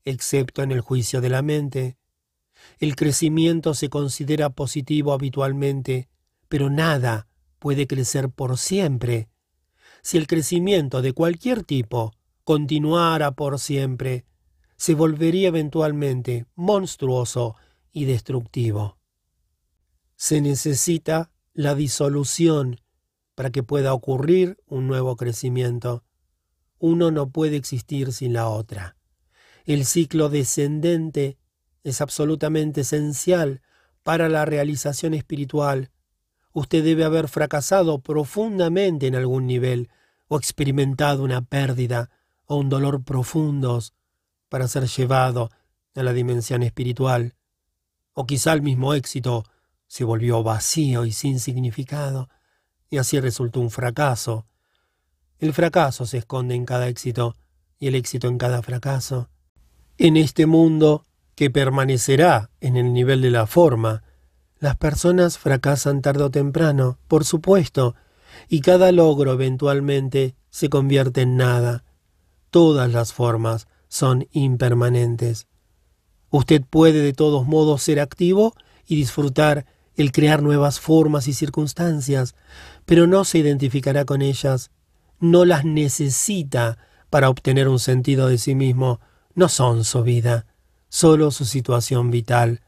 [0.05, 1.97] excepto en el juicio de la mente.
[2.79, 6.09] El crecimiento se considera positivo habitualmente,
[6.49, 9.32] pero nada puede crecer por siempre.
[10.03, 12.13] Si el crecimiento de cualquier tipo
[12.45, 14.25] continuara por siempre,
[14.77, 17.55] se volvería eventualmente monstruoso
[17.93, 18.99] y destructivo.
[20.17, 22.81] Se necesita la disolución
[23.37, 26.05] para que pueda ocurrir un nuevo crecimiento.
[26.79, 28.97] Uno no puede existir sin la otra.
[29.65, 31.39] El ciclo descendente
[31.85, 33.63] es absolutamente esencial
[34.03, 35.93] para la realización espiritual
[36.53, 39.91] usted debe haber fracasado profundamente en algún nivel
[40.29, 42.11] o experimentado una pérdida
[42.47, 43.95] o un dolor profundos
[44.49, 45.51] para ser llevado
[45.95, 47.35] a la dimensión espiritual.
[48.15, 49.45] O quizá el mismo éxito
[49.87, 52.29] se volvió vacío y sin significado,
[52.89, 54.47] y así resultó un fracaso.
[55.39, 57.37] El fracaso se esconde en cada éxito
[57.79, 59.29] y el éxito en cada fracaso.
[59.99, 64.03] En este mundo que permanecerá en el nivel de la forma,
[64.63, 67.97] las personas fracasan tarde o temprano, por supuesto,
[68.49, 71.83] y cada logro eventualmente se convierte en nada.
[72.51, 75.49] Todas las formas son impermanentes.
[76.31, 78.55] Usted puede de todos modos ser activo
[78.87, 79.67] y disfrutar
[79.97, 82.37] el crear nuevas formas y circunstancias,
[82.87, 84.71] pero no se identificará con ellas,
[85.19, 86.79] no las necesita
[87.11, 89.01] para obtener un sentido de sí mismo,
[89.35, 90.47] no son su vida,
[90.89, 92.61] solo su situación vital.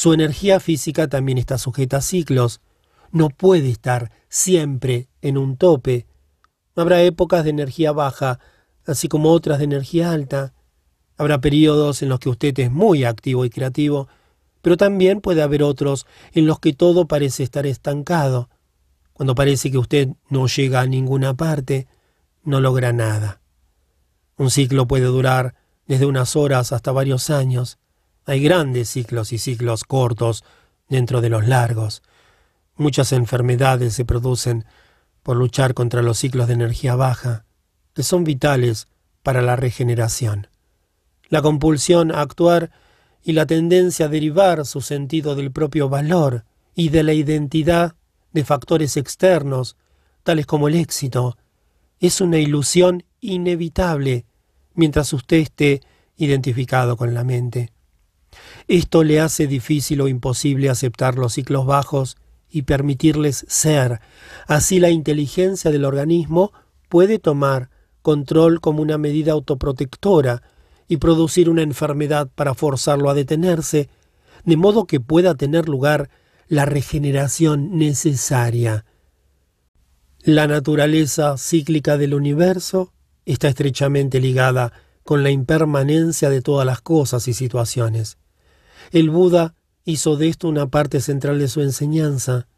[0.00, 2.62] Su energía física también está sujeta a ciclos.
[3.12, 6.06] No puede estar siempre en un tope.
[6.74, 8.40] Habrá épocas de energía baja,
[8.86, 10.54] así como otras de energía alta.
[11.18, 14.08] Habrá periodos en los que usted es muy activo y creativo,
[14.62, 18.48] pero también puede haber otros en los que todo parece estar estancado.
[19.12, 21.88] Cuando parece que usted no llega a ninguna parte,
[22.42, 23.42] no logra nada.
[24.38, 25.56] Un ciclo puede durar
[25.86, 27.78] desde unas horas hasta varios años.
[28.26, 30.44] Hay grandes ciclos y ciclos cortos
[30.88, 32.02] dentro de los largos.
[32.76, 34.64] Muchas enfermedades se producen
[35.22, 37.44] por luchar contra los ciclos de energía baja,
[37.94, 38.88] que son vitales
[39.22, 40.48] para la regeneración.
[41.28, 42.70] La compulsión a actuar
[43.22, 47.94] y la tendencia a derivar su sentido del propio valor y de la identidad
[48.32, 49.76] de factores externos,
[50.22, 51.36] tales como el éxito,
[51.98, 54.24] es una ilusión inevitable
[54.74, 55.80] mientras usted esté
[56.16, 57.72] identificado con la mente.
[58.68, 62.16] Esto le hace difícil o imposible aceptar los ciclos bajos
[62.50, 64.00] y permitirles ser.
[64.46, 66.52] Así la inteligencia del organismo
[66.88, 67.70] puede tomar
[68.02, 70.42] control como una medida autoprotectora
[70.88, 73.88] y producir una enfermedad para forzarlo a detenerse,
[74.44, 76.10] de modo que pueda tener lugar
[76.48, 78.84] la regeneración necesaria.
[80.22, 82.92] La naturaleza cíclica del universo
[83.24, 84.72] está estrechamente ligada
[85.04, 88.18] con la impermanencia de todas las cosas y situaciones.
[88.90, 89.54] El Buda
[89.84, 92.48] hizo de esto una parte central de su enseñanza.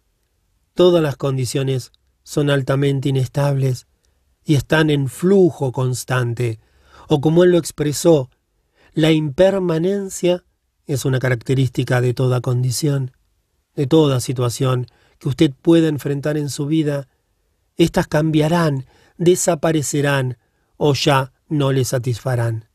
[0.74, 3.86] Todas las condiciones son altamente inestables
[4.44, 6.58] y están en flujo constante,
[7.08, 8.30] o como él lo expresó,
[8.94, 10.44] la impermanencia
[10.86, 13.12] es una característica de toda condición,
[13.74, 14.86] de toda situación
[15.18, 17.08] que usted pueda enfrentar en su vida.
[17.76, 18.86] Estas cambiarán,
[19.18, 20.38] desaparecerán
[20.76, 22.68] o ya no le satisfarán.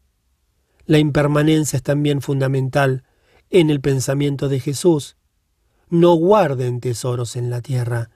[0.86, 3.04] La impermanencia es también fundamental
[3.50, 5.18] en el pensamiento de Jesús.
[5.90, 8.10] No guarden tesoros en la tierra,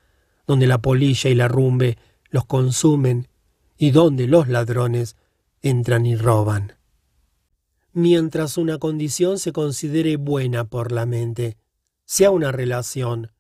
[0.46, 1.98] donde la polilla y la rumbe
[2.30, 3.28] los consumen
[3.78, 5.16] y donde los ladrones
[5.62, 6.78] entran y roban.
[7.94, 11.58] Mientras una condición se considere buena por la mente,
[12.06, 13.32] sea una relación,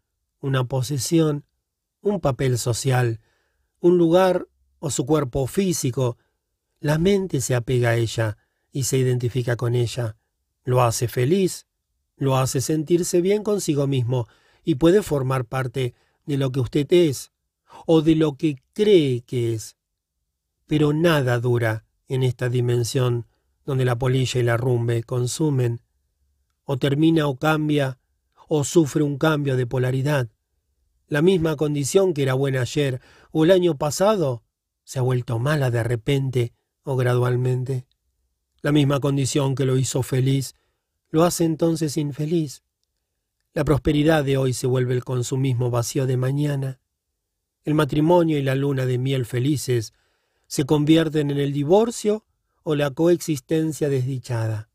[0.42, 1.46] una posesión,
[2.02, 3.20] un papel social,
[3.80, 4.48] un lugar
[4.80, 6.18] o su cuerpo físico,
[6.80, 8.38] la mente se apega a ella
[8.72, 10.18] y se identifica con ella,
[10.64, 11.68] lo hace feliz
[12.22, 14.28] lo hace sentirse bien consigo mismo
[14.64, 15.96] y puede formar parte
[16.28, 17.32] de lo que usted es
[17.88, 19.76] o de lo que cree que es.
[20.68, 23.26] Pero nada dura en esta dimensión
[23.66, 25.82] donde la polilla y la rumbe consumen.
[26.64, 27.98] O termina o cambia
[28.48, 30.30] o sufre un cambio de polaridad.
[31.08, 33.02] La misma condición que era buena ayer
[33.32, 34.44] o el año pasado
[34.84, 37.88] se ha vuelto mala de repente o gradualmente.
[38.62, 40.54] La misma condición que lo hizo feliz
[41.12, 42.64] lo hace entonces infeliz.
[43.54, 46.80] La prosperidad de hoy se vuelve el consumismo vacío de mañana.
[47.66, 49.94] El matrimonio y la luna de miel felices
[50.48, 52.26] se convierten en el divorcio
[52.64, 54.70] o la coexistencia desdichada.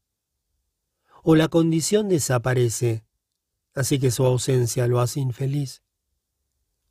[1.23, 3.05] O la condición desaparece,
[3.75, 5.83] así que su ausencia lo hace infeliz.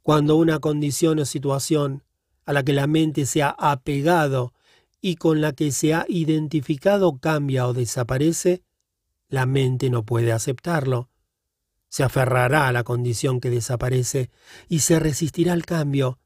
[0.02, 2.04] Cuando una condición o situación
[2.46, 4.54] a la que la mente se ha apegado
[5.02, 8.65] y con la que se ha identificado cambia o desaparece,
[9.36, 11.10] la mente no puede aceptarlo.
[11.90, 14.32] Se aferrará a la condición que desaparece
[14.70, 16.20] y se resistirá al cambio.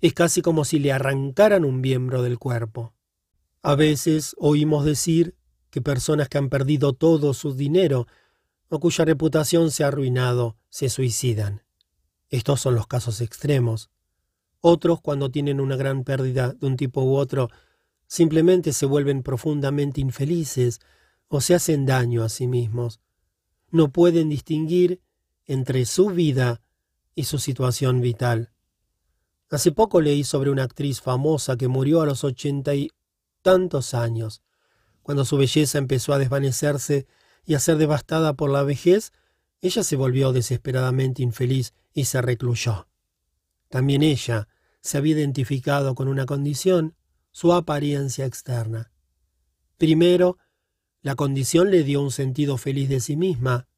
[0.00, 2.94] Es casi como si le arrancaran un miembro del cuerpo.
[3.62, 5.36] A veces oímos decir
[5.70, 8.06] que personas que han perdido todo su dinero
[8.68, 11.62] o cuya reputación se ha arruinado se suicidan.
[12.30, 13.90] Estos son los casos extremos.
[14.60, 17.50] Otros, cuando tienen una gran pérdida de un tipo u otro,
[18.06, 20.80] simplemente se vuelven profundamente infelices
[21.34, 23.00] o se hacen daño a sí mismos.
[23.72, 25.02] No pueden distinguir
[25.46, 26.60] entre su vida
[27.16, 28.52] y su situación vital.
[29.50, 32.92] Hace poco leí sobre una actriz famosa que murió a los ochenta y
[33.42, 34.42] tantos años.
[35.02, 37.08] Cuando su belleza empezó a desvanecerse
[37.44, 39.10] y a ser devastada por la vejez,
[39.60, 42.86] ella se volvió desesperadamente infeliz y se recluyó.
[43.70, 44.46] También ella
[44.82, 46.94] se había identificado con una condición,
[47.32, 48.92] su apariencia externa.
[49.78, 50.38] Primero,
[51.04, 53.68] la condición le dio un sentido feliz de sí misma,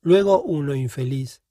[0.00, 1.42] luego uno infeliz.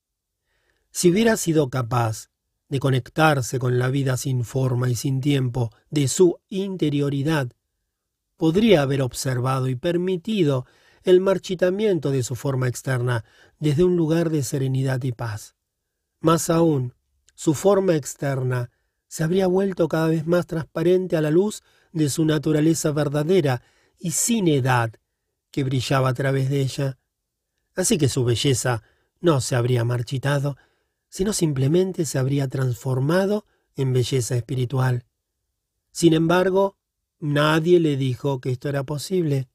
[0.90, 2.32] Si hubiera sido capaz
[2.70, 7.52] de conectarse con la vida sin forma y sin tiempo de su interioridad,
[8.36, 10.66] podría haber observado y permitido
[11.04, 13.24] el marchitamiento de su forma externa
[13.60, 15.54] desde un lugar de serenidad y paz.
[16.20, 16.96] Más aún,
[17.36, 18.72] su forma externa
[19.08, 21.62] se habría vuelto cada vez más transparente a la luz
[21.94, 23.62] de su naturaleza verdadera
[24.00, 24.94] y sin edad
[25.52, 26.98] que brillaba a través de ella.
[27.76, 28.84] Así que su belleza
[29.20, 30.58] no se habría marchitado,
[31.10, 35.06] sino simplemente se habría transformado en belleza espiritual.
[35.92, 36.78] Sin embargo,
[37.20, 39.50] nadie le dijo que esto era posible.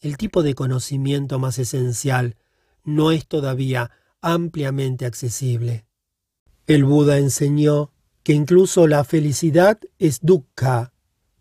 [0.00, 2.36] El tipo de conocimiento más esencial
[2.84, 3.90] no es todavía
[4.20, 5.86] ampliamente accesible.
[6.66, 10.92] El Buda enseñó que incluso la felicidad es dukkha,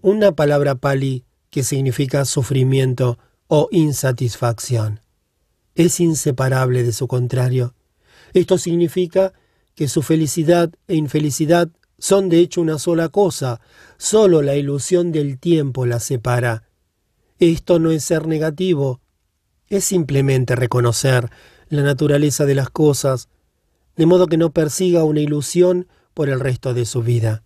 [0.01, 3.19] una palabra pali que significa sufrimiento
[3.50, 5.02] o insatisfacción.
[5.76, 7.74] Es inseparable de su contrario.
[8.34, 9.34] Esto significa
[9.76, 13.60] que su felicidad e infelicidad son de hecho una sola cosa,
[13.98, 16.69] solo la ilusión del tiempo las separa.
[17.40, 19.02] Esto no es ser negativo,
[19.68, 21.30] es simplemente reconocer
[21.69, 23.30] la naturaleza de las cosas,
[23.95, 27.44] de modo que no persiga una ilusión por el resto de su vida.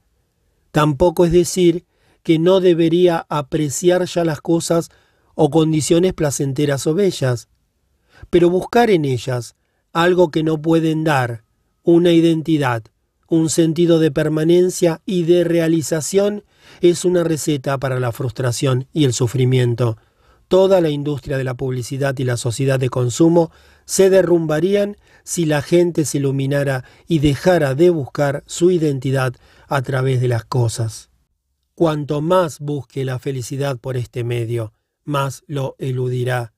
[0.72, 1.86] Tampoco es decir
[2.24, 4.90] que no debería apreciar ya las cosas
[5.36, 7.48] o condiciones placenteras o bellas,
[8.30, 9.56] pero buscar en ellas
[9.92, 11.44] algo que no pueden dar,
[11.84, 12.84] una identidad,
[13.28, 16.44] un sentido de permanencia y de realización,
[16.82, 19.98] es una receta para la frustración y el sufrimiento.
[20.48, 23.52] Toda la industria de la publicidad y la sociedad de consumo
[23.86, 29.34] se derrumbarían si la gente se iluminara y dejara de buscar su identidad
[29.68, 31.10] a través de las cosas.
[31.76, 34.74] Cuanto más busque la felicidad por este medio,
[35.04, 36.54] más lo eludirá.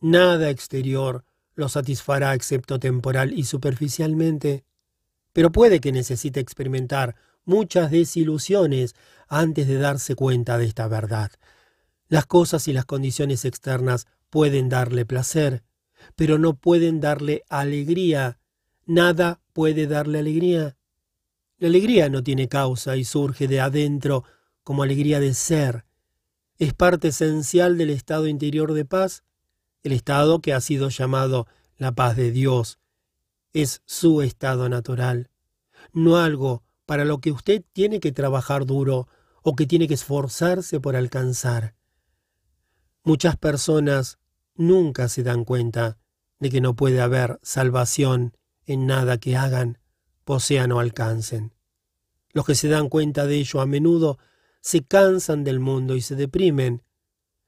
[0.00, 1.24] Nada exterior
[1.54, 4.64] lo satisfará excepto temporal y superficialmente,
[5.32, 8.94] pero puede que necesite experimentar muchas desilusiones
[9.28, 11.30] antes de darse cuenta de esta verdad.
[12.08, 15.62] Las cosas y las condiciones externas pueden darle placer,
[16.14, 18.38] pero no pueden darle alegría.
[18.84, 20.76] Nada puede darle alegría.
[21.58, 24.24] La alegría no tiene causa y surge de adentro
[24.62, 25.84] como alegría de ser.
[26.58, 29.24] Es parte esencial del estado interior de paz,
[29.82, 32.78] el estado que ha sido llamado la paz de Dios.
[33.52, 35.30] Es su estado natural,
[35.92, 39.08] no algo para lo que usted tiene que trabajar duro
[39.42, 41.74] o que tiene que esforzarse por alcanzar.
[43.04, 44.18] Muchas personas
[44.54, 45.98] nunca se dan cuenta
[46.40, 49.78] de que no puede haber salvación en nada que hagan,
[50.24, 51.54] posean o alcancen.
[52.32, 54.18] Los que se dan cuenta de ello a menudo
[54.66, 56.82] se cansan del mundo y se deprimen.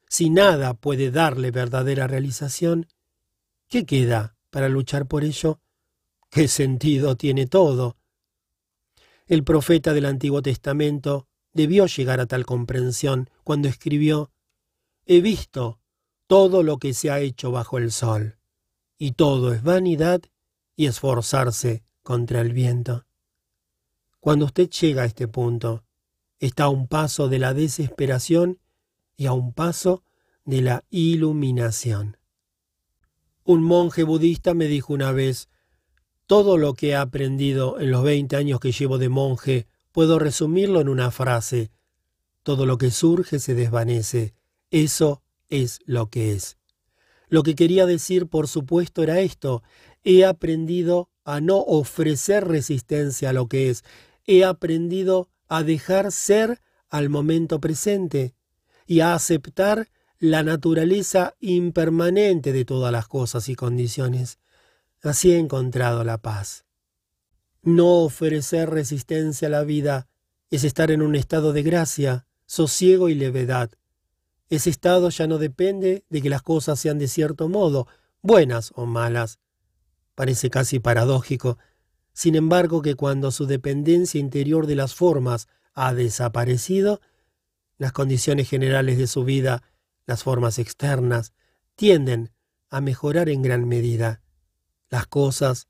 [0.07, 2.87] Si nada puede darle verdadera realización,
[3.67, 5.59] ¿qué queda para luchar por ello?
[6.29, 7.97] ¿Qué sentido tiene todo?
[9.27, 14.31] El profeta del Antiguo Testamento debió llegar a tal comprensión cuando escribió
[15.05, 15.81] He visto
[16.25, 18.39] todo lo que se ha hecho bajo el sol,
[18.97, 20.21] y todo es vanidad
[20.77, 23.05] y esforzarse contra el viento.
[24.21, 25.83] Cuando usted llega a este punto,
[26.39, 28.59] está a un paso de la desesperación
[29.15, 30.03] y a un paso
[30.45, 32.17] de la iluminación.
[33.43, 35.49] Un monje budista me dijo una vez,
[36.25, 40.79] todo lo que he aprendido en los veinte años que llevo de monje puedo resumirlo
[40.81, 41.71] en una frase,
[42.43, 44.33] todo lo que surge se desvanece,
[44.71, 46.57] eso es lo que es.
[47.27, 49.61] Lo que quería decir, por supuesto, era esto.
[50.03, 53.83] He aprendido a no ofrecer resistencia a lo que es.
[54.25, 58.33] He aprendido a dejar ser al momento presente
[58.85, 64.39] y a aceptar la naturaleza impermanente de todas las cosas y condiciones.
[65.03, 66.65] Así he encontrado la paz.
[67.61, 70.07] No ofrecer resistencia a la vida
[70.49, 73.71] es estar en un estado de gracia, sosiego y levedad,
[74.49, 77.87] ese estado ya no depende de que las cosas sean de cierto modo,
[78.23, 79.39] buenas o malas.
[80.15, 81.59] Parece casi paradójico,
[82.19, 86.99] sin embargo, que cuando su dependencia interior de las formas ha desaparecido,
[87.77, 89.63] las condiciones generales de su vida,
[90.05, 91.31] las formas externas,
[91.75, 92.33] tienden
[92.69, 94.21] a mejorar en gran medida.
[94.89, 95.69] Las cosas,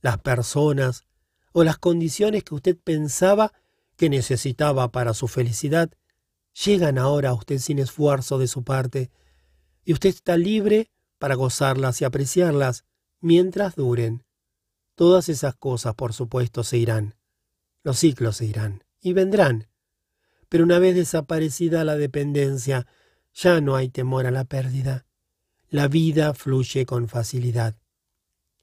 [0.00, 1.04] las personas
[1.52, 3.52] o las condiciones que usted pensaba
[3.94, 5.92] que necesitaba para su felicidad
[6.64, 9.12] llegan ahora a usted sin esfuerzo de su parte,
[9.84, 10.90] y usted está libre
[11.20, 12.84] para gozarlas y apreciarlas
[13.20, 14.25] mientras duren.
[14.96, 17.16] Todas esas cosas, por supuesto, se irán.
[17.84, 19.68] Los ciclos se irán y vendrán.
[20.48, 22.86] Pero una vez desaparecida la dependencia,
[23.34, 25.04] ya no hay temor a la pérdida.
[25.68, 27.76] La vida fluye con facilidad.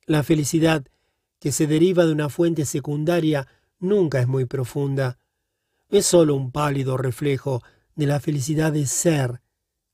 [0.08, 0.86] La felicidad
[1.40, 3.48] que se deriva de una fuente secundaria
[3.78, 5.20] nunca es muy profunda.
[5.90, 7.62] Es sólo un pálido reflejo
[7.95, 9.42] de la felicidad de ser,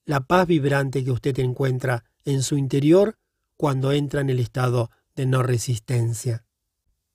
[0.06, 3.18] la paz vibrante que usted encuentra en su interior
[3.58, 6.46] cuando entra en el estado de no resistencia.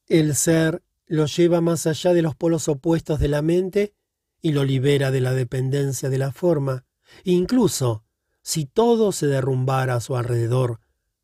[0.06, 3.94] El ser lo lleva más allá de los polos opuestos de la mente
[4.42, 6.84] y lo libera de la dependencia de la forma.
[7.24, 8.04] Incluso
[8.42, 10.80] si todo se derrumbara a su alrededor,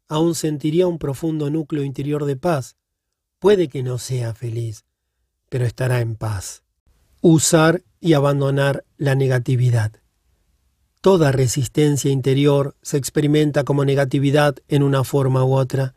[0.08, 2.76] aún sentiría un profundo núcleo interior de paz.
[3.40, 4.86] Puede que no sea feliz,
[5.50, 6.62] pero estará en paz.
[7.20, 9.92] Usar y abandonar la negatividad.
[11.02, 15.94] Toda resistencia interior se experimenta como negatividad en una forma u otra.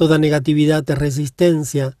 [0.00, 1.98] Toda negatividad es resistencia.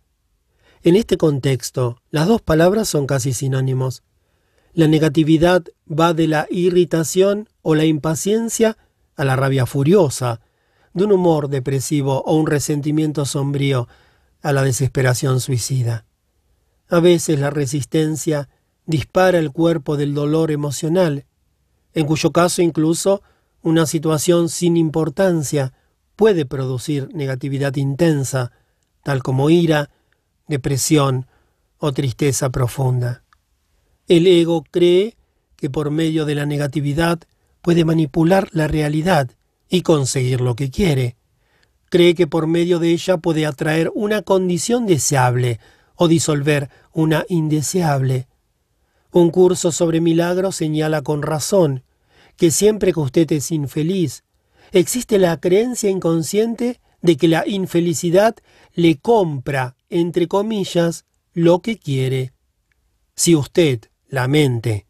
[0.82, 4.04] En este contexto, las dos palabras son casi sinónimos.
[4.72, 8.78] La negatividad va de la irritación o la impaciencia
[9.16, 10.40] a la rabia furiosa,
[10.94, 13.86] de un humor depresivo o un resentimiento sombrío,
[14.40, 16.06] a la desesperación suicida.
[16.88, 18.48] A veces la resistencia
[18.86, 21.26] dispara el cuerpo del dolor emocional,
[21.92, 23.20] en cuyo caso incluso
[23.60, 25.74] una situación sin importancia
[26.20, 28.52] puede producir negatividad intensa,
[29.02, 29.88] tal como ira,
[30.48, 31.24] depresión
[31.78, 33.24] o tristeza profunda.
[34.06, 35.16] El ego cree
[35.56, 37.20] que por medio de la negatividad
[37.62, 39.30] puede manipular la realidad
[39.70, 41.16] y conseguir lo que quiere.
[41.88, 45.58] Cree que por medio de ella puede atraer una condición deseable
[45.94, 48.28] o disolver una indeseable.
[49.10, 51.82] Un curso sobre milagros señala con razón
[52.36, 54.22] que siempre que usted es infeliz,
[54.72, 58.36] existe la creencia inconsciente de que la infelicidad
[58.72, 62.32] le compra, entre comillas, lo que quiere.
[63.14, 64.86] Si usted, la mente,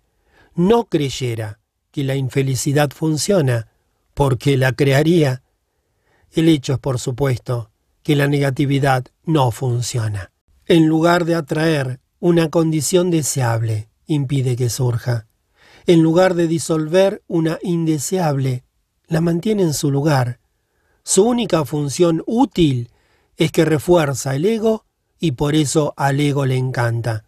[0.55, 1.60] no creyera
[1.91, 3.68] que la infelicidad funciona,
[4.15, 5.42] ¿por qué la crearía?
[6.33, 7.70] El hecho es, por supuesto,
[8.02, 10.33] que la negatividad no funciona.
[10.67, 15.26] En lugar de atraer una condición deseable, impide que surja
[15.86, 18.65] en lugar de disolver una indeseable,
[19.10, 20.39] la mantiene en su lugar.
[21.02, 22.92] Su única función útil
[23.36, 24.86] es que refuerza el ego
[25.18, 27.24] y por eso al ego le encanta.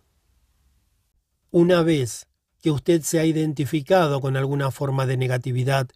[1.50, 2.28] Una vez
[2.62, 5.88] que usted se ha identificado con alguna forma de negatividad,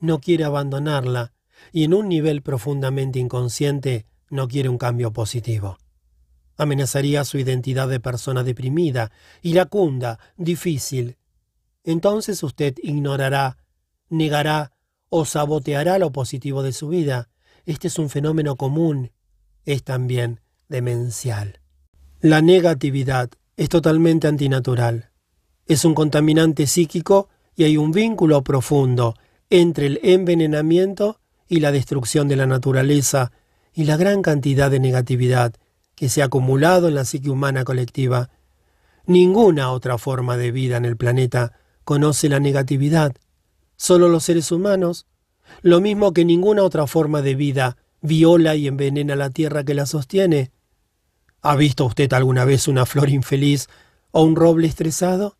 [0.00, 1.34] no quiere abandonarla
[1.72, 5.76] y en un nivel profundamente inconsciente no quiere un cambio positivo.
[6.56, 11.18] Amenazaría su identidad de persona deprimida, iracunda, difícil,
[11.82, 13.58] entonces usted ignorará,
[14.08, 14.73] negará
[15.16, 17.28] o saboteará lo positivo de su vida.
[17.66, 19.12] Este es un fenómeno común,
[19.64, 21.60] es también demencial.
[22.20, 25.10] La negatividad es totalmente antinatural.
[25.66, 29.14] Es un contaminante psíquico y hay un vínculo profundo
[29.50, 33.30] entre el envenenamiento y la destrucción de la naturaleza
[33.72, 35.54] y la gran cantidad de negatividad
[35.94, 38.30] que se ha acumulado en la psique humana colectiva.
[39.06, 41.52] Ninguna otra forma de vida en el planeta
[41.84, 43.14] conoce la negatividad.
[43.76, 45.06] Solo los seres humanos,
[45.62, 49.86] lo mismo que ninguna otra forma de vida, viola y envenena la tierra que la
[49.86, 50.50] sostiene.
[51.42, 53.68] ¿Ha visto usted alguna vez una flor infeliz
[54.10, 55.36] o un roble estresado?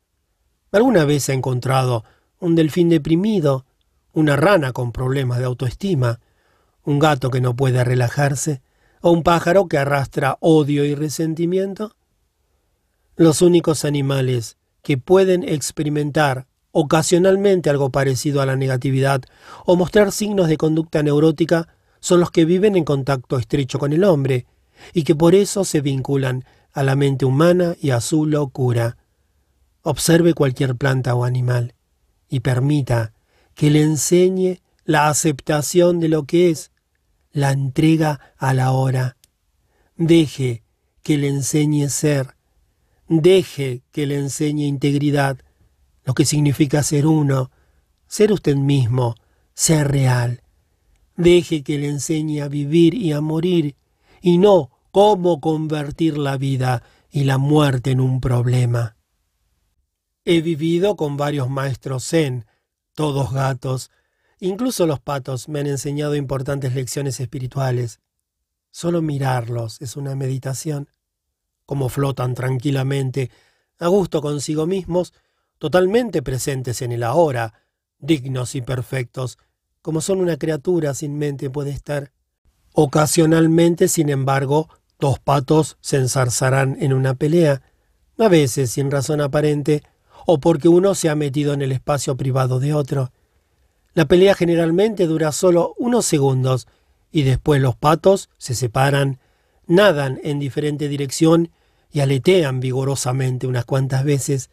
[0.73, 2.05] ¿Alguna vez ha encontrado
[2.41, 3.65] un delfín deprimido,
[4.13, 6.21] una rana con problemas de autoestima,
[6.83, 8.63] un gato que no puede relajarse,
[9.01, 11.95] o un pájaro que arrastra odio y resentimiento?
[13.17, 19.23] Los únicos animales que pueden experimentar ocasionalmente algo parecido a la negatividad
[19.65, 21.69] o mostrar signos de conducta neurótica
[22.01, 24.47] son los que viven en contacto estrecho con el hombre
[24.93, 28.97] y que por eso se vinculan a la mente humana y a su locura.
[29.83, 31.75] Observe cualquier planta o animal
[32.28, 33.12] y permita
[33.55, 36.73] que le enseñe la aceptación de lo que es,
[37.31, 39.17] la entrega a la hora.
[39.97, 40.65] Deje
[41.05, 42.35] que le enseñe ser,
[43.09, 45.39] Deje que le enseñe integridad,
[46.05, 47.50] lo que significa ser uno,
[48.07, 49.15] ser usted mismo,
[49.55, 50.42] ser real.
[51.16, 53.76] Deje que le enseñe a vivir y a morir,
[54.20, 58.97] y no cómo convertir la vida y la muerte en un problema.
[60.24, 62.47] He vivido con varios maestros zen,
[62.94, 63.91] todos gatos,
[64.41, 68.00] incluso los patos me han enseñado importantes lecciones espirituales.
[68.70, 70.89] Solo mirarlos es una meditación
[71.66, 73.31] como flotan tranquilamente,
[73.78, 75.12] a gusto consigo mismos,
[75.58, 77.55] totalmente presentes en el ahora,
[77.99, 79.39] dignos y perfectos,
[79.83, 82.12] como son una criatura sin mente puede estar.
[82.73, 84.68] Ocasionalmente, sin embargo,
[84.99, 87.62] dos patos se ensarzarán en una pelea,
[88.18, 89.83] a veces sin razón aparente,
[90.26, 93.12] o porque uno se ha metido en el espacio privado de otro.
[93.92, 96.66] La pelea generalmente dura solo unos segundos,
[97.12, 99.20] y después los patos se separan,
[99.66, 101.50] nadan en diferente dirección
[101.92, 104.50] y aletean vigorosamente unas cuantas veces.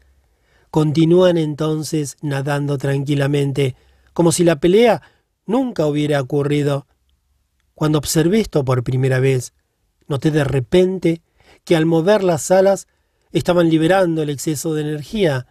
[0.72, 3.76] Continúan entonces nadando tranquilamente,
[4.14, 5.02] como si la pelea
[5.46, 6.88] nunca hubiera ocurrido.
[7.76, 9.54] Cuando observé esto por primera vez,
[10.08, 11.22] noté de repente
[11.66, 12.88] que al mover las alas
[13.34, 15.46] estaban liberando el exceso de energía,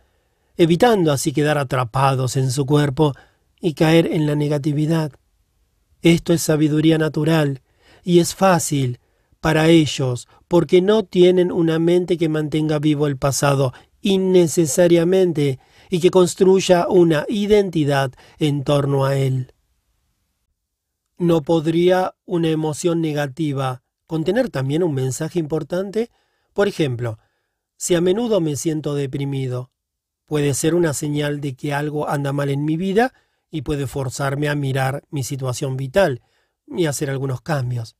[0.57, 3.15] evitando así quedar atrapados en su cuerpo
[3.61, 5.13] y caer en la negatividad.
[6.01, 7.61] Esto es sabiduría natural,
[8.03, 9.01] y es fácil,
[9.41, 16.11] para ellos, porque no tienen una mente que mantenga vivo el pasado innecesariamente y que
[16.11, 19.53] construya una identidad en torno a él.
[21.19, 26.11] ¿No podría una emoción negativa contener también un mensaje importante?
[26.55, 27.19] Por ejemplo,
[27.77, 29.71] si a menudo me siento deprimido,
[30.27, 33.13] puede ser una señal de que algo anda mal en mi vida
[33.51, 36.23] y puede forzarme a mirar mi situación vital
[36.67, 37.97] y hacer algunos cambios.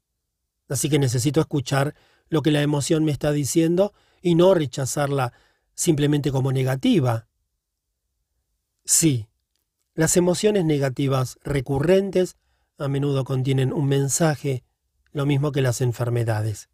[0.69, 1.95] Así que necesito escuchar
[2.29, 5.33] lo que la emoción me está diciendo y no rechazarla
[5.81, 7.27] simplemente como negativa.
[8.85, 9.29] Sí,
[9.95, 12.37] las emociones negativas recurrentes
[12.77, 14.63] a menudo contienen un mensaje,
[15.13, 16.69] lo mismo que las enfermedades.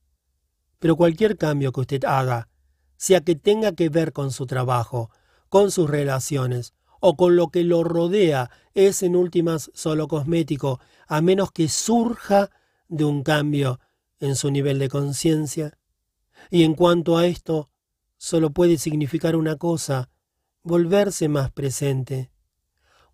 [0.80, 2.48] Pero cualquier cambio que usted haga,
[2.96, 5.12] sea que tenga que ver con su trabajo,
[5.48, 11.20] con sus relaciones o con lo que lo rodea, es en últimas solo cosmético, a
[11.20, 12.50] menos que surja
[12.88, 13.78] de un cambio
[14.18, 15.78] en su nivel de conciencia.
[16.50, 17.70] Y en cuanto a esto,
[18.16, 20.10] solo puede significar una cosa,
[20.62, 22.30] volverse más presente.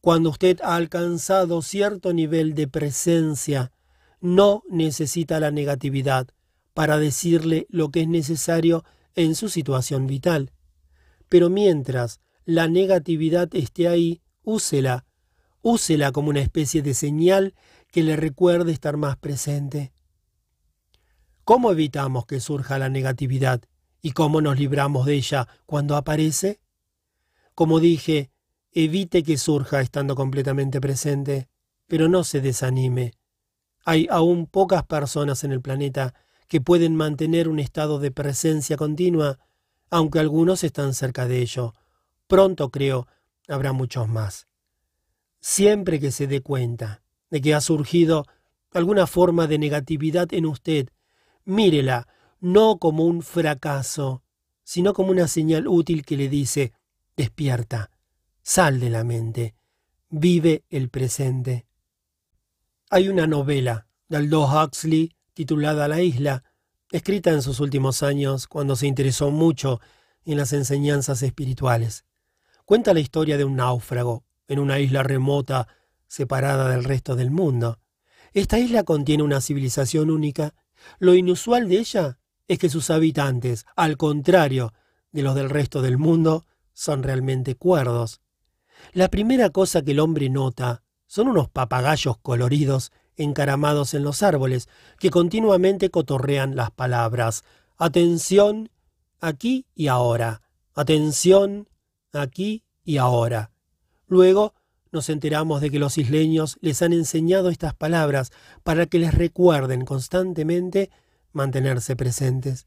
[0.00, 3.72] Cuando usted ha alcanzado cierto nivel de presencia,
[4.20, 6.28] no necesita la negatividad
[6.74, 10.52] para decirle lo que es necesario en su situación vital.
[11.28, 15.04] Pero mientras la negatividad esté ahí, úsela,
[15.60, 17.54] úsela como una especie de señal
[17.90, 19.92] que le recuerde estar más presente.
[21.44, 23.62] ¿Cómo evitamos que surja la negatividad
[24.02, 26.60] y cómo nos libramos de ella cuando aparece?
[27.54, 28.32] Como dije,
[28.72, 31.48] evite que surja estando completamente presente,
[31.86, 33.14] pero no se desanime.
[33.84, 36.14] Hay aún pocas personas en el planeta
[36.48, 39.38] que pueden mantener un estado de presencia continua,
[39.90, 41.74] aunque algunos están cerca de ello.
[42.26, 43.06] Pronto, creo,
[43.48, 44.46] habrá muchos más.
[45.40, 48.26] Siempre que se dé cuenta de que ha surgido
[48.72, 50.88] alguna forma de negatividad en usted,
[51.44, 52.08] mírela
[52.42, 54.24] no como un fracaso,
[54.64, 56.72] sino como una señal útil que le dice,
[57.16, 57.92] despierta,
[58.42, 59.54] sal de la mente,
[60.10, 61.66] vive el presente.
[62.90, 66.42] Hay una novela de Aldous Huxley titulada La isla,
[66.90, 69.80] escrita en sus últimos años cuando se interesó mucho
[70.24, 72.04] en las enseñanzas espirituales.
[72.64, 75.68] Cuenta la historia de un náufrago en una isla remota,
[76.08, 77.78] separada del resto del mundo.
[78.32, 80.56] Esta isla contiene una civilización única.
[80.98, 84.72] Lo inusual de ella es que sus habitantes, al contrario
[85.12, 88.20] de los del resto del mundo, son realmente cuerdos.
[88.92, 94.68] La primera cosa que el hombre nota son unos papagayos coloridos encaramados en los árboles,
[94.98, 97.44] que continuamente cotorrean las palabras
[97.76, 98.70] atención,
[99.20, 100.42] aquí y ahora,
[100.74, 101.68] atención,
[102.12, 103.50] aquí y ahora.
[104.06, 104.54] Luego
[104.90, 108.30] nos enteramos de que los isleños les han enseñado estas palabras
[108.62, 110.90] para que les recuerden constantemente
[111.32, 112.66] mantenerse presentes.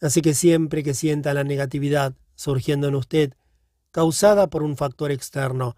[0.00, 3.34] Así que siempre que sienta la negatividad surgiendo en usted,
[3.90, 5.76] causada por un factor externo,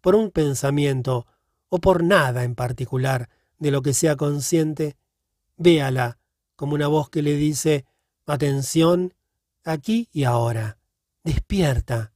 [0.00, 1.26] por un pensamiento
[1.68, 4.96] o por nada en particular de lo que sea consciente,
[5.56, 6.18] véala
[6.56, 7.84] como una voz que le dice,
[8.26, 9.14] atención,
[9.64, 10.78] aquí y ahora,
[11.24, 12.12] despierta.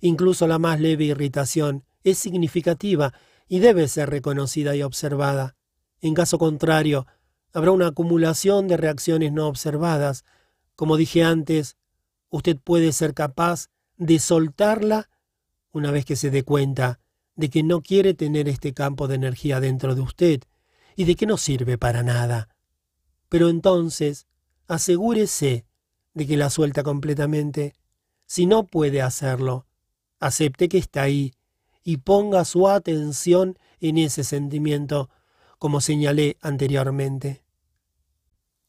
[0.00, 3.12] Incluso la más leve irritación es significativa
[3.46, 5.56] y debe ser reconocida y observada.
[6.00, 7.06] En caso contrario,
[7.52, 10.24] habrá una acumulación de reacciones no observadas.
[10.76, 11.76] Como dije antes,
[12.30, 15.10] usted puede ser capaz de soltarla
[15.72, 17.00] una vez que se dé cuenta
[17.34, 20.40] de que no quiere tener este campo de energía dentro de usted
[20.96, 22.48] y de que no sirve para nada.
[23.28, 24.26] Pero entonces,
[24.66, 25.64] asegúrese
[26.14, 27.74] de que la suelta completamente.
[28.26, 29.66] Si no puede hacerlo,
[30.20, 31.34] acepte que está ahí
[31.82, 35.10] y ponga su atención en ese sentimiento,
[35.58, 37.41] como señalé anteriormente.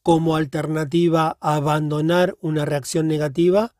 [0.04, 3.74] Como alternativa a abandonar una reacción negativa,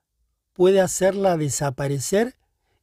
[0.55, 2.37] puede hacerla desaparecer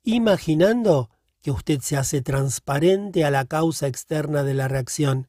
[0.03, 1.09] imaginando
[1.41, 5.27] que usted se hace transparente a la causa externa de la reacción.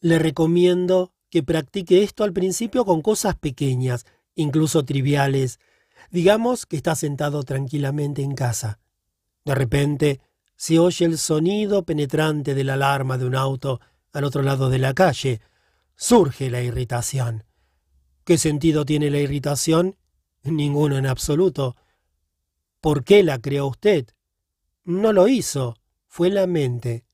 [0.00, 4.04] Le recomiendo que practique esto al principio con cosas pequeñas,
[4.34, 5.60] incluso triviales.
[6.10, 8.80] Digamos que está sentado tranquilamente en casa.
[9.46, 10.20] De repente
[10.56, 13.80] se oye el sonido penetrante de la alarma de un auto
[14.12, 15.40] al otro lado de la calle.
[16.00, 17.42] Surge la irritación.
[18.22, 19.96] ¿Qué sentido tiene la irritación?
[20.44, 21.74] Ninguno en absoluto.
[22.80, 24.06] ¿Por qué la creó usted?
[24.84, 25.74] No lo hizo,
[26.06, 27.04] fue la mente.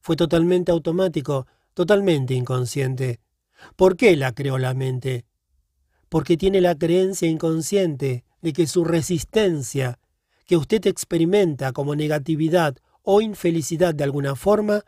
[0.00, 3.20] Fue totalmente automático, totalmente inconsciente.
[3.76, 5.24] ¿Por qué la creó la mente?
[6.08, 10.00] Porque tiene la creencia inconsciente de que su resistencia,
[10.46, 14.82] que usted experimenta como negatividad o infelicidad de alguna forma,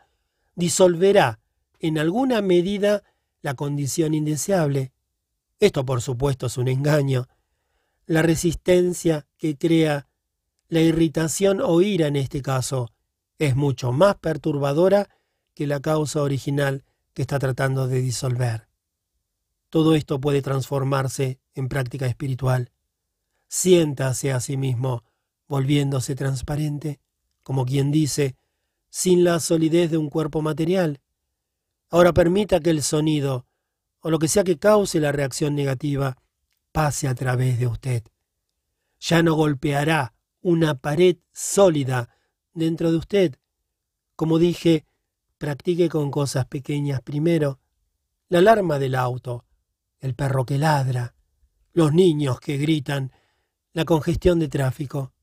[0.55, 1.39] disolverá
[1.79, 3.01] en alguna medida
[3.41, 4.91] la condición indeseable.
[5.59, 7.27] Esto por supuesto es un engaño.
[8.05, 10.07] La resistencia que crea
[10.67, 12.91] la irritación o ira en este caso
[13.37, 15.09] es mucho más perturbadora
[15.53, 18.67] que la causa original que está tratando de disolver.
[19.69, 22.71] Todo esto puede transformarse en práctica espiritual.
[23.47, 25.03] Siéntase a sí mismo,
[25.47, 26.99] volviéndose transparente,
[27.43, 28.35] como quien dice,
[28.89, 31.01] sin la solidez de un cuerpo material.
[31.89, 33.47] Ahora permita que el sonido
[34.01, 36.17] o lo que sea que cause la reacción negativa
[36.71, 38.03] pase a través de usted.
[38.99, 42.09] Ya no golpeará una pared sólida
[42.53, 43.35] dentro de usted.
[44.15, 44.85] Como dije,
[45.37, 47.59] practique con cosas pequeñas primero.
[48.27, 49.45] La alarma del auto,
[49.99, 51.15] el perro que ladra,
[51.73, 53.11] los niños que gritan,
[53.73, 55.13] la congestión de tráfico.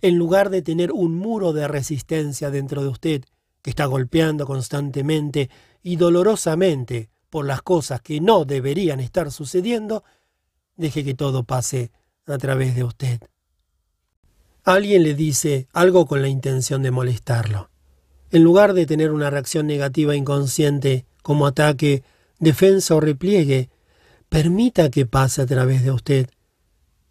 [0.00, 3.24] En lugar de tener un muro de resistencia dentro de usted,
[3.62, 5.50] que está golpeando constantemente
[5.82, 10.04] y dolorosamente por las cosas que no deberían estar sucediendo,
[10.76, 11.90] deje que todo pase
[12.26, 13.20] a través de usted.
[14.64, 17.70] Alguien le dice algo con la intención de molestarlo.
[18.30, 22.04] En lugar de tener una reacción negativa inconsciente como ataque,
[22.38, 23.70] defensa o repliegue,
[24.28, 26.30] permita que pase a través de usted.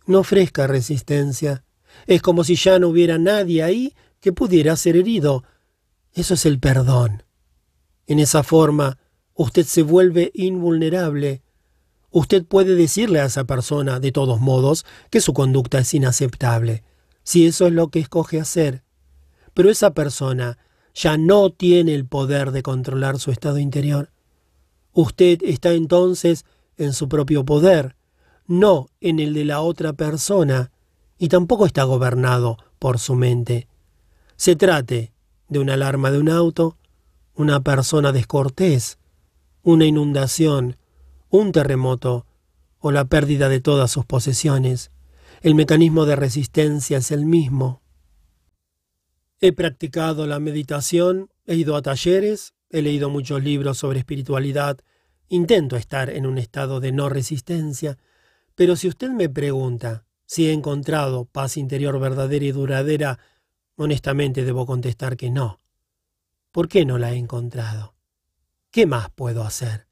[0.05, 1.63] No ofrezca resistencia.
[2.07, 5.43] Es como si ya no hubiera nadie ahí que pudiera ser herido.
[6.13, 7.23] Eso es el perdón.
[8.11, 8.97] En esa forma,
[9.35, 11.43] usted se vuelve invulnerable.
[12.09, 16.83] Usted puede decirle a esa persona, de todos modos, que su conducta es inaceptable,
[17.23, 18.83] si eso es lo que escoge hacer.
[19.53, 20.57] Pero esa persona
[20.93, 24.11] ya no tiene el poder de controlar su estado interior.
[24.91, 26.43] Usted está entonces
[26.75, 27.95] en su propio poder,
[28.45, 30.73] no en el de la otra persona,
[31.17, 33.69] y tampoco está gobernado por su mente.
[34.35, 35.13] Se trate
[35.47, 36.75] de una alarma de un auto,
[37.41, 38.99] una persona descortés,
[39.63, 40.77] una inundación,
[41.29, 42.25] un terremoto
[42.79, 44.91] o la pérdida de todas sus posesiones.
[45.41, 47.81] El mecanismo de resistencia es el mismo.
[49.39, 54.79] He practicado la meditación, he ido a talleres, he leído muchos libros sobre espiritualidad,
[55.27, 57.97] intento estar en un estado de no resistencia,
[58.53, 63.19] pero si usted me pregunta si he encontrado paz interior verdadera y duradera,
[63.77, 65.60] honestamente debo contestar que no.
[66.51, 67.95] ¿Por qué no la he encontrado?
[68.71, 69.87] ¿Qué más puedo hacer?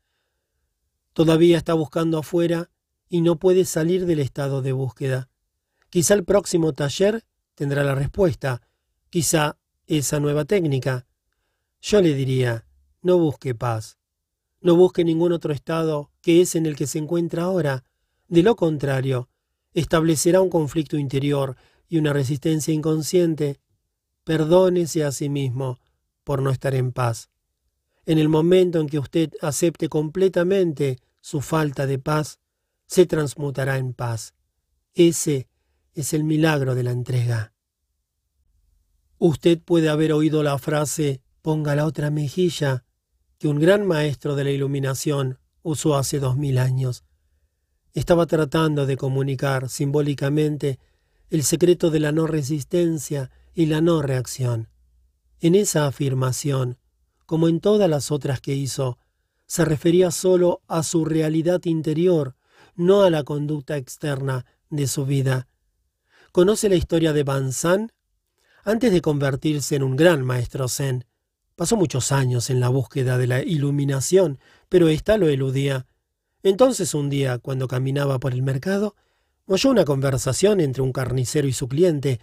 [1.13, 2.69] Todavía está buscando afuera
[3.07, 5.29] y no puede salir del estado de búsqueda.
[5.89, 7.23] Quizá el próximo taller
[7.55, 8.61] tendrá la respuesta,
[9.09, 9.57] quizá
[9.88, 11.07] esa nueva técnica.
[11.81, 12.65] Yo le diría,
[13.01, 13.97] no busque paz,
[14.59, 17.85] no busque ningún otro estado que es en el que se encuentra ahora.
[18.27, 19.29] De lo contrario,
[19.73, 21.55] establecerá un conflicto interior
[21.88, 23.61] y una resistencia inconsciente.
[24.25, 25.79] Perdónese a sí mismo
[26.23, 27.30] por no estar en paz.
[28.06, 32.39] En el momento en que usted acepte completamente su falta de paz,
[32.88, 34.33] se transmutará en paz.
[34.93, 35.48] Ese
[35.93, 37.53] es el milagro de la entrega.
[39.17, 42.85] Usted puede haber oído la frase ponga la otra mejilla
[43.38, 47.03] que un gran maestro de la iluminación usó hace dos mil años.
[47.93, 50.80] Estaba tratando de comunicar simbólicamente
[51.30, 54.69] el secreto de la no resistencia y la no reacción.
[55.42, 56.77] En esa afirmación,
[57.26, 58.98] como en todas las otras que hizo,
[59.45, 62.35] se refería solo a su realidad interior,
[62.76, 65.48] no a la conducta externa de su vida.
[66.32, 67.92] ¿Conoce la historia de Ban San?
[68.64, 71.06] Antes de convertirse en un gran maestro zen,
[71.56, 75.88] pasó muchos años en la búsqueda de la iluminación, pero ésta lo eludía.
[76.43, 78.95] Entonces un día, cuando caminaba por el mercado,
[79.45, 82.19] oyó una conversación entre un carnicero y su cliente.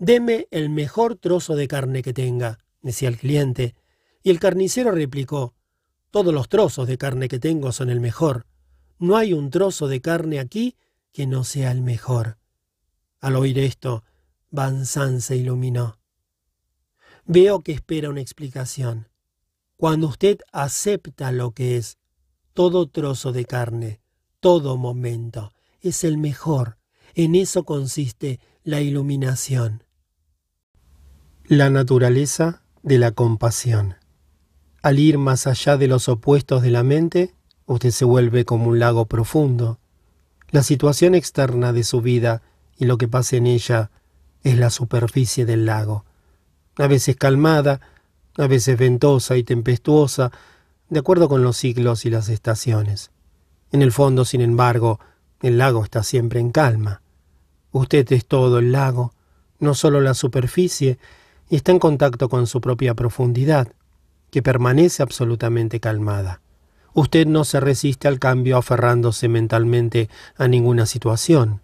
[0.00, 3.74] Deme el mejor trozo de carne que tenga, decía el cliente.
[4.22, 5.54] Y el carnicero replicó,
[6.10, 8.46] Todos los trozos de carne que tengo son el mejor.
[8.98, 10.78] No hay un trozo de carne aquí
[11.12, 12.38] que no sea el mejor.
[13.20, 14.02] Al oír esto,
[14.48, 15.98] Banzán se iluminó.
[17.26, 19.10] Veo que espera una explicación.
[19.76, 21.98] Cuando usted acepta lo que es,
[22.54, 24.00] todo trozo de carne,
[24.40, 26.78] todo momento, es el mejor.
[27.14, 29.84] En eso consiste la iluminación.
[31.50, 33.96] La naturaleza de la compasión.
[34.82, 37.34] Al ir más allá de los opuestos de la mente,
[37.66, 39.80] usted se vuelve como un lago profundo.
[40.52, 42.40] La situación externa de su vida
[42.78, 43.90] y lo que pasa en ella
[44.44, 46.04] es la superficie del lago,
[46.76, 47.80] a veces calmada,
[48.38, 50.30] a veces ventosa y tempestuosa,
[50.88, 53.10] de acuerdo con los ciclos y las estaciones.
[53.72, 55.00] En el fondo, sin embargo,
[55.42, 57.02] el lago está siempre en calma.
[57.72, 59.14] Usted es todo el lago,
[59.58, 61.00] no solo la superficie,
[61.50, 63.68] y está en contacto con su propia profundidad
[64.30, 66.40] que permanece absolutamente calmada.
[66.94, 71.60] Usted no se resiste al cambio aferrándose mentalmente a ninguna situación.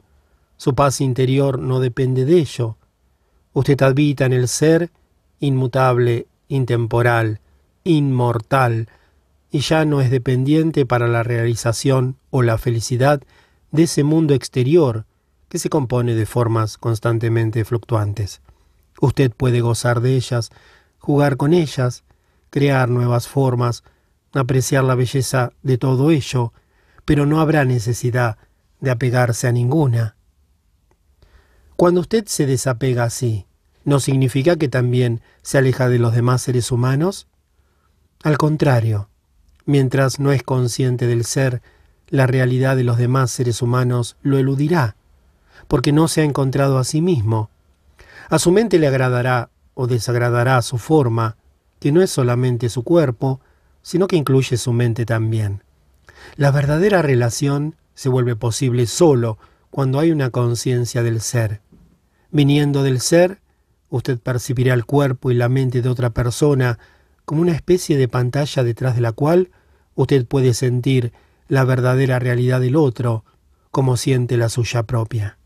[0.56, 2.76] Su paz interior no depende de ello.
[3.52, 4.90] Usted habita en el ser
[5.38, 7.40] inmutable, intemporal,
[7.84, 8.88] inmortal,
[9.50, 13.22] y ya no es dependiente para la realización o la felicidad
[13.70, 15.06] de ese mundo exterior
[15.48, 18.40] que se compone de formas constantemente fluctuantes.
[19.00, 20.50] Usted puede gozar de ellas,
[20.98, 22.04] jugar con ellas,
[22.50, 23.84] crear nuevas formas,
[24.32, 26.52] apreciar la belleza de todo ello,
[27.04, 28.38] pero no habrá necesidad
[28.80, 30.16] de apegarse a ninguna.
[31.76, 33.46] Cuando usted se desapega así,
[33.84, 37.28] ¿no significa que también se aleja de los demás seres humanos?
[38.22, 39.10] Al contrario,
[39.66, 41.62] mientras no es consciente del ser,
[42.08, 44.96] la realidad de los demás seres humanos lo eludirá,
[45.68, 47.50] porque no se ha encontrado a sí mismo.
[48.28, 51.36] A su mente le agradará o desagradará su forma,
[51.78, 53.40] que no es solamente su cuerpo,
[53.82, 55.62] sino que incluye su mente también.
[56.36, 59.38] La verdadera relación se vuelve posible solo
[59.70, 61.60] cuando hay una conciencia del ser.
[62.30, 63.40] Viniendo del ser,
[63.90, 66.78] usted percibirá el cuerpo y la mente de otra persona
[67.24, 69.50] como una especie de pantalla detrás de la cual
[69.94, 71.12] usted puede sentir
[71.48, 73.24] la verdadera realidad del otro
[73.70, 75.38] como siente la suya propia.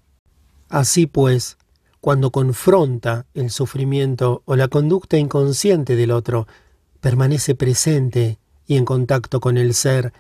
[0.69, 1.59] Así pues,
[2.01, 6.47] cuando confronta el sufrimiento o la conducta inconsciente del otro,
[7.01, 10.13] permanece presente y en contacto con el ser,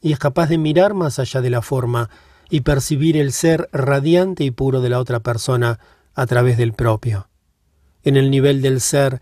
[0.00, 2.10] y es capaz de mirar más allá de la forma
[2.50, 5.78] y percibir el ser radiante y puro de la otra persona
[6.14, 7.28] a través del propio.
[8.02, 9.20] En el nivel del ser,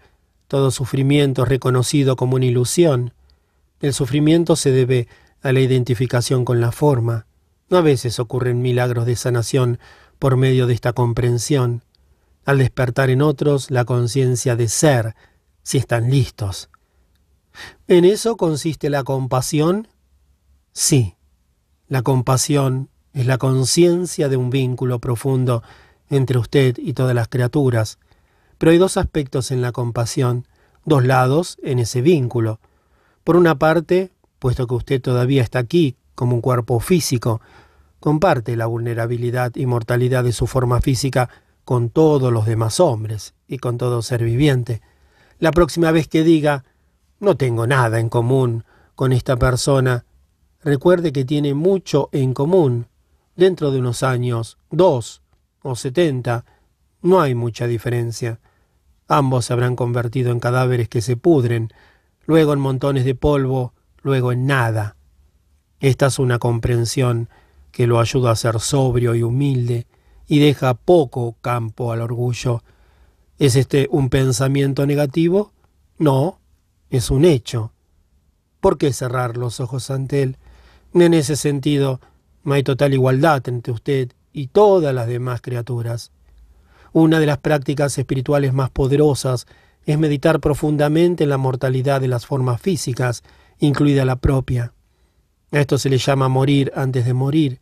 [0.49, 3.13] todo sufrimiento es reconocido como una ilusión.
[3.81, 5.09] El sufrimiento se debe
[5.43, 7.27] a la identificación con la forma.
[7.71, 9.79] A veces ocurren milagros de sanación
[10.19, 11.83] por medio de esta comprensión,
[12.47, 15.15] al despertar en otros la conciencia de ser,
[15.63, 16.71] si están listos.
[17.89, 19.89] ¿En eso consiste la compasión?
[20.73, 21.17] Sí,
[21.89, 25.63] la compasión es la conciencia de un vínculo profundo
[26.09, 27.99] entre usted y todas las criaturas.
[28.59, 30.47] Pero hay dos aspectos en la compasión,
[30.85, 32.61] dos lados en ese vínculo.
[33.25, 37.41] Por una parte, puesto que usted todavía está aquí como un cuerpo físico,
[37.99, 41.29] comparte la vulnerabilidad y mortalidad de su forma física
[41.67, 44.83] con todos los demás hombres y con todo ser viviente.
[45.41, 46.63] La próxima vez que diga,
[47.19, 48.65] no tengo nada en común
[48.95, 50.05] con esta persona,
[50.63, 52.87] recuerde que tiene mucho en común.
[53.35, 55.23] Dentro de unos años, dos,
[55.61, 56.45] o setenta,
[57.03, 58.39] no hay mucha diferencia.
[59.09, 61.73] Ambos se habrán convertido en cadáveres que se pudren,
[62.27, 64.95] luego en montones de polvo, luego en nada.
[65.81, 67.29] Esta es una comprensión
[67.73, 69.89] que lo ayuda a ser sobrio y humilde
[70.27, 72.63] y deja poco campo al orgullo.
[73.39, 75.53] ¿Es este un pensamiento negativo?
[75.99, 76.41] No,
[76.91, 77.73] es un hecho.
[78.61, 80.39] ¿Por qué cerrar los ojos ante él?
[80.95, 82.01] En ese sentido,
[82.43, 86.13] no hay total igualdad entre usted y todas las demás criaturas.
[86.93, 89.47] Una de las prácticas espirituales más poderosas
[89.85, 93.23] es meditar profundamente en la mortalidad de las formas físicas,
[93.59, 94.73] incluida la propia.
[95.53, 97.61] A esto se le llama morir antes de morir.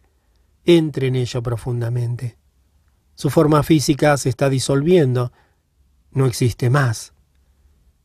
[0.64, 2.38] Entre en ello profundamente.
[3.14, 5.32] Su forma física se está disolviendo,
[6.10, 7.12] no existe más.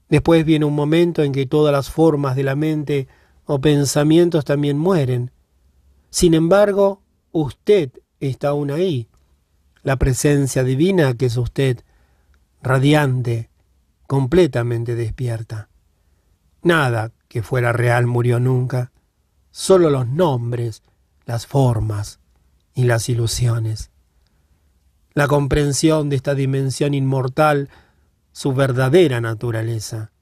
[0.09, 3.07] Después viene un momento en que todas las formas de la mente
[3.45, 5.31] o pensamientos también mueren.
[6.09, 9.07] Sin embargo, usted está aún ahí.
[9.83, 11.83] La presencia divina que es usted,
[12.61, 13.49] radiante,
[14.07, 15.69] completamente despierta.
[16.61, 18.91] Nada que fuera real murió nunca,
[19.51, 20.81] solo los nombres,
[21.25, 22.19] las formas
[22.73, 23.91] y las ilusiones.
[25.19, 27.67] La comprensión de esta dimensión inmortal,
[28.31, 30.13] su verdadera naturaleza,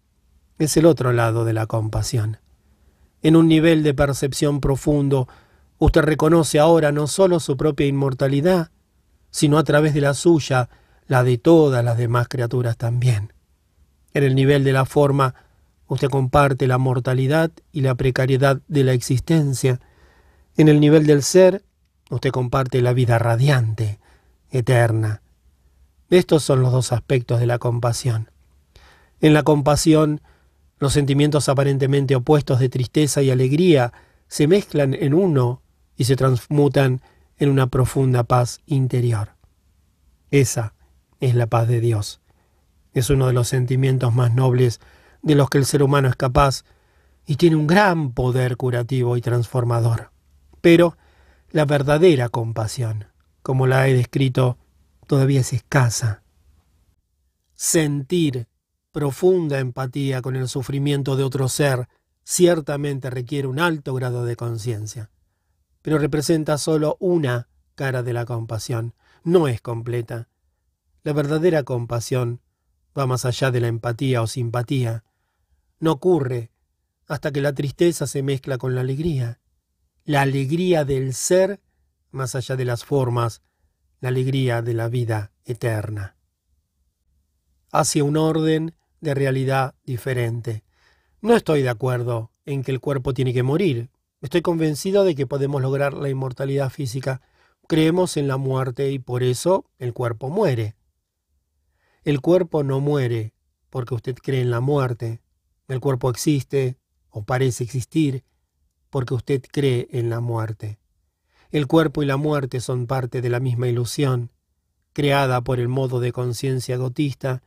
[0.57, 2.39] es el otro lado de la compasión.
[3.21, 5.27] En un nivel de percepción profundo,
[5.77, 8.71] Usted reconoce ahora no solo su propia inmortalidad,
[9.29, 10.67] sino a través de la suya,
[11.05, 13.33] la de todas las demás criaturas también.
[14.15, 15.35] En el nivel de la forma,
[15.85, 19.79] usted comparte la mortalidad y la precariedad de la existencia.
[20.55, 21.63] En el nivel del ser,
[22.09, 23.99] usted comparte la vida radiante,
[24.59, 25.21] eterna.
[26.09, 28.31] Estos son los dos aspectos de la compasión.
[29.19, 30.21] En la compasión,
[30.79, 33.93] los sentimientos aparentemente opuestos de tristeza y alegría
[34.27, 35.61] se mezclan en uno
[35.95, 37.01] y se transmutan
[37.37, 39.29] en una profunda paz interior.
[40.31, 40.73] Esa
[41.19, 42.21] es la paz de Dios.
[42.93, 44.79] Es uno de los sentimientos más nobles
[45.21, 46.63] de los que el ser humano es capaz
[47.25, 50.11] y tiene un gran poder curativo y transformador.
[50.61, 50.97] Pero
[51.51, 53.05] la verdadera compasión,
[53.47, 54.57] como la he descrito,
[55.07, 56.21] todavía es escasa.
[57.55, 58.47] Sentir
[58.91, 61.87] profunda empatía con el sufrimiento de otro ser
[62.25, 65.09] ciertamente requiere un alto grado de conciencia
[65.87, 68.93] pero representa solo una cara de la compasión,
[69.23, 70.27] no es completa.
[71.03, 72.41] La verdadera compasión
[72.99, 75.05] va más allá de la empatía o simpatía.
[75.79, 76.51] No ocurre
[77.07, 79.39] hasta que la tristeza se mezcla con la alegría.
[80.03, 81.61] La alegría del ser
[82.17, 83.41] más allá de las formas,
[84.01, 86.17] la alegría de la vida eterna.
[87.71, 90.63] Hacia un orden de realidad diferente.
[91.21, 93.89] No estoy de acuerdo en que el cuerpo tiene que morir,
[94.19, 97.21] Estoy convencido de que podemos lograr la inmortalidad física.
[97.67, 100.75] Creemos en la muerte y por eso el cuerpo muere.
[102.03, 103.33] El cuerpo no muere
[103.69, 105.21] porque usted cree en la muerte.
[105.67, 106.79] El cuerpo existe
[107.09, 108.23] o parece existir
[108.89, 110.79] porque usted cree en la muerte.
[111.51, 114.31] El cuerpo y la muerte son parte de la misma ilusión,
[114.93, 117.43] creada por el modo de conciencia egotista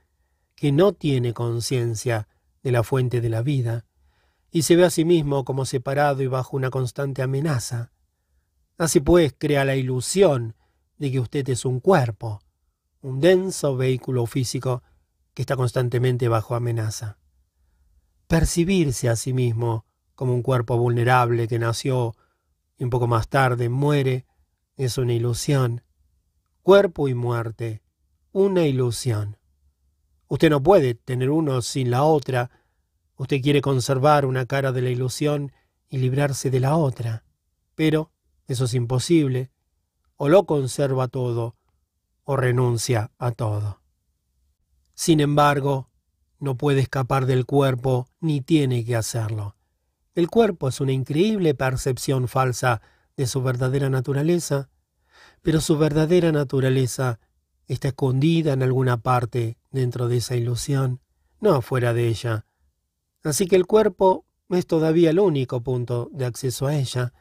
[0.55, 2.29] que no tiene conciencia
[2.63, 3.85] de la fuente de la vida
[4.51, 7.93] y se ve a sí mismo como separado y bajo una constante amenaza.
[8.79, 10.55] Así pues, crea la ilusión
[10.99, 12.41] de que usted es un cuerpo,
[13.01, 14.83] un denso vehículo físico
[15.35, 17.19] que está constantemente bajo amenaza.
[18.27, 22.15] Percibirse a sí mismo como un cuerpo vulnerable que nació
[22.81, 24.27] y un poco más tarde muere
[24.77, 25.85] es una ilusión.
[26.63, 27.83] Cuerpo y muerte,
[28.33, 29.37] una ilusión.
[30.27, 32.51] Usted no puede tener uno sin la otra,
[33.21, 35.53] Usted quiere conservar una cara de la ilusión
[35.91, 37.23] y librarse de la otra.
[37.75, 38.13] Pero
[38.47, 39.51] eso es imposible.
[40.17, 41.55] O lo conserva todo
[42.25, 43.83] o renuncia a todo.
[44.95, 45.91] Sin embargo,
[46.39, 49.55] no puede escapar del cuerpo ni tiene que hacerlo.
[50.21, 52.83] El cuerpo es una increíble percepción falsa
[53.17, 54.69] de su verdadera naturaleza,
[55.41, 57.21] pero su verdadera naturaleza
[57.69, 61.01] está escondida en alguna parte dentro de esa ilusión,
[61.41, 62.45] no fuera de ella.
[63.25, 67.15] Así que el cuerpo es todavía el único punto de acceso a ella.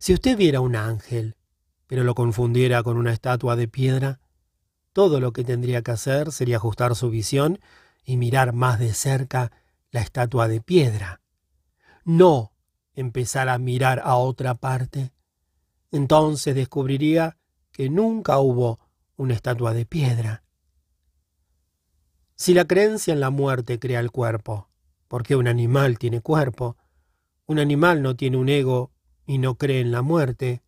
[0.00, 1.36] Si usted viera un ángel,
[1.86, 4.18] pero lo confundiera con una estatua de piedra,
[4.92, 7.60] todo lo que tendría que hacer sería ajustar su visión
[8.04, 9.52] y mirar más de cerca
[9.92, 11.21] la estatua de piedra.
[12.04, 12.52] No
[12.94, 15.12] empezar a mirar a otra parte.
[15.90, 17.38] Entonces descubriría
[17.70, 18.80] que nunca hubo
[19.16, 20.44] una estatua de piedra.
[22.34, 24.68] Si la creencia en la muerte crea el cuerpo,
[25.12, 26.78] porque un animal tiene cuerpo.
[27.44, 28.92] Un animal no tiene un ego
[29.26, 30.62] y no cree en la muerte.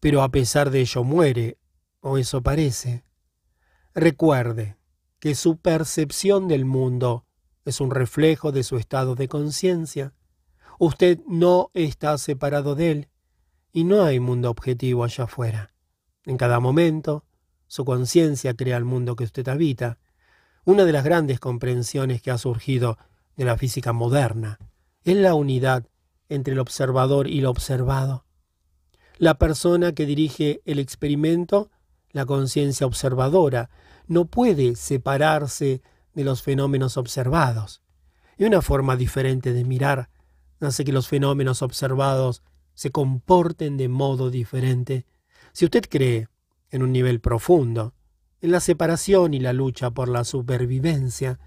[0.00, 1.58] Pero a pesar de ello muere,
[2.00, 3.04] o eso parece.
[3.94, 4.76] Recuerde
[5.18, 7.24] que su percepción del mundo
[7.64, 10.14] es un reflejo de su estado de conciencia.
[10.78, 13.08] Usted no está separado de él
[13.72, 15.72] y no hay mundo objetivo allá afuera.
[16.24, 17.24] En cada momento,
[17.66, 19.98] su conciencia crea el mundo que usted habita
[20.64, 22.98] una de las grandes comprensiones que ha surgido
[23.36, 24.58] de la física moderna
[25.04, 25.86] es la unidad
[26.28, 28.26] entre el observador y lo observado.
[29.16, 31.70] La persona que dirige el experimento,
[32.12, 33.70] la conciencia observadora,
[34.06, 35.82] no puede separarse
[36.14, 37.82] de los fenómenos observados.
[38.36, 40.10] Y una forma diferente de mirar
[40.60, 42.42] hace que los fenómenos observados
[42.74, 45.06] se comporten de modo diferente.
[45.52, 46.28] Si usted cree
[46.70, 47.94] en un nivel profundo
[48.40, 51.38] en la separación y la lucha por la supervivencia,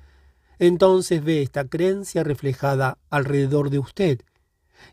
[0.60, 4.22] entonces ve esta creencia reflejada alrededor de usted,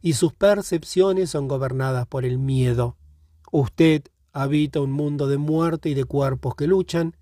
[0.00, 2.96] y sus percepciones son gobernadas por el miedo.
[3.52, 7.16] Usted habita un mundo de muerte y de cuerpos que luchan,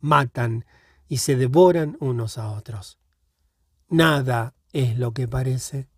[0.00, 0.64] matan
[1.08, 2.98] y se devoran unos a otros.
[3.88, 5.88] Nada es lo que parece.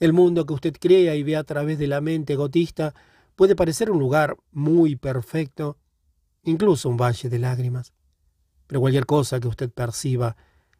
[0.00, 2.94] El mundo que usted crea y ve a través de la mente egotista
[3.36, 5.78] puede parecer un lugar muy perfecto,
[6.42, 7.92] incluso un valle de lágrimas.
[8.66, 10.36] Pero cualquier cosa que usted perciba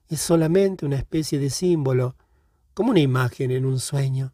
[0.09, 2.17] es solamente una especie de símbolo,
[2.75, 4.33] como una imagen en un sueño.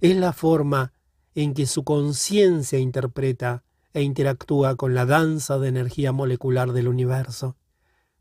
[0.00, 0.92] Es la forma
[1.34, 7.56] en que su conciencia interpreta e interactúa con la danza de energía molecular del universo.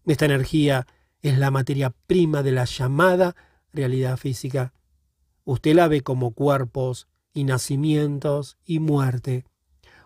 [0.10, 0.88] Esta energía
[1.22, 3.36] es la materia prima de la llamada
[3.72, 4.74] realidad física.
[5.46, 9.46] Usted la ve como cuerpos y nacimientos y muerte,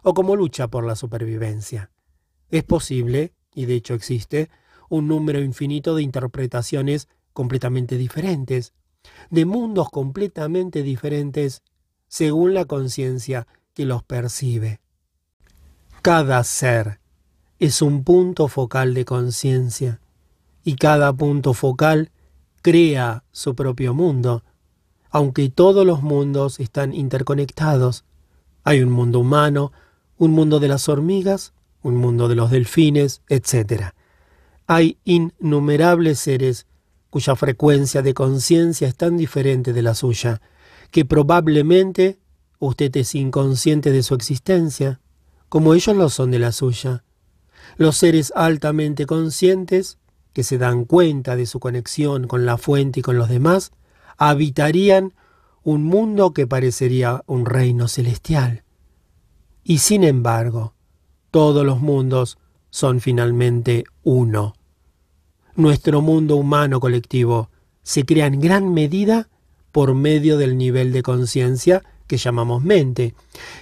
[0.01, 1.89] o como lucha por la supervivencia.
[2.49, 4.49] Es posible, y de hecho existe,
[4.89, 8.73] un número infinito de interpretaciones completamente diferentes,
[9.29, 11.61] de mundos completamente diferentes
[12.09, 14.81] según la conciencia que los percibe.
[16.01, 16.99] Cada ser
[17.59, 19.99] es un punto focal de conciencia
[20.63, 22.11] y cada punto focal
[22.61, 24.43] crea su propio mundo,
[25.09, 28.05] aunque todos los mundos están interconectados.
[28.63, 29.71] Hay un mundo humano,
[30.17, 33.91] un mundo de las hormigas, un mundo de los delfines, etc.
[34.65, 36.65] Hay innumerables seres
[37.09, 40.41] cuya frecuencia de conciencia es tan diferente de la suya,
[40.89, 42.17] que probablemente
[42.57, 44.99] usted es inconsciente de su existencia,
[45.49, 47.03] como ellos lo son de la suya.
[47.77, 49.97] Los seres altamente conscientes,
[50.33, 53.71] que se dan cuenta de su conexión con la fuente y con los demás,
[54.17, 55.13] habitarían
[55.63, 58.63] un mundo que parecería un reino celestial.
[59.63, 60.73] Y sin embargo,
[61.31, 62.37] todos los mundos
[62.69, 64.55] son finalmente uno.
[65.55, 67.49] Nuestro mundo humano colectivo
[67.83, 69.29] se crea en gran medida
[69.71, 73.13] por medio del nivel de conciencia que llamamos mente.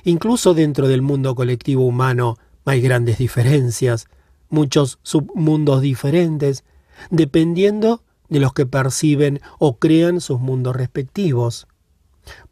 [0.03, 4.07] Incluso dentro del mundo colectivo humano hay grandes diferencias,
[4.49, 6.63] muchos submundos diferentes,
[7.09, 11.67] dependiendo de los que perciben o crean sus mundos respectivos.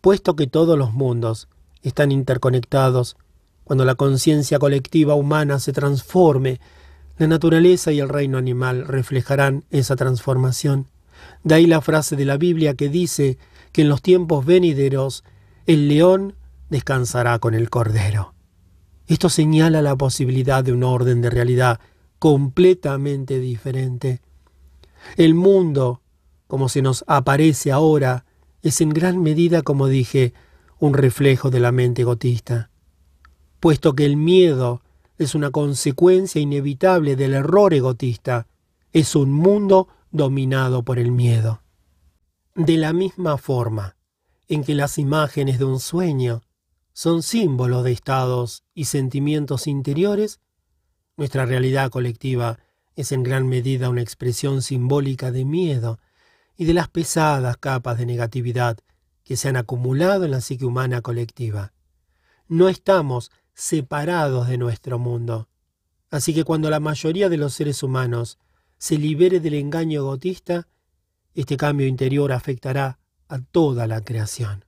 [0.02, 1.48] Puesto que todos los mundos
[1.84, 3.16] están interconectados,
[3.64, 6.60] cuando la conciencia colectiva humana se transforme,
[7.18, 10.88] la naturaleza y el reino animal reflejarán esa transformación.
[11.44, 13.38] De ahí la frase de la Biblia que dice
[13.72, 15.24] que en los tiempos venideros
[15.68, 16.34] el león
[16.70, 18.34] descansará con el cordero.
[19.10, 21.80] Esto señala la posibilidad de un orden de realidad
[22.20, 24.22] completamente diferente.
[25.18, 26.04] El mundo,
[26.46, 28.26] como se nos aparece ahora,
[28.62, 30.36] es en gran medida, como dije,
[30.78, 32.70] un reflejo de la mente gotista.
[33.60, 34.84] Puesto que el miedo
[35.18, 38.46] es una consecuencia inevitable del error egotista,
[38.94, 41.64] es un mundo dominado por el miedo.
[42.54, 43.96] De la misma forma,
[44.48, 46.44] en que las imágenes de un sueño
[47.00, 50.42] son símbolos de estados y sentimientos interiores,
[51.16, 52.60] nuestra realidad colectiva
[52.94, 55.98] es en gran medida una expresión simbólica de miedo
[56.58, 58.80] y de las pesadas capas de negatividad
[59.24, 61.72] que se han acumulado en la psique humana colectiva.
[62.50, 65.48] No estamos separados de nuestro mundo.
[66.12, 68.40] Así que cuando la mayoría de los seres humanos
[68.78, 70.68] se libere del engaño egotista,
[71.34, 74.66] este cambio interior afectará a toda la creación.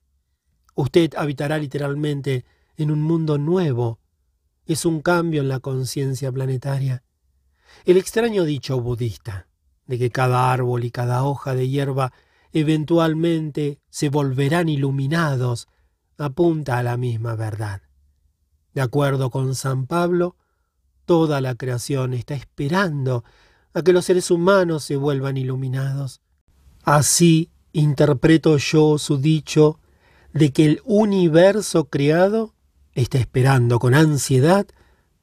[0.75, 2.45] Usted habitará literalmente
[2.77, 3.99] en un mundo nuevo.
[4.65, 7.03] Es un cambio en la conciencia planetaria.
[7.85, 9.47] El extraño dicho budista
[9.85, 12.13] de que cada árbol y cada hoja de hierba
[12.53, 15.67] eventualmente se volverán iluminados
[16.17, 17.81] apunta a la misma verdad.
[18.73, 20.35] De acuerdo con San Pablo,
[21.05, 23.23] toda la creación está esperando
[23.73, 26.21] a que los seres humanos se vuelvan iluminados.
[26.83, 29.80] Así interpreto yo su dicho
[30.33, 32.53] de que el universo creado
[32.93, 34.65] está esperando con ansiedad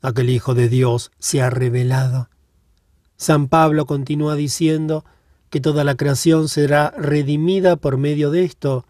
[0.01, 2.29] a que el Hijo de Dios sea revelado.
[3.17, 5.05] San Pablo continúa diciendo
[5.51, 8.87] que toda la creación será redimida por medio de esto.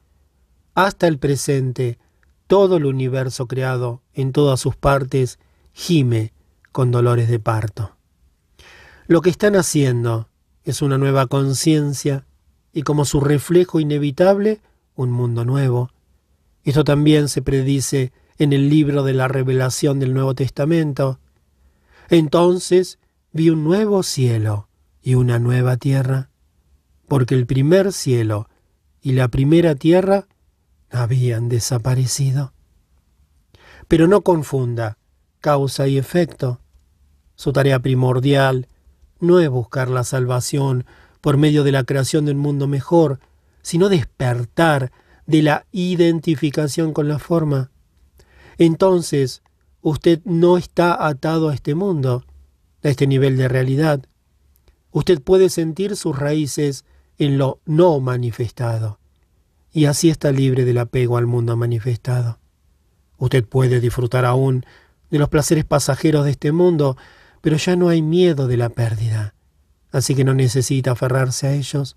[0.75, 1.99] Hasta el presente,
[2.47, 5.39] todo el universo creado en todas sus partes
[5.73, 6.33] gime
[6.73, 7.97] con dolores de parto.
[9.07, 10.29] Lo que están haciendo
[10.65, 12.27] es una nueva conciencia
[12.73, 14.61] y como su reflejo inevitable,
[14.95, 15.91] un mundo nuevo.
[16.65, 21.19] Esto también se predice en el libro de la revelación del Nuevo Testamento.
[22.09, 22.99] Entonces
[23.33, 24.69] vi un nuevo cielo
[25.03, 26.31] y una nueva tierra,
[27.07, 28.49] porque el primer cielo
[29.03, 30.27] y la primera tierra
[30.91, 32.53] habían desaparecido.
[33.89, 34.99] Pero no confunda
[35.41, 36.61] causa y efecto.
[37.37, 38.69] Su tarea primordial
[39.21, 40.85] no es buscar la salvación
[41.21, 43.21] por medio de la creación de un mundo mejor,
[43.63, 44.93] sino despertar
[45.29, 47.71] de la identificación con la forma.
[48.59, 49.43] Entonces,
[49.81, 52.25] usted no está atado a este mundo,
[52.83, 54.05] a este nivel de realidad.
[54.91, 56.85] Usted puede sentir sus raíces
[57.17, 58.99] en lo no manifestado,
[59.73, 62.41] y así está libre del apego al mundo manifestado.
[63.19, 64.67] Usted puede disfrutar aún
[65.11, 66.97] de los placeres pasajeros de este mundo,
[67.41, 69.35] pero ya no hay miedo de la pérdida
[69.93, 71.97] así que no necesita aferrarse a ellos.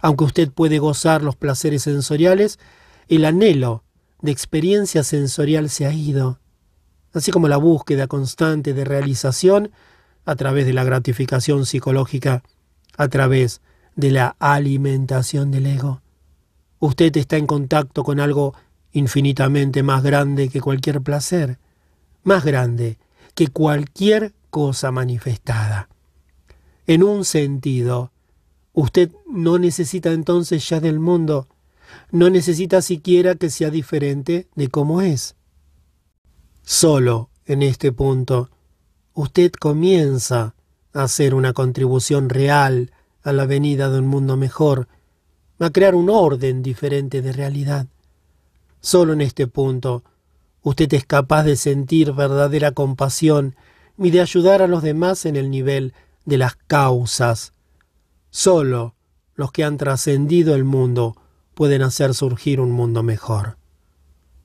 [0.00, 2.58] Aunque usted puede gozar los placeres sensoriales,
[3.08, 3.84] el anhelo
[4.20, 6.38] de experiencia sensorial se ha ido,
[7.12, 9.70] así como la búsqueda constante de realización
[10.24, 12.42] a través de la gratificación psicológica,
[12.96, 13.60] a través
[13.94, 16.02] de la alimentación del ego.
[16.78, 18.54] Usted está en contacto con algo
[18.92, 21.58] infinitamente más grande que cualquier placer,
[22.22, 22.98] más grande
[23.34, 25.88] que cualquier cosa manifestada.
[26.86, 28.10] En un sentido,
[28.76, 31.48] usted no necesita entonces ya del mundo,
[32.10, 35.34] no necesita siquiera que sea diferente de cómo es.
[36.62, 38.50] Solo en este punto,
[39.14, 40.54] usted comienza
[40.92, 44.88] a hacer una contribución real a la venida de un mundo mejor,
[45.58, 47.86] a crear un orden diferente de realidad.
[48.80, 50.04] Solo en este punto,
[50.60, 53.56] usted es capaz de sentir verdadera compasión
[53.96, 55.94] y de ayudar a los demás en el nivel
[56.26, 57.54] de las causas.
[58.30, 58.94] Solo
[59.34, 61.16] los que han trascendido el mundo
[61.54, 63.56] pueden hacer surgir un mundo mejor.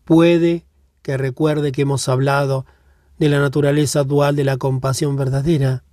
[0.05, 0.65] Puede
[1.01, 2.65] que recuerde que hemos hablado
[3.17, 5.83] de la naturaleza dual de la compasión verdadera,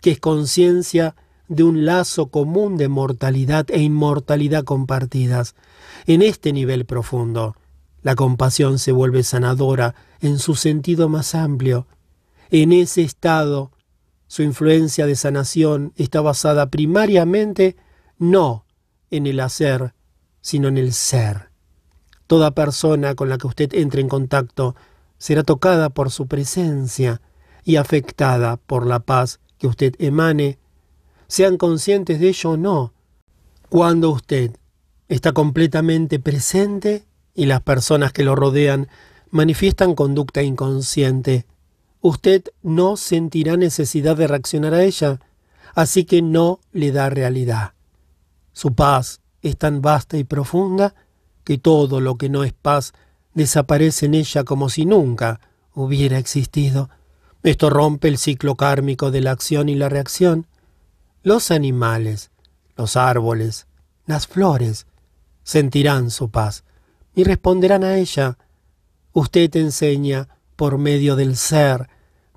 [0.00, 1.14] que es conciencia
[1.48, 5.54] de un lazo común de mortalidad e inmortalidad compartidas.
[6.06, 7.56] En este nivel profundo,
[8.02, 11.86] la compasión se vuelve sanadora en su sentido más amplio.
[12.50, 13.72] En ese estado,
[14.28, 17.76] su influencia de sanación está basada primariamente
[18.18, 18.64] no
[19.10, 19.94] en el hacer,
[20.40, 21.50] sino en el ser.
[22.26, 24.76] Toda persona con la que usted entre en contacto
[25.16, 27.22] será tocada por su presencia
[27.64, 30.58] y afectada por la paz que usted emane,
[31.26, 32.92] sean conscientes de ello o no.
[33.68, 34.56] Cuando usted
[35.08, 38.88] está completamente presente y las personas que lo rodean
[39.30, 41.46] manifiestan conducta inconsciente,
[42.00, 45.20] usted no sentirá necesidad de reaccionar a ella,
[45.74, 47.72] así que no le da realidad.
[48.52, 50.94] Su paz es tan vasta y profunda
[51.44, 52.92] que todo lo que no es paz
[53.34, 55.40] desaparece en ella como si nunca
[55.74, 56.90] hubiera existido.
[57.42, 60.46] Esto rompe el ciclo kármico de la acción y la reacción.
[61.22, 62.30] Los animales,
[62.76, 63.66] los árboles,
[64.06, 64.86] las flores,
[65.44, 66.64] sentirán su paz
[67.14, 68.38] y responderán a ella.
[69.12, 70.28] Usted enseña
[70.58, 71.88] por medio del ser,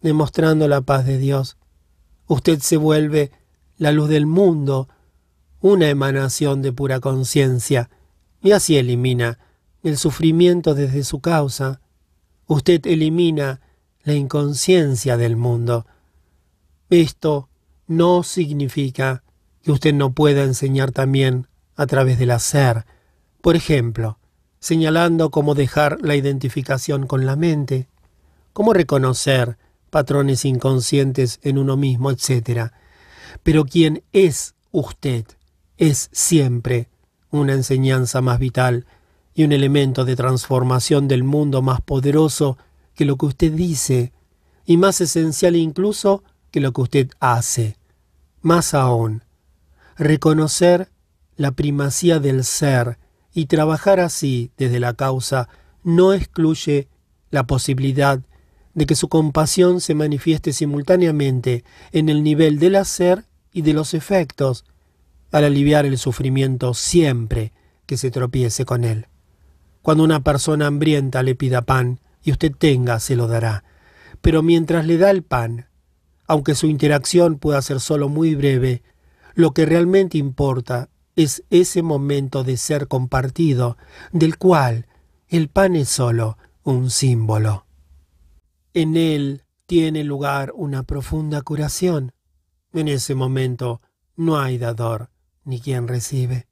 [0.03, 1.58] demostrando la paz de Dios.
[2.27, 3.32] Usted se vuelve
[3.80, 4.90] la luz del mundo,
[5.59, 7.90] una emanación de pura conciencia,
[8.40, 9.40] y así elimina
[9.82, 11.82] el sufrimiento desde su causa.
[12.45, 13.59] Usted elimina
[14.03, 15.88] la inconsciencia del mundo.
[16.91, 17.50] Esto
[17.88, 19.24] no significa
[19.64, 22.85] que usted no pueda enseñar también a través del hacer,
[23.41, 24.19] por ejemplo,
[24.59, 27.88] señalando cómo dejar la identificación con la mente,
[28.54, 29.58] cómo reconocer
[29.90, 32.72] patrones inconscientes en uno mismo, etc.
[33.44, 35.26] Pero quien es usted
[35.78, 36.90] es siempre
[37.30, 38.86] una enseñanza más vital
[39.34, 42.58] y un elemento de transformación del mundo más poderoso
[42.94, 44.14] que lo que usted dice
[44.66, 47.78] y más esencial incluso que lo que usted hace.
[48.42, 49.24] Más aún,
[49.98, 50.90] reconocer
[51.36, 52.98] la primacía del ser
[53.34, 55.48] y trabajar así desde la causa
[55.84, 56.90] no excluye
[57.30, 58.22] la posibilidad
[58.74, 63.93] de que su compasión se manifieste simultáneamente en el nivel del hacer y de los
[63.93, 64.66] efectos,
[65.32, 67.53] al aliviar el sufrimiento siempre
[67.85, 69.08] que se tropiece con él.
[69.82, 73.64] Cuando una persona hambrienta le pida pan y usted tenga, se lo dará.
[74.22, 75.67] Pero mientras le da el pan,
[76.27, 78.83] aunque su interacción pueda ser solo muy breve,
[79.33, 83.77] lo que realmente importa es ese momento de ser compartido,
[84.11, 84.88] del cual
[85.30, 87.66] el pan es solo un símbolo.
[88.74, 92.14] En él tiene lugar una profunda curación.
[92.72, 93.82] En ese momento
[94.16, 95.09] no hay dador
[95.43, 96.48] ni quien recibe.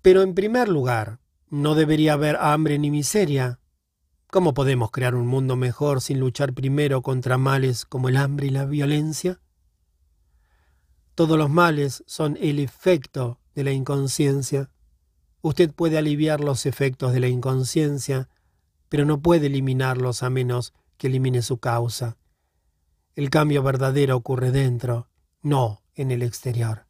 [0.00, 3.60] Pero en primer lugar, no debería haber hambre ni miseria.
[4.28, 8.50] ¿Cómo podemos crear un mundo mejor sin luchar primero contra males como el hambre y
[8.50, 9.40] la violencia?
[11.14, 14.70] Todos los males son el efecto de la inconsciencia.
[15.40, 18.28] Usted puede aliviar los efectos de la inconsciencia,
[18.92, 22.18] pero no puede eliminarlos a menos que elimine su causa.
[23.14, 25.08] El cambio verdadero ocurre dentro,
[25.40, 26.84] no en el exterior.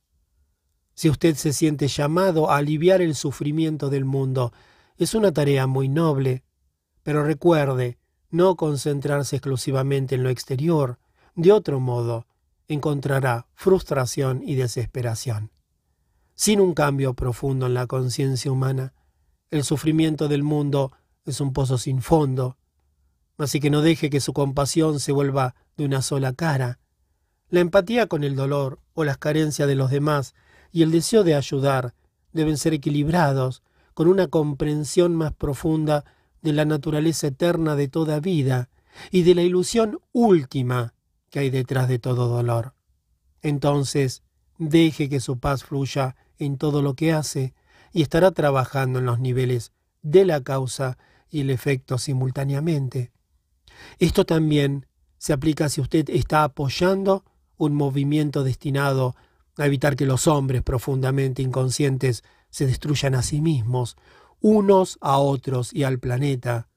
[0.94, 4.52] Si usted se siente llamado a aliviar el sufrimiento del mundo,
[4.96, 6.42] es una tarea muy noble,
[7.04, 8.00] pero recuerde
[8.30, 10.98] no concentrarse exclusivamente en lo exterior.
[11.36, 12.26] De otro modo,
[12.66, 15.52] encontrará frustración y desesperación.
[16.34, 18.92] Sin un cambio profundo en la conciencia humana,
[19.50, 20.90] el sufrimiento del mundo
[21.24, 22.56] es un pozo sin fondo,
[23.38, 26.78] así que no deje que su compasión se vuelva de una sola cara.
[27.48, 30.34] La empatía con el dolor o las carencias de los demás
[30.72, 31.94] y el deseo de ayudar
[32.32, 33.62] deben ser equilibrados
[33.94, 36.04] con una comprensión más profunda
[36.40, 38.70] de la naturaleza eterna de toda vida
[39.10, 40.94] y de la ilusión última
[41.30, 42.74] que hay detrás de todo dolor.
[43.42, 44.22] Entonces,
[44.58, 47.54] deje que su paz fluya en todo lo que hace
[47.92, 50.98] y estará trabajando en los niveles de la causa
[51.32, 53.10] y el efecto simultáneamente.
[53.98, 54.86] Esto también
[55.18, 57.24] se aplica si usted está apoyando
[57.56, 59.16] un movimiento destinado
[59.56, 63.96] a evitar que los hombres profundamente inconscientes se destruyan a sí mismos,
[64.40, 66.68] unos a otros y al planeta,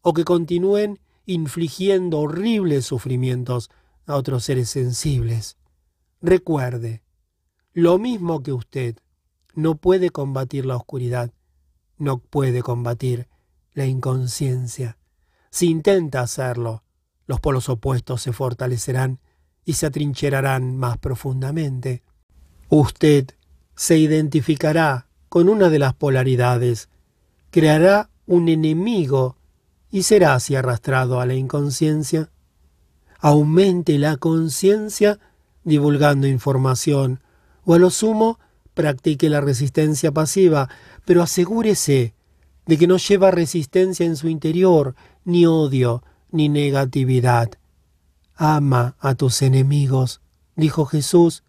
[0.00, 3.70] o que continúen infligiendo horribles sufrimientos
[4.06, 5.58] a otros seres sensibles.
[6.22, 7.02] Recuerde,
[7.74, 8.96] lo mismo que usted
[9.54, 11.32] no puede combatir la oscuridad,
[11.98, 13.28] no puede combatir
[13.74, 14.98] la inconsciencia.
[15.50, 16.82] Si intenta hacerlo,
[17.26, 19.20] los polos opuestos se fortalecerán
[19.64, 22.02] y se atrincherarán más profundamente.
[22.68, 23.26] Usted
[23.74, 26.88] se identificará con una de las polaridades,
[27.50, 29.36] creará un enemigo
[29.90, 32.30] y será así arrastrado a la inconsciencia
[33.18, 35.18] aumente la conciencia
[35.64, 37.20] divulgando información,
[37.64, 38.38] o a lo sumo
[38.74, 40.68] practique la resistencia pasiva,
[41.04, 42.14] pero asegúrese
[42.68, 47.52] de que no lleva resistencia en su interior, ni odio, ni negatividad.
[48.34, 50.20] Ama a tus enemigos,
[50.54, 51.44] dijo Jesús,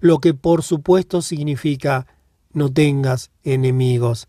[0.00, 2.06] lo que por supuesto significa
[2.54, 4.26] no tengas enemigos.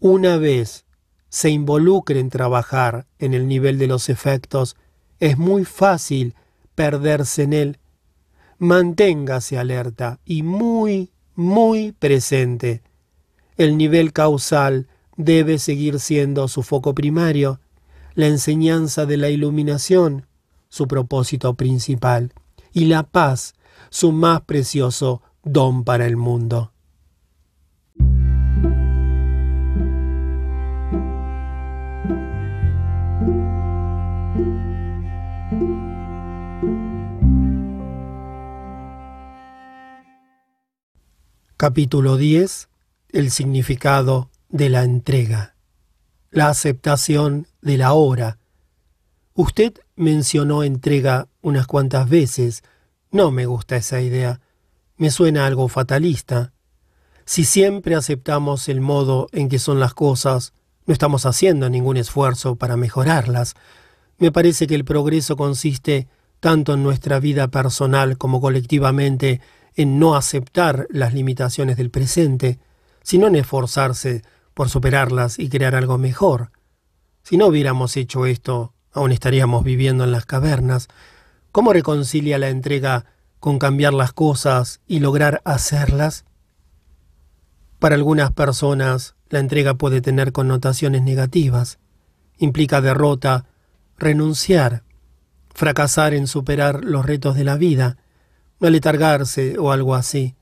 [0.00, 0.86] Una vez
[1.28, 4.74] se involucre en trabajar en el nivel de los efectos,
[5.20, 6.34] es muy fácil
[6.74, 7.78] perderse en él.
[8.58, 12.82] Manténgase alerta y muy, muy presente.
[13.56, 14.88] El nivel causal
[15.22, 17.60] debe seguir siendo su foco primario,
[18.14, 20.26] la enseñanza de la iluminación,
[20.68, 22.32] su propósito principal,
[22.72, 23.54] y la paz,
[23.90, 26.72] su más precioso don para el mundo.
[41.56, 42.68] Capítulo 10.
[43.10, 45.56] El significado de la entrega.
[46.30, 48.38] La aceptación de la hora.
[49.34, 52.62] Usted mencionó entrega unas cuantas veces.
[53.10, 54.40] No me gusta esa idea.
[54.96, 56.52] Me suena algo fatalista.
[57.24, 60.52] Si siempre aceptamos el modo en que son las cosas,
[60.84, 63.54] no estamos haciendo ningún esfuerzo para mejorarlas.
[64.18, 66.08] Me parece que el progreso consiste
[66.40, 69.40] tanto en nuestra vida personal como colectivamente
[69.76, 72.58] en no aceptar las limitaciones del presente,
[73.02, 74.22] sino en esforzarse
[74.54, 76.50] por superarlas y crear algo mejor.
[77.22, 80.88] Si no hubiéramos hecho esto, aún estaríamos viviendo en las cavernas.
[81.52, 83.04] ¿Cómo reconcilia la entrega
[83.40, 86.24] con cambiar las cosas y lograr hacerlas?
[87.78, 91.78] Para algunas personas, la entrega puede tener connotaciones negativas.
[92.38, 93.46] Implica derrota,
[93.98, 94.84] renunciar,
[95.54, 97.96] fracasar en superar los retos de la vida,
[98.60, 100.36] aletargarse o algo así.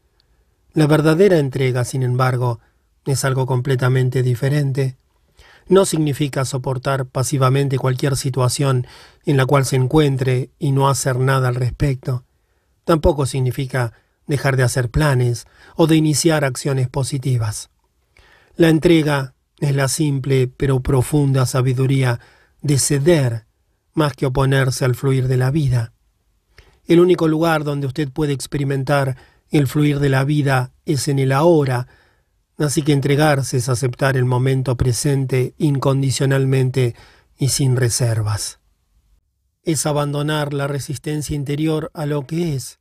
[0.72, 2.60] La verdadera entrega, sin embargo,
[3.06, 4.96] es algo completamente diferente.
[5.66, 8.86] No significa soportar pasivamente cualquier situación
[9.24, 12.24] en la cual se encuentre y no hacer nada al respecto.
[12.84, 13.92] Tampoco significa
[14.26, 15.46] dejar de hacer planes
[15.76, 17.70] o de iniciar acciones positivas.
[18.56, 22.20] La entrega es la simple pero profunda sabiduría
[22.62, 23.46] de ceder
[23.92, 25.92] más que oponerse al fluir de la vida.
[26.86, 29.16] El único lugar donde usted puede experimentar
[29.50, 31.86] el fluir de la vida es en el ahora,
[32.64, 36.94] así que entregarse es aceptar el momento presente incondicionalmente
[37.38, 38.60] y sin reservas.
[39.62, 42.78] Es abandonar la resistencia interior a lo que es,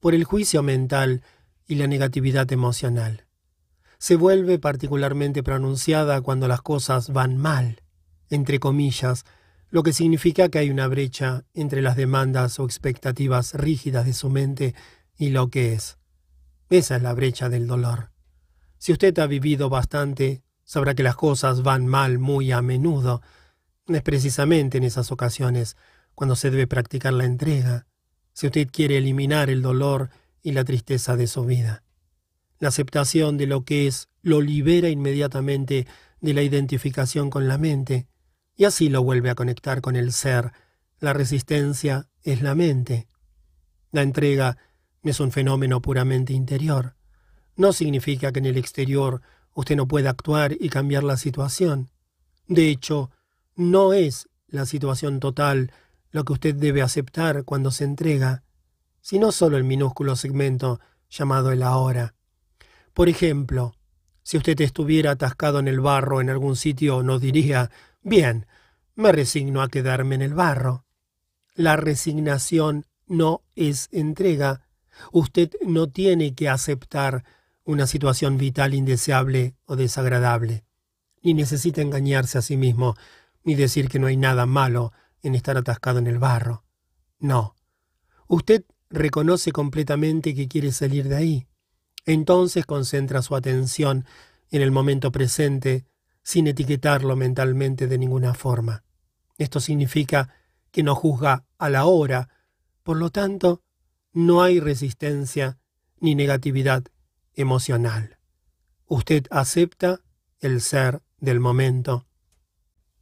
[0.00, 1.22] por el juicio mental
[1.66, 3.26] y la negatividad emocional.
[3.98, 7.82] Se vuelve particularmente pronunciada cuando las cosas van mal,
[8.30, 9.24] entre comillas,
[9.70, 14.30] lo que significa que hay una brecha entre las demandas o expectativas rígidas de su
[14.30, 14.74] mente
[15.18, 15.98] y lo que es.
[16.70, 18.10] Esa es la brecha del dolor.
[18.78, 23.22] Si usted ha vivido bastante, sabrá que las cosas van mal muy a menudo.
[23.86, 25.76] Es precisamente en esas ocasiones
[26.14, 27.86] cuando se debe practicar la entrega,
[28.32, 30.10] si usted quiere eliminar el dolor
[30.42, 31.82] y la tristeza de su vida.
[32.58, 35.86] La aceptación de lo que es lo libera inmediatamente
[36.20, 38.08] de la identificación con la mente,
[38.56, 40.52] y así lo vuelve a conectar con el ser.
[40.98, 43.06] La resistencia es la mente.
[43.92, 44.58] La entrega
[45.04, 46.97] es un fenómeno puramente interior.
[47.58, 49.20] No significa que en el exterior
[49.52, 51.90] usted no pueda actuar y cambiar la situación.
[52.46, 53.10] De hecho,
[53.56, 55.72] no es la situación total
[56.12, 58.44] lo que usted debe aceptar cuando se entrega,
[59.00, 60.78] sino solo el minúsculo segmento
[61.10, 62.14] llamado el ahora.
[62.94, 63.74] Por ejemplo,
[64.22, 67.72] si usted estuviera atascado en el barro en algún sitio, no diría
[68.02, 68.46] Bien,
[68.94, 70.84] me resigno a quedarme en el barro.
[71.56, 74.64] La resignación no es entrega.
[75.10, 77.24] Usted no tiene que aceptar
[77.68, 80.64] una situación vital indeseable o desagradable,
[81.22, 82.96] ni necesita engañarse a sí mismo,
[83.44, 84.90] ni decir que no hay nada malo
[85.22, 86.64] en estar atascado en el barro.
[87.18, 87.56] No.
[88.26, 91.46] Usted reconoce completamente que quiere salir de ahí.
[92.06, 94.06] Entonces concentra su atención
[94.50, 95.84] en el momento presente
[96.22, 98.82] sin etiquetarlo mentalmente de ninguna forma.
[99.36, 100.34] Esto significa
[100.70, 102.30] que no juzga a la hora,
[102.82, 103.62] por lo tanto,
[104.14, 105.58] no hay resistencia
[106.00, 106.84] ni negatividad
[107.38, 108.18] emocional.
[108.86, 110.00] Usted acepta
[110.40, 112.06] el ser del momento.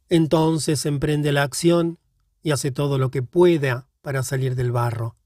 [0.09, 1.99] Entonces emprende la acción
[2.41, 5.17] y hace todo lo que pueda para salir del barro.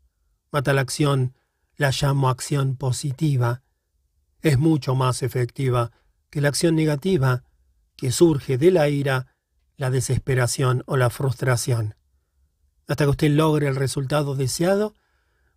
[0.52, 1.36] Mata la acción
[1.78, 3.64] la llamo acción positiva.
[4.42, 5.92] Es mucho más efectiva
[6.30, 7.44] que la acción negativa
[7.96, 9.36] que surge de la ira,
[9.78, 11.96] la desesperación o la frustración.
[12.88, 14.94] Hasta que usted logre el resultado deseado,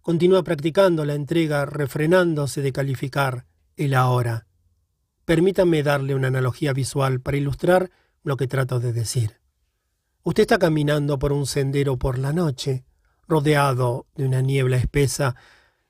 [0.05, 3.47] continúa practicando la entrega refrenándose de calificar
[3.79, 4.47] el ahora.
[5.25, 7.91] Permítanme darle una analogía visual para ilustrar
[8.23, 9.41] lo que trato de decir.
[10.23, 12.85] Usted está caminando por un sendero por la noche,
[13.27, 15.37] rodeado de una niebla espesa,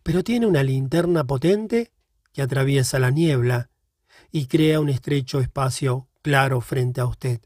[0.05, 1.91] pero tiene una linterna potente
[2.33, 3.71] que atraviesa la niebla
[4.31, 7.41] y crea un estrecho espacio claro frente a usted.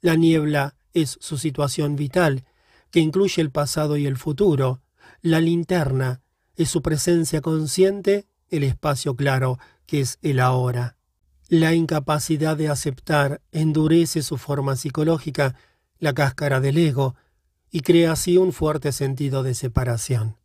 [0.00, 2.46] La niebla es su situación vital,
[2.90, 4.82] que incluye el pasado y el futuro.
[5.26, 6.20] La linterna
[6.54, 10.98] es su presencia consciente, el espacio claro, que es el ahora.
[11.48, 15.54] La incapacidad de aceptar endurece su forma psicológica,
[15.98, 17.14] la cáscara del ego,
[17.70, 20.36] y crea así un fuerte sentido de separación.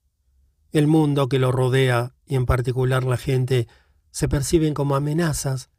[0.71, 3.67] El mundo que lo rodea, y en particular la gente,
[4.11, 5.69] se perciben como amenazas.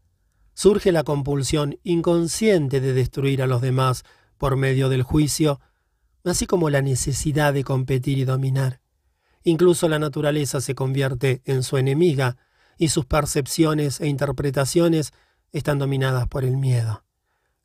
[0.53, 4.05] Surge la compulsión inconsciente de destruir a los demás
[4.37, 5.59] por medio del juicio,
[6.23, 8.81] así como la necesidad de competir y dominar.
[9.43, 12.37] Incluso la naturaleza se convierte en su enemiga
[12.77, 15.13] y sus percepciones e interpretaciones
[15.53, 17.05] están dominadas por el miedo.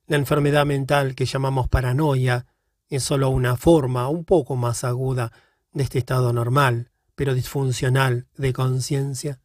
[0.07, 2.45] La enfermedad mental que llamamos paranoia
[2.89, 5.31] es solo una forma un poco más aguda
[5.73, 9.39] de este estado normal, pero disfuncional de conciencia.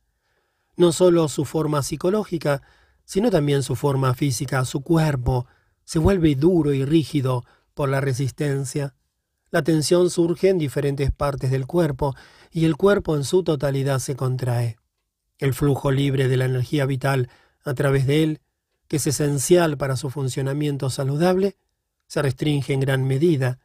[0.76, 2.62] No solo su forma psicológica,
[3.04, 5.46] sino también su forma física, su cuerpo,
[5.84, 7.44] se vuelve duro y rígido
[7.74, 8.94] por la resistencia.
[9.50, 12.14] La tensión surge en diferentes partes del cuerpo
[12.52, 14.78] y el cuerpo en su totalidad se contrae.
[15.38, 17.28] El flujo libre de la energía vital
[17.64, 18.40] a través de él,
[18.86, 21.56] que es esencial para su funcionamiento saludable,
[22.06, 23.58] se restringe en gran medida.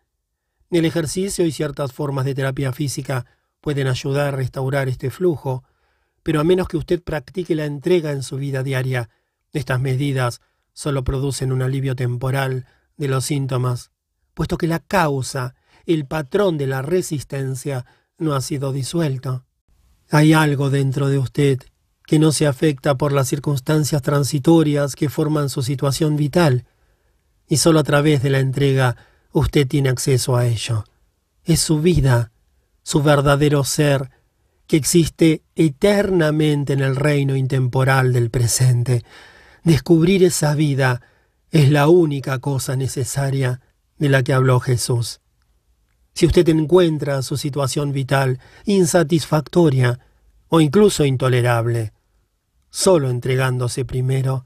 [0.72, 3.26] El ejercicio y ciertas formas de terapia física
[3.62, 5.64] pueden ayudar a restaurar este flujo,
[6.24, 9.10] pero a menos que usted practique la entrega en su vida diaria,
[9.54, 10.42] estas medidas
[10.74, 12.66] solo producen un alivio temporal
[12.98, 13.92] de los síntomas,
[14.34, 15.56] puesto que la causa,
[15.86, 17.86] el patrón de la resistencia,
[18.18, 19.46] no ha sido disuelto.
[20.10, 21.60] Hay algo dentro de usted
[22.06, 26.66] que no se afecta por las circunstancias transitorias que forman su situación vital,
[27.48, 28.96] y solo a través de la entrega
[29.32, 30.86] usted tiene acceso a ello.
[31.44, 32.32] Es su vida,
[32.84, 34.10] su verdadero ser,
[34.68, 39.04] que existe eternamente en el reino intemporal del presente,
[39.66, 41.02] Descubrir esa vida
[41.50, 43.62] es la única cosa necesaria
[43.98, 45.22] de la que habló Jesús.
[46.16, 50.00] Si usted encuentra su situación vital insatisfactoria
[50.48, 51.92] o incluso intolerable,
[52.70, 54.46] solo entregándose primero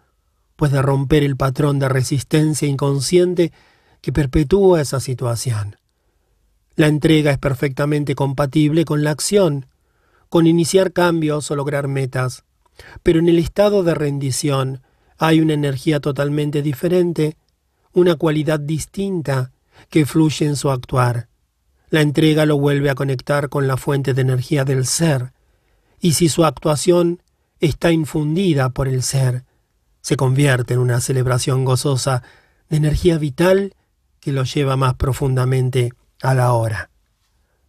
[0.56, 3.54] puede romper el patrón de resistencia inconsciente
[4.02, 5.78] que perpetúa esa situación.
[6.76, 9.68] La entrega es perfectamente compatible con la acción,
[10.28, 12.46] con iniciar cambios o lograr metas,
[13.04, 14.82] pero en el estado de rendición
[15.20, 17.38] hay una energía totalmente diferente,
[17.94, 19.52] una cualidad distinta
[19.90, 21.29] que fluye en su actuar.
[21.90, 25.34] La entrega lo vuelve a conectar con la fuente de energía del ser,
[26.00, 27.22] y si su actuación
[27.60, 29.44] está infundida por el ser,
[30.02, 32.24] se convierte en una celebración gozosa
[32.70, 33.74] de energía vital
[34.20, 36.90] que lo lleva más profundamente a la hora.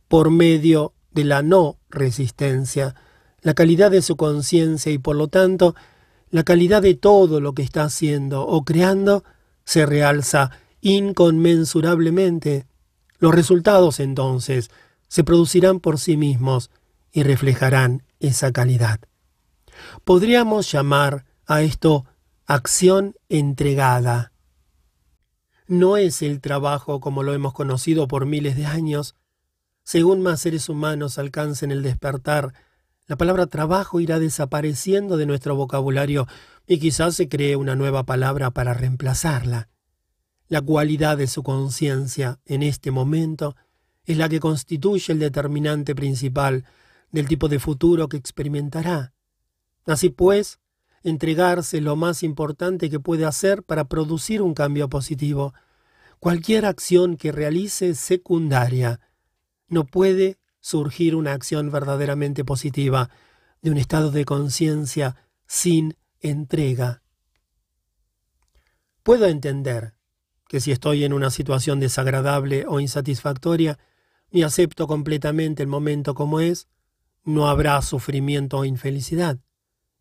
[0.09, 2.95] Por medio de la no resistencia,
[3.43, 5.75] la calidad de su conciencia y por lo tanto
[6.31, 9.25] la calidad de todo lo que está haciendo o creando
[9.65, 10.51] se realza
[10.81, 12.67] inconmensurablemente.
[13.21, 14.71] Los resultados entonces
[15.07, 16.71] se producirán por sí mismos
[17.13, 18.99] y reflejarán esa calidad.
[20.05, 22.07] Podríamos llamar a esto
[22.47, 24.33] acción entregada.
[25.69, 29.15] No es el trabajo como lo hemos conocido por miles de años.
[29.85, 32.53] Según más seres humanos alcancen el despertar
[33.11, 36.29] la palabra trabajo irá desapareciendo de nuestro vocabulario
[36.69, 39.69] y quizás se cree una nueva palabra para reemplazarla.
[40.51, 43.55] La cualidad de su conciencia en este momento
[44.05, 46.65] es la que constituye el determinante principal
[47.13, 49.15] del tipo de futuro que experimentará.
[49.87, 50.59] Así pues,
[51.05, 55.55] entregarse es lo más importante que puede hacer para producir un cambio positivo.
[56.19, 58.99] Cualquier acción que realice es secundaria.
[59.69, 63.09] No puede surgir una acción verdaderamente positiva
[63.63, 65.15] de un estado de conciencia
[65.47, 67.05] sin entrega.
[69.05, 69.95] Puedo entender
[70.51, 73.79] que si estoy en una situación desagradable o insatisfactoria
[74.33, 76.67] y acepto completamente el momento como es,
[77.23, 79.39] no habrá sufrimiento o infelicidad.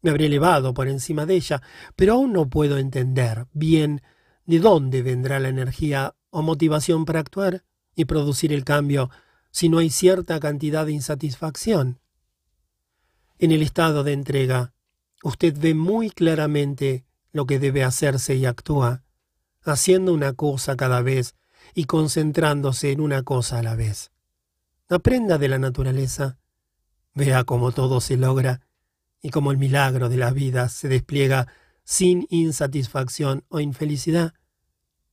[0.01, 1.61] Me habré elevado por encima de ella,
[1.95, 4.01] pero aún no puedo entender bien
[4.47, 7.63] de dónde vendrá la energía o motivación para actuar
[7.93, 9.11] y producir el cambio
[9.51, 11.99] si no hay cierta cantidad de insatisfacción.
[13.37, 14.73] En el estado de entrega,
[15.21, 19.03] usted ve muy claramente lo que debe hacerse y actúa,
[19.69, 21.35] haciendo una cosa cada vez
[21.73, 24.11] y concentrándose en una cosa a la vez.
[24.89, 26.37] Aprenda de la naturaleza,
[27.13, 28.61] vea cómo todo se logra
[29.21, 31.47] y cómo el milagro de la vida se despliega
[31.83, 34.33] sin insatisfacción o infelicidad.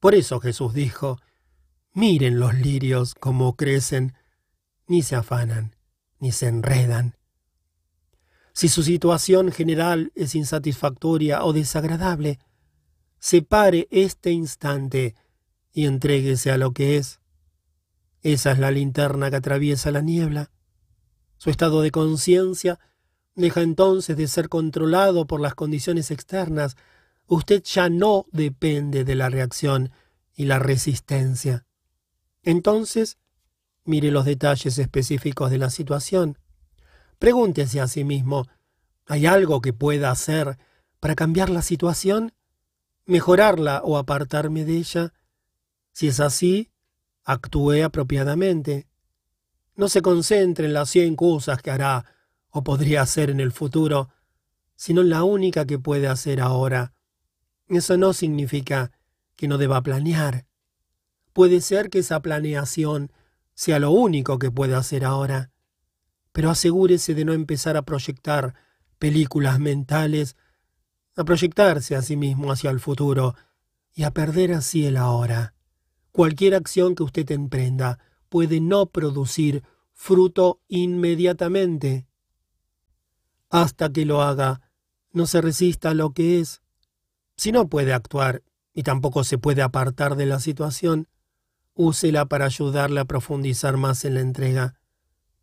[0.00, 1.18] Por eso Jesús dijo,
[1.92, 4.14] miren los lirios cómo crecen,
[4.86, 5.74] ni se afanan,
[6.18, 7.16] ni se enredan.
[8.52, 12.38] Si su situación general es insatisfactoria o desagradable,
[13.26, 15.16] separe este instante
[15.72, 17.18] y entréguese a lo que es.
[18.22, 20.52] Esa es la linterna que atraviesa la niebla.
[21.36, 22.78] Su estado de conciencia
[23.34, 26.76] deja entonces de ser controlado por las condiciones externas.
[27.26, 29.90] Usted ya no depende de la reacción
[30.32, 31.66] y la resistencia.
[32.44, 33.18] Entonces,
[33.82, 36.38] mire los detalles específicos de la situación.
[37.18, 38.46] Pregúntese a sí mismo,
[39.04, 40.58] ¿hay algo que pueda hacer
[41.00, 42.35] para cambiar la situación?
[43.06, 45.14] ¿Mejorarla o apartarme de ella?
[45.92, 46.70] Si es así,
[47.24, 48.86] actúe apropiadamente.
[49.74, 52.04] No se concentre en las cien cosas que hará
[52.50, 54.10] o podría hacer en el futuro,
[54.74, 56.92] sino en la única que puede hacer ahora.
[57.68, 58.92] Eso no significa
[59.36, 60.46] que no deba planear.
[61.32, 63.10] Puede ser que esa planeación
[63.54, 65.50] sea lo único que puede hacer ahora
[66.36, 68.54] pero asegúrese de no empezar a proyectar
[68.98, 70.36] películas mentales,
[71.16, 73.34] a proyectarse a sí mismo hacia el futuro
[73.94, 75.54] y a perder así el ahora.
[76.12, 82.06] Cualquier acción que usted emprenda puede no producir fruto inmediatamente.
[83.50, 84.60] Hasta que lo haga,
[85.12, 86.62] no se resista a lo que es.
[87.36, 91.08] Si no puede actuar y tampoco se puede apartar de la situación,
[91.74, 94.74] úsela para ayudarle a profundizar más en la entrega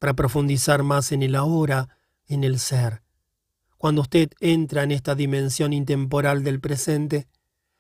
[0.04, 1.88] para profundizar más en el ahora,
[2.28, 3.03] en el ser.
[3.84, 7.28] Cuando usted entra en esta dimensión intemporal del presente,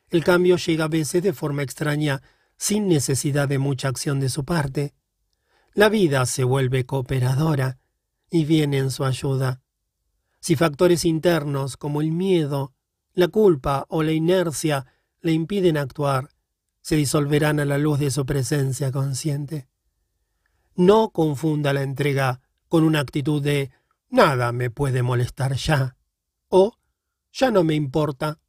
[0.09, 2.21] el cambio llega a veces de forma extraña,
[2.57, 4.93] sin necesidad de mucha acción de su parte.
[5.73, 7.77] La vida se vuelve cooperadora
[8.29, 9.61] y viene en su ayuda.
[10.41, 12.73] Si factores internos como el miedo,
[13.13, 14.85] la culpa o la inercia
[15.21, 16.31] le impiden actuar,
[16.81, 19.69] se disolverán a la luz de su presencia consciente.
[20.75, 23.71] No confunda la entrega con una actitud de
[24.13, 25.97] nada me puede molestar ya
[26.47, 26.77] o
[27.31, 28.39] ya no me importa.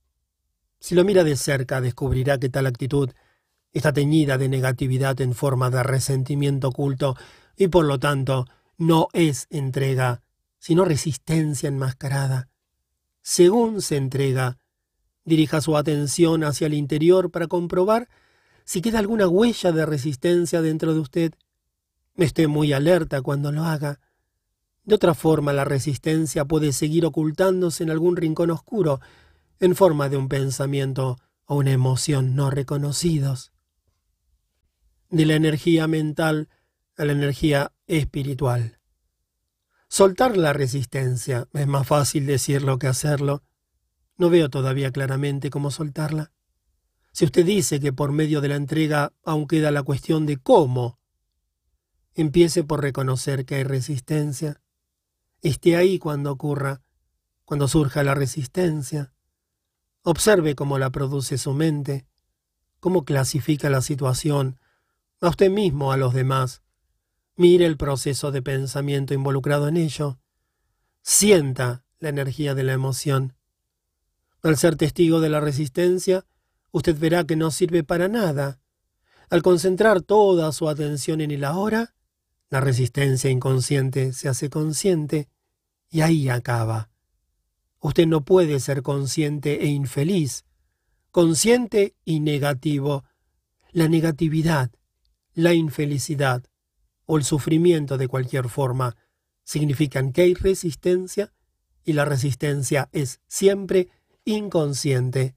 [0.78, 3.10] Si lo mira de cerca descubrirá que tal actitud
[3.72, 7.16] está teñida de negatividad en forma de resentimiento oculto
[7.56, 8.44] y por lo tanto
[8.76, 10.22] no es entrega,
[10.58, 12.48] sino resistencia enmascarada.
[13.22, 14.58] Según se entrega,
[15.24, 18.10] dirija su atención hacia el interior para comprobar
[18.66, 21.32] si queda alguna huella de resistencia dentro de usted.
[22.16, 24.00] Esté muy alerta cuando lo haga.
[24.84, 29.00] De otra forma, la resistencia puede seguir ocultándose en algún rincón oscuro,
[29.60, 33.52] en forma de un pensamiento o una emoción no reconocidos.
[35.08, 36.48] De la energía mental
[36.96, 38.78] a la energía espiritual.
[39.88, 43.42] Soltar la resistencia es más fácil decirlo que hacerlo.
[44.16, 46.32] No veo todavía claramente cómo soltarla.
[47.12, 50.98] Si usted dice que por medio de la entrega aún queda la cuestión de cómo
[52.16, 54.60] Empiece por reconocer que hay resistencia.
[55.44, 56.80] Esté ahí cuando ocurra,
[57.44, 59.12] cuando surja la resistencia.
[60.02, 62.06] Observe cómo la produce su mente,
[62.80, 64.58] cómo clasifica la situación,
[65.20, 66.62] a usted mismo, a los demás.
[67.36, 70.18] Mire el proceso de pensamiento involucrado en ello.
[71.02, 73.36] Sienta la energía de la emoción.
[74.42, 76.24] Al ser testigo de la resistencia,
[76.70, 78.60] usted verá que no sirve para nada.
[79.28, 81.94] Al concentrar toda su atención en el ahora,
[82.48, 85.28] la resistencia inconsciente se hace consciente
[85.94, 86.90] y ahí acaba.
[87.78, 90.44] Usted no puede ser consciente e infeliz,
[91.12, 93.04] consciente y negativo.
[93.70, 94.72] La negatividad,
[95.34, 96.42] la infelicidad
[97.06, 98.96] o el sufrimiento de cualquier forma
[99.44, 101.32] significan que hay resistencia
[101.84, 103.88] y la resistencia es siempre
[104.24, 105.36] inconsciente.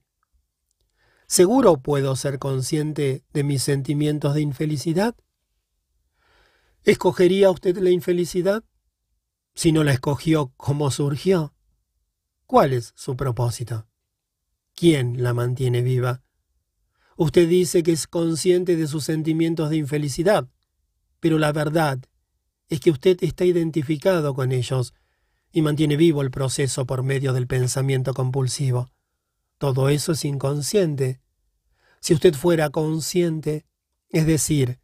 [1.28, 5.14] ¿Seguro puedo ser consciente de mis sentimientos de infelicidad?
[6.82, 8.64] ¿Escogería usted la infelicidad?
[9.58, 11.52] Si no la escogió, ¿cómo surgió?
[12.46, 13.88] ¿Cuál es su propósito?
[14.72, 16.22] ¿Quién la mantiene viva?
[17.16, 20.46] Usted dice que es consciente de sus sentimientos de infelicidad,
[21.18, 21.98] pero la verdad
[22.68, 24.94] es que usted está identificado con ellos
[25.50, 28.92] y mantiene vivo el proceso por medio del pensamiento compulsivo.
[29.58, 31.20] Todo eso es inconsciente.
[31.98, 33.66] Si usted fuera consciente,
[34.08, 34.78] es decir,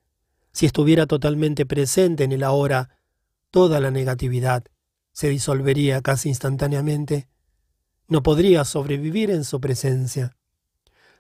[0.51, 2.99] si estuviera totalmente presente en el ahora,
[3.55, 4.65] toda la negatividad
[5.12, 7.28] se disolvería casi instantáneamente.
[8.08, 10.36] No podría sobrevivir en su presencia.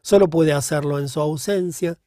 [0.02, 2.00] Solo puede hacerlo en su ausencia.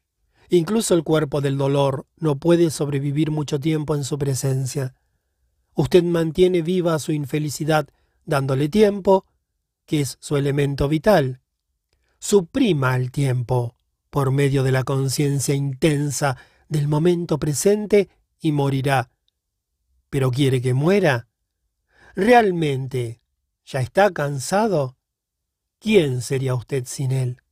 [0.50, 4.96] Incluso el cuerpo del dolor no puede sobrevivir mucho tiempo en su presencia.
[5.74, 7.88] Usted mantiene viva su infelicidad
[8.26, 9.24] dándole tiempo,
[9.86, 11.40] que es su elemento vital.
[12.18, 13.78] Suprima el tiempo
[14.10, 16.36] por medio de la conciencia intensa
[16.68, 19.08] del momento presente y morirá.
[20.10, 21.28] ¿Pero quiere que muera?
[22.14, 23.20] ¿Realmente
[23.64, 24.96] ya está cansado,
[25.78, 27.42] ¿quién sería usted sin él?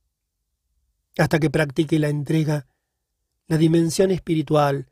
[1.17, 2.67] Hasta que practique la entrega,
[3.47, 4.89] la dimensión espiritual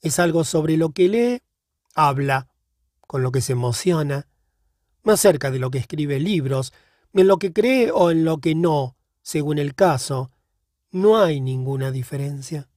[0.00, 1.42] es algo sobre lo que lee,
[1.94, 2.48] habla,
[3.00, 4.28] con lo que se emociona,
[5.02, 6.72] más cerca de lo que escribe libros,
[7.12, 10.30] en lo que cree o en lo que no, según el caso,
[10.90, 12.68] no hay ninguna diferencia.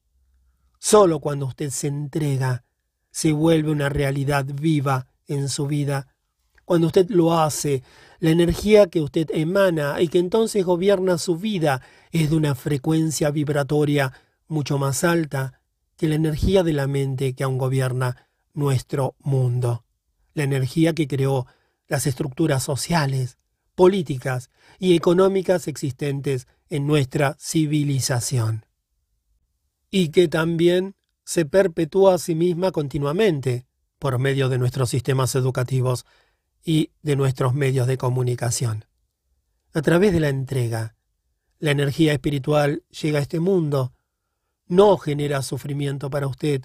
[0.78, 2.64] Solo cuando usted se entrega,
[3.10, 6.08] se vuelve una realidad viva en su vida
[6.70, 7.82] cuando usted lo hace,
[8.20, 11.82] la energía que usted emana y que entonces gobierna su vida
[12.12, 14.12] es de una frecuencia vibratoria
[14.46, 15.60] mucho más alta
[15.96, 19.84] que la energía de la mente que aún gobierna nuestro mundo,
[20.32, 21.48] la energía que creó
[21.88, 23.36] las estructuras sociales,
[23.74, 24.48] políticas
[24.78, 28.64] y económicas existentes en nuestra civilización.
[29.90, 30.94] Y que también
[31.30, 33.64] se perpetúa a sí misma continuamente
[34.00, 36.04] por medio de nuestros sistemas educativos
[36.64, 38.84] y de nuestros medios de comunicación.
[39.72, 40.96] A través de la entrega,
[41.60, 43.92] la energía espiritual llega a este mundo,
[44.66, 46.62] no genera sufrimiento para usted,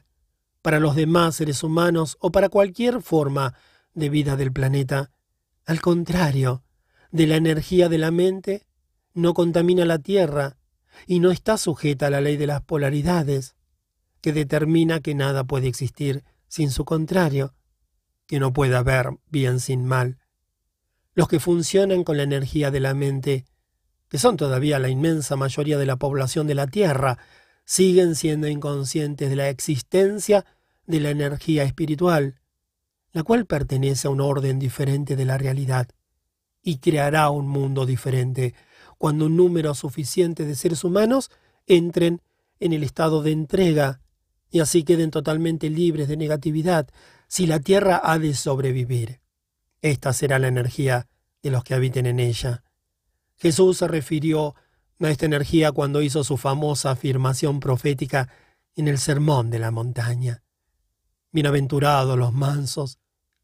[0.63, 3.53] para los demás seres humanos o para cualquier forma
[3.93, 5.11] de vida del planeta.
[5.67, 6.63] Al contrario,
[7.11, 8.65] de la energía de la mente,
[9.13, 10.57] no contamina la Tierra
[11.05, 13.54] y no está sujeta a la ley de las polaridades,
[14.25, 17.53] que determina que nada puede existir sin su contrario
[18.25, 20.17] que no puede haber bien sin mal.
[21.13, 23.45] Los que funcionan con la energía de la mente,
[24.09, 27.19] que son todavía la inmensa mayoría de la población de la Tierra,
[27.65, 30.43] siguen siendo inconscientes de la existencia
[30.87, 32.41] de la energía espiritual,
[33.11, 35.87] la cual pertenece a un orden diferente de la realidad,
[36.63, 38.55] y creará un mundo diferente
[38.97, 41.29] cuando un número suficiente de seres humanos
[41.67, 42.23] entren
[42.59, 44.01] en el estado de entrega
[44.55, 46.87] y así queden totalmente libres de negatividad,
[47.27, 49.19] si la tierra ha de sobrevivir.
[49.81, 51.09] Esta será la energía
[51.43, 52.63] de los que habiten en ella.
[53.35, 54.55] Jesús se refirió
[55.01, 58.29] a esta energía cuando hizo su famosa afirmación profética
[58.77, 60.41] en el Sermón de la Montaña.
[61.33, 62.99] Bienaventurados los mansos,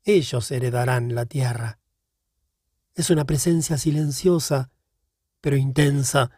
[0.05, 1.79] ellos heredarán la tierra.
[2.95, 4.71] Es una presencia silenciosa,
[5.41, 6.31] pero intensa,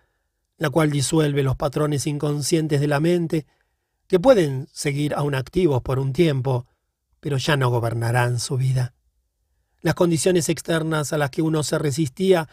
[0.57, 3.45] la cual disuelve los patrones inconscientes de la mente,
[4.13, 6.67] que pueden seguir aún activos por un tiempo,
[7.19, 8.93] pero ya no gobernarán su vida.
[9.81, 12.47] Las condiciones externas a las que uno se resistía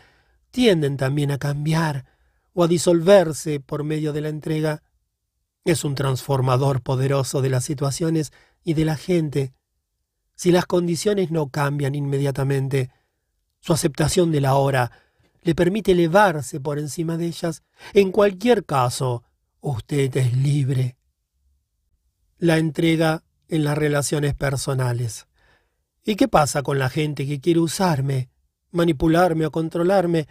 [0.50, 2.06] tienden también a cambiar
[2.54, 4.82] o a disolverse por medio de la entrega.
[5.66, 8.32] Es un transformador poderoso de las situaciones
[8.64, 9.52] y de la gente.
[10.36, 12.90] Si las condiciones no cambian inmediatamente,
[13.58, 14.92] su aceptación de la hora
[15.42, 17.62] le permite elevarse por encima de ellas.
[17.92, 19.24] En cualquier caso,
[19.60, 20.96] usted es libre.
[22.42, 25.26] La entrega en las relaciones personales.
[26.02, 28.30] ¿Y qué pasa con la gente que quiere usarme,
[28.70, 30.26] manipularme o controlarme?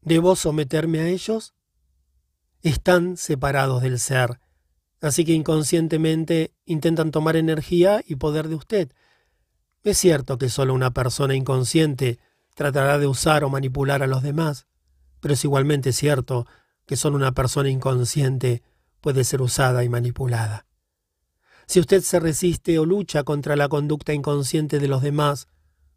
[0.00, 1.54] ¿Debo someterme a ellos?
[2.62, 4.38] Están separados del ser,
[5.00, 8.92] así que inconscientemente intentan tomar energía y poder de usted.
[9.82, 12.20] Es cierto que solo una persona inconsciente
[12.54, 14.68] tratará de usar o manipular a los demás,
[15.18, 16.46] pero es igualmente cierto
[16.86, 18.62] que solo una persona inconsciente
[19.00, 20.67] puede ser usada y manipulada.
[21.68, 25.48] Si usted se resiste o lucha contra la conducta inconsciente de los demás,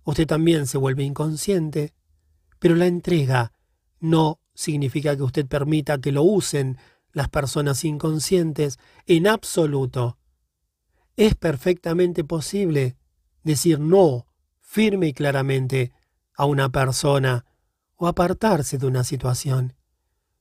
[0.04, 1.94] usted también se vuelve inconsciente.
[2.60, 3.54] Pero la entrega
[4.02, 6.78] no significa que usted permita que lo usen
[7.14, 10.18] las personas inconscientes en absoluto.
[11.16, 12.98] Es perfectamente posible
[13.44, 14.28] decir no
[14.60, 15.94] firme y claramente
[16.36, 17.46] a una persona
[17.96, 19.74] o apartarse de una situación,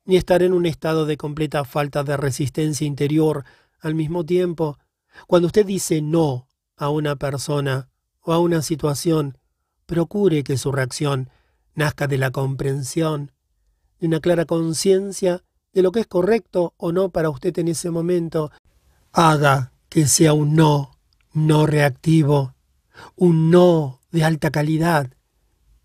[0.04, 3.44] ni estar en un estado de completa falta de resistencia interior
[3.80, 4.76] al mismo tiempo
[5.26, 7.88] cuando usted dice no a una persona
[8.20, 9.38] o a una situación,
[9.86, 11.30] procure que su reacción
[11.74, 13.32] nazca de la comprensión,
[13.98, 17.90] de una clara conciencia de lo que es correcto o no para usted en ese
[17.90, 18.50] momento.
[19.12, 20.92] Haga que sea un no,
[21.32, 22.54] no reactivo,
[23.16, 25.10] un no de alta calidad,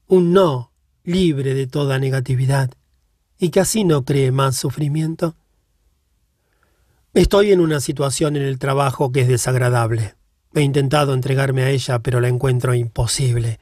[0.08, 0.72] un no
[1.04, 2.72] libre de toda negatividad,
[3.38, 5.36] y que así no cree más sufrimiento.
[7.16, 10.16] Estoy en una situación en el trabajo que es desagradable.
[10.54, 13.62] He intentado entregarme a ella, pero la encuentro imposible.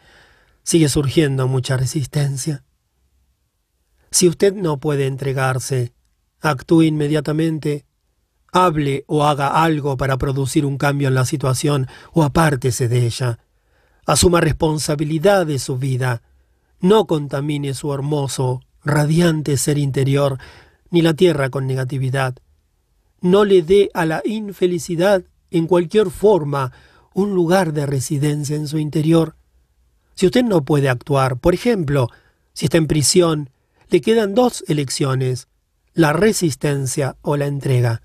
[0.64, 2.64] Sigue surgiendo mucha resistencia.
[4.10, 5.94] Si usted no puede entregarse,
[6.42, 7.86] actúe inmediatamente,
[8.52, 13.38] hable o haga algo para producir un cambio en la situación o apártese de ella.
[14.08, 16.24] Asuma responsabilidad de su vida.
[16.80, 20.40] No contamine su hermoso, radiante ser interior,
[20.90, 22.34] ni la tierra con negatividad
[23.24, 26.74] no le dé a la infelicidad en cualquier forma
[27.14, 29.36] un lugar de residencia en su interior.
[30.14, 32.10] Si usted no puede actuar, por ejemplo,
[32.56, 33.50] Si está en prisión,
[33.90, 35.48] le quedan dos elecciones,
[35.96, 38.04] la resistencia o la entrega,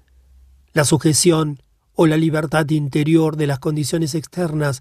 [0.73, 1.63] la sujeción
[1.95, 4.81] o la libertad interior de las condiciones externas,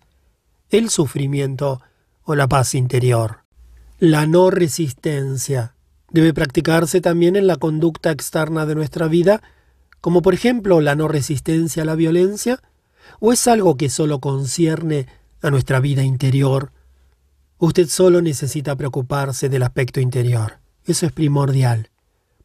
[0.69, 1.82] el sufrimiento
[2.24, 3.40] o la paz interior.
[3.99, 5.75] La no resistencia
[6.11, 9.41] debe practicarse también en la conducta externa de nuestra vida,
[10.08, 12.61] como por ejemplo la no resistencia a la violencia,
[13.19, 15.06] o es algo que solo concierne
[15.42, 16.72] a nuestra vida interior.
[17.58, 20.60] Usted solo necesita preocuparse del aspecto interior.
[20.86, 21.90] Eso es primordial.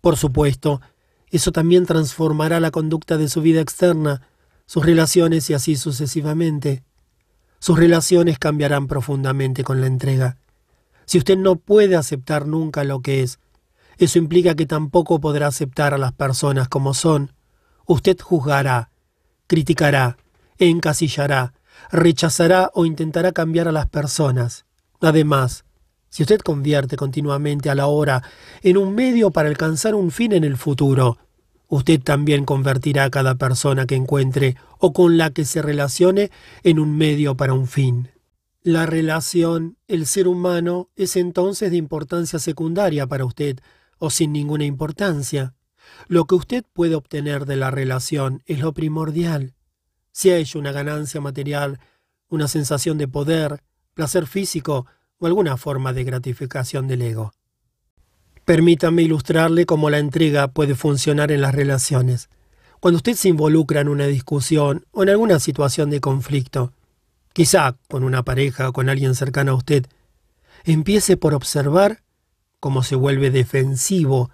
[0.01, 0.81] Por supuesto,
[1.31, 4.23] eso también transformará la conducta de su vida externa,
[4.67, 6.83] sus relaciones y así sucesivamente.
[7.61, 10.37] Sus relaciones cambiarán profundamente con la entrega.
[11.05, 13.39] Si usted no puede aceptar nunca lo que es,
[13.99, 17.31] eso implica que tampoco podrá aceptar a las personas como son.
[17.93, 18.89] Usted juzgará,
[19.47, 20.17] criticará,
[20.57, 21.53] encasillará,
[21.91, 24.65] rechazará o intentará cambiar a las personas.
[25.03, 25.67] Además,
[26.09, 28.23] si usted convierte continuamente a la hora
[28.63, 31.19] en un medio para alcanzar un fin en el futuro,
[31.69, 36.31] usted también convertirá a cada persona que encuentre o con la que se relacione
[36.63, 38.09] en un medio para un fin.
[38.63, 43.59] La relación, el ser humano, es entonces de importancia secundaria para usted,
[43.99, 45.53] o sin ninguna importancia.
[46.09, 49.55] Lo que usted puede obtener de la relación es lo primordial.
[50.13, 51.81] Si ha hecho una ganancia material,
[52.29, 53.63] una sensación de poder,
[53.95, 54.87] placer físico
[55.19, 57.33] o alguna forma de gratificación del ego.
[58.45, 62.29] Permítame ilustrarle cómo la entrega puede funcionar en las relaciones.
[62.81, 66.73] Cuando usted se involucra en una discusión o en alguna situación de conflicto,
[67.33, 69.87] quizá con una pareja o con alguien cercano a usted,
[70.65, 72.03] empiece por observar
[72.59, 74.31] cómo se vuelve defensivo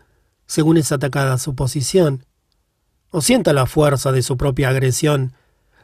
[0.48, 2.24] según es atacada su posición,
[3.10, 5.34] o sienta la fuerza de su propia agresión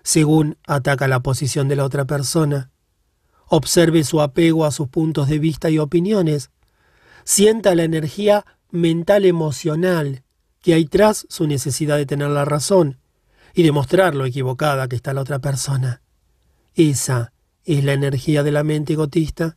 [0.03, 2.71] según ataca la posición de la otra persona.
[3.47, 6.51] Observe su apego a sus puntos de vista y opiniones.
[7.25, 10.23] Sienta la energía mental emocional
[10.61, 12.99] que hay tras su necesidad de tener la razón
[13.55, 16.03] y demostrar lo equivocada que está la otra persona.
[16.75, 17.33] Esa
[17.65, 19.57] es la energía de la mente egotista.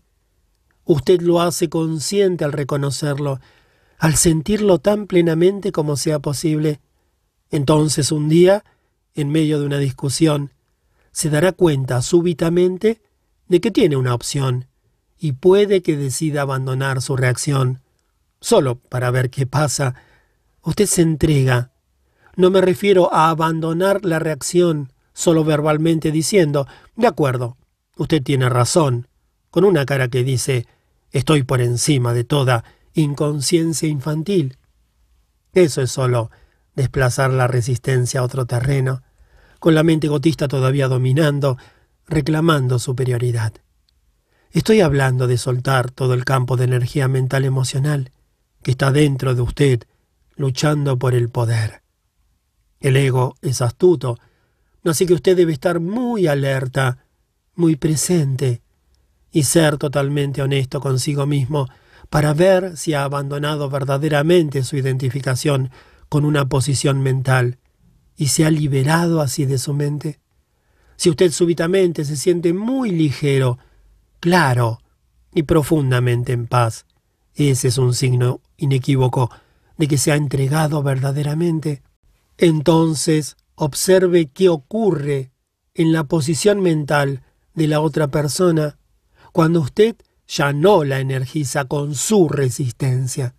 [0.86, 3.42] Usted lo hace consciente al reconocerlo,
[3.98, 6.80] al sentirlo tan plenamente como sea posible.
[7.50, 8.64] Entonces un día
[9.18, 10.54] en medio de una discusión,
[11.12, 13.02] se dará cuenta súbitamente
[13.48, 14.68] de que tiene una opción
[15.18, 17.82] y puede que decida abandonar su reacción.
[18.40, 19.96] Solo para ver qué pasa,
[20.62, 21.72] usted se entrega.
[22.36, 27.58] No me refiero a abandonar la reacción solo verbalmente diciendo, de acuerdo,
[27.96, 29.08] usted tiene razón,
[29.50, 30.68] con una cara que dice,
[31.12, 32.64] estoy por encima de toda
[33.02, 34.58] inconsciencia infantil.
[35.54, 36.32] Eso es solo
[36.76, 39.02] desplazar la resistencia a otro terreno
[39.60, 41.58] con la mente gotista todavía dominando,
[42.08, 43.54] reclamando superioridad.
[44.52, 48.12] Estoy hablando de soltar todo el campo de energía mental emocional
[48.62, 49.84] que está dentro de usted,
[50.36, 51.82] luchando por el poder.
[52.80, 54.20] El ego es astuto,
[54.84, 57.00] así que usted debe estar muy alerta,
[57.56, 58.62] muy presente,
[59.32, 61.68] y ser totalmente honesto consigo mismo
[62.10, 65.72] para ver si ha abandonado verdaderamente su identificación
[66.10, 67.60] con una posición mental
[68.16, 70.20] y se ha liberado así de su mente?
[70.96, 73.60] Si usted súbitamente se siente muy ligero,
[74.20, 74.80] claro
[75.34, 76.86] y profundamente en paz,
[77.36, 79.30] ese es un signo inequívoco
[79.78, 81.84] de que se ha entregado verdaderamente.
[82.38, 85.32] Entonces observe qué ocurre
[85.76, 87.22] en la posición mental
[87.54, 88.78] de la otra persona
[89.32, 89.96] cuando usted
[90.28, 93.36] ya no la energiza con su resistencia,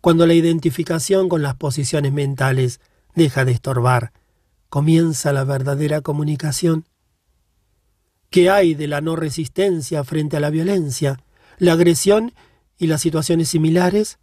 [0.00, 2.80] cuando la identificación con las posiciones mentales
[3.14, 4.12] deja de estorbar.
[4.68, 6.86] Comienza la verdadera comunicación.
[8.30, 11.20] ¿Qué hay de la no resistencia frente a la violencia,
[11.58, 12.32] la agresión
[12.78, 14.18] y las situaciones similares?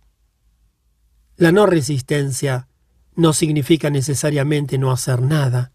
[1.37, 2.67] La no resistencia
[3.15, 5.71] no significa necesariamente no hacer nada.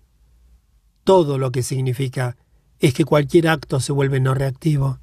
[1.05, 2.36] Todo lo que significa
[2.80, 4.98] es que cualquier acto se vuelve no reactivo.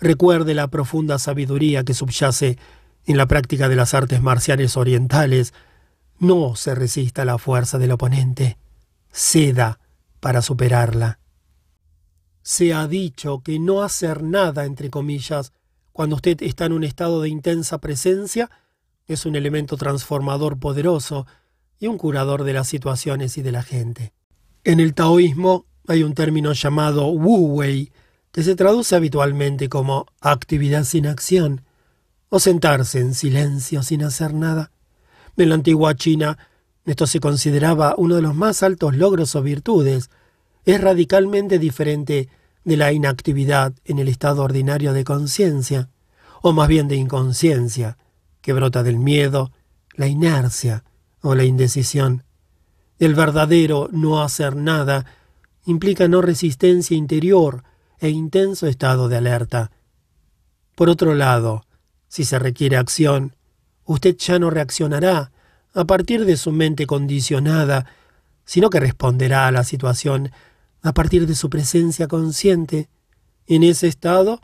[0.00, 2.58] Recuerde la profunda sabiduría que subyace
[3.06, 5.52] en la práctica de las artes marciales orientales
[6.18, 8.56] no se resista a la fuerza del oponente,
[9.10, 9.78] ceda
[10.20, 11.18] para superarla.
[12.42, 15.52] Se ha dicho que no hacer nada, entre comillas,
[15.92, 18.50] cuando usted está en un estado de intensa presencia,
[19.06, 21.26] es un elemento transformador poderoso
[21.78, 24.12] y un curador de las situaciones y de la gente.
[24.64, 27.92] En el taoísmo hay un término llamado Wu Wei,
[28.34, 31.60] que se traduce habitualmente como actividad sin acción,
[32.30, 34.72] o sentarse en silencio sin hacer nada.
[35.36, 36.36] En la antigua China,
[36.84, 40.10] esto se consideraba uno de los más altos logros o virtudes.
[40.64, 42.28] Es radicalmente diferente
[42.64, 45.88] de la inactividad en el estado ordinario de conciencia.
[46.42, 47.96] o más bien de inconsciencia,
[48.42, 49.50] que brota del miedo,
[49.94, 50.84] la inercia
[51.22, 52.24] o la indecisión.
[52.98, 55.06] El verdadero no hacer nada
[55.64, 57.62] implica no resistencia interior
[58.04, 59.70] e intenso estado de alerta.
[60.74, 61.64] Por otro lado,
[62.06, 63.34] si se requiere acción,
[63.86, 65.32] usted ya no reaccionará
[65.72, 67.86] a partir de su mente condicionada,
[68.44, 70.32] sino que responderá a la situación
[70.82, 72.90] a partir de su presencia consciente.
[73.46, 74.42] En ese estado,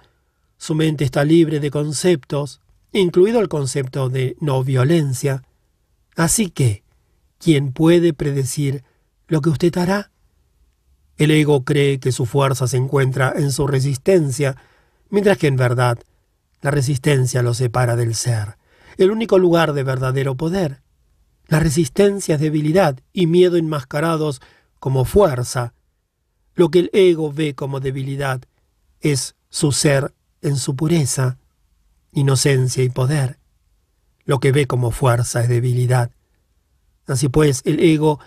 [0.56, 5.42] su mente está libre de conceptos, incluido el concepto de no violencia.
[6.16, 6.82] Así que,
[7.38, 8.84] ¿quién puede predecir
[9.28, 10.09] lo que usted hará?
[11.20, 14.56] El ego cree que su fuerza se encuentra en su resistencia,
[15.10, 15.98] mientras que en verdad
[16.62, 18.56] la resistencia lo separa del ser,
[18.96, 20.80] el único lugar de verdadero poder.
[21.46, 24.40] La resistencia es debilidad y miedo enmascarados
[24.78, 25.74] como fuerza.
[26.54, 28.40] Lo que el ego ve como debilidad
[29.00, 31.36] es su ser en su pureza,
[32.12, 33.38] inocencia y poder.
[34.24, 36.12] Lo que ve como fuerza es debilidad.
[37.06, 38.20] Así pues, el ego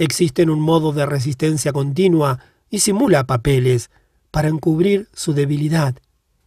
[0.00, 3.90] existe un modo de resistencia continua y simula papeles
[4.30, 5.94] para encubrir su debilidad,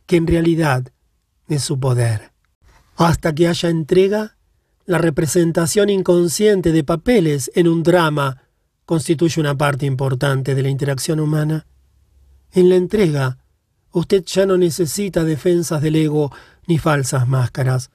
[0.07, 0.91] que en realidad
[1.47, 2.31] es su poder.
[2.95, 4.37] Hasta que haya entrega,
[4.85, 8.41] la representación inconsciente de papeles en un drama
[8.85, 11.67] constituye una parte importante de la interacción humana.
[12.53, 13.37] En la entrega,
[13.91, 16.31] usted ya no necesita defensas del ego
[16.65, 17.91] ni falsas máscaras.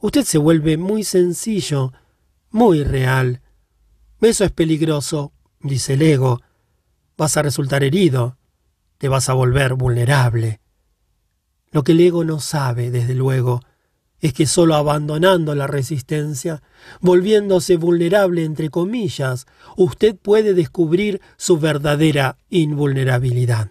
[0.00, 1.92] Usted se vuelve muy sencillo,
[2.50, 3.40] muy real.
[4.20, 6.40] Eso es peligroso, dice el ego.
[7.16, 8.36] Vas a resultar herido,
[8.98, 10.60] te vas a volver vulnerable.
[11.70, 13.60] Lo que el ego no sabe, desde luego,
[14.20, 16.62] es que solo abandonando la resistencia,
[17.00, 23.70] volviéndose vulnerable entre comillas, usted puede descubrir su verdadera invulnerabilidad.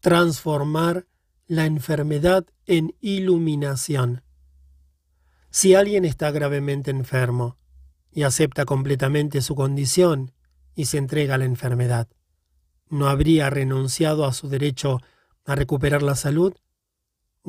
[0.00, 1.06] Transformar
[1.46, 4.22] la enfermedad en iluminación.
[5.50, 7.56] Si alguien está gravemente enfermo
[8.12, 10.32] y acepta completamente su condición
[10.74, 12.08] y se entrega a la enfermedad,
[12.88, 15.00] ¿no habría renunciado a su derecho
[15.44, 16.54] a recuperar la salud?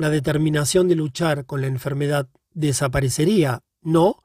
[0.00, 4.22] la determinación de luchar con la enfermedad desaparecería, ¿no?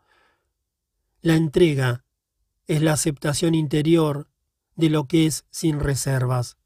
[1.22, 2.06] La entrega
[2.68, 4.30] es la aceptación interior
[4.76, 6.58] de lo que es sin reservas.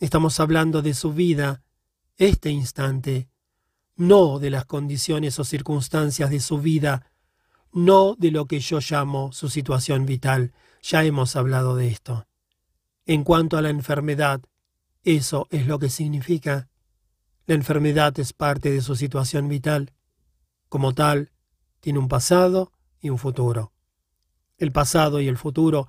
[0.00, 1.62] Estamos hablando de su vida,
[2.16, 3.28] este instante,
[3.96, 7.11] no de las condiciones o circunstancias de su vida,
[7.72, 10.52] no de lo que yo llamo su situación vital.
[10.82, 12.26] Ya hemos hablado de esto.
[13.06, 14.42] En cuanto a la enfermedad,
[15.04, 16.68] eso es lo que significa.
[17.46, 19.92] La enfermedad es parte de su situación vital.
[20.68, 21.32] Como tal,
[21.80, 23.72] tiene un pasado y un futuro.
[24.58, 25.88] El pasado y el futuro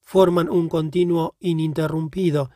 [0.00, 2.50] forman un continuo ininterrumpido,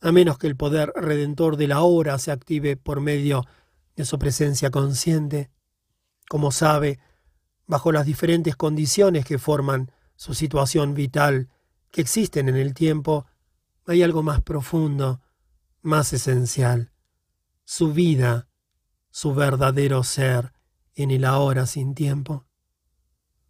[0.00, 3.44] a menos que el poder redentor de la hora se active por medio
[3.96, 5.50] de su presencia consciente.
[6.28, 6.98] Como sabe,
[7.68, 11.48] bajo las diferentes condiciones que forman su situación vital,
[11.92, 13.26] que existen en el tiempo,
[13.86, 15.20] hay algo más profundo,
[15.82, 16.90] más esencial
[17.70, 18.48] su vida,
[19.10, 20.54] su verdadero ser
[20.94, 22.46] en el ahora sin tiempo.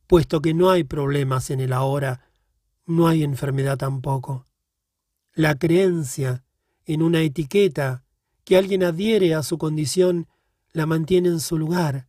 [0.08, 2.28] Puesto que no hay problemas en el ahora,
[2.84, 4.48] no hay enfermedad tampoco.
[5.34, 6.42] La creencia
[6.84, 8.02] en una etiqueta
[8.42, 10.26] que alguien adhiere a su condición
[10.72, 12.08] la mantiene en su lugar,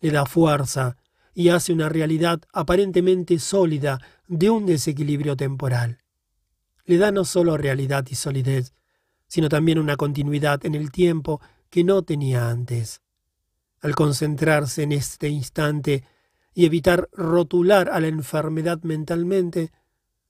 [0.00, 0.96] le da fuerza
[1.34, 5.98] y hace una realidad aparentemente sólida de un desequilibrio temporal.
[6.86, 8.72] Le da no solo realidad y solidez,
[9.26, 11.40] sino también una continuidad en el tiempo
[11.70, 13.02] que no tenía antes.
[13.82, 16.04] Al concentrarse en este instante
[16.54, 19.72] y evitar rotular a la enfermedad mentalmente,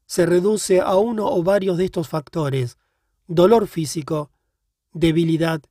[0.07, 2.79] se reduce a uno o varios de estos factores,
[3.27, 4.31] dolor físico,
[4.93, 5.63] debilidad,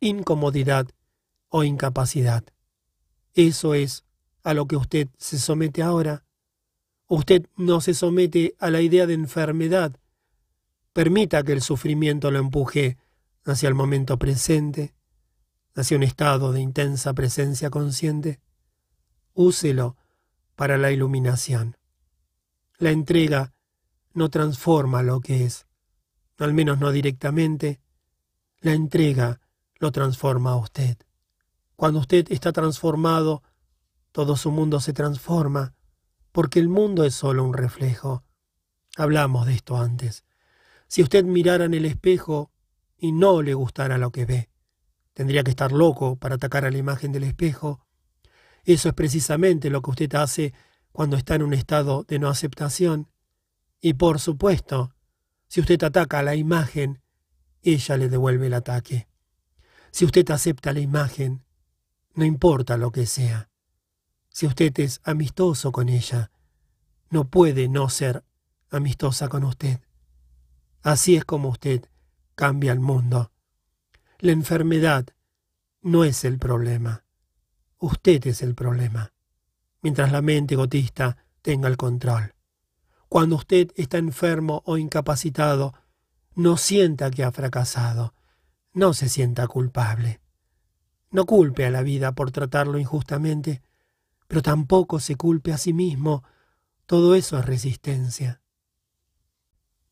[0.00, 0.88] incomodidad
[1.48, 2.44] o incapacidad.
[3.34, 4.04] Eso es
[4.42, 6.24] a lo que usted se somete ahora.
[7.06, 10.00] Usted no se somete a la idea de enfermedad,
[10.92, 12.98] Permita que el sufrimiento lo empuje
[13.44, 14.94] hacia el momento presente,
[15.74, 18.40] hacia un estado de intensa presencia consciente.
[19.32, 19.96] Úselo
[20.56, 21.76] para la iluminación.
[22.78, 23.54] La entrega
[24.14, 25.66] no transforma lo que es,
[26.38, 27.80] al menos no directamente.
[28.60, 29.40] La entrega
[29.78, 30.98] lo transforma a usted.
[31.76, 33.42] Cuando usted está transformado,
[34.12, 35.74] todo su mundo se transforma,
[36.32, 38.24] porque el mundo es solo un reflejo.
[38.96, 40.24] Hablamos de esto antes.
[40.88, 42.50] Si usted mirara en el espejo
[42.96, 44.50] y no le gustara lo que ve,
[45.14, 47.86] tendría que estar loco para atacar a la imagen del espejo.
[48.64, 50.52] Eso es precisamente lo que usted hace
[50.92, 53.08] cuando está en un estado de no aceptación.
[53.80, 54.94] Y por supuesto,
[55.46, 57.02] si usted ataca a la imagen,
[57.62, 59.08] ella le devuelve el ataque.
[59.90, 61.44] Si usted acepta la imagen,
[62.14, 63.49] no importa lo que sea.
[64.40, 66.30] Si usted es amistoso con ella,
[67.10, 68.24] no puede no ser
[68.70, 69.80] amistosa con usted.
[70.80, 71.84] Así es como usted
[72.36, 73.32] cambia el mundo.
[74.18, 75.08] La enfermedad
[75.82, 77.04] no es el problema.
[77.80, 79.12] Usted es el problema.
[79.82, 82.34] Mientras la mente egotista tenga el control.
[83.10, 85.74] Cuando usted está enfermo o incapacitado,
[86.34, 88.14] no sienta que ha fracasado.
[88.72, 90.22] No se sienta culpable.
[91.10, 93.60] No culpe a la vida por tratarlo injustamente,
[94.30, 96.22] pero tampoco se culpe a sí mismo.
[96.86, 98.40] Todo eso es resistencia.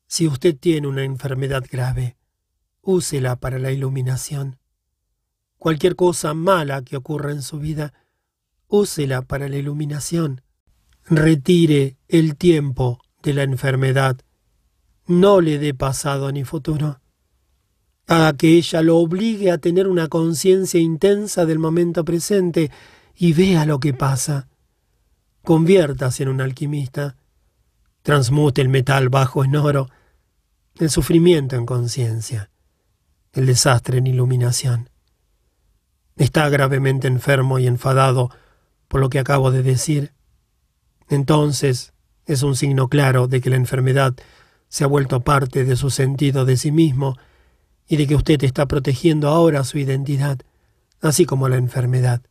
[0.06, 2.16] Si usted tiene una enfermedad grave,
[2.80, 4.60] úsela para la iluminación.
[5.56, 7.92] Cualquier cosa mala que ocurra en su vida,
[8.68, 10.42] úsela para la iluminación.
[11.02, 14.20] Retire el tiempo de la enfermedad.
[15.08, 17.00] No le dé pasado ni futuro.
[18.06, 22.70] Haga que ella lo obligue a tener una conciencia intensa del momento presente
[23.18, 24.48] y vea lo que pasa.
[25.42, 27.16] Conviértase en un alquimista.
[28.02, 29.88] Transmute el metal bajo en oro,
[30.76, 32.50] el sufrimiento en conciencia,
[33.32, 34.88] el desastre en iluminación.
[36.16, 38.30] Está gravemente enfermo y enfadado
[38.86, 40.12] por lo que acabo de decir.
[41.08, 41.92] Entonces
[42.24, 44.14] es un signo claro de que la enfermedad
[44.68, 47.16] se ha vuelto parte de su sentido de sí mismo
[47.88, 50.38] y de que usted está protegiendo ahora su identidad,
[51.00, 52.22] así como la enfermedad.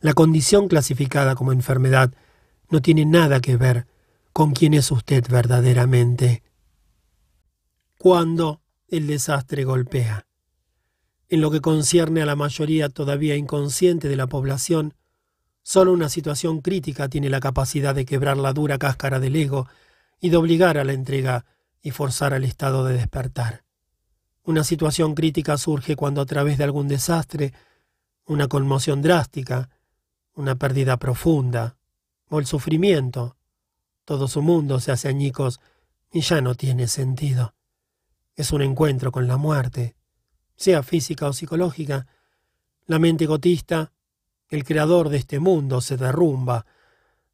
[0.00, 2.12] La condición clasificada como enfermedad
[2.70, 3.86] no tiene nada que ver
[4.32, 6.42] con quién es usted verdaderamente.
[7.98, 10.26] Cuando el desastre golpea.
[11.28, 14.94] En lo que concierne a la mayoría todavía inconsciente de la población,
[15.62, 19.66] solo una situación crítica tiene la capacidad de quebrar la dura cáscara del ego
[20.20, 21.44] y de obligar a la entrega
[21.82, 23.64] y forzar al estado de despertar.
[24.44, 27.52] Una situación crítica surge cuando a través de algún desastre,
[28.24, 29.68] una conmoción drástica,
[30.38, 31.76] una pérdida profunda,
[32.30, 33.36] o el sufrimiento,
[34.04, 35.60] todo su mundo se hace añicos
[36.12, 37.54] y ya no tiene sentido.
[38.36, 39.96] Es un encuentro con la muerte,
[40.54, 42.06] sea física o psicológica.
[42.86, 43.92] La mente gotista,
[44.48, 46.66] el creador de este mundo, se derrumba.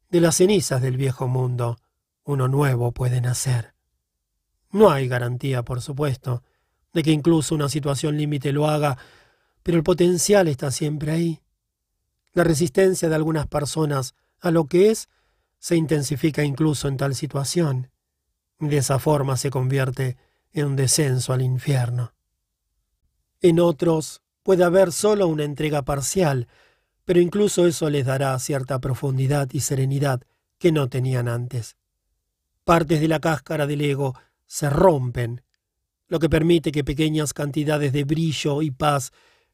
[0.09, 1.77] De las cenizas del viejo mundo,
[2.23, 3.75] uno nuevo puede nacer.
[4.71, 6.41] No hay garantía, por supuesto,
[6.91, 8.97] de que incluso una situación límite lo haga,
[9.61, 11.44] pero el potencial está siempre ahí.
[12.35, 15.07] La resistencia de algunas personas a lo que es
[15.57, 17.89] se intensifica incluso en tal situación.
[18.59, 20.17] De esa forma se convierte
[20.51, 22.13] en un descenso al infierno.
[23.39, 26.49] En otros puede haber solo una entrega parcial,
[27.05, 30.21] pero incluso eso les dará cierta profundidad y serenidad
[30.57, 31.77] que no tenían antes.
[32.65, 34.13] Partes de la cáscara del ego
[34.45, 35.41] se rompen
[36.09, 39.13] lo que permite que pequeñas cantidades de brillo y paz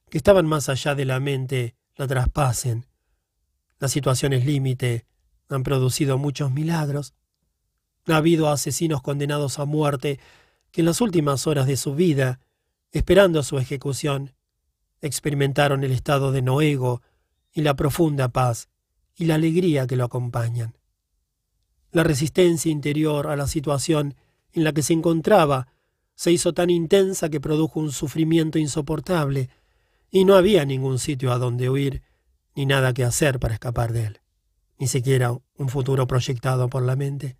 [0.10, 2.88] que estaban más allá de la mente la traspasen.
[3.78, 5.06] Las situaciones límite
[5.50, 7.14] han producido muchos milagros.
[8.08, 10.20] Ha habido asesinos condenados a muerte
[10.72, 12.40] que en las últimas horas de su vida,
[12.92, 14.34] esperando su ejecución,
[15.02, 17.04] experimentaron el estado de noego
[17.54, 18.70] y la profunda paz
[19.16, 20.76] y la alegría que lo acompañan.
[21.92, 24.16] La resistencia interior a la situación
[24.54, 25.68] en la que se encontraba
[26.16, 29.50] se hizo tan intensa que produjo un sufrimiento insoportable,
[30.12, 32.04] y no había ningún sitio a donde huir,
[32.54, 34.22] ni nada que hacer para escapar de él,
[34.78, 37.38] ni siquiera un futuro proyectado por la mente.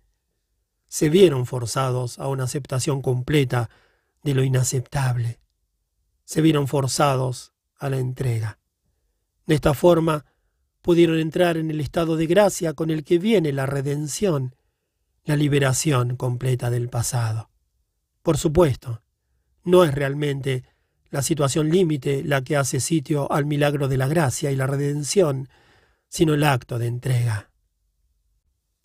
[0.88, 3.68] Se vieron forzados a una aceptación completa
[4.22, 5.38] de lo inaceptable.
[6.24, 8.58] Se vieron forzados a la entrega.
[9.46, 10.24] De esta forma,
[10.80, 14.56] pudieron entrar en el estado de gracia con el que viene la redención,
[15.24, 17.50] la liberación completa del pasado.
[18.22, 19.02] Por supuesto,
[19.64, 20.64] no es realmente
[21.12, 25.50] la situación límite la que hace sitio al milagro de la gracia y la redención,
[26.08, 27.50] sino el acto de entrega.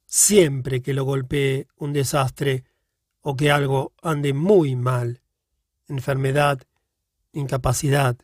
[0.05, 2.65] Siempre que lo golpee un desastre
[3.21, 5.21] o que algo ande muy mal,
[5.87, 6.59] enfermedad,
[7.31, 8.17] incapacidad,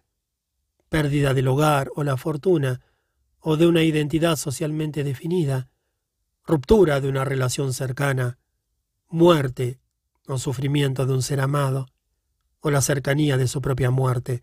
[0.90, 2.82] pérdida del hogar o la fortuna,
[3.40, 5.70] o de una identidad socialmente definida,
[6.46, 8.38] ruptura de una relación cercana,
[9.08, 9.80] muerte
[10.28, 11.88] o sufrimiento de un ser amado,
[12.64, 14.42] o la cercanía de su propia muerte,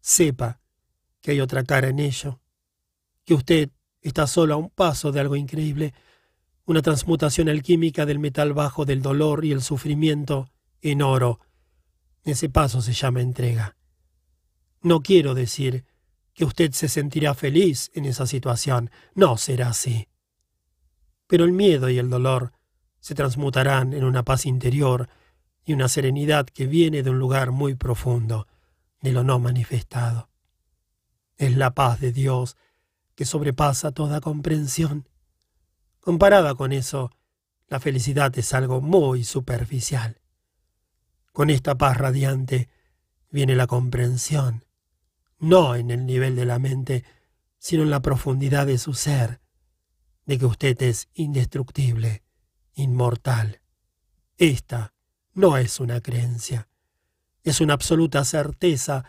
[0.00, 0.60] sepa
[1.22, 2.38] que hay otra cara en ello,
[3.24, 3.70] que usted
[4.02, 5.94] está solo a un paso de algo increíble,
[6.66, 10.50] una transmutación alquímica del metal bajo del dolor y el sufrimiento
[10.82, 11.40] en oro.
[12.24, 13.74] Ese paso se llama entrega.
[14.82, 15.86] No quiero decir
[16.34, 20.08] que usted se sentirá feliz en esa situación, no será así.
[21.26, 22.52] Pero el miedo y el dolor
[23.00, 25.08] se transmutarán en una paz interior
[25.66, 28.46] y una serenidad que viene de un lugar muy profundo,
[29.02, 30.30] de lo no manifestado.
[31.36, 32.56] Es la paz de Dios
[33.16, 35.08] que sobrepasa toda comprensión.
[36.00, 37.10] Comparada con eso,
[37.66, 40.20] la felicidad es algo muy superficial.
[41.32, 42.68] Con esta paz radiante
[43.30, 44.64] viene la comprensión,
[45.40, 47.04] no en el nivel de la mente,
[47.58, 49.40] sino en la profundidad de su ser,
[50.26, 52.22] de que usted es indestructible,
[52.74, 53.60] inmortal.
[54.38, 54.95] Esta
[55.36, 56.66] no es una creencia,
[57.44, 59.04] es una absoluta certeza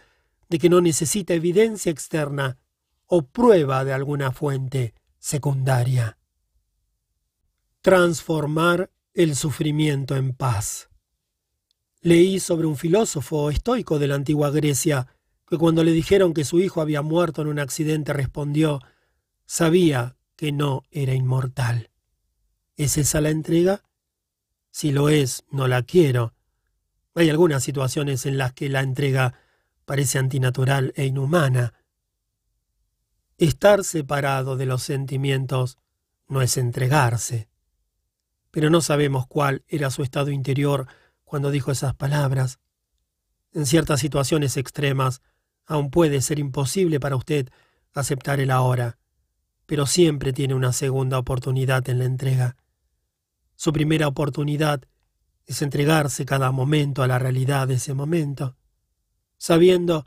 [0.50, 2.58] de que no necesita evidencia externa
[3.06, 6.18] o prueba de alguna fuente secundaria.
[7.80, 10.90] Transformar el sufrimiento en paz.
[12.02, 15.08] Leí sobre un filósofo estoico de la antigua Grecia
[15.48, 18.82] que cuando le dijeron que su hijo había muerto en un accidente respondió,
[19.46, 21.90] sabía que no era inmortal.
[22.76, 23.87] ¿Es esa la entrega?
[24.72, 26.34] Si lo es, no la quiero.
[27.16, 29.34] Hay algunas situaciones en las que la entrega
[29.86, 31.74] parece antinatural e inhumana.
[33.38, 35.78] Estar separado de los sentimientos
[36.28, 37.50] no es entregarse.
[38.52, 40.88] Pero no sabemos cuál era su estado interior
[41.24, 42.60] cuando dijo esas palabras.
[43.54, 45.22] En ciertas situaciones extremas,
[45.66, 47.50] aún puede ser imposible para usted
[47.94, 48.98] aceptar el ahora,
[49.66, 52.56] pero siempre tiene una segunda oportunidad en la entrega.
[53.58, 54.84] Su primera oportunidad
[55.48, 58.56] es entregarse cada momento a la realidad de ese momento,
[59.38, 60.06] sabiendo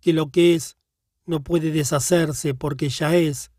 [0.00, 0.76] que lo que es
[1.24, 3.52] no puede deshacerse porque ya es.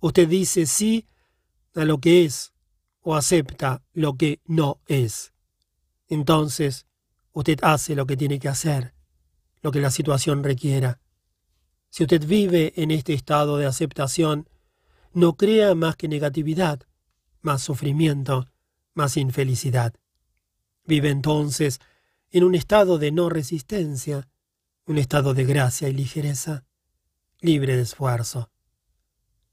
[0.00, 1.06] Usted dice sí
[1.74, 2.54] a lo que es
[3.02, 5.34] o acepta lo que no es.
[6.08, 6.86] Entonces,
[7.32, 8.94] usted hace lo que tiene que hacer,
[9.60, 11.00] lo que la situación requiera.
[11.90, 14.48] Si usted vive en este estado de aceptación,
[15.12, 16.80] no crea más que negatividad,
[17.42, 18.48] más sufrimiento,
[18.94, 19.94] más infelicidad.
[20.84, 21.80] Vive entonces
[22.30, 24.28] en un estado de no resistencia,
[24.86, 26.64] un estado de gracia y ligereza,
[27.40, 28.50] libre de esfuerzo.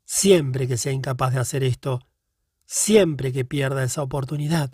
[0.05, 1.99] Siempre que sea incapaz de hacer esto,
[2.65, 4.71] siempre que pierda esa oportunidad,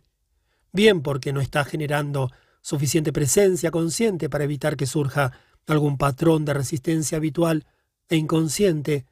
[0.71, 2.31] bien porque no está generando
[2.61, 5.31] suficiente presencia consciente para evitar que surja
[5.67, 7.65] algún patrón de resistencia habitual
[8.09, 9.05] e inconsciente,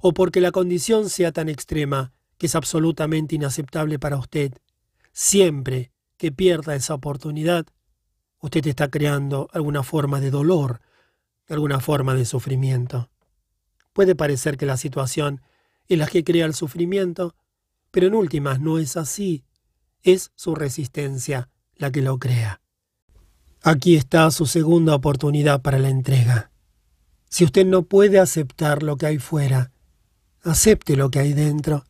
[0.00, 4.52] o porque la condición sea tan extrema que es absolutamente inaceptable para usted.
[5.20, 7.66] Siempre que pierda esa oportunidad,
[8.38, 10.80] usted está creando alguna forma de dolor,
[11.48, 13.10] alguna forma de sufrimiento.
[13.92, 15.42] Puede parecer que la situación
[15.88, 17.34] es la que crea el sufrimiento,
[17.90, 19.44] pero en últimas no es así
[20.04, 22.60] es su resistencia la que lo crea.
[23.64, 26.52] Aquí está su segunda oportunidad para la entrega.
[27.28, 29.72] Si usted no puede aceptar lo que hay fuera,
[30.42, 31.87] acepte lo que hay dentro.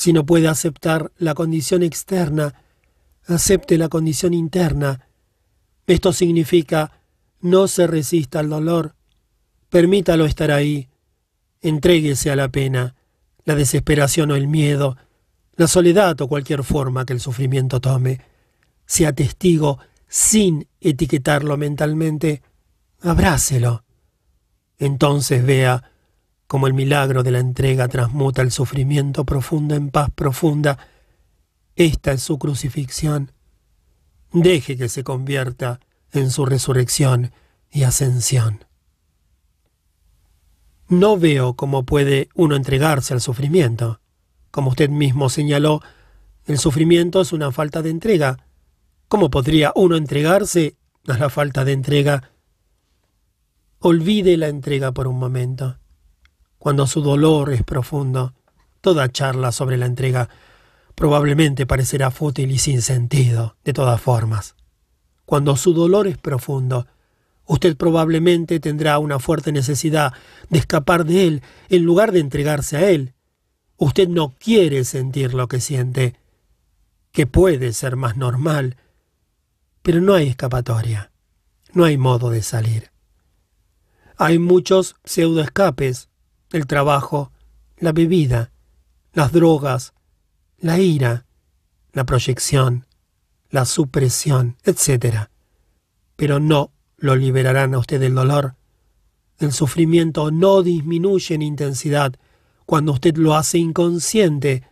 [0.00, 2.54] Si no puede aceptar la condición externa,
[3.26, 5.08] acepte la condición interna.
[5.86, 7.02] Esto significa
[7.42, 8.94] no se resista al dolor,
[9.68, 10.88] permítalo estar ahí,
[11.60, 12.94] entréguese a la pena,
[13.44, 14.96] la desesperación o el miedo,
[15.56, 18.22] la soledad o cualquier forma que el sufrimiento tome,
[18.86, 22.40] sea testigo sin etiquetarlo mentalmente,
[23.02, 23.84] abrácelo.
[24.78, 25.92] Entonces vea
[26.50, 30.78] cómo el milagro de la entrega transmuta el sufrimiento profundo en paz profunda.
[31.76, 33.30] Esta es su crucifixión.
[34.32, 35.78] Deje que se convierta
[36.10, 37.30] en su resurrección
[37.70, 38.64] y ascensión.
[40.88, 44.00] No veo cómo puede uno entregarse al sufrimiento.
[44.50, 45.80] Como usted mismo señaló,
[46.46, 48.44] el sufrimiento es una falta de entrega.
[49.06, 50.74] ¿Cómo podría uno entregarse
[51.06, 52.32] a la falta de entrega?
[53.78, 55.79] Olvide la entrega por un momento.
[56.60, 58.34] Cuando su dolor es profundo,
[58.82, 60.28] toda charla sobre la entrega
[60.94, 64.56] probablemente parecerá fútil y sin sentido, de todas formas.
[65.24, 66.86] Cuando su dolor es profundo,
[67.46, 70.12] usted probablemente tendrá una fuerte necesidad
[70.50, 73.14] de escapar de él en lugar de entregarse a él.
[73.78, 76.16] Usted no quiere sentir lo que siente,
[77.10, 78.76] que puede ser más normal,
[79.80, 81.10] pero no hay escapatoria,
[81.72, 82.90] no hay modo de salir.
[84.18, 86.09] Hay muchos pseudoescapes,
[86.52, 87.32] el trabajo,
[87.78, 88.52] la bebida,
[89.12, 89.94] las drogas,
[90.58, 91.26] la ira,
[91.92, 92.86] la proyección,
[93.50, 95.28] la supresión, etc.
[96.16, 98.54] Pero no lo liberarán a usted del dolor.
[99.38, 102.14] El sufrimiento no disminuye en intensidad
[102.66, 104.62] cuando usted lo hace inconsciente,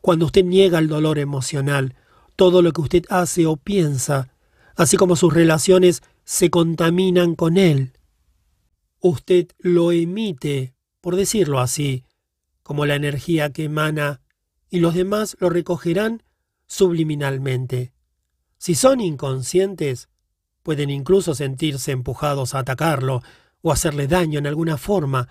[0.00, 1.94] cuando usted niega el dolor emocional,
[2.34, 4.32] todo lo que usted hace o piensa,
[4.74, 7.92] así como sus relaciones se contaminan con él.
[9.00, 10.75] Usted lo emite,
[11.06, 12.02] por decirlo así,
[12.64, 14.22] como la energía que emana,
[14.68, 16.24] y los demás lo recogerán
[16.66, 17.92] subliminalmente.
[18.58, 20.08] Si son inconscientes,
[20.64, 23.22] pueden incluso sentirse empujados a atacarlo
[23.62, 25.28] o hacerle daño en alguna forma,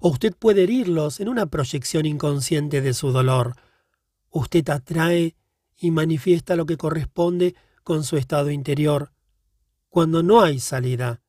[0.00, 3.54] o usted puede herirlos en una proyección inconsciente de su dolor.
[4.30, 5.36] Usted atrae
[5.76, 9.12] y manifiesta lo que corresponde con su estado interior.
[9.90, 11.20] Cuando no hay salida,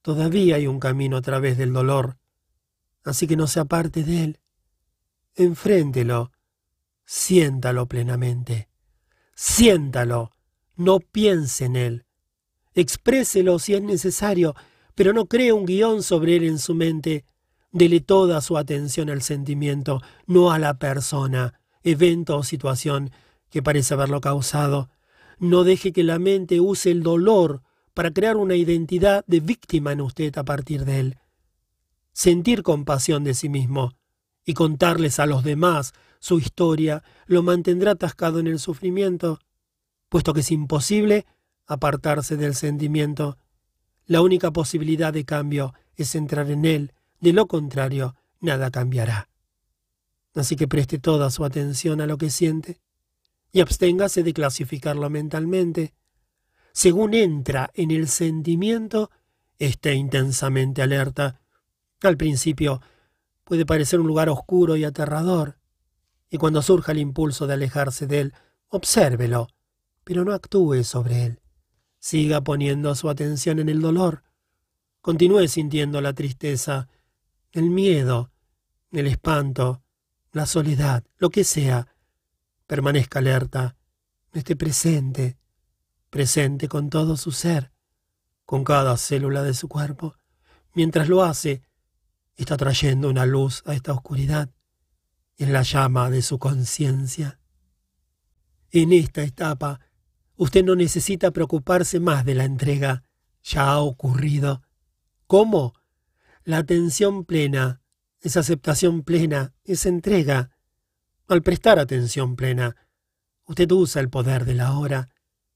[0.00, 2.18] todavía hay un camino a través del dolor,
[3.06, 4.40] así que no se aparte de él.
[5.34, 6.32] Enfréntelo,
[7.04, 8.68] siéntalo plenamente.
[9.34, 10.30] Siéntalo,
[10.76, 12.06] no piense en él.
[12.74, 14.54] Expréselo si es necesario,
[14.94, 17.24] pero no cree un guion sobre él en su mente.
[17.70, 23.10] Dele toda su atención al sentimiento, no a la persona, evento o situación
[23.50, 24.90] que parece haberlo causado.
[25.38, 27.62] No deje que la mente use el dolor
[27.94, 31.18] para crear una identidad de víctima en usted a partir de él.
[32.16, 33.92] Sentir compasión de sí mismo
[34.42, 39.38] y contarles a los demás su historia lo mantendrá atascado en el sufrimiento,
[40.08, 41.26] puesto que es imposible
[41.66, 43.36] apartarse del sentimiento.
[44.06, 49.28] La única posibilidad de cambio es entrar en él, de lo contrario, nada cambiará.
[50.34, 52.80] Así que preste toda su atención a lo que siente
[53.52, 55.92] y absténgase de clasificarlo mentalmente.
[56.72, 59.10] Según entra en el sentimiento,
[59.58, 61.42] esté intensamente alerta.
[62.02, 62.80] Al principio
[63.44, 65.58] puede parecer un lugar oscuro y aterrador,
[66.28, 68.34] y cuando surja el impulso de alejarse de él,
[68.68, 69.48] obsérvelo,
[70.04, 71.40] pero no actúe sobre él.
[71.98, 74.22] Siga poniendo su atención en el dolor.
[75.00, 76.88] Continúe sintiendo la tristeza,
[77.52, 78.30] el miedo,
[78.90, 79.82] el espanto,
[80.32, 81.88] la soledad, lo que sea,
[82.66, 83.76] permanezca alerta,
[84.32, 85.38] esté presente,
[86.10, 87.72] presente con todo su ser,
[88.44, 90.14] con cada célula de su cuerpo.
[90.74, 91.62] Mientras lo hace,
[92.36, 94.50] está trayendo una luz a esta oscuridad
[95.38, 97.40] en la llama de su conciencia.
[98.70, 99.80] En esta etapa,
[100.36, 103.02] usted no necesita preocuparse más de la entrega.
[103.42, 104.62] Ya ha ocurrido.
[105.26, 105.74] ¿Cómo?
[106.44, 107.80] La atención plena,
[108.20, 110.50] esa aceptación plena, esa entrega,
[111.28, 112.76] al prestar atención plena,
[113.46, 115.08] usted usa el poder de la hora,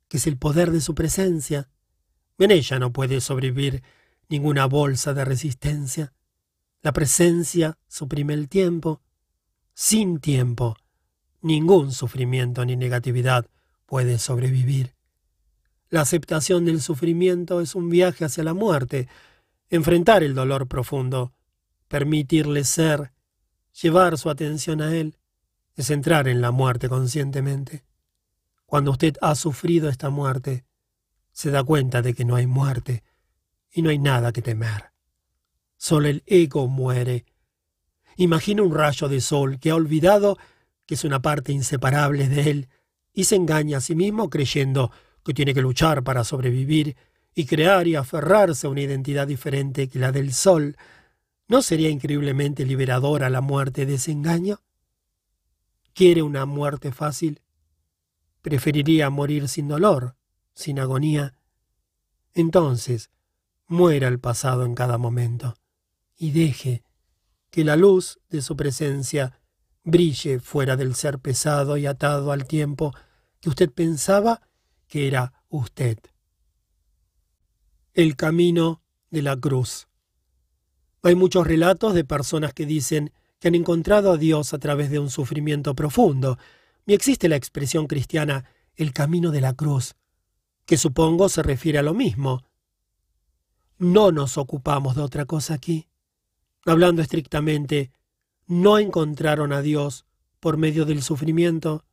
[0.08, 1.68] que es el poder de su presencia.
[2.38, 3.82] En ella no puede sobrevivir
[4.28, 6.12] ninguna bolsa de resistencia.
[6.82, 9.02] La presencia suprime el tiempo.
[9.74, 10.76] Sin tiempo,
[11.42, 13.46] ningún sufrimiento ni negatividad
[13.84, 14.94] puede sobrevivir.
[15.90, 19.08] La aceptación del sufrimiento es un viaje hacia la muerte,
[19.68, 21.34] enfrentar el dolor profundo,
[21.88, 23.12] permitirle ser,
[23.82, 25.18] llevar su atención a él,
[25.74, 27.84] es entrar en la muerte conscientemente.
[28.64, 30.64] Cuando usted ha sufrido esta muerte,
[31.32, 33.02] se da cuenta de que no hay muerte
[33.70, 34.89] y no hay nada que temer.
[35.80, 37.24] Solo el ego muere.
[38.16, 40.36] Imagina un rayo de sol que ha olvidado
[40.84, 42.68] que es una parte inseparable de él
[43.14, 44.92] y se engaña a sí mismo creyendo
[45.24, 46.98] que tiene que luchar para sobrevivir
[47.34, 50.76] y crear y aferrarse a una identidad diferente que la del sol.
[51.48, 54.60] ¿No sería increíblemente liberadora la muerte de ese engaño?
[55.94, 57.40] quiere una muerte fácil,
[58.42, 60.14] preferiría morir sin dolor,
[60.52, 61.32] sin agonía.
[62.34, 63.10] Entonces,
[63.66, 65.54] muera el pasado en cada momento
[66.20, 66.84] y deje
[67.50, 69.40] que la luz de su presencia
[69.82, 72.94] brille fuera del ser pesado y atado al tiempo
[73.40, 74.42] que usted pensaba
[74.86, 75.98] que era usted.
[77.94, 79.88] El camino de la cruz.
[81.02, 84.98] Hay muchos relatos de personas que dicen que han encontrado a Dios a través de
[84.98, 86.38] un sufrimiento profundo,
[86.84, 88.44] y existe la expresión cristiana
[88.76, 89.94] el camino de la cruz,
[90.66, 92.44] que supongo se refiere a lo mismo.
[93.78, 95.89] No nos ocupamos de otra cosa aquí.
[96.66, 97.90] Hablando estrictamente,
[98.46, 100.06] no encontraron a Dios
[100.40, 101.84] por medio del sufrimiento,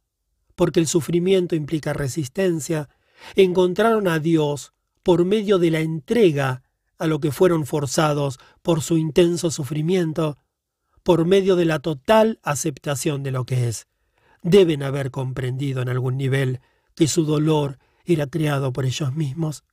[0.55, 2.89] porque el sufrimiento implica resistencia,
[3.35, 4.73] encontraron a Dios
[5.03, 6.63] por medio de la entrega
[6.97, 10.37] a lo que fueron forzados por su intenso sufrimiento,
[11.03, 13.87] por medio de la total aceptación de lo que es.
[14.41, 16.59] Deben haber comprendido en algún nivel
[16.95, 19.63] que su dolor era creado por ellos mismos.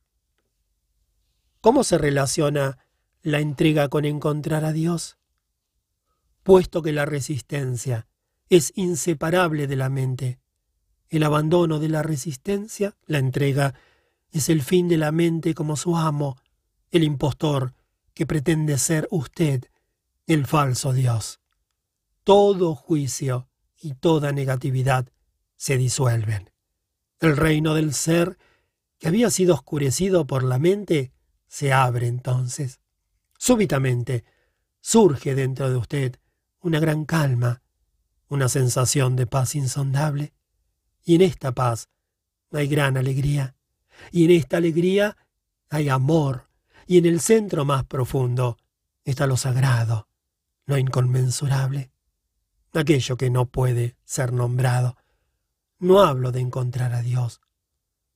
[1.61, 2.77] ¿Cómo se relaciona
[3.25, 5.17] la entrega con encontrar a Dios?
[6.43, 8.07] Puesto que la resistencia
[8.49, 10.39] es inseparable de la mente,
[11.09, 13.73] el abandono de la resistencia, la entrega,
[14.29, 16.37] es el fin de la mente como su amo,
[16.91, 17.73] el impostor
[18.13, 19.65] que pretende ser usted
[20.27, 21.39] el falso Dios.
[22.23, 25.07] Todo juicio y toda negatividad
[25.55, 26.51] se disuelven.
[27.19, 28.37] El reino del ser,
[28.99, 31.11] que había sido oscurecido por la mente,
[31.47, 32.81] se abre entonces.
[33.37, 34.23] Súbitamente
[34.79, 36.19] surge dentro de usted
[36.59, 37.61] una gran calma,
[38.27, 40.33] una sensación de paz insondable,
[41.03, 41.89] y en esta paz
[42.51, 43.55] hay gran alegría,
[44.11, 45.17] y en esta alegría
[45.69, 46.49] hay amor,
[46.87, 48.57] y en el centro más profundo
[49.03, 50.07] está lo sagrado,
[50.65, 51.91] lo inconmensurable,
[52.73, 54.97] aquello que no puede ser nombrado.
[55.79, 57.41] No hablo de encontrar a Dios,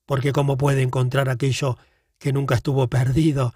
[0.06, 1.78] porque ¿cómo puede encontrar aquello
[2.18, 3.54] que nunca estuvo perdido,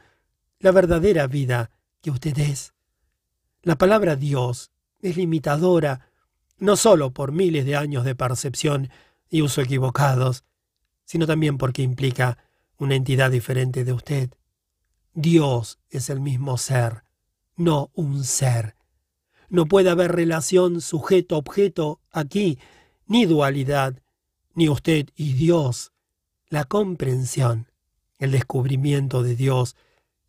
[0.64, 2.74] la verdadera vida que usted es?
[3.64, 6.08] La palabra Dios es limitadora,
[6.58, 8.90] no solo por miles de años de percepción
[9.30, 10.46] y uso equivocados,
[11.04, 12.38] sino también porque implica
[12.78, 14.30] una entidad diferente de usted.
[15.14, 17.04] Dios es el mismo ser,
[17.58, 18.78] no un ser.
[19.50, 22.58] No puede haber relación sujeto-objeto aquí,
[23.06, 24.02] ni dualidad,
[24.56, 25.92] ni usted y Dios.
[26.48, 27.70] La comprensión,
[28.18, 29.76] el descubrimiento de Dios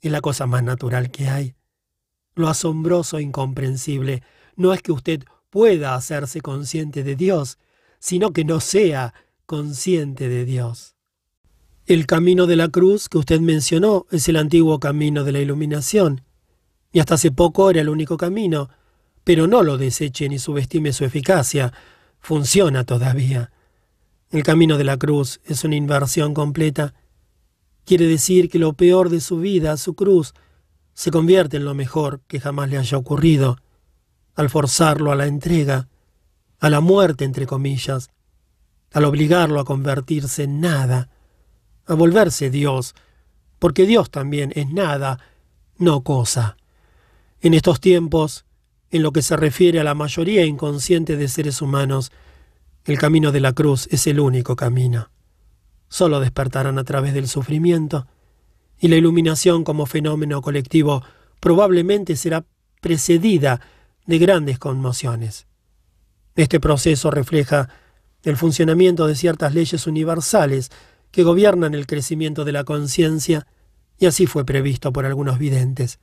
[0.09, 1.55] es la cosa más natural que hay.
[2.35, 4.23] Lo asombroso e incomprensible
[4.57, 7.59] no es que usted pueda hacerse consciente de Dios,
[7.99, 9.15] sino que no sea
[9.47, 10.95] consciente de Dios.
[11.87, 16.23] El camino de la cruz que usted mencionó es el antiguo camino de la iluminación,
[16.93, 18.71] y hasta hace poco era el único camino,
[19.25, 21.73] pero no lo deseche ni subestime su eficacia,
[22.21, 23.53] funciona todavía.
[24.31, 26.95] El camino de la cruz es una inversión completa.
[27.85, 30.35] Quiere decir que lo peor de su vida, su cruz,
[30.95, 33.59] se convierte en lo mejor que jamás le haya ocurrido
[34.35, 35.89] al forzarlo a la entrega,
[36.61, 38.11] a la muerte, entre comillas,
[38.93, 41.11] al obligarlo a convertirse en nada,
[41.87, 42.95] a volverse Dios,
[43.59, 45.19] porque Dios también es nada,
[45.77, 46.57] no cosa.
[47.41, 48.47] En estos tiempos,
[48.91, 52.13] en lo que se refiere a la mayoría inconsciente de seres humanos,
[52.85, 55.11] el camino de la cruz es el único camino.
[55.95, 58.09] Solo despertarán a través del sufrimiento,
[58.81, 61.05] y la iluminación como fenómeno colectivo
[61.39, 62.45] probablemente será
[62.81, 63.61] precedida
[64.05, 65.47] de grandes conmociones.
[66.35, 67.69] Este proceso refleja
[68.25, 70.73] el funcionamiento de ciertas leyes universales
[71.13, 73.47] que gobiernan el crecimiento de la conciencia,
[73.97, 76.01] y así fue previsto por algunos videntes.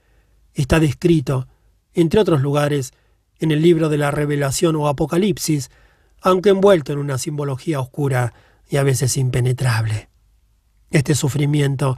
[0.54, 1.50] Está descrito,
[1.94, 2.94] entre otros lugares,
[3.40, 5.70] en el libro de la Revelación o Apocalipsis,
[6.22, 8.34] aunque envuelto en una simbología oscura
[8.72, 10.10] y a veces impenetrable.
[10.90, 11.98] Este sufrimiento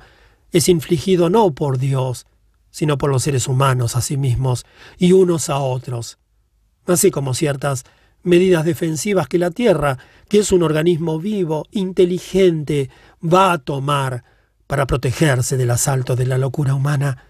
[0.51, 2.25] es infligido no por Dios,
[2.71, 4.65] sino por los seres humanos a sí mismos
[4.97, 6.17] y unos a otros,
[6.87, 7.83] así como ciertas
[8.23, 12.89] medidas defensivas que la Tierra, que es un organismo vivo, inteligente,
[13.23, 14.23] va a tomar
[14.65, 17.23] para protegerse del asalto de la locura humana.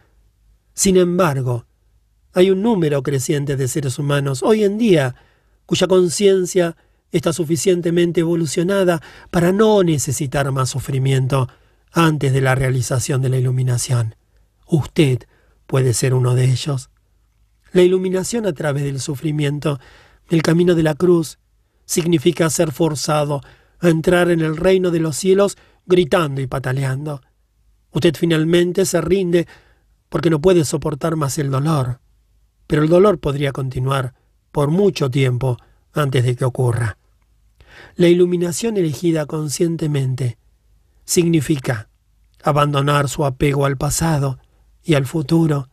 [0.73, 1.65] Sin embargo,
[2.33, 5.15] hay un número creciente de seres humanos hoy en día
[5.65, 6.77] cuya conciencia
[7.14, 11.48] está suficientemente evolucionada para no necesitar más sufrimiento
[11.92, 14.16] antes de la realización de la iluminación.
[14.67, 15.19] Usted
[15.67, 16.90] puede ser uno de ellos.
[17.72, 19.80] La iluminación a través del sufrimiento,
[20.30, 21.38] el camino de la cruz,
[21.85, 23.42] significa ser forzado
[23.80, 27.22] a entrar en el reino de los cielos gritando y pataleando.
[27.92, 29.48] Usted finalmente se rinde
[30.09, 32.00] porque no puede soportar más el dolor,
[32.66, 34.16] pero el dolor podría continuar
[34.51, 35.58] por mucho tiempo
[35.93, 36.98] antes de que ocurra.
[37.95, 40.38] La iluminación elegida conscientemente
[41.06, 41.90] significa
[42.44, 44.40] abandonar su apego al pasado,
[44.84, 45.70] y al futuro,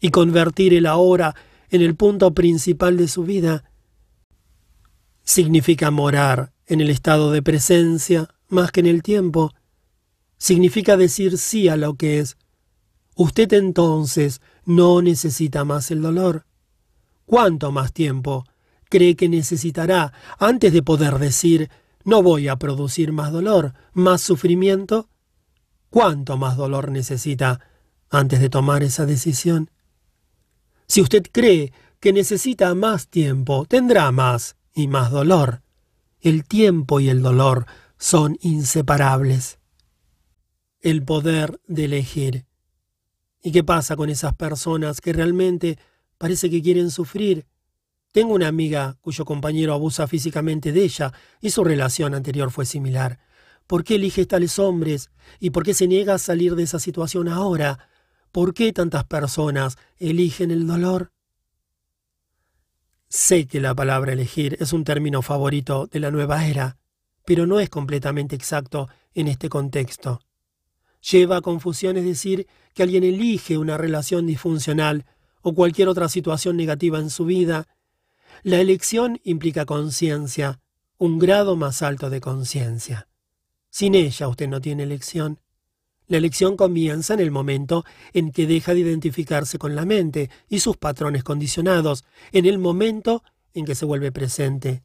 [0.00, 1.34] y convertir el ahora
[1.70, 3.64] en el punto principal de su vida,
[5.24, 9.52] significa morar en el estado de presencia más que en el tiempo,
[10.36, 12.36] significa decir sí a lo que es.
[13.14, 16.46] Usted entonces no necesita más el dolor.
[17.26, 18.44] ¿Cuánto más tiempo
[18.90, 21.70] cree que necesitará antes de poder decir
[22.04, 25.08] no voy a producir más dolor, más sufrimiento?
[25.88, 27.60] ¿Cuánto más dolor necesita
[28.10, 29.70] antes de tomar esa decisión.
[30.86, 35.62] Si usted cree que necesita más tiempo, tendrá más y más dolor.
[36.20, 39.58] El tiempo y el dolor son inseparables.
[40.80, 42.46] El poder de elegir.
[43.42, 45.78] ¿Y qué pasa con esas personas que realmente
[46.18, 47.46] parece que quieren sufrir?
[48.12, 53.20] Tengo una amiga cuyo compañero abusa físicamente de ella y su relación anterior fue similar.
[53.68, 55.10] ¿Por qué elige tales hombres?
[55.38, 57.88] ¿Y por qué se niega a salir de esa situación ahora?
[58.32, 61.12] ¿Por qué tantas personas eligen el dolor?
[63.08, 66.78] Sé que la palabra elegir es un término favorito de la nueva era,
[67.24, 70.20] pero no es completamente exacto en este contexto.
[71.10, 75.06] Lleva a confusión es decir que alguien elige una relación disfuncional
[75.42, 77.68] o cualquier otra situación negativa en su vida.
[78.42, 80.60] La elección implica conciencia,
[80.96, 83.06] un grado más alto de conciencia.
[83.68, 85.40] Sin ella usted no tiene elección.
[86.06, 90.60] La elección comienza en el momento en que deja de identificarse con la mente y
[90.60, 94.82] sus patrones condicionados, en el momento en que se vuelve presente.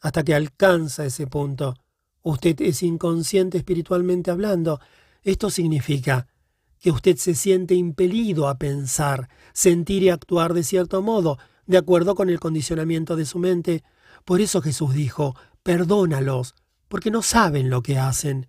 [0.00, 1.74] Hasta que alcanza ese punto,
[2.22, 4.80] usted es inconsciente espiritualmente hablando.
[5.22, 6.26] Esto significa
[6.80, 12.14] que usted se siente impelido a pensar, sentir y actuar de cierto modo, de acuerdo
[12.14, 13.84] con el condicionamiento de su mente.
[14.24, 16.54] Por eso Jesús dijo, perdónalos,
[16.88, 18.48] porque no saben lo que hacen.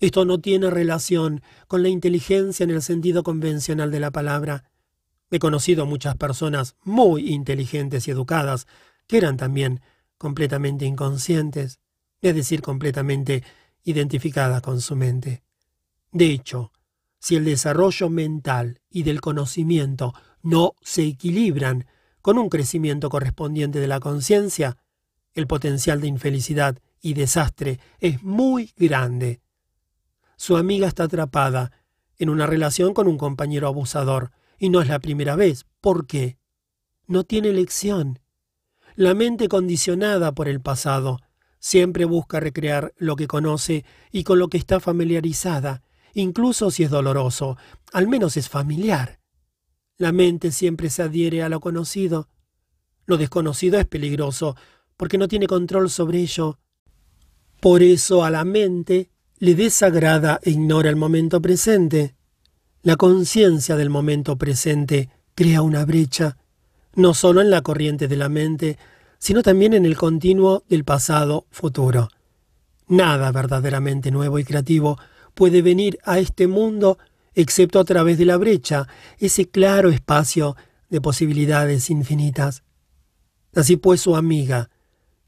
[0.00, 4.64] Esto no tiene relación con la inteligencia en el sentido convencional de la palabra.
[5.30, 8.66] He conocido muchas personas muy inteligentes y educadas
[9.06, 9.80] que eran también
[10.18, 11.78] completamente inconscientes,
[12.20, 13.44] es decir, completamente
[13.84, 15.44] identificadas con su mente.
[16.10, 16.72] De hecho,
[17.20, 21.86] si el desarrollo mental y del conocimiento no se equilibran
[22.24, 24.78] con un crecimiento correspondiente de la conciencia,
[25.34, 29.42] el potencial de infelicidad y desastre es muy grande.
[30.38, 31.70] Su amiga está atrapada
[32.16, 35.66] en una relación con un compañero abusador, y no es la primera vez.
[35.82, 36.38] ¿Por qué?
[37.06, 38.20] No tiene elección.
[38.94, 41.20] La mente condicionada por el pasado
[41.58, 45.82] siempre busca recrear lo que conoce y con lo que está familiarizada,
[46.14, 47.58] incluso si es doloroso,
[47.92, 49.20] al menos es familiar.
[49.96, 52.28] La mente siempre se adhiere a lo conocido.
[53.06, 54.56] Lo desconocido es peligroso,
[54.96, 56.58] porque no tiene control sobre ello.
[57.60, 62.16] Por eso a la mente le desagrada e ignora el momento presente.
[62.82, 66.38] La conciencia del momento presente crea una brecha,
[66.96, 68.78] no solo en la corriente de la mente,
[69.18, 72.08] sino también en el continuo del pasado futuro.
[72.88, 74.98] Nada verdaderamente nuevo y creativo
[75.34, 76.98] puede venir a este mundo
[77.34, 78.88] excepto a través de la brecha,
[79.18, 80.56] ese claro espacio
[80.90, 82.62] de posibilidades infinitas.
[83.54, 84.70] Así pues su amiga,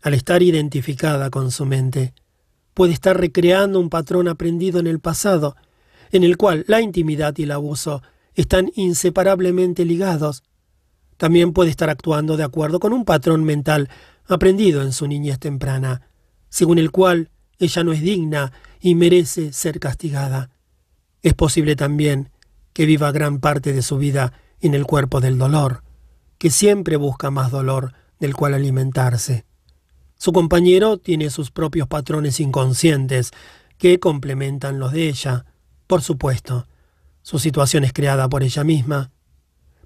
[0.02, 2.14] al estar identificada con su mente,
[2.74, 5.56] puede estar recreando un patrón aprendido en el pasado,
[6.12, 8.02] en el cual la intimidad y el abuso
[8.34, 10.44] están inseparablemente ligados.
[11.16, 13.88] También puede estar actuando de acuerdo con un patrón mental
[14.28, 16.02] aprendido en su niñez temprana,
[16.48, 20.50] según el cual ella no es digna y merece ser castigada.
[21.26, 22.30] Es posible también
[22.72, 25.82] que viva gran parte de su vida en el cuerpo del dolor,
[26.38, 29.44] que siempre busca más dolor del cual alimentarse.
[30.14, 33.32] Su compañero tiene sus propios patrones inconscientes
[33.76, 35.46] que complementan los de ella,
[35.88, 36.68] por supuesto,
[37.22, 39.10] su situación es creada por ella misma.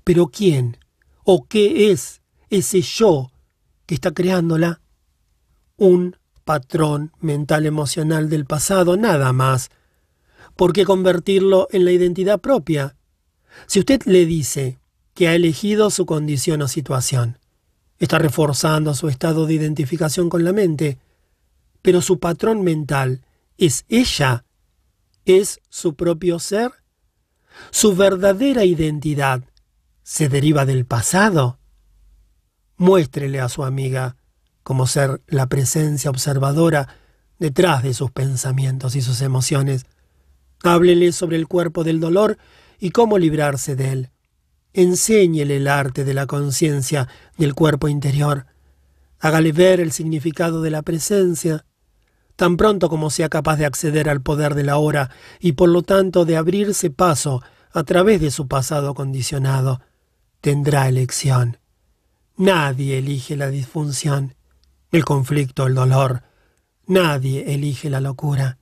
[0.04, 0.76] Pero ¿quién
[1.24, 2.20] o qué es
[2.50, 3.32] ese yo
[3.86, 4.82] que está creándola?
[5.78, 9.70] Un patrón mental emocional del pasado, nada más.
[10.60, 12.94] ¿Por qué convertirlo en la identidad propia?
[13.66, 14.78] Si usted le dice
[15.14, 17.38] que ha elegido su condición o situación,
[17.98, 20.98] está reforzando su estado de identificación con la mente,
[21.80, 23.24] pero su patrón mental
[23.56, 24.44] es ella
[25.24, 26.72] es su propio ser?
[27.70, 29.42] ¿Su verdadera identidad
[30.02, 31.58] se deriva del pasado?
[32.76, 34.18] Muéstrele a su amiga
[34.62, 36.96] cómo ser la presencia observadora
[37.38, 39.86] detrás de sus pensamientos y sus emociones.
[40.62, 42.38] Háblele sobre el cuerpo del dolor
[42.78, 44.10] y cómo librarse de él.
[44.72, 48.46] Enséñele el arte de la conciencia del cuerpo interior.
[49.18, 51.64] Hágale ver el significado de la presencia
[52.40, 55.82] tan pronto como sea capaz de acceder al poder de la hora y por lo
[55.82, 59.82] tanto de abrirse paso a través de su pasado condicionado,
[60.40, 61.58] tendrá elección.
[62.38, 64.36] Nadie elige la disfunción,
[64.90, 66.22] el conflicto, el dolor.
[66.86, 68.56] Nadie elige la locura.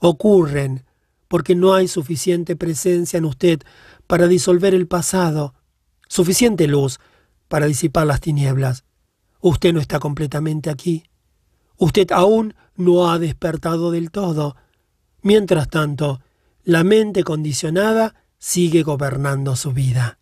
[0.00, 0.84] Ocurren
[1.28, 3.60] porque no hay suficiente presencia en usted
[4.06, 5.54] para disolver el pasado,
[6.08, 6.98] suficiente luz
[7.48, 8.84] para disipar las tinieblas.
[9.40, 11.04] Usted no está completamente aquí.
[11.76, 14.56] Usted aún no ha despertado del todo.
[15.22, 16.20] Mientras tanto,
[16.64, 20.18] la mente condicionada sigue gobernando su vida.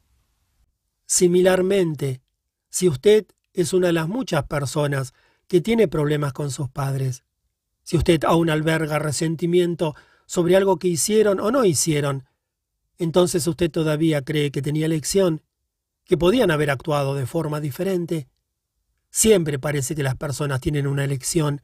[1.07, 2.21] Similarmente,
[2.69, 5.15] si usted es una de las muchas personas
[5.49, 7.25] que tiene problemas con sus padres,
[7.85, 9.95] si usted aún alberga resentimiento
[10.27, 12.25] sobre algo que hicieron o no hicieron,
[12.99, 15.43] entonces usted todavía cree que tenía elección,
[16.05, 18.29] que podían haber actuado de forma diferente.
[19.11, 21.63] Siempre parece que las personas tienen una elección,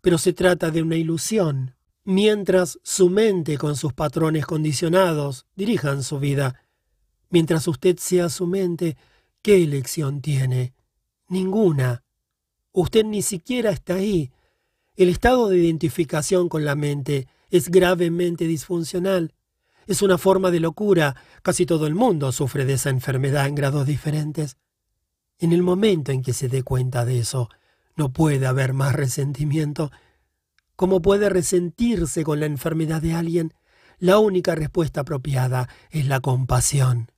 [0.00, 1.74] pero se trata de una ilusión.
[2.04, 6.60] Mientras su mente con sus patrones condicionados dirijan su vida,
[7.30, 8.96] mientras usted sea su mente,
[9.42, 10.74] ¿qué elección tiene?
[11.28, 12.04] Ninguna.
[12.72, 14.30] Usted ni siquiera está ahí.
[14.94, 19.34] El estado de identificación con la mente es gravemente disfuncional.
[19.86, 21.16] Es una forma de locura.
[21.42, 24.56] Casi todo el mundo sufre de esa enfermedad en grados diferentes.
[25.38, 27.48] En el momento en que se dé cuenta de eso,
[27.94, 29.90] no puede haber más resentimiento.
[30.76, 33.54] ¿Cómo puede resentirse con la enfermedad de alguien?
[33.98, 37.10] La única respuesta apropiada es la compasión.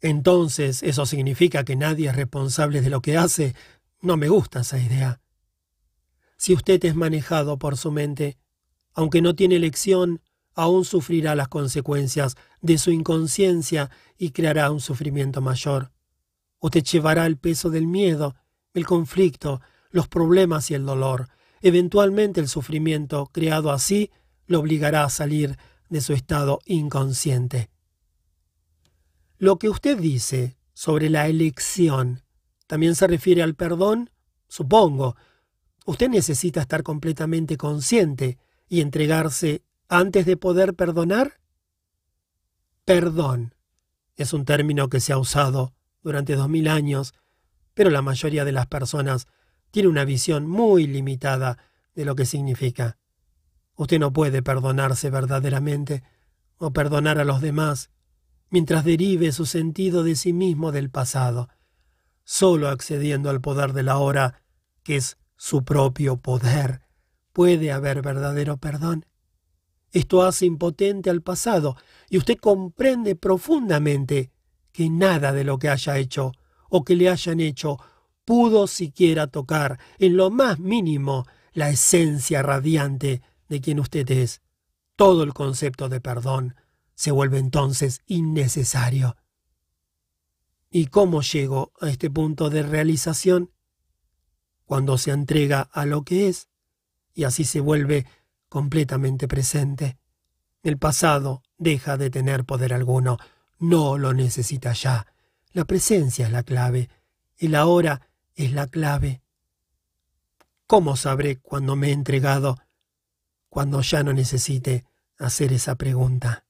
[0.00, 3.54] Entonces, ¿eso significa que nadie es responsable de lo que hace?
[4.00, 5.20] No me gusta esa idea.
[6.36, 8.38] Si usted es manejado por su mente,
[8.96, 10.22] aunque no tiene elección,
[10.54, 15.92] aún sufrirá las consecuencias de su inconsciencia y creará un sufrimiento mayor.
[16.60, 18.34] Usted llevará el peso del miedo,
[18.72, 19.60] el conflicto,
[19.90, 21.28] los problemas y el dolor.
[21.60, 24.10] Eventualmente el sufrimiento creado así
[24.46, 25.58] lo obligará a salir
[25.90, 27.68] de su estado inconsciente.
[29.36, 32.22] Lo que usted dice sobre la elección
[32.66, 34.08] también se refiere al perdón,
[34.48, 35.16] supongo.
[35.84, 38.38] Usted necesita estar completamente consciente
[38.68, 41.40] y entregarse antes de poder perdonar.
[42.84, 43.54] Perdón
[44.16, 47.14] es un término que se ha usado durante dos mil años,
[47.74, 49.26] pero la mayoría de las personas
[49.70, 51.58] tiene una visión muy limitada
[51.94, 52.98] de lo que significa.
[53.74, 56.02] Usted no puede perdonarse verdaderamente
[56.56, 57.90] o perdonar a los demás
[58.48, 61.48] mientras derive su sentido de sí mismo del pasado,
[62.24, 64.42] solo accediendo al poder de la hora,
[64.82, 66.85] que es su propio poder,
[67.36, 69.04] puede haber verdadero perdón.
[69.92, 71.76] Esto hace impotente al pasado
[72.08, 74.32] y usted comprende profundamente
[74.72, 76.32] que nada de lo que haya hecho
[76.70, 77.76] o que le hayan hecho
[78.24, 84.40] pudo siquiera tocar en lo más mínimo la esencia radiante de quien usted es.
[84.96, 86.54] Todo el concepto de perdón
[86.94, 89.14] se vuelve entonces innecesario.
[90.70, 93.52] ¿Y cómo llego a este punto de realización?
[94.64, 96.48] Cuando se entrega a lo que es,
[97.16, 98.06] y así se vuelve
[98.48, 99.96] completamente presente.
[100.62, 103.16] El pasado deja de tener poder alguno,
[103.58, 105.06] no lo necesita ya.
[105.52, 106.90] La presencia es la clave,
[107.38, 108.02] el ahora
[108.34, 109.22] es la clave.
[110.66, 112.58] ¿Cómo sabré cuando me he entregado?
[113.48, 114.84] Cuando ya no necesite
[115.18, 116.44] hacer esa pregunta.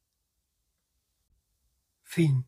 [2.03, 2.45] Fin.